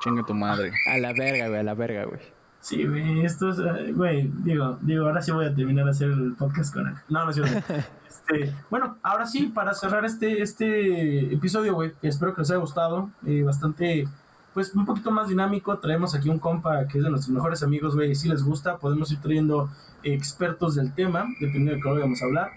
Chinga 0.01 0.24
tu 0.24 0.34
madre. 0.34 0.72
A 0.86 0.98
la 0.98 1.12
verga, 1.12 1.48
güey. 1.48 1.61
A 1.61 1.62
la 1.62 1.74
verga, 1.74 2.05
güey. 2.05 2.20
Sí, 2.61 2.86
güey, 2.86 3.24
esto 3.24 3.48
es, 3.48 3.94
güey, 3.94 4.30
digo, 4.44 4.78
digo, 4.82 5.07
ahora 5.07 5.22
sí 5.22 5.32
voy 5.32 5.46
a 5.46 5.55
terminar 5.55 5.86
de 5.86 5.92
hacer 5.92 6.11
el 6.11 6.34
podcast 6.34 6.74
con 6.74 6.88
él. 6.88 6.94
No, 7.09 7.24
no 7.24 7.30
es 7.30 7.36
cierto. 7.36 7.74
Este, 8.11 8.53
bueno, 8.68 8.98
ahora 9.03 9.24
sí, 9.24 9.46
para 9.46 9.72
cerrar 9.72 10.05
este, 10.05 10.42
este 10.42 11.32
episodio, 11.32 11.74
güey, 11.74 11.92
espero 12.03 12.34
que 12.34 12.40
les 12.40 12.51
haya 12.51 12.59
gustado, 12.59 13.09
eh, 13.24 13.42
bastante, 13.44 14.09
pues 14.53 14.74
un 14.74 14.84
poquito 14.84 15.12
más 15.12 15.28
dinámico, 15.28 15.78
traemos 15.78 16.14
aquí 16.14 16.28
un 16.28 16.40
compa 16.40 16.86
que 16.88 16.98
es 16.98 17.05
de 17.05 17.11
nuestros 17.11 17.32
mejores 17.32 17.62
amigos, 17.62 17.94
güey, 17.94 18.16
si 18.16 18.28
les 18.28 18.42
gusta, 18.42 18.78
podemos 18.78 19.12
ir 19.12 19.20
trayendo 19.20 19.70
expertos 20.03 20.74
del 20.74 20.92
tema, 20.92 21.24
dependiendo 21.40 21.72
de 21.72 21.80
qué 21.80 21.88
vayamos 21.88 22.20
a 22.20 22.24
hablar, 22.24 22.51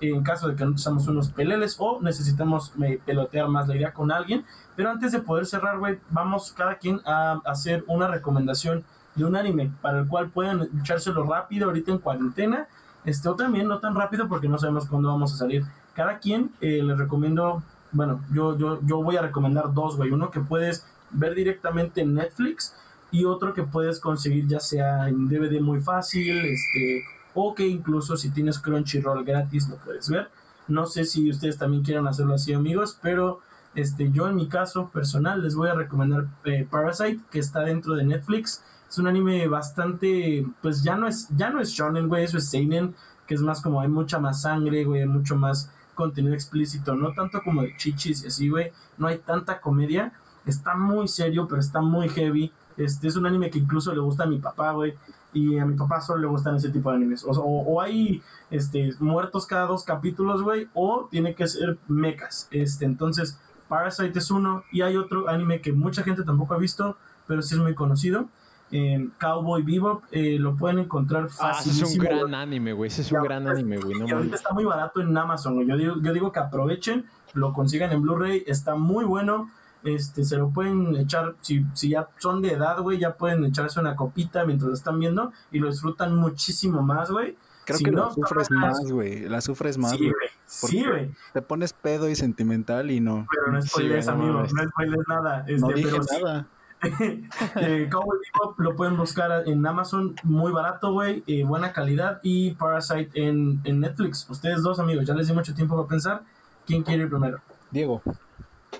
en 0.00 0.22
caso 0.22 0.48
de 0.48 0.56
que 0.56 0.64
no 0.64 0.76
seamos 0.76 1.06
unos 1.08 1.30
peleles 1.30 1.76
o 1.78 2.00
necesitamos 2.02 2.72
eh, 2.82 3.00
pelotear 3.04 3.48
más 3.48 3.68
la 3.68 3.76
idea 3.76 3.92
con 3.92 4.12
alguien, 4.12 4.44
pero 4.74 4.90
antes 4.90 5.12
de 5.12 5.20
poder 5.20 5.46
cerrar, 5.46 5.78
güey, 5.78 5.98
vamos 6.10 6.52
cada 6.52 6.76
quien 6.76 7.00
a 7.06 7.40
hacer 7.46 7.84
una 7.86 8.08
recomendación 8.08 8.84
de 9.14 9.24
un 9.24 9.34
anime 9.34 9.72
para 9.80 10.00
el 10.00 10.06
cual 10.06 10.28
puedan 10.28 10.68
echárselo 10.80 11.24
rápido 11.24 11.66
ahorita 11.66 11.90
en 11.90 11.98
cuarentena, 11.98 12.68
este, 13.04 13.28
o 13.28 13.34
también 13.34 13.66
no 13.66 13.78
tan 13.78 13.94
rápido 13.94 14.28
porque 14.28 14.48
no 14.48 14.58
sabemos 14.58 14.86
cuándo 14.86 15.08
vamos 15.08 15.32
a 15.32 15.36
salir. 15.36 15.64
Cada 15.94 16.18
quien 16.18 16.50
eh, 16.60 16.82
les 16.82 16.98
recomiendo, 16.98 17.62
bueno, 17.92 18.20
yo, 18.32 18.56
yo, 18.58 18.80
yo 18.82 19.02
voy 19.02 19.16
a 19.16 19.22
recomendar 19.22 19.72
dos, 19.72 19.96
güey, 19.96 20.10
uno 20.10 20.30
que 20.30 20.40
puedes 20.40 20.86
ver 21.10 21.34
directamente 21.34 22.02
en 22.02 22.14
Netflix 22.14 22.74
y 23.10 23.24
otro 23.24 23.54
que 23.54 23.62
puedes 23.62 24.00
conseguir 24.00 24.46
ya 24.46 24.60
sea 24.60 25.08
en 25.08 25.28
DVD 25.28 25.60
muy 25.60 25.80
fácil, 25.80 26.44
este, 26.44 27.04
o 27.36 27.54
que 27.54 27.68
incluso 27.68 28.16
si 28.16 28.30
tienes 28.30 28.58
Crunchyroll 28.58 29.22
gratis 29.22 29.68
lo 29.68 29.76
puedes 29.76 30.08
ver. 30.08 30.30
No 30.68 30.86
sé 30.86 31.04
si 31.04 31.30
ustedes 31.30 31.58
también 31.58 31.84
quieran 31.84 32.08
hacerlo 32.08 32.34
así, 32.34 32.54
amigos, 32.54 32.98
pero 33.00 33.40
este, 33.74 34.10
yo 34.10 34.26
en 34.26 34.36
mi 34.36 34.48
caso 34.48 34.88
personal 34.88 35.42
les 35.42 35.54
voy 35.54 35.68
a 35.68 35.74
recomendar 35.74 36.26
eh, 36.44 36.66
Parasite, 36.68 37.20
que 37.30 37.38
está 37.38 37.60
dentro 37.60 37.94
de 37.94 38.04
Netflix. 38.04 38.64
Es 38.88 38.98
un 38.98 39.06
anime 39.06 39.46
bastante, 39.48 40.46
pues 40.62 40.82
ya 40.82 40.96
no 40.96 41.06
es, 41.06 41.28
ya 41.36 41.50
no 41.50 41.60
es 41.60 41.70
shonen, 41.70 42.08
güey, 42.08 42.24
eso 42.24 42.38
es 42.38 42.48
seinen, 42.48 42.94
que 43.26 43.34
es 43.34 43.42
más 43.42 43.60
como 43.60 43.82
hay 43.82 43.88
mucha 43.88 44.18
más 44.18 44.42
sangre, 44.42 44.84
güey, 44.84 45.02
hay 45.02 45.08
mucho 45.08 45.36
más 45.36 45.70
contenido 45.94 46.34
explícito, 46.34 46.94
no 46.94 47.12
tanto 47.12 47.42
como 47.42 47.62
de 47.62 47.76
chichis 47.76 48.24
y 48.24 48.28
así, 48.28 48.48
güey, 48.48 48.72
no 48.96 49.08
hay 49.08 49.18
tanta 49.18 49.60
comedia, 49.60 50.12
está 50.46 50.74
muy 50.74 51.06
serio, 51.06 51.46
pero 51.46 51.60
está 51.60 51.82
muy 51.82 52.08
heavy. 52.08 52.50
Este 52.78 53.08
es 53.08 53.16
un 53.16 53.26
anime 53.26 53.50
que 53.50 53.58
incluso 53.58 53.92
le 53.94 54.00
gusta 54.00 54.24
a 54.24 54.26
mi 54.26 54.38
papá, 54.38 54.72
güey, 54.72 54.94
y 55.36 55.58
a 55.58 55.64
mi 55.66 55.76
papá 55.76 56.00
solo 56.00 56.20
le 56.22 56.26
gustan 56.28 56.56
ese 56.56 56.70
tipo 56.70 56.90
de 56.90 56.96
animes. 56.96 57.24
O, 57.24 57.30
o- 57.30 57.80
hay 57.80 58.22
este, 58.50 58.92
muertos 59.00 59.46
cada 59.46 59.66
dos 59.66 59.84
capítulos, 59.84 60.42
güey, 60.42 60.68
o 60.74 61.08
tiene 61.10 61.34
que 61.34 61.46
ser 61.46 61.78
mechas. 61.88 62.48
Este, 62.50 62.84
entonces, 62.84 63.38
Parasite 63.68 64.18
es 64.18 64.30
uno, 64.30 64.62
y 64.72 64.82
hay 64.82 64.96
otro 64.96 65.28
anime 65.28 65.60
que 65.60 65.72
mucha 65.72 66.02
gente 66.02 66.22
tampoco 66.24 66.54
ha 66.54 66.58
visto, 66.58 66.96
pero 67.26 67.42
sí 67.42 67.54
es 67.54 67.60
muy 67.60 67.74
conocido. 67.74 68.28
eh, 68.72 69.08
Cowboy 69.20 69.62
Bebop, 69.62 70.02
eh, 70.10 70.38
lo 70.40 70.56
pueden 70.56 70.80
encontrar 70.80 71.28
Ah, 71.40 71.52
ese 71.60 71.70
es 71.70 71.82
un 71.92 71.98
gran 71.98 72.34
anime, 72.34 72.72
güey. 72.72 72.88
Ese 72.88 73.02
es 73.02 73.12
un 73.12 73.22
gran 73.22 73.46
anime, 73.46 73.76
güey. 73.78 73.96
No 73.98 74.08
Y 74.08 74.10
ahorita 74.10 74.34
está 74.34 74.52
muy 74.52 74.64
barato 74.64 75.00
en 75.00 75.16
Amazon, 75.16 75.54
güey. 75.54 75.68
Yo 75.68 75.76
digo, 75.76 75.94
yo 76.02 76.12
digo 76.12 76.32
que 76.32 76.40
aprovechen, 76.40 77.04
lo 77.34 77.52
consigan 77.52 77.92
en 77.92 78.02
Blu-ray, 78.02 78.42
está 78.46 78.74
muy 78.74 79.04
bueno. 79.04 79.50
Este, 79.86 80.24
se 80.24 80.36
lo 80.36 80.50
pueden 80.50 80.94
echar, 80.96 81.34
si, 81.40 81.64
si 81.74 81.90
ya 81.90 82.08
son 82.18 82.42
de 82.42 82.52
edad, 82.52 82.80
güey, 82.80 82.98
ya 82.98 83.14
pueden 83.16 83.44
echarse 83.44 83.78
una 83.80 83.94
copita 83.96 84.44
mientras 84.44 84.68
lo 84.68 84.74
están 84.74 84.98
viendo 84.98 85.32
y 85.52 85.58
lo 85.60 85.68
disfrutan 85.68 86.14
muchísimo 86.16 86.82
más, 86.82 87.10
güey. 87.10 87.36
Creo 87.64 87.78
Si 87.78 87.84
que 87.84 87.90
no, 87.90 88.06
la 88.06 88.12
sufres 88.12 88.50
más, 88.50 88.90
güey. 88.92 89.28
La 89.28 89.40
sufres 89.40 89.78
más, 89.78 89.92
Sí, 89.92 89.98
güey. 89.98 90.12
Sí, 90.44 90.84
güey. 90.84 91.10
Te 91.32 91.42
pones 91.42 91.72
pedo 91.72 92.08
y 92.08 92.14
sentimental 92.14 92.90
y 92.90 93.00
no. 93.00 93.26
Pero 93.32 93.52
no 93.52 93.62
Sí, 93.62 93.68
spoilers, 93.68 94.06
güey, 94.06 94.16
no 94.16 94.22
amigo. 94.22 94.38
mames. 94.38 94.52
No 94.54 94.68
spoilers 94.68 95.08
nada. 95.08 95.44
Este, 95.48 95.60
No 95.60 95.68
dije 95.68 95.88
pero 95.90 96.02
sí, 96.04 96.22
nada. 96.22 96.46
eh, 97.56 97.88
Cowboy 97.90 98.18
Bebop 98.34 98.60
lo 98.60 98.76
pueden 98.76 98.96
buscar 98.96 99.48
en 99.48 99.66
Amazon, 99.66 100.14
muy 100.22 100.52
barato, 100.52 100.92
güey, 100.92 101.24
eh, 101.26 101.42
buena 101.44 101.72
calidad. 101.72 102.20
Y 102.22 102.52
Parasite 102.54 103.10
en, 103.14 103.60
en 103.64 103.80
Netflix. 103.80 104.28
Ustedes 104.30 104.62
dos, 104.62 104.78
amigos, 104.78 105.06
ya 105.06 105.14
les 105.14 105.26
di 105.28 105.34
mucho 105.34 105.54
tiempo 105.54 105.74
para 105.76 105.88
pensar. 105.88 106.22
¿Quién 106.66 106.82
quiere 106.82 107.04
ir 107.04 107.08
primero? 107.10 107.40
Diego. 107.70 108.02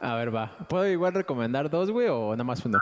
A 0.01 0.14
ver, 0.16 0.34
va. 0.34 0.57
¿Puedo 0.68 0.86
igual 0.88 1.14
recomendar 1.14 1.70
dos, 1.70 1.90
güey, 1.90 2.09
o 2.09 2.32
nada 2.32 2.44
más 2.44 2.64
uno? 2.64 2.78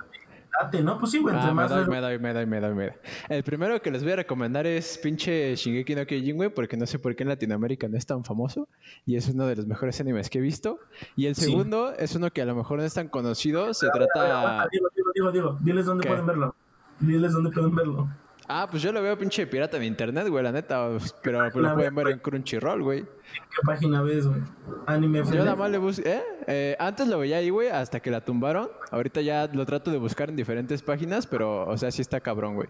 Date, 0.60 0.82
¿no? 0.82 0.98
Pues 0.98 1.10
sí, 1.10 1.18
güey, 1.18 1.34
entre 1.34 1.50
Ah, 1.50 1.54
me 1.54 1.66
doy, 1.66 1.86
me 1.88 2.00
doy, 2.00 2.18
me 2.18 2.32
doy, 2.32 2.46
me 2.46 2.60
doy, 2.60 2.74
me 2.74 2.84
doy. 2.84 2.92
El 3.28 3.42
primero 3.42 3.82
que 3.82 3.90
les 3.90 4.04
voy 4.04 4.12
a 4.12 4.16
recomendar 4.16 4.66
es 4.68 4.98
pinche 4.98 5.54
Shingeki 5.56 5.96
no 5.96 6.06
Kyojin, 6.06 6.36
güey, 6.36 6.48
porque 6.48 6.76
no 6.76 6.86
sé 6.86 7.00
por 7.00 7.16
qué 7.16 7.24
en 7.24 7.30
Latinoamérica 7.30 7.88
no 7.88 7.96
es 7.98 8.06
tan 8.06 8.24
famoso 8.24 8.68
y 9.04 9.16
es 9.16 9.28
uno 9.28 9.46
de 9.46 9.56
los 9.56 9.66
mejores 9.66 10.00
animes 10.00 10.30
que 10.30 10.38
he 10.38 10.40
visto. 10.40 10.78
Y 11.16 11.26
el 11.26 11.34
Sí. 11.34 11.46
segundo 11.46 11.92
es 11.96 12.14
uno 12.14 12.30
que 12.30 12.40
a 12.42 12.44
lo 12.44 12.54
mejor 12.54 12.78
no 12.78 12.84
es 12.84 12.94
tan 12.94 13.08
conocido, 13.08 13.74
se 13.74 13.88
trata... 13.90 14.38
aguanta, 14.38 14.68
Diego, 14.70 14.86
Diego, 14.94 15.10
Diego, 15.12 15.32
Diego, 15.32 15.58
diles 15.60 15.86
dónde 15.86 16.02
¿Qué? 16.02 16.08
pueden 16.08 16.26
verlo. 16.26 16.54
Diles 17.00 17.32
dónde 17.32 17.50
pueden 17.50 17.74
verlo. 17.74 18.08
Ah, 18.46 18.66
pues 18.70 18.82
yo 18.82 18.92
lo 18.92 19.00
veo 19.02 19.16
pinche 19.16 19.46
pirata 19.46 19.78
en 19.78 19.84
internet, 19.84 20.28
güey, 20.28 20.44
la 20.44 20.52
neta, 20.52 20.88
pero 21.22 21.38
pues 21.50 21.54
lo 21.64 21.74
pueden 21.74 21.94
ver 21.94 22.08
en 22.08 22.18
Crunchyroll, 22.18 22.82
güey. 22.82 23.02
¿Qué 23.02 23.62
página 23.64 24.02
ves, 24.02 24.26
güey? 24.26 24.40
Anime 24.86 25.22
Yo 25.24 25.44
nada 25.44 25.56
más 25.56 25.70
le 25.70 25.78
busco... 25.78 26.02
¿eh? 26.06 26.22
Eh, 26.46 26.76
Antes 26.78 27.08
lo 27.08 27.18
veía 27.18 27.38
ahí, 27.38 27.48
güey, 27.48 27.68
hasta 27.68 28.00
que 28.00 28.10
la 28.10 28.20
tumbaron. 28.22 28.68
Ahorita 28.90 29.22
ya 29.22 29.46
lo 29.50 29.64
trato 29.64 29.90
de 29.90 29.96
buscar 29.96 30.28
en 30.28 30.36
diferentes 30.36 30.82
páginas, 30.82 31.26
pero, 31.26 31.66
o 31.66 31.76
sea, 31.78 31.90
sí 31.90 32.02
está 32.02 32.20
cabrón, 32.20 32.56
güey. 32.56 32.68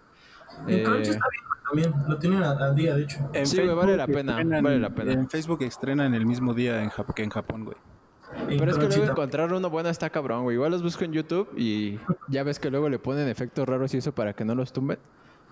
En 0.68 0.84
Crunchy 0.84 1.10
Eh, 1.10 1.12
está 1.14 1.26
bien 1.30 1.44
también. 1.92 2.08
Lo 2.08 2.18
tienen 2.18 2.42
al 2.44 2.74
día, 2.76 2.94
de 2.94 3.02
hecho. 3.02 3.28
En 3.32 3.44
Sí, 3.46 3.56
güey, 3.60 3.74
vale 3.74 3.96
la 3.96 4.06
pena, 4.06 4.38
estrenan- 4.40 4.62
vale 4.62 4.78
la 4.78 4.90
pena. 4.90 5.12
En 5.12 5.28
Facebook 5.28 5.62
estrenan 5.62 6.14
el 6.14 6.24
mismo 6.24 6.54
día 6.54 6.80
en 6.84 6.90
Jap- 6.90 7.12
que 7.14 7.24
en 7.24 7.30
Japón, 7.30 7.64
güey. 7.64 7.76
En 8.48 8.58
Pero 8.58 8.70
es 8.70 8.76
que 8.76 8.80
Crunchy 8.84 8.96
luego 8.98 9.12
encontrar 9.12 9.52
uno 9.52 9.70
bueno 9.70 9.88
está 9.88 10.08
cabrón, 10.10 10.44
güey. 10.44 10.54
Igual 10.54 10.70
los 10.70 10.84
busco 10.84 11.02
en 11.04 11.12
YouTube 11.12 11.48
y 11.56 11.98
ya 12.28 12.44
ves 12.44 12.60
que 12.60 12.70
luego 12.70 12.88
le 12.88 13.00
ponen 13.00 13.26
efectos 13.28 13.68
raros 13.68 13.92
y 13.94 13.98
eso 13.98 14.12
para 14.12 14.32
que 14.34 14.44
no 14.44 14.54
los 14.54 14.72
tumben. 14.72 14.98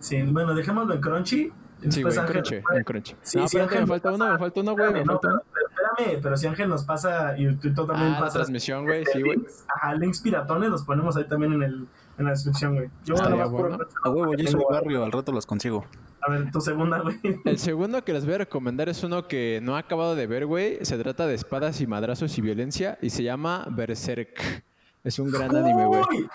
Sí, 0.03 0.21
bueno, 0.23 0.55
dejémoslo 0.55 0.95
en 0.95 1.01
Crunchy. 1.01 1.53
Sí, 1.89 2.03
güey, 2.03 2.17
Ángel- 2.17 2.27
Crunchy, 2.43 2.55
en 2.77 2.85
Crunchy. 2.85 3.17
Sí, 3.23 3.39
no, 3.39 3.49
sí, 3.49 3.57
espérate, 3.57 3.63
Ángel 3.75 3.81
me 3.81 3.87
falta 3.87 4.09
nos 4.11 4.17
uno, 4.17 4.25
pasa- 4.25 4.33
me 4.35 4.39
falta 4.39 4.61
uno, 4.61 4.73
güey, 4.73 4.93
me 4.93 4.99
Espérame, 5.01 5.07
no, 5.07 5.13
falta 5.21 5.29
uno. 5.29 5.43
pero- 5.53 5.67
espérame, 5.97 6.23
pero 6.23 6.37
si 6.37 6.47
Ángel 6.47 6.69
nos 6.69 6.85
pasa 6.85 7.39
y 7.39 7.55
tú, 7.57 7.75
tú 7.75 7.87
también 7.87 8.09
Ah, 8.09 8.13
la 8.15 8.19
pasas. 8.21 8.35
transmisión, 8.35 8.85
güey, 8.85 9.03
este, 9.03 9.13
sí, 9.19 9.23
güey. 9.23 9.39
Ajá, 9.77 9.95
links 9.95 10.21
piratones 10.21 10.71
los 10.71 10.85
ponemos 10.85 11.17
ahí 11.17 11.25
también 11.25 11.55
en, 11.55 11.63
el, 11.65 11.87
en 12.19 12.25
la 12.25 12.31
descripción, 12.31 12.75
güey. 12.77 12.89
Yo 13.05 13.15
nomás 13.17 13.49
puro 13.49 13.69
bueno. 13.71 13.79
A 14.05 14.11
huevo, 14.11 14.35
yo 14.35 14.49
soy 14.51 14.63
barrio, 14.71 15.03
al 15.05 15.11
rato 15.13 15.33
los 15.33 15.45
consigo. 15.47 15.85
A 16.25 16.31
ver, 16.31 16.51
tu 16.53 16.61
segunda, 16.61 17.01
güey. 17.01 17.19
El 17.45 17.59
segundo 17.59 18.05
que 18.05 18.13
les 18.13 18.25
voy 18.27 18.35
a 18.35 18.39
recomendar 18.39 18.89
es 18.89 19.03
uno 19.03 19.27
que 19.27 19.59
no 19.63 19.77
he 19.77 19.81
acabado 19.81 20.15
de 20.15 20.27
ver, 20.29 20.47
güey. 20.47 20.85
Se 20.85 20.97
trata 20.99 21.27
de 21.27 21.35
espadas 21.35 21.81
y 21.81 21.87
madrazos 21.89 22.37
y 22.39 22.41
violencia 22.43 22.97
y 23.03 23.11
se 23.11 23.25
llama 23.25 23.67
Berserk. 23.71 24.63
Es 25.03 25.19
un 25.19 25.33
gran 25.33 25.55
anime, 25.57 25.85
güey. 25.87 26.01
¡Uy! 26.13 26.29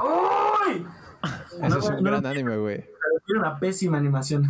¡Uy! 0.00 0.86
Ese 1.24 1.78
es 1.78 1.84
un 1.88 1.96
no, 1.96 2.10
gran 2.10 2.26
anime, 2.26 2.56
güey. 2.56 2.84
tiene 3.26 3.40
una 3.40 3.58
pésima 3.58 3.98
animación. 3.98 4.46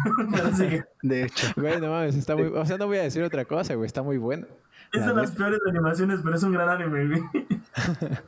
De 1.03 1.23
hecho. 1.25 1.49
Güey, 1.57 1.81
no 1.81 1.91
mames, 1.91 2.15
está 2.17 2.35
muy... 2.37 2.47
O 2.47 2.65
sea, 2.67 2.77
no 2.79 2.87
voy 2.87 2.99
a 2.99 3.03
decir 3.03 3.23
otra 3.23 3.45
cosa, 3.45 3.75
güey. 3.75 3.87
Está 3.87 4.03
muy 4.03 4.19
bueno. 4.19 4.47
es 4.93 5.01
La 5.01 5.09
de 5.09 5.15
las 5.15 5.31
peores 5.33 5.61
animaciones, 5.69 6.21
pero 6.23 6.37
es 6.37 6.43
un 6.43 6.53
gran 6.53 6.69
anime, 6.69 7.07
güey. 7.07 7.23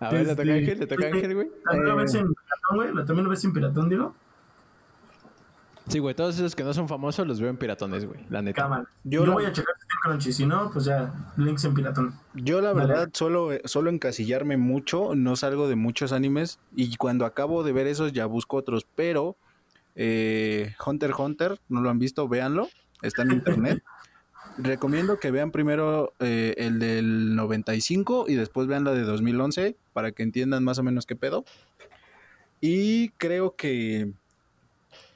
A 0.00 0.10
ver, 0.10 0.26
le 0.26 0.34
toca 0.34 0.50
a 0.50 0.54
Ángel, 0.54 0.78
le 0.80 0.86
toca 0.86 1.04
este, 1.06 1.16
Ángel, 1.16 1.34
güey. 1.34 1.48
¿También 1.64 1.84
lo 1.86 1.92
Eh. 2.00 2.02
ves 2.02 2.14
en 2.14 2.26
Piratón, 2.34 2.76
güey? 2.76 2.92
¿Lo- 2.92 3.04
¿También 3.04 3.24
lo 3.24 3.30
ves 3.30 3.44
en 3.44 3.52
Piratón, 3.52 3.88
digo? 3.88 4.14
Sí, 5.88 5.98
güey, 6.00 6.14
todos 6.14 6.36
esos 6.36 6.56
que 6.56 6.64
no 6.64 6.72
son 6.74 6.88
famosos 6.88 7.26
los 7.26 7.40
veo 7.40 7.50
en 7.50 7.56
piratones, 7.56 8.04
güey. 8.06 8.18
La 8.30 8.40
neta. 8.42 8.62
Cámara. 8.62 8.84
Yo 9.04 9.20
Yo, 9.20 9.26
la- 9.26 9.32
voy 9.34 9.44
a 9.44 9.52
checar 9.52 9.74
Crunchy. 10.02 10.32
Si 10.32 10.44
no, 10.46 10.70
pues 10.72 10.84
ya, 10.84 11.12
links 11.36 11.64
en 11.64 11.74
Piratón. 11.74 12.14
Yo 12.34 12.60
la 12.60 12.74
Dale. 12.74 12.88
verdad 12.88 13.10
suelo, 13.12 13.50
suelo 13.64 13.90
encasillarme 13.90 14.56
mucho, 14.56 15.14
no 15.14 15.36
salgo 15.36 15.68
de 15.68 15.76
muchos 15.76 16.12
animes 16.12 16.58
y 16.74 16.96
cuando 16.96 17.24
acabo 17.24 17.62
de 17.62 17.72
ver 17.72 17.86
esos 17.86 18.12
ya 18.12 18.26
busco 18.26 18.56
otros, 18.56 18.86
pero 18.96 19.36
eh, 19.94 20.74
Hunter 20.84 21.12
Hunter, 21.16 21.60
no 21.68 21.80
lo 21.82 21.90
han 21.90 21.98
visto, 21.98 22.28
véanlo. 22.28 22.68
está 23.02 23.22
en 23.22 23.32
internet. 23.32 23.82
Recomiendo 24.58 25.18
que 25.18 25.30
vean 25.30 25.50
primero 25.50 26.12
eh, 26.18 26.54
el 26.58 26.78
del 26.78 27.36
95 27.36 28.26
y 28.28 28.34
después 28.34 28.66
vean 28.66 28.84
la 28.84 28.92
de 28.92 29.02
2011 29.02 29.76
para 29.92 30.12
que 30.12 30.22
entiendan 30.22 30.64
más 30.64 30.78
o 30.78 30.82
menos 30.82 31.06
qué 31.06 31.16
pedo. 31.16 31.44
Y 32.60 33.10
creo 33.10 33.56
que 33.56 34.12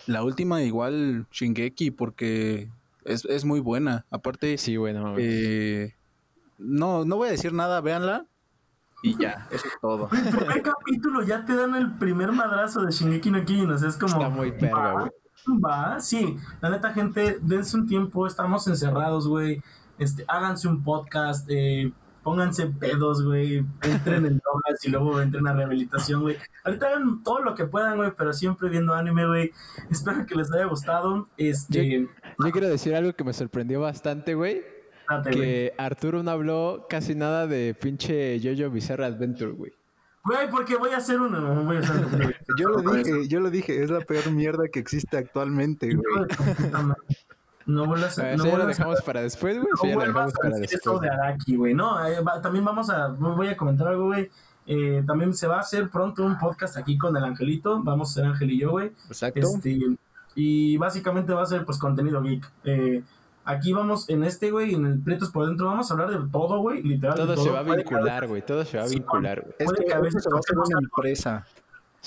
la 0.07 0.23
última 0.25 0.63
igual 0.63 1.27
Shingeki 1.33 1.91
porque 1.91 2.71
es, 3.07 3.25
es 3.25 3.45
muy 3.45 3.61
buena. 3.61 4.07
Aparte, 4.11 4.59
Sí, 4.59 4.77
bueno. 4.77 5.15
eh, 5.19 5.95
no, 6.59 7.05
no 7.05 7.17
voy 7.17 7.29
a 7.29 7.33
decir 7.33 7.53
nada, 7.53 7.81
véanla. 7.81 8.27
Y 9.03 9.17
ya, 9.21 9.47
eso 9.51 9.67
es 9.67 9.75
todo. 9.81 10.09
El 10.13 10.37
primer 10.37 10.63
capítulo 10.63 11.23
ya 11.23 11.45
te 11.45 11.55
dan 11.55 11.75
el 11.75 11.93
primer 11.99 12.33
madrazo 12.33 12.83
de 12.83 12.91
Shingeki 12.93 13.31
no 13.31 13.45
Kyojin, 13.45 13.71
o 13.71 13.79
sea, 13.79 13.89
es 13.89 13.97
como... 13.97 14.15
Está 14.15 14.29
muy 14.31 14.53
perra, 14.53 14.95
va, 14.95 15.01
güey. 15.01 15.11
Va, 15.63 16.01
sí. 16.01 16.37
La 16.61 16.71
neta, 16.71 16.93
gente, 16.93 17.39
dense 17.41 17.77
un 17.77 17.87
tiempo, 17.87 18.27
estamos 18.27 18.67
encerrados, 18.67 19.29
güey. 19.29 19.63
Este, 19.99 20.25
háganse 20.27 20.67
un 20.67 20.83
podcast, 20.83 21.47
eh, 21.51 21.93
pónganse 22.27 22.67
pedos, 22.67 23.23
güey. 23.23 23.65
Entren 23.83 24.27
en 24.27 24.39
drogas 24.39 24.85
y 24.85 24.91
luego 24.91 25.21
entren 25.21 25.47
a 25.47 25.53
rehabilitación, 25.53 26.23
güey. 26.23 26.37
Ahorita 26.65 26.89
hagan 26.89 27.23
todo 27.23 27.39
lo 27.39 27.55
que 27.55 27.67
puedan, 27.67 27.99
güey, 27.99 28.11
pero 28.19 28.33
siempre 28.33 28.69
viendo 28.69 28.95
anime, 28.95 29.29
güey. 29.29 29.53
Espero 29.93 30.27
que 30.27 30.35
les 30.35 30.53
haya 30.53 30.65
gustado. 30.65 31.29
Este, 31.37 32.01
Yo 32.01 32.51
quiero 32.51 32.69
decir 32.69 32.97
algo 32.97 33.13
que 33.13 33.23
me 33.23 33.33
sorprendió 33.33 33.81
bastante, 33.81 34.35
güey. 34.35 34.61
date. 35.09 35.31
Que 35.31 35.75
Arturo 35.79 36.25
no 36.25 36.33
habló 36.33 36.89
casi 36.91 37.15
nada 37.15 37.47
de 37.47 37.77
pinche 37.81 38.41
Jojo 38.43 38.73
Bizarre 38.73 39.05
Adventure, 39.05 39.53
güey. 39.53 39.73
Güey, 40.25 40.51
porque 40.51 40.75
voy 40.75 40.91
a 40.91 40.97
hacer 40.97 41.21
uno. 41.21 41.63
Voy 41.63 41.77
a 41.77 41.79
hacer 41.79 42.07
uno. 42.07 42.29
Yo 42.59 42.69
lo 42.71 42.93
dije, 42.93 43.29
yo 43.29 43.39
lo 43.39 43.51
dije, 43.51 43.85
es 43.85 43.91
la 43.91 44.01
peor 44.01 44.33
mierda 44.33 44.65
que 44.67 44.81
existe 44.81 45.17
actualmente, 45.17 45.95
güey. 45.95 46.27
No 47.67 47.85
vuelvas 47.87 48.19
a. 48.19 48.31
Eso 48.33 48.45
No 48.45 48.51
ya 48.51 48.57
lo 48.59 48.65
a- 48.65 48.67
dejamos 48.67 49.03
para 49.03 49.23
después, 49.23 49.57
güey. 49.57 49.69
Eso 49.75 49.87
no 49.87 49.95
vuelvas 49.95 50.33
a 50.33 50.37
para 50.37 50.57
decir 50.57 50.79
después. 50.79 50.95
eso 50.95 51.01
de 51.01 51.11
Araki, 51.11 51.57
güey. 51.57 51.75
No, 51.75 52.05
eh, 52.07 52.21
va- 52.21 52.41
también 52.41 52.65
vamos 52.65 52.89
a. 52.91 53.09
Voy 53.09 53.49
a 53.49 53.57
comentar 53.57 53.89
algo, 53.89 54.07
güey. 54.07 54.31
Eh, 54.69 55.03
también 55.07 55.33
se 55.35 55.47
va 55.47 55.57
a 55.57 55.61
hacer 55.61 55.89
pronto 55.91 56.25
un 56.25 56.39
podcast 56.39 56.77
aquí 56.77 56.97
con 56.99 57.17
el 57.17 57.25
Angelito. 57.25 57.83
Vamos 57.83 58.11
a 58.11 58.15
ser 58.15 58.25
Ángel 58.25 58.51
y 58.51 58.61
yo, 58.61 58.71
güey. 58.71 58.93
Exacto. 59.09 59.41
Este, 59.41 59.79
y 60.35 60.77
básicamente 60.77 61.33
va 61.33 61.43
a 61.43 61.47
ser 61.47 61.65
pues 61.65 61.79
contenido 61.79 62.21
geek. 62.23 62.49
Eh, 62.65 63.03
aquí 63.45 63.73
vamos, 63.73 64.09
en 64.11 64.23
este, 64.25 64.51
güey, 64.51 64.75
en 64.75 64.87
el 64.87 64.99
Prietos 65.01 65.31
por 65.31 65.47
dentro, 65.47 65.67
vamos 65.67 65.91
a 65.91 65.95
hablar 65.95 66.11
de 66.11 66.29
todo, 66.31 66.59
güey. 66.61 66.83
Literal. 66.83 67.17
Todo 67.17 67.37
se 67.37 67.51
va 67.51 67.61
a 67.61 67.63
vincular, 67.63 68.27
güey. 68.27 68.43
Todo 68.43 68.65
se 68.65 68.77
va 68.79 68.85
a 68.85 68.89
vincular, 68.89 69.41
güey. 69.41 69.55
Es 69.59 69.73
que 69.73 69.93
a 69.93 70.01
veces 70.01 70.27
va 70.33 70.37
a 70.37 70.39
hacer 70.41 70.55
toquemos 70.57 70.69
una 70.69 70.79
empresa. 70.81 71.47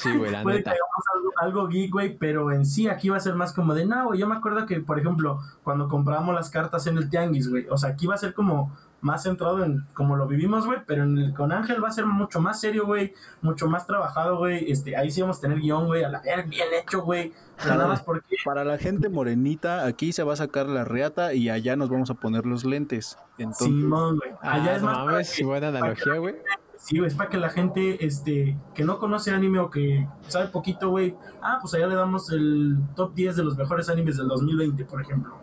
Sí, 0.02 0.18
güey, 0.18 0.32
la 0.32 0.44
Puede 0.44 0.58
que 0.58 0.70
neta. 0.70 0.72
hagamos 0.72 1.04
algo, 1.16 1.32
algo 1.62 1.68
geek, 1.68 1.92
güey, 1.92 2.18
pero 2.18 2.52
en 2.52 2.66
sí 2.66 2.88
aquí 2.88 3.10
va 3.10 3.18
a 3.18 3.20
ser 3.20 3.36
más 3.36 3.54
como 3.54 3.74
de, 3.74 3.86
no, 3.86 4.06
güey, 4.06 4.20
yo 4.20 4.28
me 4.28 4.36
acuerdo 4.36 4.66
que, 4.66 4.80
por 4.80 5.00
ejemplo, 5.00 5.40
cuando 5.64 5.88
compramos 5.88 6.34
las 6.36 6.50
cartas 6.50 6.88
en 6.88 6.98
el 6.98 7.10
Tianguis, 7.10 7.50
güey, 7.50 7.68
o 7.70 7.78
sea, 7.78 7.90
aquí 7.92 8.08
va 8.08 8.16
a 8.16 8.18
ser 8.18 8.34
como 8.34 8.76
más 9.02 9.24
centrado 9.24 9.64
en 9.64 9.86
como 9.94 10.18
lo 10.18 10.28
vivimos, 10.28 10.66
güey, 10.66 10.80
pero 10.86 11.04
en 11.04 11.18
el 11.18 11.34
con 11.34 11.52
Ángel 11.54 11.82
va 11.82 11.88
a 11.88 11.92
ser 11.92 12.06
mucho 12.06 12.42
más 12.42 12.60
serio, 12.60 12.86
güey, 12.86 13.14
mucho 13.42 13.68
más 13.70 13.88
trabajado, 13.88 14.38
güey, 14.38 14.70
este, 14.72 14.98
ahí 14.98 15.10
sí 15.10 15.22
vamos 15.22 15.38
a 15.38 15.42
tener 15.42 15.60
guion, 15.60 15.86
güey, 15.86 16.04
a 16.04 16.10
la 16.10 16.20
ver, 16.22 16.48
bien 16.48 16.68
hecho, 16.82 17.02
güey, 17.02 17.32
o 17.58 17.62
sea, 17.62 17.76
nada 17.76 17.88
más 17.88 18.02
porque, 18.04 18.36
Para 18.44 18.64
la 18.66 18.78
gente 18.78 19.08
morenita, 19.10 19.86
aquí 19.86 20.12
se 20.12 20.24
va 20.24 20.34
a 20.34 20.38
sacar 20.38 20.66
la 20.68 20.84
reata 20.86 21.34
y 21.34 21.50
allá 21.50 21.76
nos 21.78 21.90
vamos 21.90 22.10
a 22.10 22.14
poner 22.16 22.46
los 22.46 22.64
lentes. 22.66 23.18
Entonces, 23.38 23.68
Simón, 23.68 24.18
güey, 24.18 24.32
allá 24.42 24.72
Ah, 24.72 24.76
es 24.76 24.82
no 24.82 24.88
más 24.88 24.96
para 24.98 25.06
mames, 25.12 25.36
que- 25.36 25.46
buena 25.46 25.68
analogía, 25.70 26.14
güey. 26.18 26.36
Sí, 26.80 26.98
es 27.06 27.14
para 27.14 27.30
que 27.30 27.38
la 27.38 27.50
gente 27.50 28.06
este, 28.06 28.58
que 28.74 28.86
no 28.86 29.00
conoce 29.00 29.32
anime 29.32 29.60
o 29.60 29.70
que 29.70 30.08
sabe 30.28 30.48
poquito, 30.48 30.90
güey, 30.90 31.16
ah, 31.42 31.60
pues 31.62 31.74
allá 31.74 31.88
le 31.88 31.96
damos 31.96 32.32
el 32.32 32.78
top 32.96 33.14
10 33.14 33.36
de 33.36 33.44
los 33.44 33.58
mejores 33.58 33.90
animes 33.90 34.18
del 34.18 34.30
2020, 34.30 34.86
por 34.86 35.02
ejemplo. 35.02 35.38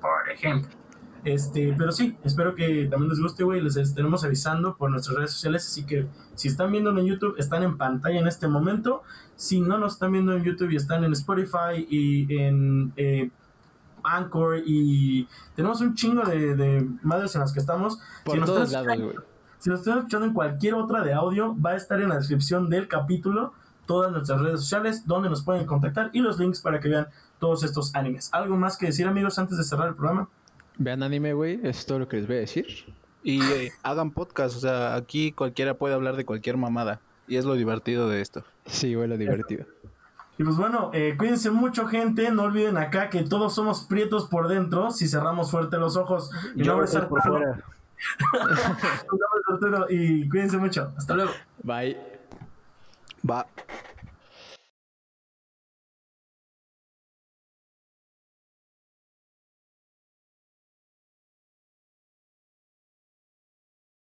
Por 0.00 0.30
ejemplo. 0.32 0.70
Este, 1.24 1.74
pero 1.76 1.90
sí, 1.90 2.16
espero 2.22 2.54
que 2.54 2.86
también 2.88 3.10
les 3.10 3.20
guste, 3.20 3.42
güey. 3.42 3.60
Les 3.60 3.76
estaremos 3.76 4.22
avisando 4.22 4.76
por 4.76 4.88
nuestras 4.88 5.16
redes 5.16 5.32
sociales. 5.32 5.66
Así 5.66 5.84
que 5.84 6.06
si 6.36 6.46
están 6.46 6.70
viendo 6.70 6.90
en 6.90 7.04
YouTube, 7.04 7.34
están 7.38 7.64
en 7.64 7.76
pantalla 7.76 8.20
en 8.20 8.28
este 8.28 8.46
momento. 8.46 9.02
Si 9.34 9.60
no 9.60 9.76
nos 9.76 9.94
están 9.94 10.12
viendo 10.12 10.32
en 10.36 10.44
YouTube 10.44 10.70
y 10.70 10.76
están 10.76 11.02
en 11.02 11.12
Spotify 11.12 11.84
y 11.90 12.32
en 12.38 12.92
eh, 12.96 13.30
Anchor 14.04 14.62
y 14.64 15.26
tenemos 15.56 15.80
un 15.80 15.96
chingo 15.96 16.22
de, 16.22 16.54
de 16.54 16.88
madres 17.02 17.34
en 17.34 17.40
las 17.40 17.52
que 17.52 17.58
estamos. 17.58 17.98
Por 18.24 18.38
si 18.38 18.44
todos 18.44 18.70
lados, 18.70 18.96
güey. 18.96 19.16
Si 19.58 19.70
nos 19.70 19.80
están 19.80 19.98
escuchando 19.98 20.26
en 20.26 20.32
cualquier 20.32 20.74
otra 20.74 21.02
de 21.02 21.12
audio, 21.12 21.56
va 21.60 21.70
a 21.70 21.76
estar 21.76 22.00
en 22.00 22.08
la 22.08 22.16
descripción 22.16 22.68
del 22.70 22.88
capítulo 22.88 23.52
todas 23.86 24.12
nuestras 24.12 24.40
redes 24.40 24.60
sociales 24.60 25.06
donde 25.06 25.30
nos 25.30 25.42
pueden 25.42 25.64
contactar 25.64 26.10
y 26.12 26.20
los 26.20 26.38
links 26.38 26.60
para 26.60 26.80
que 26.80 26.88
vean 26.88 27.08
todos 27.38 27.62
estos 27.62 27.94
animes. 27.94 28.28
¿Algo 28.32 28.56
más 28.56 28.76
que 28.76 28.86
decir, 28.86 29.06
amigos, 29.06 29.38
antes 29.38 29.56
de 29.56 29.64
cerrar 29.64 29.88
el 29.88 29.94
programa? 29.94 30.28
Vean 30.78 31.02
anime, 31.02 31.32
güey. 31.32 31.60
Es 31.62 31.86
todo 31.86 32.00
lo 32.00 32.08
que 32.08 32.18
les 32.18 32.26
voy 32.26 32.36
a 32.36 32.40
decir. 32.40 32.66
y 33.22 33.42
eh, 33.42 33.72
hagan 33.82 34.10
podcast, 34.10 34.56
o 34.56 34.60
sea, 34.60 34.94
aquí 34.94 35.32
cualquiera 35.32 35.74
puede 35.74 35.94
hablar 35.94 36.16
de 36.16 36.24
cualquier 36.24 36.56
mamada. 36.56 37.00
Y 37.28 37.36
es 37.36 37.44
lo 37.44 37.54
divertido 37.54 38.08
de 38.08 38.20
esto. 38.20 38.44
Sí, 38.66 38.94
güey, 38.94 39.08
lo 39.08 39.16
divertido. 39.16 39.66
Y 40.38 40.44
pues 40.44 40.56
bueno, 40.56 40.90
eh, 40.92 41.14
cuídense 41.16 41.50
mucho, 41.50 41.86
gente. 41.86 42.30
No 42.30 42.42
olviden 42.42 42.76
acá 42.76 43.08
que 43.08 43.22
todos 43.22 43.54
somos 43.54 43.84
prietos 43.84 44.26
por 44.28 44.48
dentro 44.48 44.90
si 44.90 45.08
cerramos 45.08 45.50
fuerte 45.50 45.78
los 45.78 45.96
ojos. 45.96 46.30
Mi 46.54 46.64
nombre 46.64 46.84
es 46.86 46.94
por 47.06 47.20
Arturo. 47.20 47.75
Arturo 49.48 49.86
y 49.88 50.28
cuídense 50.28 50.58
mucho. 50.58 50.92
Hasta 50.96 51.14
luego. 51.14 51.32
Bye. 51.62 51.96
Va. 53.28 53.46